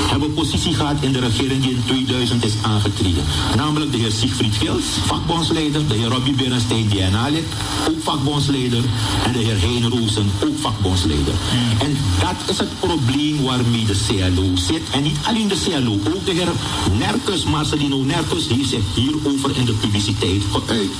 hebben 0.06 0.34
positie 0.34 0.74
gehad 0.74 0.96
in 1.01 1.12
de 1.12 1.20
regering 1.20 1.62
die 1.62 1.70
in 1.70 1.82
2000 1.86 2.44
is 2.44 2.52
aangetreden. 2.62 3.24
Namelijk 3.56 3.92
de 3.92 3.98
heer 3.98 4.10
Siegfried 4.10 4.55
Gils, 4.55 4.84
vakbondsleider, 5.06 5.88
de 5.88 5.94
heer 5.94 6.09
Robbie 6.09 6.34
Berenstein, 6.34 6.88
DNA-lid, 6.88 7.44
ook 7.88 8.02
vakbondsleider, 8.02 8.82
en 9.24 9.32
de 9.32 9.38
heer 9.38 9.60
Hein 9.60 9.90
Roosen, 9.90 10.30
ook 10.44 10.59
vakbondsleider. 10.60 11.34
En 11.78 11.96
dat 12.20 12.51
is 12.51 12.59
het 12.59 12.80
probleem 12.80 13.42
waarmee 13.42 13.84
de 13.84 13.96
CLO 14.06 14.51
zit. 14.55 14.82
En 14.90 15.02
niet 15.02 15.18
alleen 15.22 15.48
de 15.48 15.56
CLO, 15.65 15.93
ook 15.93 16.24
de 16.24 16.32
heer 16.32 16.53
Nerkus, 16.99 17.45
Marcelino 17.45 17.97
Nerkus, 17.97 18.49
heeft 18.49 18.69
zich 18.69 18.82
hierover 18.95 19.57
in 19.57 19.65
de 19.65 19.73
publiciteit 19.73 20.43
geuit. 20.66 20.91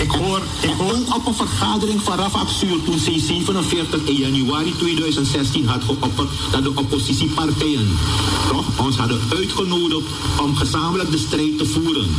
Ik 0.00 0.10
hoor, 0.10 0.42
ik 0.60 0.74
hoor... 0.78 0.92
ook 0.92 1.16
op 1.16 1.26
een 1.26 1.34
vergadering 1.34 2.02
van 2.02 2.16
Raf 2.16 2.34
Absuur 2.34 2.82
toen 2.84 2.98
C47 2.98 4.04
in 4.04 4.14
januari 4.14 4.74
2016 4.78 5.68
had 5.68 5.84
geopperd 5.84 6.28
dat 6.50 6.62
de 6.62 6.72
oppositiepartijen 6.74 7.98
toch, 8.48 8.66
ons 8.76 8.96
hadden 8.96 9.20
uitgenodigd 9.36 10.06
om 10.40 10.56
gezamenlijk 10.56 11.10
de 11.10 11.18
strijd 11.18 11.58
te 11.58 11.66
voeren. 11.66 12.14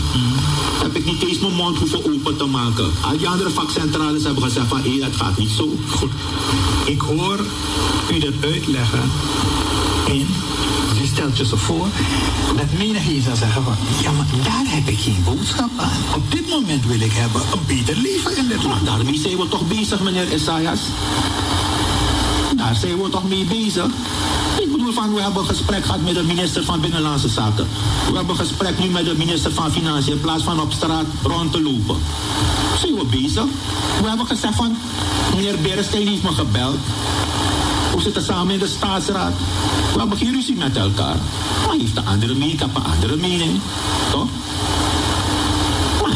Heb 0.82 0.95
ik 0.95 1.06
niet 1.06 1.24
eens 1.24 1.40
mijn 1.40 1.53
mond 1.53 1.78
hoeven 1.78 2.14
open 2.14 2.38
te 2.38 2.45
maken. 2.45 2.91
Al 3.02 3.18
die 3.18 3.30
andere 3.30 3.49
vakcentrales 3.49 4.24
hebben 4.24 4.44
gezegd 4.44 4.68
van 4.68 4.82
hé, 4.82 4.99
dat 4.99 5.15
gaat 5.15 5.38
niet 5.38 5.52
zo. 5.52 5.70
Goed. 5.90 6.11
Ik 6.86 7.02
hoor 7.02 7.40
u 8.14 8.20
dat 8.20 8.34
uitleggen 8.41 9.11
in 10.07 10.18
je 10.18 10.26
stelt 11.14 11.38
je 11.38 11.45
zo 11.45 11.56
voor 11.56 11.88
dat 12.56 12.72
menigeen 12.77 13.22
zal 13.22 13.35
zeggen 13.35 13.64
van, 13.64 13.76
ja, 14.02 14.11
maar 14.11 14.26
daar 14.44 14.65
heb 14.65 14.88
ik 14.88 14.99
geen 14.99 15.23
boodschap 15.26 15.69
aan. 15.77 16.15
Op 16.15 16.31
dit 16.31 16.49
moment 16.49 16.85
wil 16.85 16.99
ik 16.99 17.11
hebben 17.14 17.41
een 17.41 17.65
beter 17.68 17.95
leven 17.95 18.38
in 18.38 18.48
dit 18.48 18.64
land. 18.64 18.85
Daarmee 18.85 19.19
zijn 19.19 19.38
we 19.38 19.48
toch 19.48 19.68
bezig, 19.68 19.99
meneer 20.02 20.34
Isaias? 20.34 20.80
Daar 22.56 22.76
zijn 22.76 23.02
we 23.02 23.10
toch 23.10 23.27
mee 23.27 23.45
bezig? 23.45 23.85
Ik 24.61 24.72
bedoel 24.72 24.94
van, 24.94 25.14
we 25.14 25.22
hebben 25.22 25.41
een 25.41 25.48
gesprek 25.48 25.85
gehad 25.85 26.02
met 26.02 26.15
de 26.15 26.23
minister 26.23 26.64
van 26.64 26.81
Binnenlandse 26.81 27.30
Zaken. 27.30 27.68
We 28.10 28.15
hebben 28.15 28.30
een 28.40 28.45
gesprek 28.45 28.80
nu 28.80 28.90
met 28.90 29.06
de 29.06 29.15
minister 29.18 29.52
van 29.52 29.72
Financiën 29.72 30.14
in 30.14 30.22
plaats 30.22 30.44
van 30.44 30.60
op 30.60 30.72
straat 30.72 31.06
rond 31.23 31.52
te 31.52 31.61
lopen. 31.61 31.98
Zijn 32.80 32.95
we 32.95 33.06
bezig? 33.06 33.45
We 34.02 34.07
hebben 34.07 34.27
gezegd 34.27 34.56
van, 34.56 34.77
meneer 35.35 35.57
Berenstein 35.61 36.07
heeft 36.07 36.23
me 36.23 36.31
gebeld. 36.31 36.77
We 37.95 38.02
zitten 38.02 38.24
samen 38.24 38.53
in 38.53 38.60
de 38.60 38.68
staatsraad. 38.68 39.34
We 39.94 39.99
hebben 39.99 40.18
geen 40.18 40.32
ruzie 40.32 40.56
met 40.56 40.78
elkaar. 40.78 41.15
Maar 41.68 41.76
heeft 41.78 41.98
een 41.98 42.06
andere 42.06 42.34
mening, 42.34 42.53
ik 42.53 42.60
heb 42.60 42.76
een 42.76 42.84
andere 42.84 43.15
mening. 43.15 43.60
Toch? 44.11 44.28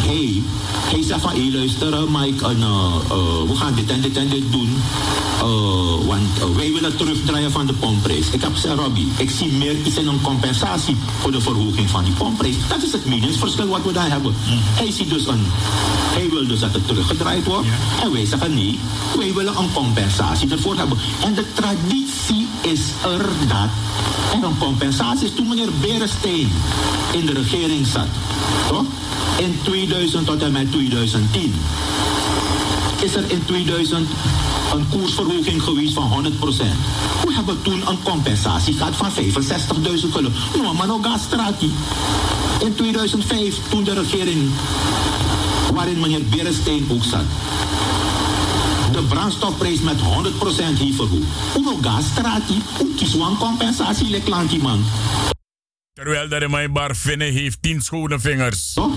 Maar 0.08 0.16
hij, 0.90 1.04
zegt 1.04 1.22
van, 1.22 1.32
hé 1.32 1.50
luister 1.52 1.94
uh, 1.94 2.00
Mike, 2.10 2.46
uh, 2.46 2.60
uh, 2.60 3.50
we 3.50 3.56
gaan 3.56 3.76
dit 3.76 3.92
en 3.92 4.02
dit 4.02 4.18
en 4.18 4.30
dit 4.30 4.52
doen. 4.52 4.82
Uh, 5.44 6.08
want 6.08 6.38
uh, 6.38 6.56
wij 6.56 6.74
willen 6.74 6.98
terugdraaien 6.98 7.52
van 7.52 7.66
de 7.66 7.74
pompprijs. 7.74 8.30
Ik 8.30 8.42
heb 8.42 8.54
gezegd, 8.54 8.76
Robbie, 8.76 9.12
ik 9.18 9.30
zie 9.30 9.52
meer 9.52 9.76
iets 9.86 9.98
in 9.98 10.08
een 10.08 10.22
compensatie 10.22 10.98
voor 11.20 11.32
de 11.32 11.42
verhoging 11.42 11.90
van 11.90 12.04
die 12.04 12.14
pompprijs. 12.14 12.56
Dat 12.68 12.84
is 12.84 12.92
het 12.92 13.06
meningsverschil 13.06 13.68
wat 13.68 13.84
we 13.84 13.92
daar 13.92 14.10
hebben. 14.10 14.34
Hij 14.52 14.92
ziet 14.92 15.10
dus 15.10 15.28
een, 15.28 15.46
hij 16.14 16.30
wil 16.30 16.48
dus 16.48 16.60
dat 16.60 16.74
het 16.74 16.88
teruggedraaid 16.88 17.46
wordt. 17.46 17.68
En 18.04 18.12
wij 18.12 18.26
zeggen 18.26 18.54
nee, 18.54 18.80
wij 19.18 19.34
willen 19.34 19.58
een 19.58 19.74
compensatie 19.74 20.52
ervoor 20.52 20.78
hebben. 20.78 20.98
En 21.24 21.34
de 21.34 21.46
traditie 21.54 22.48
is 22.62 22.80
er 23.04 23.26
dat 23.48 23.70
er 24.34 24.48
een 24.48 24.58
compensatie 24.58 25.28
is 25.28 25.34
toen 25.36 25.48
meneer 25.48 25.70
Berensteen 25.82 26.52
in 27.12 27.26
de 27.26 27.34
regering 27.34 27.88
zat. 27.88 28.08
Toch? 28.68 28.86
In 29.38 29.60
2000 29.64 30.26
tot 30.26 30.42
en 30.42 30.52
met 30.52 30.72
2010 30.72 31.54
is 33.02 33.16
er 33.16 33.32
in 33.32 33.46
2000 33.46 34.10
een 34.74 34.90
koersverhoging 34.90 35.64
geweest 35.64 35.94
van 35.94 36.26
100%. 36.26 36.38
We 37.26 37.34
hebben 37.34 37.62
toen 37.62 37.88
een 37.88 38.04
compensatie 38.04 38.74
gehad 38.74 38.96
van 38.96 39.12
65.000 39.12 40.12
gulden. 40.12 40.34
No, 40.62 40.74
maar 40.74 40.88
nog 40.88 41.06
gastrati. 41.06 41.72
In 42.60 42.76
2005, 42.76 43.56
toen 43.70 43.84
de 43.84 43.94
regering 43.94 44.50
waarin 45.74 46.00
meneer 46.00 46.24
Berensteen 46.30 46.88
ook 46.92 47.04
zat, 47.04 47.26
de 48.92 49.04
brandstofprijs 49.04 49.80
met 49.80 49.98
100% 49.98 50.04
heeft 50.78 50.96
verhoogd. 50.96 51.26
Uno 51.58 51.78
gastrati, 51.82 52.62
hoe 52.78 52.96
kies 52.96 53.14
een 53.14 53.38
compensatie, 53.38 54.10
leklanti 54.10 54.58
man. 54.58 54.86
Terwijl 55.94 56.30
er 56.30 56.44
in 56.44 56.52
mijn 56.52 56.74
bar 56.74 56.96
heeft 57.18 57.62
tien 57.62 57.82
schone 57.82 58.20
vingers. 58.20 58.74
Toch? 58.74 58.92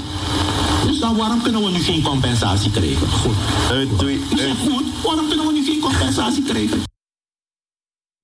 Dus 0.86 0.98
dan 0.98 1.16
waarom 1.16 1.43
kunnen 1.43 1.62
we 1.65 1.70
nu 1.70 1.82
geen 1.82 2.02
compensatie 2.02 2.70
krijgen? 2.70 3.09
Goed. 3.09 3.36
Uh, 3.73 4.12
ik 4.12 4.20
zeg 4.36 4.59
goed, 4.59 4.85
waarom 5.02 5.28
kunnen 5.28 5.47
we 5.47 5.52
nu 5.52 5.65
geen 5.65 5.81
compensatie 5.81 6.43
krijgen? 6.44 6.82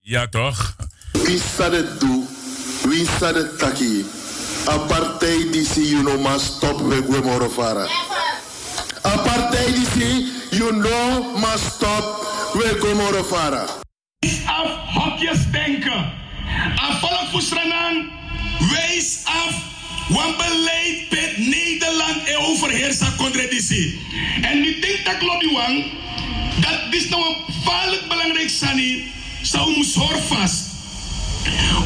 Ja, 0.01 0.27
toch? 0.27 0.77
Wie 1.13 1.41
staat 1.55 1.73
het 1.73 2.01
doen? 2.01 2.27
Wie 2.83 3.07
staat 3.17 3.35
het 3.35 3.59
taki? 3.59 4.05
Apartheid 4.67 5.53
die 5.53 5.65
zie 5.65 5.89
you 5.89 6.03
know 6.03 6.19
must 6.33 6.45
stop 6.45 6.81
with 6.81 7.05
Gomorofara. 7.11 7.87
Apartheid 9.03 9.75
die 9.75 9.87
zie 9.97 10.33
you 10.51 10.71
know 10.71 11.37
must 11.37 11.65
stop 11.75 12.05
with 12.53 12.77
Gomorofara. 12.81 13.65
Af 14.47 14.71
hokjes 14.95 15.51
denken. 15.51 16.13
Voor 17.31 17.43
Stranang. 17.43 18.13
Wees 18.59 19.23
af. 19.25 19.76
Want 20.09 20.37
beleid 20.37 21.11
met 21.11 21.39
Nederland 21.39 22.25
en 22.25 22.37
overheersen 22.37 23.17
contradictie. 23.17 24.01
En 24.43 24.63
die 24.63 24.79
denkt 24.81 25.05
dat 25.05 25.19
klopt, 25.19 25.53
Wang. 25.53 25.85
Dat 26.61 26.81
is 26.91 27.09
nou 27.09 27.27
een 27.29 27.55
gevaarlijk 27.55 28.09
belangrijk 28.09 28.51
sani. 28.51 29.13
Zou 29.43 29.87
hoor 29.95 30.19
vast. 30.29 30.65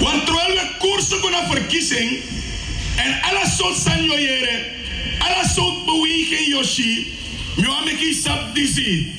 Want 0.00 0.26
terwijl 0.26 0.54
we 0.54 0.68
koersen 0.78 1.18
gaan 1.20 1.30
naar 1.30 1.50
verkiezing. 1.50 2.20
En 2.96 3.22
alle 3.22 3.50
soort 3.56 3.76
sanjoyeren. 3.76 4.64
Alle 5.18 5.48
soort 5.54 5.84
beweging 5.84 6.46
Yoshi. 6.46 7.18
Mjameki 7.56 8.12
sap 8.12 8.54
disi. 8.54 9.12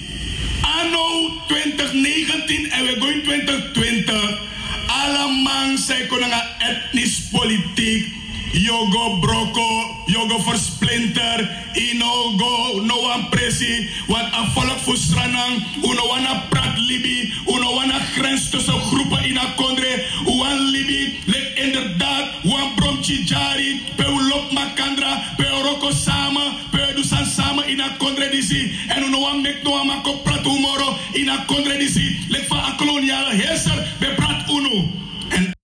Anno 0.61 1.31
2019 1.47 2.71
en 2.71 2.83
we 2.83 2.95
gaan 2.99 3.21
2020. 3.23 4.39
Alle 4.87 5.31
man 5.43 5.77
zijn 5.77 6.07
kunnen 6.07 6.43
etnisch 6.59 7.19
politiek. 7.31 8.20
Yogo 8.53 9.21
broko, 9.21 9.95
yogo 10.07 10.37
versplinter, 10.43 11.47
ino 11.73 12.35
go, 12.37 12.81
no 12.83 12.99
one 12.99 13.29
presi, 13.29 13.89
wat 14.07 14.27
afvallig 14.31 14.81
voor 14.83 14.97
stranang, 14.97 15.63
uno 15.81 16.07
wana 16.07 16.43
prat 16.49 16.77
libi, 16.77 17.33
uno 17.45 17.73
wana 17.73 17.99
grens 17.99 18.49
tussen 18.49 18.79
groepen 18.79 19.23
in 19.23 19.37
a 19.37 19.53
kondre, 19.55 20.05
uan 20.25 20.59
libi, 20.71 21.19
lek 21.25 21.57
inderdaad, 21.63 22.43
wan 22.43 22.75
brom 22.75 23.01
chijari, 23.01 23.81
pe 23.95 24.03
ulop 24.03 24.51
makandra, 24.51 25.23
pe 25.37 25.47
oroko 25.47 25.91
samen, 25.91 26.51
pe 26.71 26.91
dusan 26.95 27.25
samen 27.25 27.69
in 27.69 27.81
a 27.81 27.95
kondre 27.97 28.29
disi, 28.29 28.75
en 28.95 29.03
uno 29.03 29.19
wan 29.19 29.41
mek 29.41 29.63
no 29.63 29.79
amako 29.79 30.17
prat 30.23 30.43
humoro 30.43 30.97
in 31.13 31.29
a 31.29 31.45
kondre 31.47 31.77
disi, 31.77 32.27
lek 32.29 32.47
van 32.47 32.59
a 32.59 32.75
koloniale 32.75 33.31
heerser, 33.31 33.87
be 33.99 34.11
prat 34.15 34.49
unu. 34.49 34.91
En... 35.29 35.55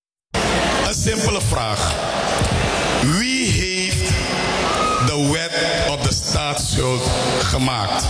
Een 0.88 0.94
simpele 0.94 1.40
vraag. 1.40 2.56
Staatsschuld 6.48 7.10
gemaakt? 7.42 8.04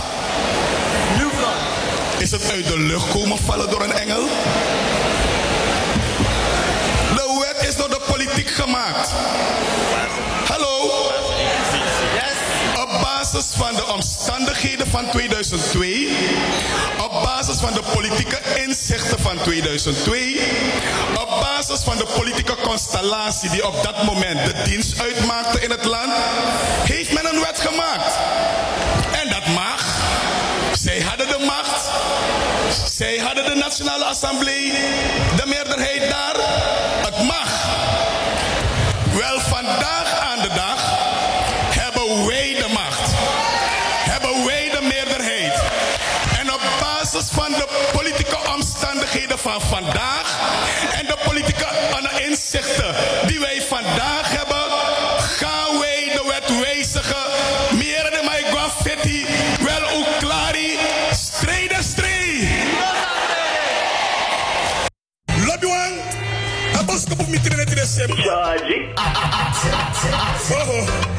Is 2.17 2.31
het 2.31 2.51
uit 2.51 2.67
de 2.67 2.79
lucht 2.79 3.09
komen 3.09 3.37
vallen 3.37 3.69
door 3.69 3.81
een 3.81 3.91
engel? 3.91 4.21
De 7.15 7.45
wet 7.45 7.67
is 7.67 7.75
door 7.75 7.89
de 7.89 8.01
politiek 8.07 8.49
gemaakt. 8.49 9.09
Hallo? 10.47 10.91
Op 12.81 12.89
basis 13.01 13.45
van 13.55 13.75
de 13.75 13.85
omstandigheden 13.93 14.87
van 14.87 15.09
2002, 15.11 16.09
op 17.03 17.11
basis 17.11 17.59
van 17.59 17.73
de 17.73 17.83
politieke 17.93 18.39
inzichten 18.65 19.19
van 19.19 19.37
2002, 19.43 20.39
op 21.39 21.45
basis 21.45 21.83
van 21.83 21.97
de 21.97 22.05
politieke 22.15 22.55
constellatie 22.55 23.49
die 23.49 23.67
op 23.67 23.83
dat 23.83 24.03
moment 24.03 24.45
de 24.45 24.61
dienst 24.63 25.01
uitmaakte 25.01 25.61
in 25.61 25.69
het 25.69 25.85
land, 25.85 26.13
heeft 26.83 27.13
men 27.13 27.25
een 27.25 27.39
wet 27.39 27.59
gemaakt. 27.59 28.13
En 29.11 29.29
dat 29.29 29.45
mag. 29.47 29.85
Zij 30.73 30.99
hadden 31.01 31.27
de 31.27 31.45
macht. 31.45 31.89
Zij 32.91 33.17
hadden 33.17 33.45
de 33.45 33.55
Nationale 33.55 34.05
Assemblée, 34.05 34.71
de 35.35 35.45
meerderheid 35.45 36.09
daar. 36.09 36.35
Het 37.05 37.23
mag. 37.23 37.49
Wel, 39.17 39.39
vandaag 39.39 40.19
aan 40.19 40.41
de 40.41 40.53
dag 40.55 40.79
hebben 41.79 42.25
wij 42.27 42.55
de 42.59 42.69
macht. 42.73 43.11
Hebben 44.11 44.45
wij 44.45 44.69
de 44.69 44.81
meerderheid. 44.81 45.59
En 46.39 46.53
op 46.53 46.61
basis 46.79 47.29
van 47.31 47.51
de 47.51 47.67
politieke 47.93 48.37
omstandigheden 48.55 49.39
van 49.39 49.61
vandaag 49.61 50.28
inzichten 52.53 52.95
die 53.27 53.39
wij 53.39 53.61
vandaag 53.61 54.37
hebben, 54.37 54.71
gaan 55.19 55.79
wij 55.79 56.09
de 56.13 56.23
wet 56.27 56.59
wijzigen. 56.61 57.23
Meer 57.77 58.03
de 58.03 58.21
mij 58.25 58.43
graffiti, 58.43 59.25
wel 59.61 59.97
ook 59.97 60.07
klari, 60.19 60.77
strijden 61.11 61.83
strijd. 61.83 62.47
Lobbywan, 65.45 65.91
mitre 67.27 67.55
net 67.55 67.69
in 67.69 67.75
de 67.75 67.85
sem. 67.85 68.11
Oh, 70.61 71.18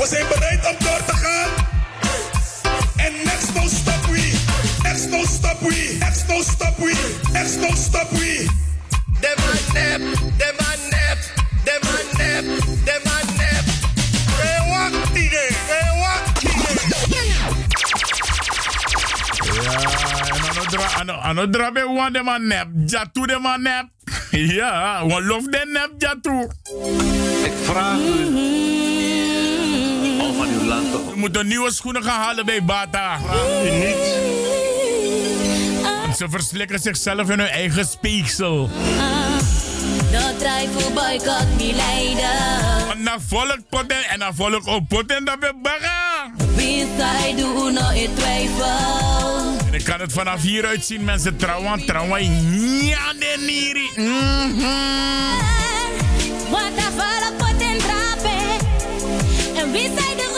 We 0.00 0.06
zijn 0.06 0.26
bereid 0.28 0.66
om 0.66 0.76
door 0.78 1.04
te 1.06 1.12
gaan. 1.12 1.48
En 2.96 3.12
next 3.24 3.54
no 3.54 3.68
stop 3.68 4.06
we. 4.06 4.32
Next 4.82 5.08
no 5.08 5.24
stop 5.24 5.60
we. 5.60 5.96
Next 5.98 6.26
no 6.28 6.42
stop 6.42 6.76
we. 6.76 6.94
Next 7.32 7.56
no 7.60 7.74
stop 7.74 8.10
we. 8.10 8.48
De 9.20 9.34
man 9.36 9.72
nep, 9.72 10.00
de 10.36 10.54
man 10.58 10.78
nep, 10.90 11.18
de 11.64 11.78
man 11.82 12.06
nep, 12.18 12.44
de 12.84 13.00
man 13.04 13.36
nep. 13.36 13.64
Hey, 14.40 14.68
walk 14.68 15.04
today, 15.06 15.50
hey, 15.70 15.90
walk 16.00 16.22
Ja, 19.62 19.72
en 20.28 20.42
ano 20.48 20.64
dra, 20.70 20.86
ano, 20.98 21.12
ano 21.12 21.50
dra 21.50 21.72
be 21.72 21.84
wan 21.84 22.12
de 22.12 22.22
man 22.22 22.46
nep. 22.46 22.68
Jatu 22.86 23.26
de 23.26 23.38
man 23.38 23.62
nep. 23.62 23.86
Ja, 24.30 25.06
want 25.06 25.24
lof 25.24 25.44
den 25.44 25.72
nep 25.72 25.90
ja 25.98 26.14
toe. 26.22 26.50
Ik 27.44 27.52
vraag 27.64 27.98
u 27.98 28.99
van 30.44 30.60
uw 30.60 30.64
land 30.64 30.90
te 30.90 31.10
We 31.10 31.16
moeten 31.16 31.46
nieuwe 31.46 31.72
schoenen 31.72 32.02
gaan 32.02 32.20
halen 32.20 32.46
bij 32.46 32.64
Bata. 32.64 33.18
Vraag 33.18 33.64
u 33.64 33.70
niet. 33.70 33.96
Want 36.02 36.16
ze 36.16 36.26
verslikken 36.28 36.78
zichzelf 36.78 37.30
in 37.30 37.38
hun 37.38 37.48
eigen 37.48 37.86
speeksel. 37.86 38.70
Try 40.38 40.68
for 40.74 40.92
boycott 40.92 41.46
leider. 41.58 42.86
Want 42.86 43.00
na 43.00 43.16
volk 43.28 43.58
poten 43.68 44.04
en 44.08 44.18
na 44.18 44.32
volk 44.32 44.66
op 44.66 44.88
poten 44.88 45.24
dat 45.24 45.36
we 45.40 45.52
baggen. 45.62 46.34
Wie 46.54 46.86
zij 46.96 47.34
doen 47.36 47.72
no 47.72 47.90
in 47.90 48.14
twijfel. 48.14 48.66
En 49.66 49.74
ik 49.74 49.84
kan 49.84 50.00
het 50.00 50.12
vanaf 50.12 50.42
hieruit 50.42 50.84
zien, 50.84 51.04
mensen. 51.04 51.36
Trouwen, 51.36 51.86
trouwen. 51.86 52.22
Ja, 52.86 53.12
de 53.18 53.34
niri. 53.46 53.90
Wat 56.50 56.78
a 56.78 56.90
volk 56.96 57.36
pot 57.36 57.60
en 57.62 57.78
drape. 57.78 58.58
En 59.56 59.72
wie 59.72 59.90
zij 59.96 60.14
doen 60.16 60.29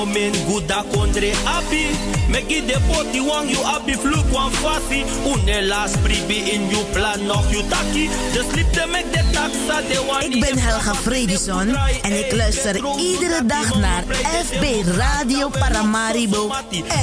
omen 0.00 0.32
guda 0.46 0.84
kondre 0.92 1.32
abi 1.56 1.84
Meki 2.28 2.66
de 2.66 2.78
poti 2.88 3.20
wang 3.20 3.48
you 3.50 3.62
abi 3.74 3.92
fluk 3.92 4.32
wan 4.32 4.50
fasi 4.50 5.04
Une 5.32 5.68
las 5.68 5.92
pribi 6.02 6.38
in 6.54 6.70
you 6.70 6.84
plan 6.92 7.26
nog 7.26 7.44
you 7.52 7.62
taki 7.68 8.08
De 8.32 8.42
slip 8.50 8.72
de 8.72 8.84
mek 8.92 9.06
de 9.12 9.22
taxa 9.32 9.80
de 9.88 9.98
wan 10.06 10.22
Ik 10.22 10.40
ben 10.40 10.58
Helga 10.58 10.94
Fredison 10.94 11.76
en 12.02 12.18
ik 12.18 12.32
luister 12.32 12.76
iedere 12.98 13.46
dag 13.46 13.78
naar 13.78 14.04
FB 14.44 14.64
Radio 14.96 15.48
Paramaribo 15.48 16.52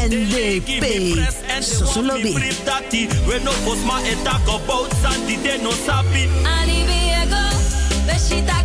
NDP. 0.10 0.86
Sosolobi. 1.60 2.34
We 3.28 3.40
no 3.44 3.52
posma 3.64 4.00
talk 4.24 4.48
about 4.48 4.92
santi 5.02 5.42
de 5.42 5.60
no 5.62 5.72
sabi. 5.86 6.30
Ali 6.44 6.86
Viego, 6.86 7.44
Beshita 8.06 8.61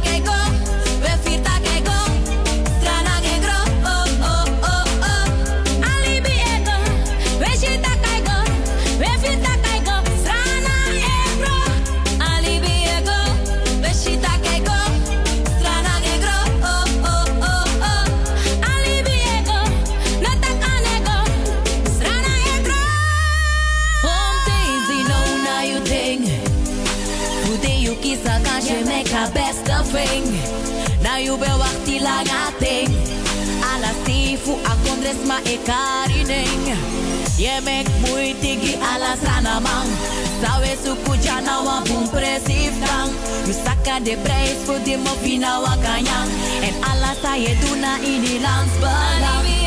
ma 35.26 35.38
e 35.44 35.58
karining. 35.68 36.64
Ye 37.38 37.60
mek 37.60 37.86
muy 38.00 38.34
tigi 38.40 38.74
ala 38.80 39.12
sana 39.24 39.60
man. 39.60 39.86
Sawe 40.40 40.72
suku 40.82 41.12
jana 41.24 41.62
wa 41.66 41.82
boom 41.84 42.08
presief 42.08 42.74
tang. 42.80 43.10
You 43.46 43.52
saka 43.52 44.00
de 44.00 44.16
prijs 44.24 44.58
voor 44.64 44.80
de 44.84 44.96
mofina 44.96 45.60
wa 45.60 45.74
kanyang. 45.84 46.30
En 46.62 46.74
ala 46.90 47.12
sa 47.22 47.34
ye 47.34 47.52
duna 47.60 47.98
in 48.02 48.20
die 48.24 48.40
landsbelang. 48.40 49.65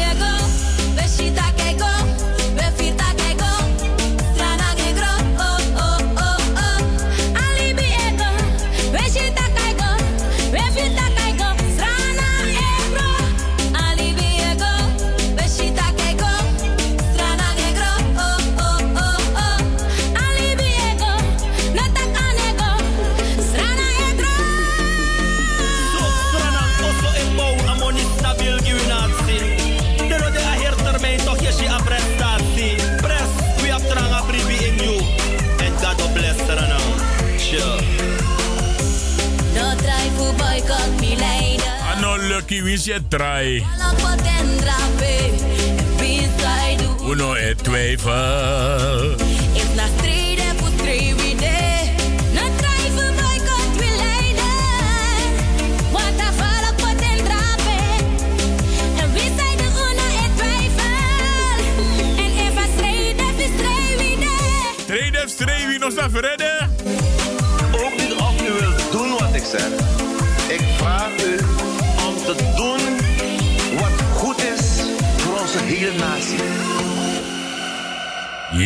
Zij 46.39 46.77
doen. 46.77 47.11
Uno 47.11 47.33
e 47.33 47.55
twijfel. 47.55 49.28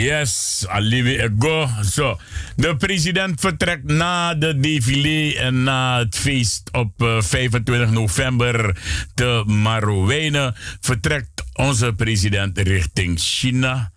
Yes, 0.03 0.65
Alibi 0.67 1.17
Ego. 1.17 1.69
Zo, 1.91 2.19
de 2.55 2.75
president 2.75 3.39
vertrekt 3.39 3.83
na 3.83 4.33
de 4.35 4.59
défilé 4.59 5.35
en 5.39 5.63
na 5.63 5.99
het 5.99 6.15
feest 6.15 6.69
op 6.71 7.01
eh, 7.01 7.21
25 7.21 7.89
november 7.91 8.77
te 9.13 9.43
Marowijnen. 9.47 10.55
Vertrekt 10.81 11.43
onze 11.53 11.93
president 11.93 12.57
richting 12.57 13.19
China. 13.19 13.91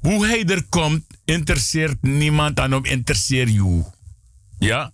Hoe 0.00 0.26
hij 0.26 0.44
er 0.44 0.62
komt, 0.68 1.04
interesseert 1.24 2.02
niemand 2.02 2.60
aan 2.60 2.72
hem, 2.72 2.84
interesseert 2.84 3.52
jou. 3.52 3.84
Ja? 4.58 4.92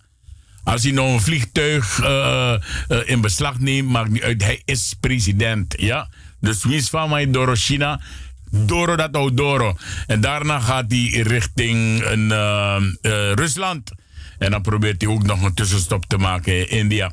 Als 0.63 0.83
hij 0.83 0.91
nou 0.91 1.09
een 1.09 1.21
vliegtuig 1.21 1.99
eh, 2.01 2.53
eh, 2.53 2.59
in 3.05 3.21
beslag 3.21 3.59
neemt, 3.59 3.89
maakt 3.89 4.09
niet 4.09 4.23
uit. 4.23 4.43
Hij 4.43 4.61
is 4.65 4.95
president. 4.99 5.75
Ja? 5.77 6.09
Dus 6.39 6.63
winst 6.63 6.89
van 6.89 7.09
mij 7.09 7.31
door 7.31 7.55
China. 7.55 8.01
Doro 8.51 8.95
dat 8.95 9.31
Doro. 9.33 9.75
En 10.07 10.21
daarna 10.21 10.59
gaat 10.59 10.85
hij 10.87 11.23
richting 11.23 12.03
een, 12.03 12.31
eh, 12.31 12.75
eh, 12.75 13.33
Rusland. 13.33 13.91
En 14.37 14.51
dan 14.51 14.61
probeert 14.61 15.01
hij 15.01 15.11
ook 15.11 15.23
nog 15.23 15.41
een 15.41 15.53
tussenstop 15.53 16.05
te 16.05 16.17
maken 16.17 16.53
in 16.53 16.69
India. 16.69 17.11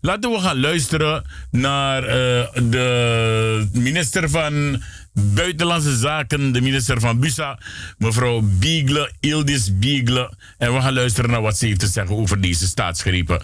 Laten 0.00 0.30
we 0.30 0.38
gaan 0.38 0.60
luisteren 0.60 1.24
naar 1.50 2.02
eh, 2.04 2.46
de 2.54 3.68
minister 3.72 4.30
van 4.30 4.82
Buitenlandse 5.12 5.96
Zaken, 5.96 6.52
de 6.52 6.60
minister 6.60 7.00
van 7.00 7.20
Busa, 7.20 7.58
mevrouw 7.98 8.40
Biegle, 8.42 9.12
Ildis 9.20 9.78
Biegle. 9.78 10.34
En 10.58 10.74
we 10.74 10.80
gaan 10.80 10.94
luisteren 10.94 11.30
naar 11.30 11.42
wat 11.42 11.58
ze 11.58 11.66
heeft 11.66 11.80
te 11.80 11.86
zeggen 11.86 12.16
over 12.16 12.40
deze 12.40 12.66
staatsgrepen. 12.66 13.42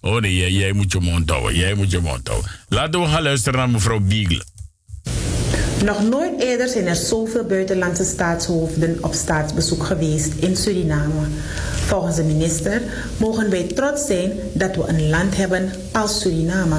Oh 0.00 0.20
nee, 0.20 0.36
jij, 0.36 0.50
jij 0.50 0.72
moet 0.72 0.92
je 0.92 1.00
mond 1.00 1.30
houden. 1.30 1.56
Jij 1.56 1.74
moet 1.74 1.90
je 1.90 2.00
mond 2.00 2.28
houden. 2.28 2.50
Laten 2.68 3.00
we 3.00 3.08
gaan 3.08 3.22
luisteren 3.22 3.58
naar 3.58 3.70
mevrouw 3.70 4.00
Biegle. 4.00 4.42
Nog 5.84 6.02
nooit 6.02 6.40
eerder 6.40 6.68
zijn 6.68 6.86
er 6.86 6.96
zoveel 6.96 7.44
buitenlandse 7.44 8.04
staatshoofden 8.04 8.98
op 9.00 9.14
staatsbezoek 9.14 9.84
geweest 9.84 10.32
in 10.34 10.56
Suriname. 10.56 11.26
Volgens 11.86 12.16
de 12.16 12.22
minister 12.22 12.82
mogen 13.16 13.50
wij 13.50 13.62
trots 13.62 14.06
zijn 14.06 14.32
dat 14.52 14.76
we 14.76 14.84
een 14.86 15.08
land 15.08 15.36
hebben 15.36 15.72
als 15.92 16.20
Suriname. 16.20 16.76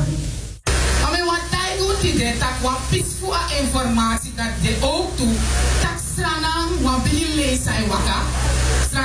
Peaceful 2.89 3.33
informatie 3.61 4.31
dat 4.35 4.45
de. 4.61 4.77
Dat 5.81 5.99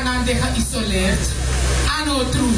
wat 0.02 0.24
geïsoleerd. 0.40 1.28
Ano 2.00 2.28
true. 2.28 2.54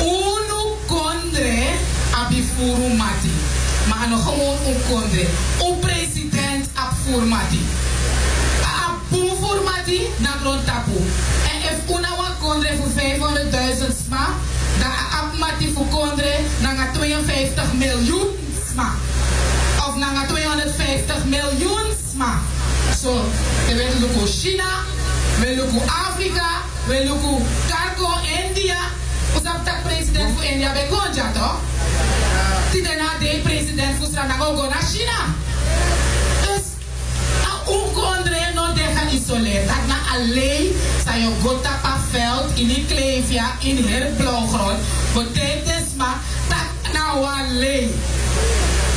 Unu 0.00 0.76
kondre 0.86 1.64
abifuru 2.10 2.96
mati. 2.96 3.57
Maar 3.88 3.98
ano 4.04 4.16
gewoon 4.16 4.56
un 4.66 4.80
kondre. 4.90 5.26
Un 5.68 5.78
president 5.78 6.68
abfur 6.74 7.22
mati. 7.22 7.60
Abfur 8.86 9.32
voor 9.40 9.60
mati 9.64 10.00
na 10.16 10.30
grond 10.40 10.66
tapu. 10.66 10.96
En 11.52 11.58
if 11.70 11.96
una 11.96 12.10
wa 12.16 12.30
kondre 12.40 12.76
voor 12.76 12.92
500.000 13.02 13.96
sma. 14.06 14.26
Dan 14.78 14.90
ab 14.90 15.38
mati 15.38 15.72
voor 15.74 15.86
kondre 15.86 16.38
na 16.60 16.90
52 16.92 17.72
miljoen 17.72 18.28
sma. 18.70 18.94
Of 19.88 19.96
na 19.96 20.26
250 20.26 21.24
miljoen 21.24 21.86
sma. 21.92 22.08
sma. 22.18 22.40
So, 22.94 23.12
we 23.68 23.86
luku 24.00 24.26
China, 24.26 24.84
we 25.40 25.54
luku 25.54 25.78
Afrika, 25.86 26.62
we 26.88 27.04
luku 27.04 27.42
Cargo, 27.68 28.10
India. 28.26 28.90
Usap 29.36 29.64
tak 29.64 29.82
president 29.82 30.34
voor 30.34 30.44
India 30.44 30.72
bij 30.72 30.86
Gonja 30.90 31.32
toch? 31.32 31.77
Tidena 32.70 33.18
de 33.18 33.40
president 33.42 33.96
Strana 34.06 34.34
go 34.34 34.68
naar 34.68 34.82
China. 34.92 35.20
Dus, 36.42 36.64
na 37.42 37.72
unkondre 37.72 38.52
no 38.54 38.72
deja 38.74 39.02
isoleer. 39.12 39.66
Dat 39.66 39.86
na 39.86 39.98
alleen 40.14 40.76
zijn 41.04 41.20
je 41.20 41.30
gota 41.42 41.78
pa 41.82 41.98
veld 42.10 42.58
in 42.58 42.66
die 42.68 42.84
kleefja 42.86 43.52
in 43.60 43.84
heel 43.84 44.12
blauwgrond. 44.16 44.78
Betekent 45.14 45.96
maar 45.96 46.20
dat 46.48 46.92
nou 46.92 47.24
alleen. 47.24 47.90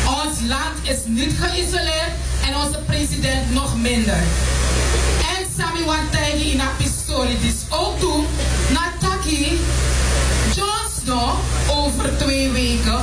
Ons 0.06 0.38
land 0.48 0.76
is 0.82 1.00
niet 1.06 1.34
geïsoleerd 1.40 2.14
en 2.48 2.56
onze 2.56 2.80
president 2.86 3.54
nog 3.54 3.78
minder. 3.78 4.22
En 5.36 5.46
Sami 5.58 5.86
Wantegi 5.86 6.52
in 6.52 6.60
een 6.60 6.76
pistolie 6.78 7.40
dus 7.40 7.60
ook 7.70 8.00
toe 8.00 8.24
naar 8.70 8.94
Taki. 9.00 9.60
Jon 10.56 10.90
Snow 11.02 11.30
over 11.70 12.18
twee 12.18 12.50
weken 12.50 13.00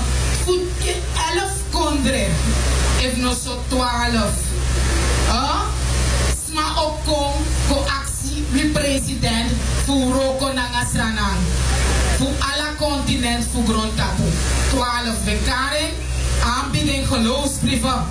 in 0.88 1.00
11 1.36 1.52
kondre. 1.70 2.26
If 2.98 3.16
no 3.16 3.32
zo 3.44 3.62
12. 3.68 4.30
Huh? 5.26 5.60
Sma 6.46 6.66
ook 6.82 6.96
kom 7.04 7.34
ko 7.68 7.84
actie 8.00 8.44
wie 8.50 8.68
president 8.70 9.50
voor 9.84 10.12
roko 10.12 10.52
nangasranang. 10.52 11.38
Voor 12.18 12.34
alle 12.38 12.70
continent 12.78 13.44
voor 13.52 13.64
grondtapu. 13.64 14.22
12 14.70 15.24
bekaring 15.24 15.92
aanbieding 16.42 17.06
geloofsbrieven. 17.06 18.04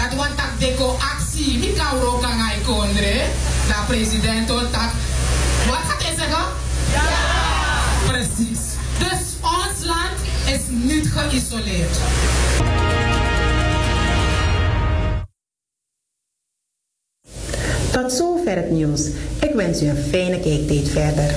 Dat 0.00 0.14
want 0.16 0.36
tak 0.36 0.52
deko 0.58 0.96
actie, 1.14 1.58
niet 1.58 1.76
kan 1.76 2.00
roken 2.00 2.28
aan 2.28 2.62
kondre. 2.64 3.24
De 3.66 3.74
president 3.86 4.48
dat. 4.48 4.90
Wat 5.68 5.78
gaat 5.88 6.02
hij 6.02 6.14
zeggen? 6.16 6.44
Ja! 6.92 7.40
Precies. 8.06 8.60
Dus 8.98 9.22
ons 9.40 9.84
land 9.84 10.29
is 10.50 10.60
niet 10.68 11.06
geïsoleerd. 11.06 11.98
Tot 17.92 18.12
zover 18.12 18.56
het 18.56 18.70
nieuws. 18.70 19.06
Ik 19.40 19.52
wens 19.54 19.82
u 19.82 19.86
een 19.86 19.96
fijne 19.96 20.40
kijktijd 20.40 20.88
verder. 20.88 21.34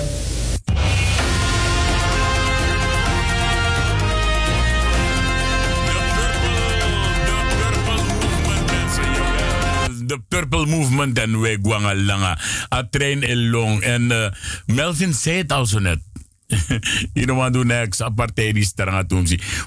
de 10.05 10.19
Purple 10.27 10.65
Movement 10.65 11.19
en 11.19 11.41
we 11.41 11.59
Guangalanga. 11.61 12.39
A 12.73 12.87
train 12.89 13.23
in 13.23 13.49
long. 13.49 13.81
En 13.81 14.01
uh, 14.01 14.27
Melvin 14.65 15.13
zei 15.13 15.37
het 15.37 15.51
al 15.51 15.65
zo 15.65 15.79
net. 15.79 15.99
Wat 17.35 17.53
doen 17.53 17.67
next 17.67 18.01
apartheid 18.01 18.53
die 18.53 18.63
stranga 18.63 19.05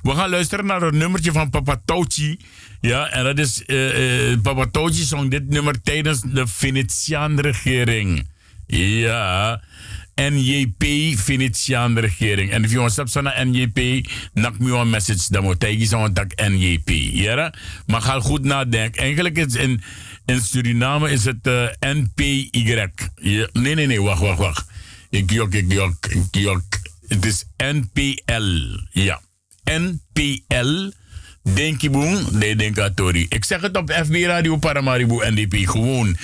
We 0.03 0.11
gaan 0.15 0.31
luisteren 0.31 0.67
naar 0.67 0.83
een 0.83 0.97
nummertje 0.97 1.33
van 1.33 1.51
Papa 1.51 1.81
Tochi. 1.85 2.39
Ja, 2.81 3.11
en 3.11 3.25
dat 3.25 3.39
is 3.39 3.63
uh, 3.67 4.31
uh, 4.31 4.39
Papa 4.43 4.67
Tochi 4.71 5.03
zong 5.03 5.31
dit 5.31 5.49
nummer 5.49 5.83
tijdens 5.83 6.21
de 6.21 6.47
Venetiaan 6.47 7.41
regering. 7.41 8.29
Ja. 8.67 9.63
NJP 10.15 10.85
Venetiaan 11.19 11.99
regering. 11.99 12.51
En 12.51 12.63
als 12.63 12.73
je 12.73 12.81
ons 12.81 13.15
naar 13.15 13.47
NJP, 13.47 14.09
nak 14.33 14.59
me 14.59 14.77
een 14.77 14.91
message 14.91 15.27
dan 15.29 15.43
moet 15.43 15.65
je 15.69 15.87
zo'n 15.87 16.13
tak 16.13 16.33
NJP. 16.49 16.91
Ja, 17.13 17.55
maar 17.87 18.03
ga 18.03 18.21
goed 18.21 18.45
nadenken. 18.45 19.03
Eigenlijk 19.03 19.37
is 19.37 19.55
in 19.55 19.83
in 20.27 20.41
Suriname 20.41 21.11
is 21.11 21.25
het 21.25 21.47
uh, 21.47 21.69
NPY. 21.81 22.49
Ja, 22.53 23.49
nee, 23.53 23.75
nee, 23.75 23.87
nee, 23.87 24.03
wacht, 24.03 24.21
wacht, 24.21 24.39
wacht. 24.39 24.67
Ik 25.17 25.31
jok, 25.31 25.55
ik 25.55 25.73
jok, 25.73 26.07
ik 26.07 26.27
jok. 26.31 26.63
Het 27.09 27.25
is 27.27 27.45
NPL. 27.57 28.79
Ja. 28.91 29.21
NPL. 29.65 30.91
Denki 31.43 31.91
boom, 31.91 32.39
de 32.39 32.57
denkatori. 32.57 33.27
Ik 33.29 33.45
zeg 33.45 33.61
het 33.61 33.77
op 33.77 33.91
FB 33.91 34.15
Radio 34.15 34.57
Paramaribo 34.57 35.23
NDP 35.25 35.69
gewoon. 35.69 36.17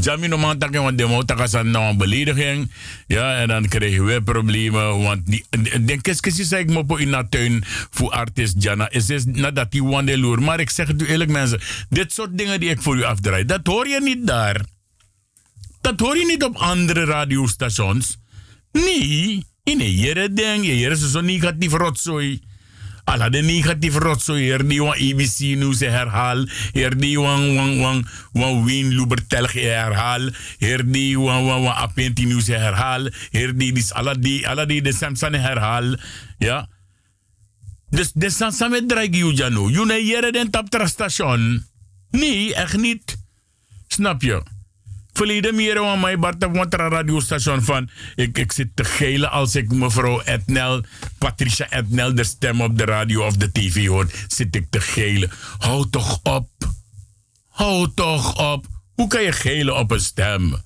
Jamie 0.00 0.28
no 0.28 0.38
man 0.38 0.58
takken 0.58 0.82
want 0.82 0.98
demo 0.98 1.22
takasan 1.22 1.70
nou 1.70 1.84
een 1.90 1.96
belediging. 1.96 2.70
Ja, 3.06 3.36
en 3.36 3.48
dan 3.48 3.68
krijgen 3.68 4.04
we 4.04 4.22
problemen. 4.22 5.02
Want 5.02 5.26
die, 5.26 5.44
denk 5.84 6.06
eens, 6.06 6.20
eens 6.22 6.48
zeg 6.48 6.60
ik 6.60 6.70
me 6.70 6.98
in 6.98 7.10
de 7.10 7.26
tuin 7.28 7.64
voor 7.90 8.10
artist 8.10 8.62
Jana. 8.62 8.90
Is 8.90 9.10
is 9.10 9.24
nadat 9.24 9.70
die 9.70 9.84
wandeloer. 9.84 10.42
Maar 10.42 10.60
ik 10.60 10.70
zeg 10.70 10.86
het 10.86 11.02
u 11.02 11.06
eerlijk 11.06 11.30
mensen. 11.30 11.60
Dit 11.88 12.12
soort 12.12 12.38
dingen 12.38 12.60
die 12.60 12.70
ik 12.70 12.82
voor 12.82 12.96
u 12.96 13.02
afdraai. 13.02 13.44
Dat 13.44 13.66
hoor 13.66 13.88
je 13.88 14.00
niet 14.00 14.26
daar. 14.26 14.60
Dat 15.80 16.00
hoor 16.00 16.16
je 16.16 16.26
niet 16.26 16.44
op 16.44 16.56
andere 16.56 17.04
radiostations. 17.04 18.19
Nee. 18.72 19.44
In 19.64 19.80
jere 19.80 20.32
ding. 20.32 20.64
Je 20.66 20.78
jere 20.78 20.96
zo 20.96 21.20
negatief 21.20 21.72
rotzooi. 21.72 22.40
Alla 23.04 23.28
de 23.28 23.42
negatief 23.42 23.94
rotzooi. 23.94 24.42
Hier 24.42 24.68
die 24.68 24.82
wan 24.82 24.98
ABC 24.98 25.38
nu 25.56 25.74
ze 25.74 25.86
herhaal. 25.86 26.46
Hier 26.72 26.96
die 26.96 27.18
wan 27.18 27.54
wan 27.54 27.78
wan 27.78 28.06
wan 28.32 28.64
Wien 28.64 28.94
Lubertelg 28.94 29.52
herhaal. 29.52 30.30
Hier 30.58 30.84
die 30.84 31.18
wan 31.18 31.44
wan 31.44 31.62
wan 31.62 32.12
nu 32.14 32.40
ze 32.40 32.52
herhaal. 32.52 33.10
Hier 33.30 33.56
die 33.56 33.72
dis 33.72 33.92
alla 33.92 34.14
die 34.14 34.48
alla 34.48 34.66
die 34.66 34.82
de 34.82 34.92
Samson 34.92 35.34
herhaal. 35.34 35.96
Ja. 36.38 36.68
Dus 37.90 38.12
de 38.12 38.30
samen 38.30 38.86
draai 38.86 39.10
je 39.10 39.34
jano. 39.34 39.68
Je 39.70 39.84
ne 39.84 40.04
jere 40.04 40.32
den 40.32 40.50
tap 40.50 40.66
station. 40.84 41.64
Nee, 42.10 42.54
echt 42.54 42.76
niet. 42.76 43.16
Snap 43.88 44.22
je? 44.22 44.42
Verleden 45.20 45.54
meer 45.54 45.80
aan 45.80 46.00
mij 46.00 46.18
Bart 46.18 46.44
op 46.44 46.54
een 46.54 46.70
radiostation 46.70 47.62
van 47.62 47.90
ik, 48.14 48.38
ik 48.38 48.52
zit 48.52 48.68
te 48.74 48.84
gelen 48.84 49.30
als 49.30 49.54
ik 49.54 49.72
mevrouw 49.72 50.20
Etnel, 50.20 50.84
Patricia 51.18 51.70
Etnel, 51.70 52.14
de 52.14 52.24
stem 52.24 52.60
op 52.60 52.78
de 52.78 52.84
radio 52.84 53.26
of 53.26 53.36
de 53.36 53.52
tv 53.52 53.86
hoor, 53.86 54.06
zit 54.28 54.56
ik 54.56 54.66
te 54.70 54.80
gelen. 54.80 55.30
Hou 55.58 55.90
toch 55.90 56.20
op. 56.22 56.48
Hou 57.48 57.90
toch 57.94 58.52
op. 58.52 58.66
Hoe 58.94 59.08
kan 59.08 59.22
je 59.22 59.32
gelen 59.32 59.76
op 59.76 59.90
een 59.90 60.00
stem? 60.00 60.56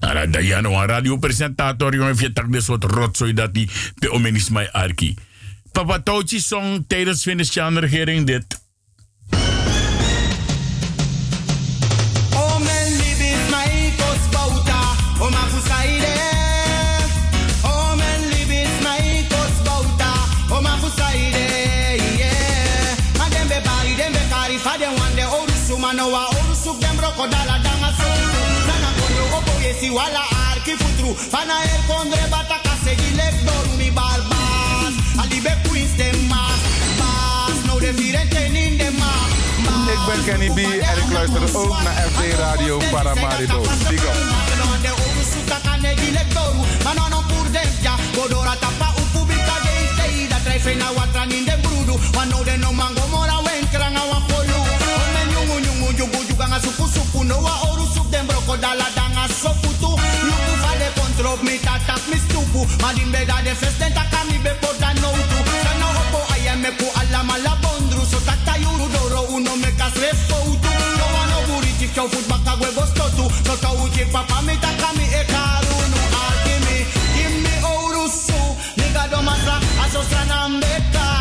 Nou, 0.00 0.30
dat 0.30 0.46
je 0.46 0.60
nou 0.60 0.74
een 0.74 0.86
radiopresentator, 0.86 1.92
jongen, 1.92 2.06
heeft 2.06 2.20
je 2.20 2.32
tak 2.32 2.52
de 2.52 2.60
soort 2.60 2.84
rotzooi 2.84 3.32
dat 3.32 3.54
die 3.54 3.70
de 3.94 4.10
omenis 4.10 4.48
mij 4.48 4.72
arki. 4.72 5.14
Papa 5.72 6.00
Tochi 6.00 6.40
zong 6.40 6.84
tijdens 6.86 7.22
Venetiaan 7.22 7.78
regering 7.78 8.26
dit. 8.26 8.59
Mano 25.90 26.10
wa 26.12 26.22
oru 26.38 26.54
suk 26.54 26.78
dem 26.78 26.96
roko 27.02 27.26
dala 27.26 27.56
danga 27.64 27.90
so 27.98 28.08
sana 28.66 28.90
kono 28.98 29.22
opo 29.38 29.52
yesi 29.62 29.88
wala 29.90 30.22
arki 30.50 30.74
futru 30.80 31.10
fana 31.32 31.56
kondre 31.88 32.22
bata 32.30 32.58
kase 32.64 32.92
gilek 33.00 33.34
doru 33.46 33.72
mi 33.80 33.90
barbas. 33.90 34.94
Alibe 35.22 35.52
queens 35.66 35.92
dem 36.00 36.18
mas 36.30 36.60
mas 37.00 37.58
no 37.66 37.80
de 37.80 37.90
virente 37.98 38.42
nin 38.54 38.78
dem 38.78 38.94
mas 39.02 39.32
Ik 39.94 40.00
ben 40.06 40.20
Kenny 40.26 40.50
B 40.56 40.58
en 40.90 40.98
ik 41.02 41.10
luister 41.12 41.42
ook 41.60 41.82
naar 41.82 41.96
FD 42.12 42.20
Radio 42.38 42.78
Paramaribo. 42.90 43.60
Big 43.88 44.04
up. 44.04 44.18
Godora 48.16 48.54
tapa 48.62 48.88
upubika 49.00 49.56
de 49.96 50.06
ida 50.22 50.38
trai 50.44 50.74
na 50.74 50.92
watran 50.96 51.30
in 51.30 51.44
de 51.44 51.56
brudu 51.62 51.94
wano 52.16 52.44
de 52.44 52.56
no 52.56 52.72
mango 52.72 53.06
mora 53.10 53.40
supu 56.48 56.88
supu 56.88 57.24
no 57.24 57.36
wa 57.40 57.52
oru 57.70 57.86
sup 57.94 58.10
dem 58.10 58.26
broko 58.26 58.56
dala 58.56 58.84
danga 58.96 59.28
sofutu 59.28 59.90
Yuku 60.26 60.52
fale 60.62 60.88
kontrop 60.96 61.42
mi 61.42 61.58
tatak 61.58 62.00
mi 62.08 62.16
stupu. 62.16 62.66
Madin 62.82 63.10
beda 63.12 63.42
de 63.44 63.54
festen 63.54 63.92
takami 63.92 64.38
be 64.42 64.50
poda 64.60 64.92
no 65.00 65.10
tu. 65.12 65.38
Sana 65.64 65.86
opo 66.00 66.18
ayame 66.32 66.70
ku 66.78 66.86
ala 67.00 67.22
mala 67.24 67.56
bondru. 67.62 68.04
So 68.06 68.18
takta 68.20 68.56
yuru 68.56 68.88
doro 68.92 69.22
uno 69.36 69.56
me 69.56 69.70
kas 69.76 69.94
refoutu 69.94 70.70
No 70.98 71.06
wano 71.14 71.38
buriti 71.48 71.88
chow 71.94 72.08
food 72.08 72.26
baka 72.28 72.52
huevo 72.56 72.86
stotu. 72.86 73.24
So 73.44 73.56
ka 73.60 73.70
uji 73.82 74.04
papa 74.12 74.42
mi 74.42 74.54
takami 74.56 75.04
e 75.04 75.22
karunu 75.32 76.00
Alkimi 76.24 76.76
Gimme 77.14 77.54
oru 77.68 78.08
su 78.08 78.38
Niga 78.76 79.08
do 79.10 79.20
masa 79.22 79.60
aso 79.84 80.02
sanambekari 80.10 80.58
mi 80.60 81.19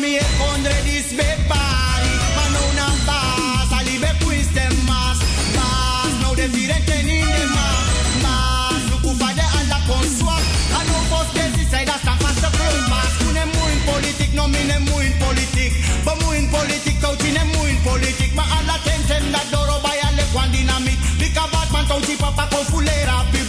me 0.00 0.18
hundred 0.36 0.82
this 0.84 1.12
big 1.12 1.38
body, 1.48 2.12
man 2.36 2.54
on 2.60 2.80
a 2.84 2.88
bass, 3.08 3.70
I 3.72 3.80
live 3.86 4.20
with 4.26 4.50
them 4.52 4.74
mass, 4.84 5.18
mass, 5.56 6.12
now 6.20 6.34
they 6.34 6.48
didn't 6.48 6.84
turn 6.84 7.08
in 7.08 7.24
the 7.24 7.44
mass, 7.56 7.88
mass, 8.24 8.82
look 8.92 9.04
over 9.08 9.32
the 9.32 9.46
alla 9.46 9.80
consua, 9.88 10.36
I 10.76 10.80
know 10.88 11.00
first 11.08 11.32
they 11.32 11.48
decide 11.56 11.88
that's 11.88 12.04
a 12.04 12.14
faster 12.20 12.52
cross 12.56 12.82
mass, 12.92 13.12
tu 13.20 13.28
politic, 13.88 14.30
no 14.34 14.48
me 14.48 14.62
ne 14.68 14.78
muin 14.84 15.12
politic, 15.22 15.72
but 16.04 16.16
muin 16.24 16.50
politic, 16.50 16.96
tau 17.00 17.14
ti 17.16 17.32
ne 17.32 17.44
politic, 17.84 18.34
ma 18.34 18.44
alla 18.58 18.76
tentem 18.84 19.30
da 19.32 19.40
doro 19.50 19.80
bai 19.80 19.98
alle 20.08 20.24
quan 20.32 20.50
dinamic, 20.50 20.98
dica 21.18 21.48
Batman 21.52 21.86
tau 21.86 22.00
ti 22.00 22.16
papa 22.16 22.48
con 22.50 22.64
fulera, 22.64 23.24
pipa, 23.32 23.45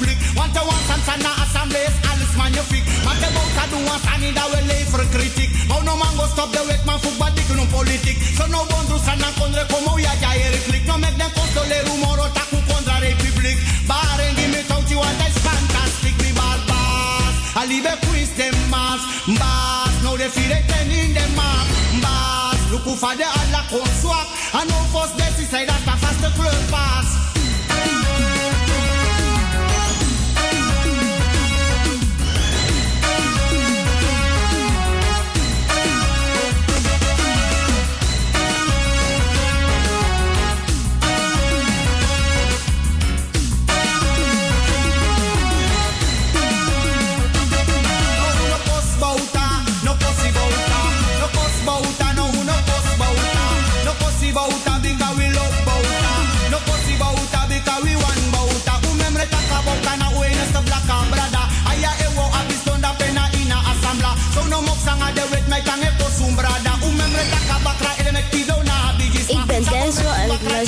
do 3.78 3.86
one 3.86 4.02
that 4.02 4.34
da 4.34 4.46
we 4.50 4.86
for 4.90 5.04
critic. 5.14 5.50
Hou 5.70 5.82
no 5.86 5.94
man 5.98 6.14
go 6.18 6.26
stop 6.28 6.52
the 6.52 6.62
wake 6.66 6.86
man 6.86 6.98
voetbal 7.00 7.32
dik 7.36 7.50
no 7.54 7.66
politiek. 7.70 8.18
So 8.38 8.46
no 8.48 8.66
bondru 8.66 8.98
sana 9.00 9.30
condre 9.38 9.64
como 9.70 9.98
ya 9.98 10.14
ja 10.22 10.34
ere 10.34 10.60
klik. 10.66 10.86
No 10.88 10.98
make 10.98 11.18
them 11.18 11.30
costo 11.32 11.62
the 11.70 11.78
rumor 11.86 12.18
otaku 12.26 12.58
contra 12.68 12.98
republiek. 13.02 13.58
Baren 13.86 14.34
die 14.36 14.48
me 14.50 14.62
touti 14.70 14.96
want 14.96 15.22
is 15.26 15.38
fantastic 15.46 16.16
me 16.24 16.32
bad 16.34 16.62
bass. 16.70 17.36
Alibe 17.60 17.94
quiz 18.08 18.32
them 18.38 18.56
mass. 18.70 19.02
Bass 19.40 19.94
no 20.04 20.18
they 20.18 20.30
feel 20.30 20.52
it 20.52 20.66
in 20.90 21.14
the 21.14 21.26
map. 21.38 21.68
Bass 22.02 22.60
look 22.72 22.88
for 22.98 23.14
the 23.16 23.26
Allah 23.26 23.64
kon 23.70 23.92
swap. 24.02 24.28
I 24.54 24.66
no 24.66 24.78
force 24.92 25.14
this 25.20 25.40
is 25.40 25.52
that 25.52 25.70
a 25.70 25.96
faster 26.02 26.32
club 26.34 26.62
pass. 26.74 27.37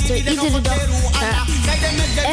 En 0.10 0.16
ik 0.16 0.26
luister 0.26 0.46
iedere 0.46 0.62
dag 0.62 0.88
naar 1.20 1.46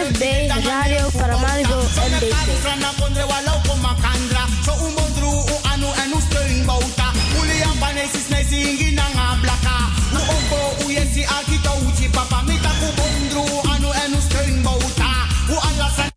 FB 0.06 0.22
Radio 0.66 1.08
Paramaribo 1.16 1.78
NDP. 2.08 2.34
Frana 2.60 2.90
kondre 3.00 3.26
walau 3.26 3.58
ko 3.66 3.74
makandra 3.76 4.44
So 4.64 4.72
umondru 4.86 5.30
u 5.52 5.56
anu 5.72 5.88
anu 6.02 6.18
steun 6.26 6.64
bauta 6.66 7.08
Uli 7.40 7.62
ang 7.62 7.78
panesi 7.78 8.20
snesi 8.26 8.58
ingi 8.70 8.90
na 8.94 9.06
nga 9.14 9.26
blaka 9.42 9.76
U 10.12 10.20
onko 10.34 10.60
u 10.84 10.90
yesi 10.90 11.22
akita 11.24 11.72
uchi 11.86 12.08
papa 12.08 12.42
Mita 12.48 12.72
ku 12.80 12.88
bondru 12.98 13.42
u 13.56 13.58
anu 13.74 13.88
anu 14.02 14.18
steun 14.28 14.62
bauta 14.62 15.10
U 15.52 15.56
alasan 15.68 16.10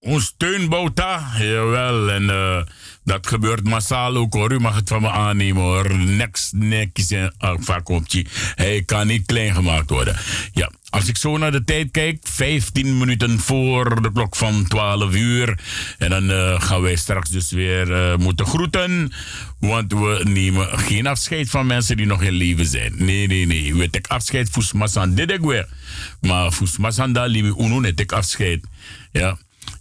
Een 0.00 0.20
steunbouta, 0.20 1.20
jawel. 1.38 2.10
En 2.10 2.30
eh, 2.30 2.62
dat 3.08 3.26
gebeurt 3.26 3.64
massaal 3.64 4.16
ook 4.16 4.34
hoor. 4.34 4.52
U 4.52 4.58
mag 4.58 4.74
het 4.74 4.88
van 4.88 5.02
me 5.02 5.10
aannemen 5.10 5.62
hoor. 5.62 5.96
Niks, 5.96 6.50
nekjes 6.54 7.10
en 7.10 7.34
vakopje. 7.38 8.24
Hij 8.54 8.82
kan 8.82 9.06
niet 9.06 9.26
klein 9.26 9.54
gemaakt 9.54 9.90
worden. 9.90 10.16
Ja, 10.52 10.70
als 10.90 11.08
ik 11.08 11.16
zo 11.16 11.36
naar 11.36 11.52
de 11.52 11.64
tijd 11.64 11.90
kijk, 11.90 12.18
15 12.22 12.98
minuten 12.98 13.38
voor 13.38 14.02
de 14.02 14.12
klok 14.12 14.36
van 14.36 14.64
12 14.68 15.14
uur. 15.14 15.58
En 15.98 16.10
dan 16.10 16.30
eh, 16.30 16.60
gaan 16.60 16.82
wij 16.82 16.96
straks 16.96 17.30
dus 17.30 17.50
weer 17.50 17.92
eh, 17.92 18.16
moeten 18.16 18.46
groeten. 18.46 19.12
Want 19.58 19.92
we 19.92 20.20
nemen 20.28 20.78
geen 20.78 21.06
afscheid 21.06 21.50
van 21.50 21.66
mensen 21.66 21.96
die 21.96 22.06
nog 22.06 22.22
in 22.22 22.32
leven 22.32 22.66
zijn. 22.66 22.92
Nee, 22.96 23.26
nee, 23.26 23.46
nee. 23.46 23.74
Wetek 23.74 24.06
afscheid 24.06 24.50
voor 24.50 24.62
ik 25.30 25.40
weer. 25.40 25.68
Maar 26.20 26.52
voor 26.52 26.68
lieve 27.28 27.54
uno 27.58 27.80
net 27.80 28.00
ik 28.00 28.12
afscheid. 28.12 28.64
Ja. 29.12 29.38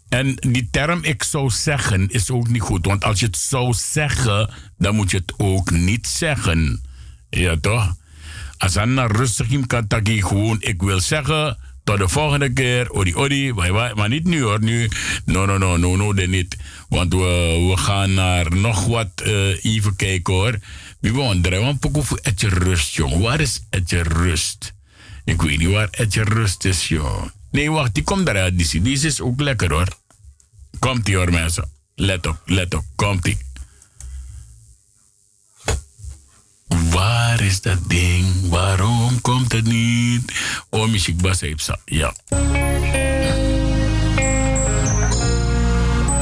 En 0.09 0.35
die 0.35 0.67
term 0.71 1.03
ik 1.03 1.23
zou 1.23 1.49
zeggen 1.49 2.09
is 2.09 2.31
ook 2.31 2.47
niet 2.47 2.61
goed. 2.61 2.85
Want 2.85 3.03
als 3.03 3.19
je 3.19 3.25
het 3.25 3.37
zou 3.37 3.73
zeggen, 3.73 4.49
dan 4.77 4.95
moet 4.95 5.11
je 5.11 5.17
het 5.17 5.33
ook 5.37 5.71
niet 5.71 6.07
zeggen. 6.07 6.81
Ja 7.29 7.55
toch? 7.61 7.95
Als 8.57 8.73
dan 8.73 8.99
rustig 8.99 9.49
in 9.49 9.67
kan 9.67 9.87
taki 9.87 10.21
gewoon 10.21 10.57
ik 10.59 10.81
wil 10.81 10.99
zeggen. 10.99 11.57
Tot 11.83 11.97
de 11.97 12.07
volgende 12.07 12.53
keer. 12.53 12.91
Odi 12.91 13.15
odi. 13.15 13.53
Maar 13.95 14.09
niet 14.09 14.23
nu 14.23 14.41
hoor. 14.41 14.63
Nu. 14.63 14.89
No 15.25 15.45
no 15.45 15.57
no 15.57 15.77
no 15.77 15.95
no. 15.95 16.11
niet. 16.11 16.57
Want 16.89 17.13
we, 17.13 17.67
we 17.69 17.77
gaan 17.77 18.13
naar 18.13 18.55
nog 18.55 18.85
wat 18.85 19.09
eh, 19.15 19.65
even 19.65 19.95
kijken 19.95 20.33
hoor. 20.33 20.59
Wie 20.99 21.13
wonderen. 21.13 21.61
Want 21.61 21.79
pokoe 21.79 22.03
voor 22.03 22.19
Etje 22.21 22.49
Rust 22.49 22.95
jong. 22.95 23.21
Waar 23.21 23.39
is 23.39 23.61
Etje 23.69 24.01
Rust? 24.01 24.73
Ik 25.25 25.41
weet 25.41 25.57
niet 25.57 25.71
waar 25.71 25.87
Etje 25.91 26.23
Rust 26.23 26.65
is 26.65 26.87
joh. 26.87 27.25
Nee, 27.51 27.71
wacht, 27.71 27.93
die 27.93 28.03
komt 28.03 28.27
eruit. 28.27 28.57
Die, 28.57 28.81
die 28.81 29.05
is 29.05 29.21
ook 29.21 29.41
lekker 29.41 29.71
hoor. 29.71 29.87
Komt 30.79 31.05
die 31.05 31.15
hoor, 31.15 31.31
mensen. 31.31 31.69
Let 31.95 32.27
op, 32.27 32.41
let 32.45 32.73
op. 32.73 32.83
Komt 32.95 33.23
die. 33.23 33.37
Waar 36.67 37.41
is 37.41 37.61
dat 37.61 37.77
ding? 37.87 38.49
Waarom 38.49 39.21
komt 39.21 39.51
het 39.51 39.65
niet? 39.65 40.33
Oh, 40.69 40.89
Michik 40.89 41.17
Bas 41.17 41.41
heeft 41.41 41.63
ze. 41.63 41.77
Ja. 41.85 42.13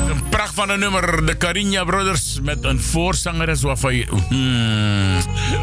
Een 0.07 0.29
pracht 0.29 0.53
van 0.53 0.69
een 0.69 0.79
nummer. 0.79 1.25
De 1.25 1.37
Carinha 1.37 1.83
Brothers 1.83 2.39
met 2.41 2.63
een 2.63 2.81
voorzangeres 2.81 3.61
waarvan 3.61 3.95
je... 3.95 4.05
Hmm, 4.29 5.21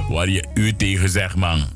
waar 0.08 0.28
je 0.28 0.46
u 0.54 0.76
tegen 0.76 1.08
zegt, 1.08 1.36
man. 1.36 1.68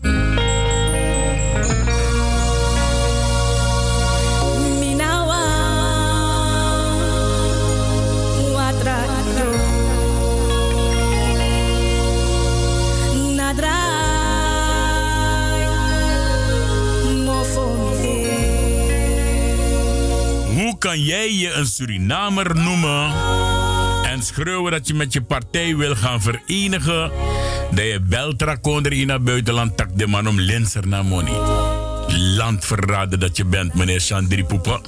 Kan 20.79 21.01
jij 21.01 21.35
je 21.35 21.53
een 21.53 21.67
Surinamer 21.67 22.57
noemen 22.57 23.15
en 24.05 24.23
schreeuwen 24.23 24.73
dat 24.73 24.89
je 24.89 24.95
met 24.95 25.13
je 25.13 25.23
partij 25.23 25.77
wil 25.77 25.95
gaan 25.95 26.23
verenigen? 26.23 27.11
Dat 27.71 27.85
je 27.85 28.01
Beltra 28.03 28.59
in 28.89 29.11
het 29.11 29.25
buitenland 29.25 29.77
tak 29.77 29.89
de 29.99 30.07
man 30.07 30.29
om 30.29 30.41
linser 30.41 30.89
naar 30.89 31.05
money. 31.05 31.39
Landverrader 32.37 33.19
dat 33.19 33.37
je 33.37 33.45
bent, 33.45 33.75
meneer 33.75 34.01
Chandri 34.01 34.45
Poepa. 34.45 34.81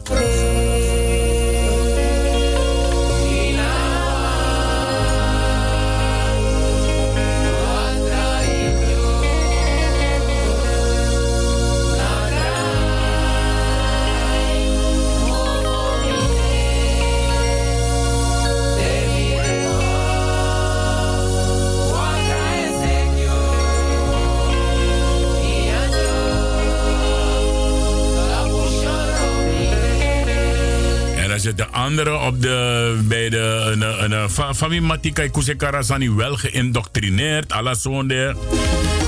Andere 31.89 32.19
op 32.19 32.43
de, 32.43 32.99
bij 33.05 33.29
de 33.29 33.71
een, 33.73 33.81
een, 33.81 34.13
een, 34.13 34.31
fa- 34.31 34.55
familie 34.55 34.81
Matika 34.81 35.29
Kusekarasani 35.29 36.11
wel 36.11 36.37
geïndoctrineerd. 36.37 37.53
Alla 37.53 37.75
zonde. 37.75 38.37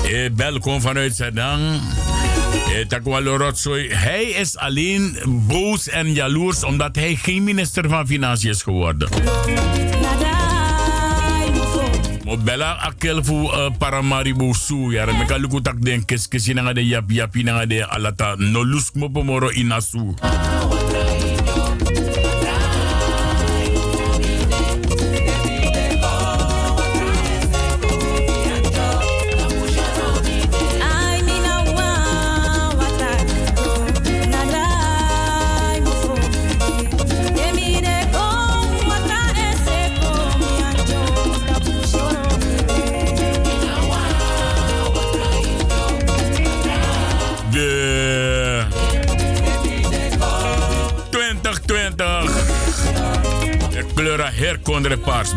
Eh, 0.05 0.29
welkom 0.35 0.81
vanuit 0.81 1.15
Sedang. 1.15 1.61
Eh. 2.73 3.99
Hij 4.03 4.23
is 4.23 4.57
alleen 4.57 5.17
boos 5.27 5.89
en 5.89 6.13
jaloers 6.13 6.63
omdat 6.63 6.95
hij 6.95 7.15
geen 7.15 7.43
minister 7.43 7.89
van 7.89 8.07
Financiën 8.07 8.49
is 8.49 8.61
geworden. 8.61 9.09
Mo 12.25 12.37
bela 12.37 12.77
akel 12.77 13.23
fu 13.23 13.33
uh, 13.33 13.65
paramaribo 13.77 14.53
su 14.53 14.91
ya 14.91 15.05
me 15.05 15.25
kaluku 15.25 15.61
tak 15.61 15.81
den 15.81 16.05
kes 16.05 16.27
kesi 16.27 16.53
nga 16.53 16.73
de 16.73 16.85
yap 16.85 17.11
yapi 17.11 17.43
nga 17.43 17.65
de 17.65 17.87
alata 17.87 18.35
no 18.37 18.63
lus 18.63 18.91
mo 18.93 19.09
pomoro 19.09 19.49
inasu. 19.49 20.13
Herkondre 54.41 54.97
paars 54.97 55.33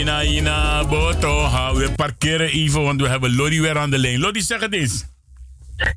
ina, 0.00 0.22
ina, 0.22 0.84
boto. 0.84 1.40
Ha, 1.40 1.74
we 1.74 1.92
parkeren 1.96 2.48
even, 2.48 2.82
want 2.82 3.00
we 3.00 3.08
hebben 3.08 3.36
Lodi 3.36 3.60
weer 3.60 3.78
aan 3.78 3.90
de 3.90 3.98
lijn. 3.98 4.20
Lodi, 4.20 4.40
zeg 4.40 4.60
het 4.60 4.74
eens. 4.74 5.06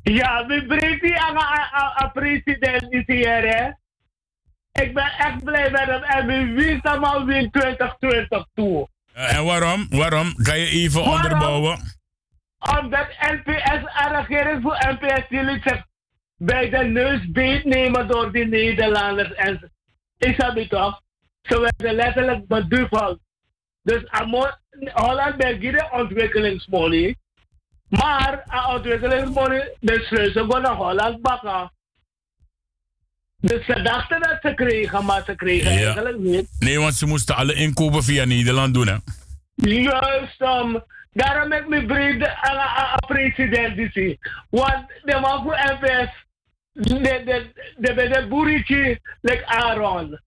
Ja, 0.02 0.46
we 0.46 0.64
brengen 0.66 1.18
aan 1.18 1.34
de 1.34 2.10
president 2.12 2.92
is 2.92 3.02
hier, 3.06 3.42
hè. 3.54 3.70
Ik 4.82 4.94
ben 4.94 5.12
echt 5.18 5.44
blij 5.44 5.70
met 5.70 5.86
hem 5.86 6.02
en 6.02 6.26
we 6.26 6.52
weten 6.54 6.90
hem 6.90 7.04
alweer 7.04 7.50
2020 7.50 8.46
toe. 8.54 8.88
Eh, 9.12 9.36
en 9.36 9.44
waarom? 9.44 9.86
Waarom? 9.90 10.34
Kan 10.42 10.58
je 10.58 10.66
even 10.66 11.04
Waarom? 11.04 11.14
onderbouwen? 11.14 11.78
Omdat 12.80 13.08
NPS 13.18 13.82
en 13.94 14.26
regering 14.26 14.62
voor 14.62 14.78
NPS 14.88 15.24
jullie 15.28 15.60
zich 15.64 15.84
bij 16.36 16.70
de 16.70 16.84
neus 16.84 17.30
beetnemen 17.30 18.08
door 18.08 18.32
die 18.32 18.46
Nederlanders. 18.46 19.34
En 19.34 19.72
ik 20.18 20.34
snap 20.34 20.56
het 20.56 20.68
toch? 20.68 21.00
Ze 21.42 21.60
werden 21.60 21.94
letterlijk 21.94 22.46
beduveld. 22.46 23.18
Dus 23.88 24.02
Holland 24.92 25.36
begint 25.36 25.90
ontwikkelingsmoney. 25.92 27.16
Maar 27.88 28.42
aan 28.46 28.74
ontwikkelingsmoney, 28.74 29.76
de 29.80 30.04
sleutel 30.08 30.44
gewoon 30.44 30.62
naar 30.62 30.74
Holland 30.74 31.22
bakken. 31.22 31.72
Dus 33.40 33.64
ze 33.66 33.82
dachten 33.82 34.20
dat 34.20 34.38
ze 34.42 34.54
kregen, 34.54 35.04
maar 35.04 35.22
ze 35.24 35.34
kregen 35.34 35.72
Ja. 35.72 35.78
eigenlijk 35.84 36.18
niet. 36.18 36.48
Nee, 36.58 36.78
want 36.78 36.94
ze 36.94 37.06
moesten 37.06 37.36
alle 37.36 37.54
inkopen 37.54 38.02
via 38.02 38.24
Nederland 38.24 38.74
doen, 38.74 38.86
hè? 38.86 38.96
Juist, 39.54 40.40
um, 40.40 40.84
daarom 41.12 41.52
heb 41.52 41.62
ik 41.62 41.68
me 41.68 41.86
breed 41.86 42.26
aan 42.26 42.56
de 42.56 43.06
president. 43.06 44.16
Want 44.50 44.84
de 45.02 45.18
man 45.20 45.42
voor 45.42 45.76
NPS, 45.80 46.10
de, 46.72 47.00
de, 47.00 47.52
de, 47.76 47.94
de, 47.94 48.98
like 49.20 49.46
Aaron. 49.46 50.20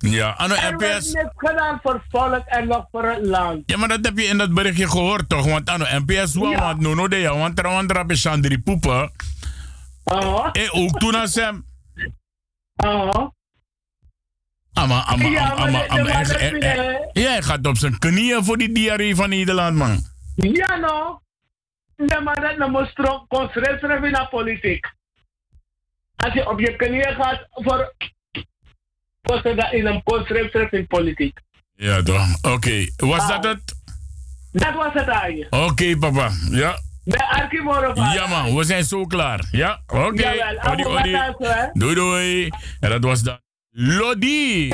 Ja, 0.00 0.36
aan 0.36 0.48
de 0.48 0.54
werd 0.54 0.74
NPS. 0.98 1.12
niks 1.12 1.28
gedaan 1.36 1.78
voor 1.82 1.92
het 1.92 2.02
volk 2.08 2.42
en 2.46 2.68
nog 2.68 2.86
voor 2.90 3.04
het 3.04 3.26
land. 3.26 3.62
Ja, 3.66 3.76
maar 3.76 3.88
dat 3.88 4.04
heb 4.04 4.18
je 4.18 4.24
in 4.24 4.38
dat 4.38 4.54
berichtje 4.54 4.88
gehoord, 4.88 5.28
toch? 5.28 5.46
Want 5.46 5.68
aan 5.70 5.78
de 5.78 6.02
NPS 6.06 6.34
wel, 6.34 6.54
want 6.54 6.80
no, 6.80 6.94
no, 6.94 7.08
de 7.08 7.16
ja, 7.16 7.36
want 7.36 7.58
er 7.58 7.68
want 7.68 7.90
er 7.90 8.04
is 8.10 8.22
Chandri 8.22 8.62
Poepen. 8.62 9.12
Eh, 10.04 10.68
ook 10.70 10.98
toen 10.98 11.14
als 11.14 11.34
hem. 11.34 11.66
Ja, 12.76 13.32
maar 14.86 14.86
maar 14.86 15.06
eh, 15.06 16.04
dat 16.26 16.30
eh, 16.30 16.48
vind 16.48 16.62
eh, 16.62 16.94
Ja, 17.12 17.30
hij 17.30 17.42
gaat 17.42 17.66
op 17.66 17.76
zijn 17.76 17.98
knieën 17.98 18.44
voor 18.44 18.56
die 18.56 18.72
diarree 18.72 19.14
van 19.14 19.28
Nederland, 19.28 19.76
man. 19.76 20.02
Ja, 20.34 20.76
no. 20.76 21.20
De 21.96 22.20
man 22.24 22.40
dat 22.40 22.56
nog 22.56 22.70
moest 22.70 22.94
tro- 22.94 23.24
concentreren 23.28 24.02
de 24.02 24.26
politiek. 24.30 24.92
Als 26.16 26.32
je 26.32 26.48
op 26.48 26.60
je 26.60 26.76
knieën 26.76 27.14
gaat 27.14 27.46
voor. 27.50 27.94
Was 29.30 29.42
dat 29.42 29.72
in 29.72 29.86
een 29.86 30.02
concentreren 30.02 30.70
in 30.70 30.86
politiek. 30.86 31.38
Ja, 31.74 32.02
toch? 32.02 32.26
Oké, 32.42 32.86
was 32.96 33.28
dat 33.28 33.44
het? 33.44 33.74
Dat 34.52 34.74
was 34.74 34.92
het 34.92 35.08
eigenlijk. 35.08 35.54
Oké, 35.54 35.96
papa. 35.96 36.30
Ja. 36.50 36.78
Ja, 38.14 38.26
man, 38.26 38.56
we 38.56 38.64
zijn 38.64 38.84
zo 38.84 39.04
klaar. 39.04 39.48
Ja, 39.50 39.80
oké. 39.86 40.06
Odi, 40.70 40.84
odi. 40.84 41.12
Bakar, 41.12 41.34
hè? 41.38 41.66
Doei, 41.72 41.94
doei. 41.94 42.48
En 42.80 42.90
dat 42.90 43.04
was 43.04 43.22
dan 43.22 43.38
Lodi. 43.70 44.68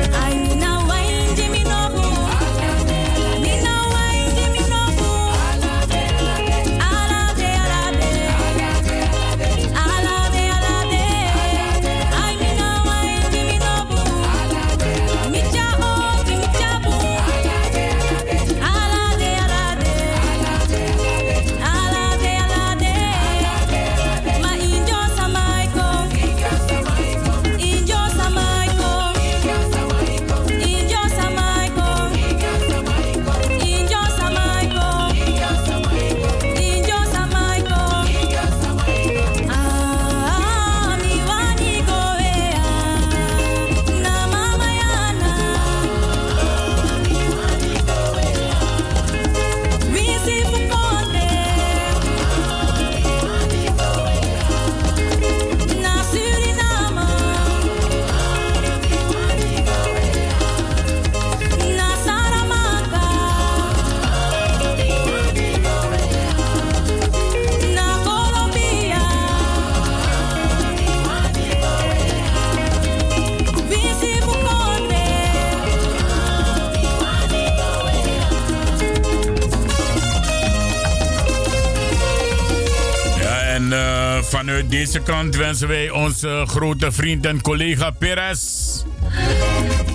Deze 84.77 85.01
kant 85.01 85.37
wensen 85.37 85.69
wij 85.69 85.91
onze 85.91 86.45
grote 86.47 86.93
vriend 86.93 87.27
en 87.27 87.41
collega 87.41 87.91
Perez. 87.91 88.39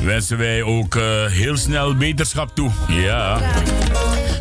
Wensen 0.04 0.38
wij 0.38 0.64
ook 0.64 0.96
eh, 0.96 1.26
heel 1.26 1.58
snel 1.58 1.96
beterschap 1.96 2.56
toe. 2.56 2.72
Ja. 2.88 3.40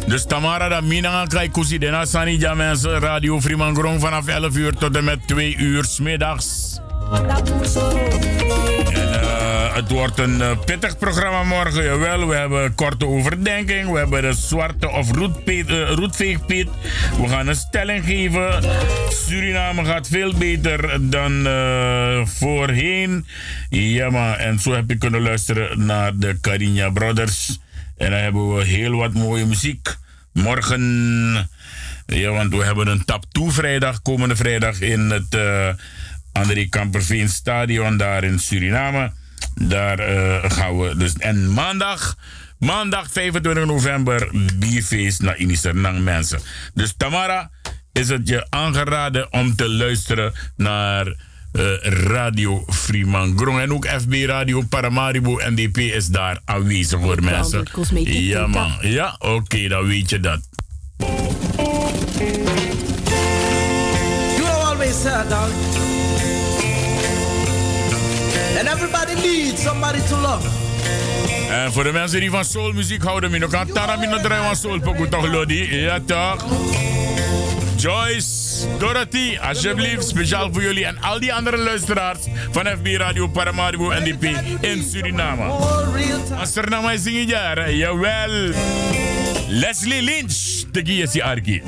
Dus 0.06 0.24
Tamara, 0.24 0.68
dat 0.68 0.82
mina 0.82 1.26
kai 1.26 1.50
kusi 1.50 1.78
dena 1.78 2.04
sani 2.04 2.54
mensen. 2.54 2.98
Radio 3.00 3.40
Fremangrom 3.40 4.00
vanaf 4.00 4.26
11 4.26 4.56
uur 4.56 4.74
tot 4.74 4.96
en 4.96 5.04
met 5.04 5.18
2 5.26 5.56
uur 5.56 5.84
's 5.84 5.98
middags. 5.98 6.78
Eh, 9.80 9.86
het 9.86 9.92
wordt 9.92 10.18
een 10.18 10.40
eh, 10.40 10.58
pittig 10.64 10.98
programma 10.98 11.42
morgen. 11.42 11.84
Jawel, 11.84 12.28
we 12.28 12.34
hebben 12.34 12.74
korte 12.74 13.06
overdenking. 13.06 13.90
We 13.90 13.98
hebben 13.98 14.22
de 14.22 14.32
zwarte 14.32 14.88
of 14.88 15.12
roetpeet, 15.12 15.68
eh, 15.68 15.90
roetveegpiet. 15.90 16.68
We 17.20 17.28
gaan 17.28 17.46
een 17.46 17.54
stelling 17.54 18.04
geven. 18.04 18.62
Suriname 19.08 19.84
gaat 19.84 20.08
veel 20.08 20.34
beter 20.34 21.10
dan 21.10 21.46
eh, 21.46 22.26
voorheen. 22.26 23.26
Ja, 23.68 24.10
maar 24.10 24.36
en 24.38 24.58
zo 24.58 24.72
heb 24.72 24.88
je 24.88 24.98
kunnen 24.98 25.22
luisteren 25.22 25.86
naar 25.86 26.16
de 26.16 26.38
Carinha 26.40 26.90
Brothers. 26.90 27.58
En 27.96 28.10
dan 28.10 28.20
hebben 28.20 28.56
we 28.56 28.64
heel 28.64 28.96
wat 28.96 29.12
mooie 29.12 29.46
muziek. 29.46 29.96
Morgen, 30.32 31.48
ja, 32.06 32.30
want 32.30 32.54
we 32.54 32.64
hebben 32.64 32.86
een 32.86 33.04
tap 33.04 33.24
toe 33.32 33.50
vrijdag, 33.50 34.02
komende 34.02 34.36
vrijdag 34.36 34.80
in 34.80 35.10
het 35.10 35.34
uh, 35.34 35.68
André 36.32 36.68
Kamperveen 36.68 37.28
Stadion 37.28 37.96
daar 37.96 38.24
in 38.24 38.38
Suriname. 38.38 39.18
Daar 39.54 40.10
uh, 40.10 40.50
gaan 40.50 40.78
we 40.78 40.96
dus. 40.96 41.12
En 41.12 41.52
maandag, 41.52 42.16
maandag 42.58 43.10
25 43.10 43.64
november, 43.64 44.30
bierfeest 44.58 45.22
naar 45.22 45.36
Inisernang 45.36 46.00
mensen. 46.00 46.40
Dus 46.74 46.94
Tamara, 46.96 47.50
is 47.92 48.08
het 48.08 48.28
je 48.28 48.46
aangeraden 48.48 49.32
om 49.32 49.56
te 49.56 49.68
luisteren 49.68 50.32
naar 50.56 51.06
uh, 51.06 51.76
Radio 51.82 52.64
Fremangrom. 52.66 53.58
En 53.58 53.72
ook 53.72 53.86
FB 53.86 54.12
Radio 54.26 54.62
Paramaribo 54.68 55.40
NDP 55.48 55.78
is 55.78 56.06
daar 56.06 56.40
aanwezig 56.44 57.00
voor 57.00 57.22
mensen. 57.22 57.66
Ja 58.04 58.46
man, 58.46 58.72
ja 58.80 59.14
oké, 59.18 59.34
okay, 59.34 59.68
dan 59.68 59.86
weet 59.86 60.10
je 60.10 60.20
dat. 60.20 60.40
You 64.36 64.48
always. 64.64 65.89
And 68.58 68.68
everybody 68.68 69.14
needs 69.14 69.62
somebody 69.62 70.00
to 70.08 70.16
love. 70.16 70.48
En 71.50 71.72
voor 71.72 71.84
de 71.84 71.92
mensen 71.92 72.20
die 72.20 72.30
van 72.30 72.44
soulmuziek 72.44 73.02
houden, 73.02 73.34
ik 73.34 73.48
kan 73.50 73.72
Tara 73.72 73.96
Mino 73.96 74.20
draaien 74.20 74.44
van 74.44 74.56
soul, 74.56 74.80
pokoe 74.80 75.08
toch 75.08 75.26
Lodi? 75.26 75.76
Ja 75.76 75.98
toch? 76.06 76.44
Joyce, 77.76 78.66
Dorothy, 78.78 79.38
alsjeblieft, 79.38 80.08
speciaal 80.08 80.52
voor 80.52 80.62
jullie 80.62 80.84
en 80.84 81.00
al 81.00 81.20
die 81.20 81.34
andere 81.34 81.56
luisteraars 81.56 82.18
van 82.50 82.66
FB 82.66 82.86
Radio 82.96 83.28
Paramaribo 83.28 83.92
NDP 83.92 84.24
in 84.60 84.82
Suriname. 84.82 85.42
Als 86.38 86.56
er 86.56 86.70
naar 86.70 86.82
mij 86.82 86.96
zingen 86.96 87.26
jaar, 87.26 87.72
jawel. 87.72 88.52
Leslie 89.48 90.02
Lynch, 90.02 90.64
de 90.72 90.80
Giesi 90.84 91.20
Arki. 91.20 91.62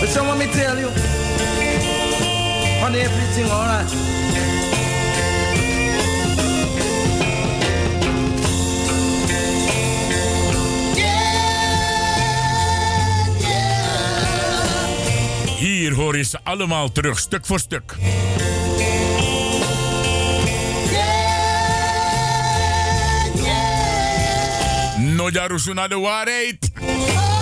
But 0.00 0.10
so 0.10 0.24
let 0.24 0.36
me 0.36 0.48
tell 0.48 0.78
you, 0.78 0.90
Monday, 2.88 3.04
everything 3.04 3.44
alright. 3.50 3.90
Yeah. 10.96 11.18
Hier 15.58 15.94
hoor 15.94 16.16
je 16.16 16.22
ze 16.22 16.38
allemaal 16.42 16.92
terug, 16.92 17.18
stuk 17.18 17.46
voor 17.46 17.58
stuk. 17.58 17.94
Yeah, 23.40 24.98
Noja 24.98 25.46
Rusuna 25.46 25.88
de 25.88 25.98
waarheid. 25.98 26.70
Oh. 26.80 27.37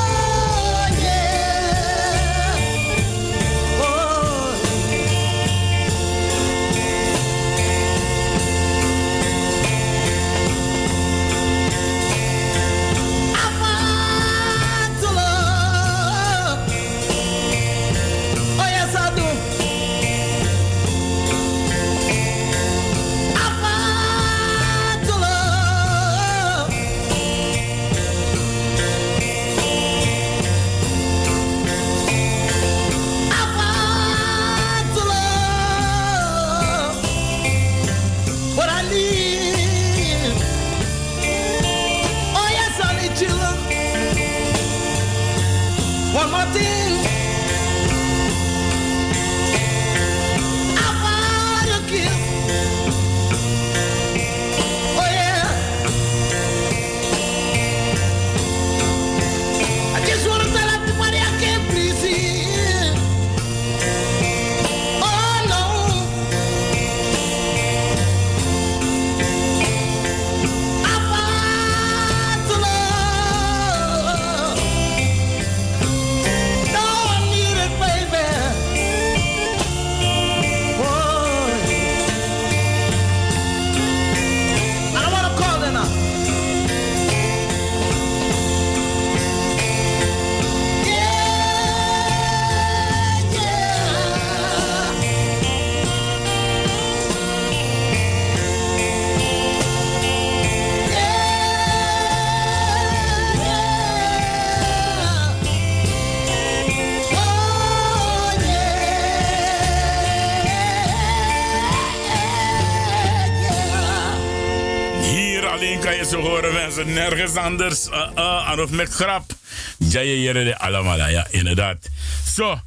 Alleen 115.66 115.80
kan 115.80 115.96
je 115.96 116.04
ze 116.04 116.16
horen, 116.16 116.52
mensen. 116.52 116.92
Nergens 116.92 117.34
anders. 117.34 117.86
Uh, 117.88 118.08
uh, 118.14 118.48
aan 118.48 118.60
of 118.60 118.70
met 118.70 118.88
grap. 118.88 119.32
Jaye 119.78 120.22
jere 120.22 120.44
de 120.44 120.58
allemaal, 120.58 121.08
ja, 121.08 121.26
inderdaad. 121.30 121.88
Zo, 122.34 122.50
uh, 122.50 122.60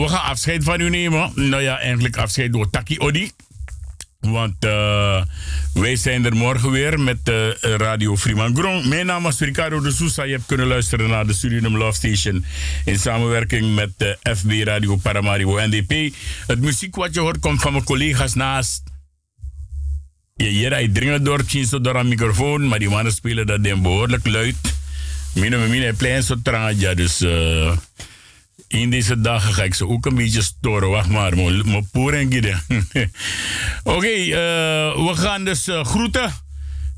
we 0.00 0.04
gaan 0.08 0.22
afscheid 0.22 0.64
van 0.64 0.80
u 0.80 0.90
nemen. 0.90 1.32
Nou 1.34 1.62
ja, 1.62 1.78
eigenlijk 1.78 2.16
afscheid 2.16 2.52
door 2.52 2.70
Taki 2.70 2.98
Odi. 2.98 3.30
Want 4.20 4.64
uh, 4.64 5.22
wij 5.74 5.96
zijn 5.96 6.24
er 6.24 6.36
morgen 6.36 6.70
weer 6.70 7.00
met 7.00 7.18
uh, 7.28 7.48
Radio 7.60 8.16
Freeman 8.16 8.56
Grong. 8.56 8.84
Mijn 8.84 9.06
naam 9.06 9.26
is 9.26 9.40
Ricardo 9.40 9.80
de 9.80 9.92
Sousa. 9.92 10.22
Je 10.22 10.32
hebt 10.32 10.46
kunnen 10.46 10.66
luisteren 10.66 11.08
naar 11.08 11.26
de 11.26 11.32
Suriname 11.32 11.78
Love 11.78 11.96
Station. 11.96 12.44
In 12.84 12.98
samenwerking 12.98 13.74
met 13.74 13.90
de 13.96 14.18
FB 14.36 14.50
Radio 14.64 14.96
Paramaribo 14.96 15.58
NDP. 15.66 16.14
Het 16.46 16.60
muziek 16.60 16.96
wat 16.96 17.14
je 17.14 17.20
hoort 17.20 17.38
komt 17.38 17.60
van 17.60 17.72
mijn 17.72 17.84
collega's 17.84 18.34
naast. 18.34 18.82
Je 20.36 20.46
hier 20.46 20.70
hij 20.70 20.88
dringend 20.88 21.24
door 21.24 21.44
zo 21.66 21.80
door 21.80 21.94
een 21.94 22.08
microfoon, 22.08 22.68
maar 22.68 22.78
die 22.78 22.88
mannen 22.88 23.12
spelen 23.12 23.46
dat 23.46 23.62
ding 23.62 23.82
behoorlijk 23.82 24.26
luid. 24.26 24.56
Mine 25.34 25.56
mine 25.56 25.92
plein 25.92 26.22
zo 26.22 26.34
traantje, 26.42 26.94
dus 26.94 27.20
uh, 27.20 27.76
in 28.68 28.90
deze 28.90 29.20
dagen 29.20 29.54
ga 29.54 29.62
ik 29.62 29.74
ze 29.74 29.86
ook 29.86 30.06
een 30.06 30.14
beetje 30.14 30.42
storen. 30.42 30.88
Wacht 30.88 31.08
maar, 31.08 31.36
mijn 31.36 31.88
poer 31.92 32.14
en. 32.14 32.26
Oké, 32.28 33.96
okay, 33.96 34.26
uh, 34.26 35.06
we 35.06 35.12
gaan 35.14 35.44
dus 35.44 35.68
uh, 35.68 35.84
groeten. 35.84 36.32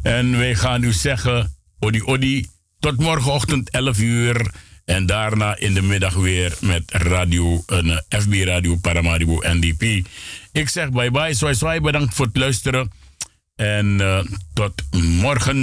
En 0.02 0.38
wij 0.38 0.54
gaan 0.54 0.82
u 0.82 0.92
zeggen, 0.92 1.56
odi 1.78 2.02
odi, 2.02 2.46
tot 2.78 2.98
morgenochtend 2.98 3.70
11 3.70 3.98
uur. 4.00 4.50
En 4.84 5.06
daarna 5.06 5.56
in 5.56 5.74
de 5.74 5.82
middag 5.82 6.14
weer 6.14 6.56
met 6.60 6.82
radio, 6.86 7.62
een 7.66 8.02
FB 8.08 8.32
Radio 8.44 8.76
Paramaribo 8.76 9.38
NDP. 9.40 10.06
Ik 10.52 10.68
zeg 10.68 10.90
bye 10.90 11.10
bye, 11.10 11.34
zwaai 11.34 11.54
zwaai, 11.54 11.80
bedankt 11.80 12.14
voor 12.14 12.26
het 12.26 12.36
luisteren. 12.36 12.90
En 13.58 13.86
uh, 13.86 14.18
tot 14.54 14.82
morgen. 14.92 15.56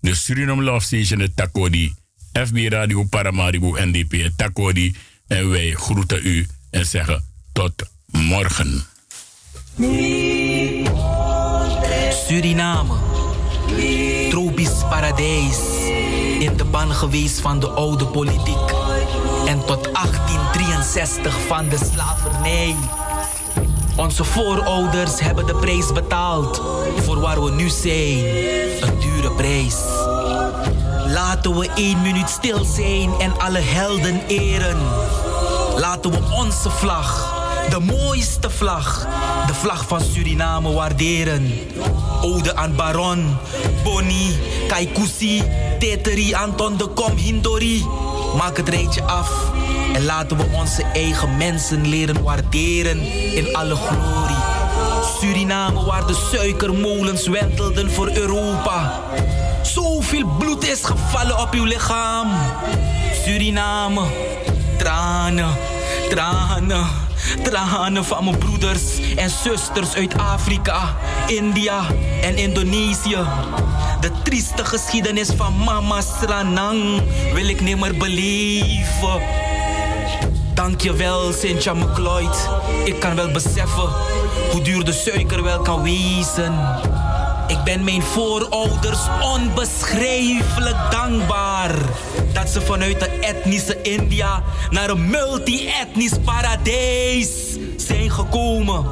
De 0.00 0.14
Suriname 0.14 0.62
Love 0.62 0.86
Station, 0.86 1.20
het 1.20 1.36
Takodi. 1.36 1.94
FB 2.32 2.56
Radio 2.68 3.04
Paramaribo 3.04 3.76
NDP, 3.78 4.30
Takodi. 4.36 4.94
En 5.26 5.50
wij 5.50 5.70
groeten 5.70 6.20
u 6.26 6.46
en 6.70 6.86
zeggen 6.86 7.24
tot 7.52 7.72
morgen. 8.06 8.84
Suriname, 12.26 12.94
tropisch 14.30 14.78
paradijs. 14.88 15.58
In 16.38 16.56
de 16.56 16.64
ban 16.70 16.92
geweest 16.92 17.40
van 17.40 17.60
de 17.60 17.68
oude 17.68 18.06
politiek. 18.06 18.70
En 19.46 19.64
tot 19.66 19.84
1863 19.92 21.46
van 21.46 21.68
de 21.68 21.78
slavernij. 21.92 22.76
Onze 23.96 24.24
voorouders 24.24 25.20
hebben 25.20 25.46
de 25.46 25.54
prijs 25.54 25.92
betaald 25.92 26.62
voor 26.96 27.20
waar 27.20 27.42
we 27.44 27.50
nu 27.50 27.68
zijn. 27.68 28.24
Een 28.80 28.98
dure 28.98 29.30
prijs. 29.30 29.76
Laten 31.06 31.58
we 31.58 31.68
één 31.74 32.02
minuut 32.02 32.28
stil 32.28 32.64
zijn 32.64 33.10
en 33.18 33.38
alle 33.38 33.58
helden 33.58 34.20
eren. 34.26 34.78
Laten 35.76 36.10
we 36.10 36.18
onze 36.34 36.70
vlag, 36.70 37.34
de 37.70 37.80
mooiste 37.80 38.50
vlag, 38.50 39.06
de 39.46 39.54
vlag 39.54 39.86
van 39.86 40.00
Suriname 40.00 40.72
waarderen. 40.72 41.52
Ode 42.22 42.56
aan 42.56 42.74
Baron, 42.74 43.36
Bonnie, 43.84 44.38
Kaikousi, 44.68 45.42
Teteri, 45.78 46.34
Anton 46.34 46.76
de 46.76 46.86
Kom, 46.86 47.16
Hindori. 47.16 47.86
Maak 48.36 48.56
het 48.56 48.68
rijtje 48.68 49.02
af 49.02 49.52
en 49.92 50.04
laten 50.04 50.36
we 50.36 50.44
onze 50.52 50.82
eigen 50.82 51.36
mensen 51.36 51.86
leren 51.88 52.22
waarderen 52.22 53.00
in 53.34 53.56
alle 53.56 53.76
glorie. 53.76 54.36
Suriname 55.18 55.84
waar 55.84 56.06
de 56.06 56.28
suikermolens 56.30 57.26
wentelden 57.26 57.90
voor 57.90 58.08
Europa. 58.08 59.00
Zoveel 59.62 60.26
bloed 60.38 60.68
is 60.68 60.84
gevallen 60.84 61.40
op 61.40 61.52
uw 61.52 61.64
lichaam. 61.64 62.30
Suriname, 63.24 64.02
tranen, 64.78 65.56
tranen, 66.08 66.86
tranen 67.42 68.04
van 68.04 68.24
mijn 68.24 68.38
broeders 68.38 68.82
en 69.16 69.30
zusters 69.30 69.94
uit 69.94 70.18
Afrika, 70.18 70.96
India 71.26 71.82
en 72.22 72.36
Indonesië. 72.36 73.18
De 74.00 74.10
trieste 74.22 74.64
geschiedenis 74.64 75.28
van 75.36 75.58
Mama 75.64 76.00
Sranang 76.00 77.02
wil 77.34 77.48
ik 77.48 77.60
nimmer 77.60 77.96
beleven. 77.96 79.20
Dankjewel, 80.54 81.32
Cynthia 81.32 81.74
McLeod. 81.74 82.48
Ik 82.84 83.00
kan 83.00 83.14
wel 83.14 83.30
beseffen 83.30 83.88
hoe 84.50 84.62
duur 84.62 84.84
de 84.84 84.92
suiker 84.92 85.42
wel 85.42 85.60
kan 85.60 85.82
wezen. 85.82 86.54
Ik 87.50 87.64
ben 87.64 87.84
mijn 87.84 88.02
voorouders 88.02 88.98
onbeschrijfelijk 89.22 90.76
dankbaar 90.90 91.74
dat 92.32 92.48
ze 92.48 92.60
vanuit 92.60 93.00
de 93.00 93.06
etnische 93.06 93.82
India 93.82 94.42
naar 94.70 94.90
een 94.90 95.10
multi-etnisch 95.10 96.18
paradijs 96.24 97.30
zijn 97.76 98.10
gekomen. 98.10 98.84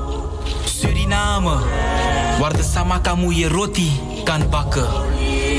Suriname, 0.64 1.56
waar 2.40 2.56
de 2.56 2.70
samakamoeie 2.72 3.48
roti 3.48 4.00
kan 4.24 4.48
bakken. 4.50 4.88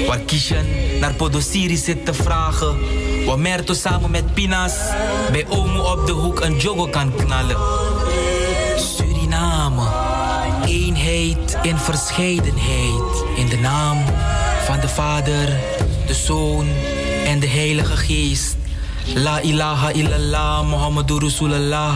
Waar 0.07 0.19
Kishan 0.19 0.65
naar 0.99 1.13
Podosiri 1.13 1.77
zit 1.77 2.05
te 2.05 2.13
vragen. 2.13 2.77
Waar 3.25 3.39
Merto 3.39 3.73
samen 3.73 4.11
met 4.11 4.33
Pinas 4.33 4.73
bij 5.31 5.45
Omo 5.49 5.91
op 5.91 6.05
de 6.05 6.11
hoek 6.11 6.39
een 6.39 6.57
jogo 6.57 6.87
kan 6.87 7.15
knallen. 7.15 7.57
Suriname, 8.77 9.87
eenheid 10.69 11.57
in 11.61 11.77
verscheidenheid. 11.77 13.23
In 13.35 13.47
de 13.47 13.57
naam 13.57 13.97
van 14.65 14.79
de 14.79 14.87
Vader, 14.87 15.47
de 16.07 16.13
Zoon 16.13 16.67
en 17.25 17.39
de 17.39 17.47
Heilige 17.47 17.97
Geest. 17.97 18.55
La 19.13 19.41
ilaha 19.41 19.91
illallah 19.91 20.67
Muhammadur 20.69 21.21
Rasulullah. 21.21 21.95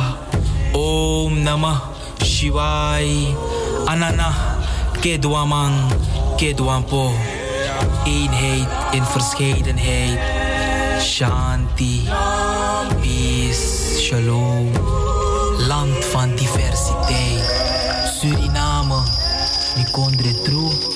Om 0.71 1.41
Namah 1.41 1.79
Shivai. 2.23 3.35
Anana 3.85 4.33
Kedwamang 4.99 5.73
Kedwampo. 6.37 7.11
Eenheid 8.05 8.67
in 8.91 9.03
verscheidenheid. 9.03 10.19
Shanti. 11.01 12.07
Peace. 13.01 13.99
Shalom. 14.01 14.71
Land 15.57 16.05
van 16.05 16.35
diversiteit. 16.35 17.82
Suriname. 19.73 19.83
Mi 19.83 19.85
kondre 19.91 20.33
true. 20.33 20.69
Mi 20.69 20.73
lobby 20.73 20.91
you. 20.91 20.92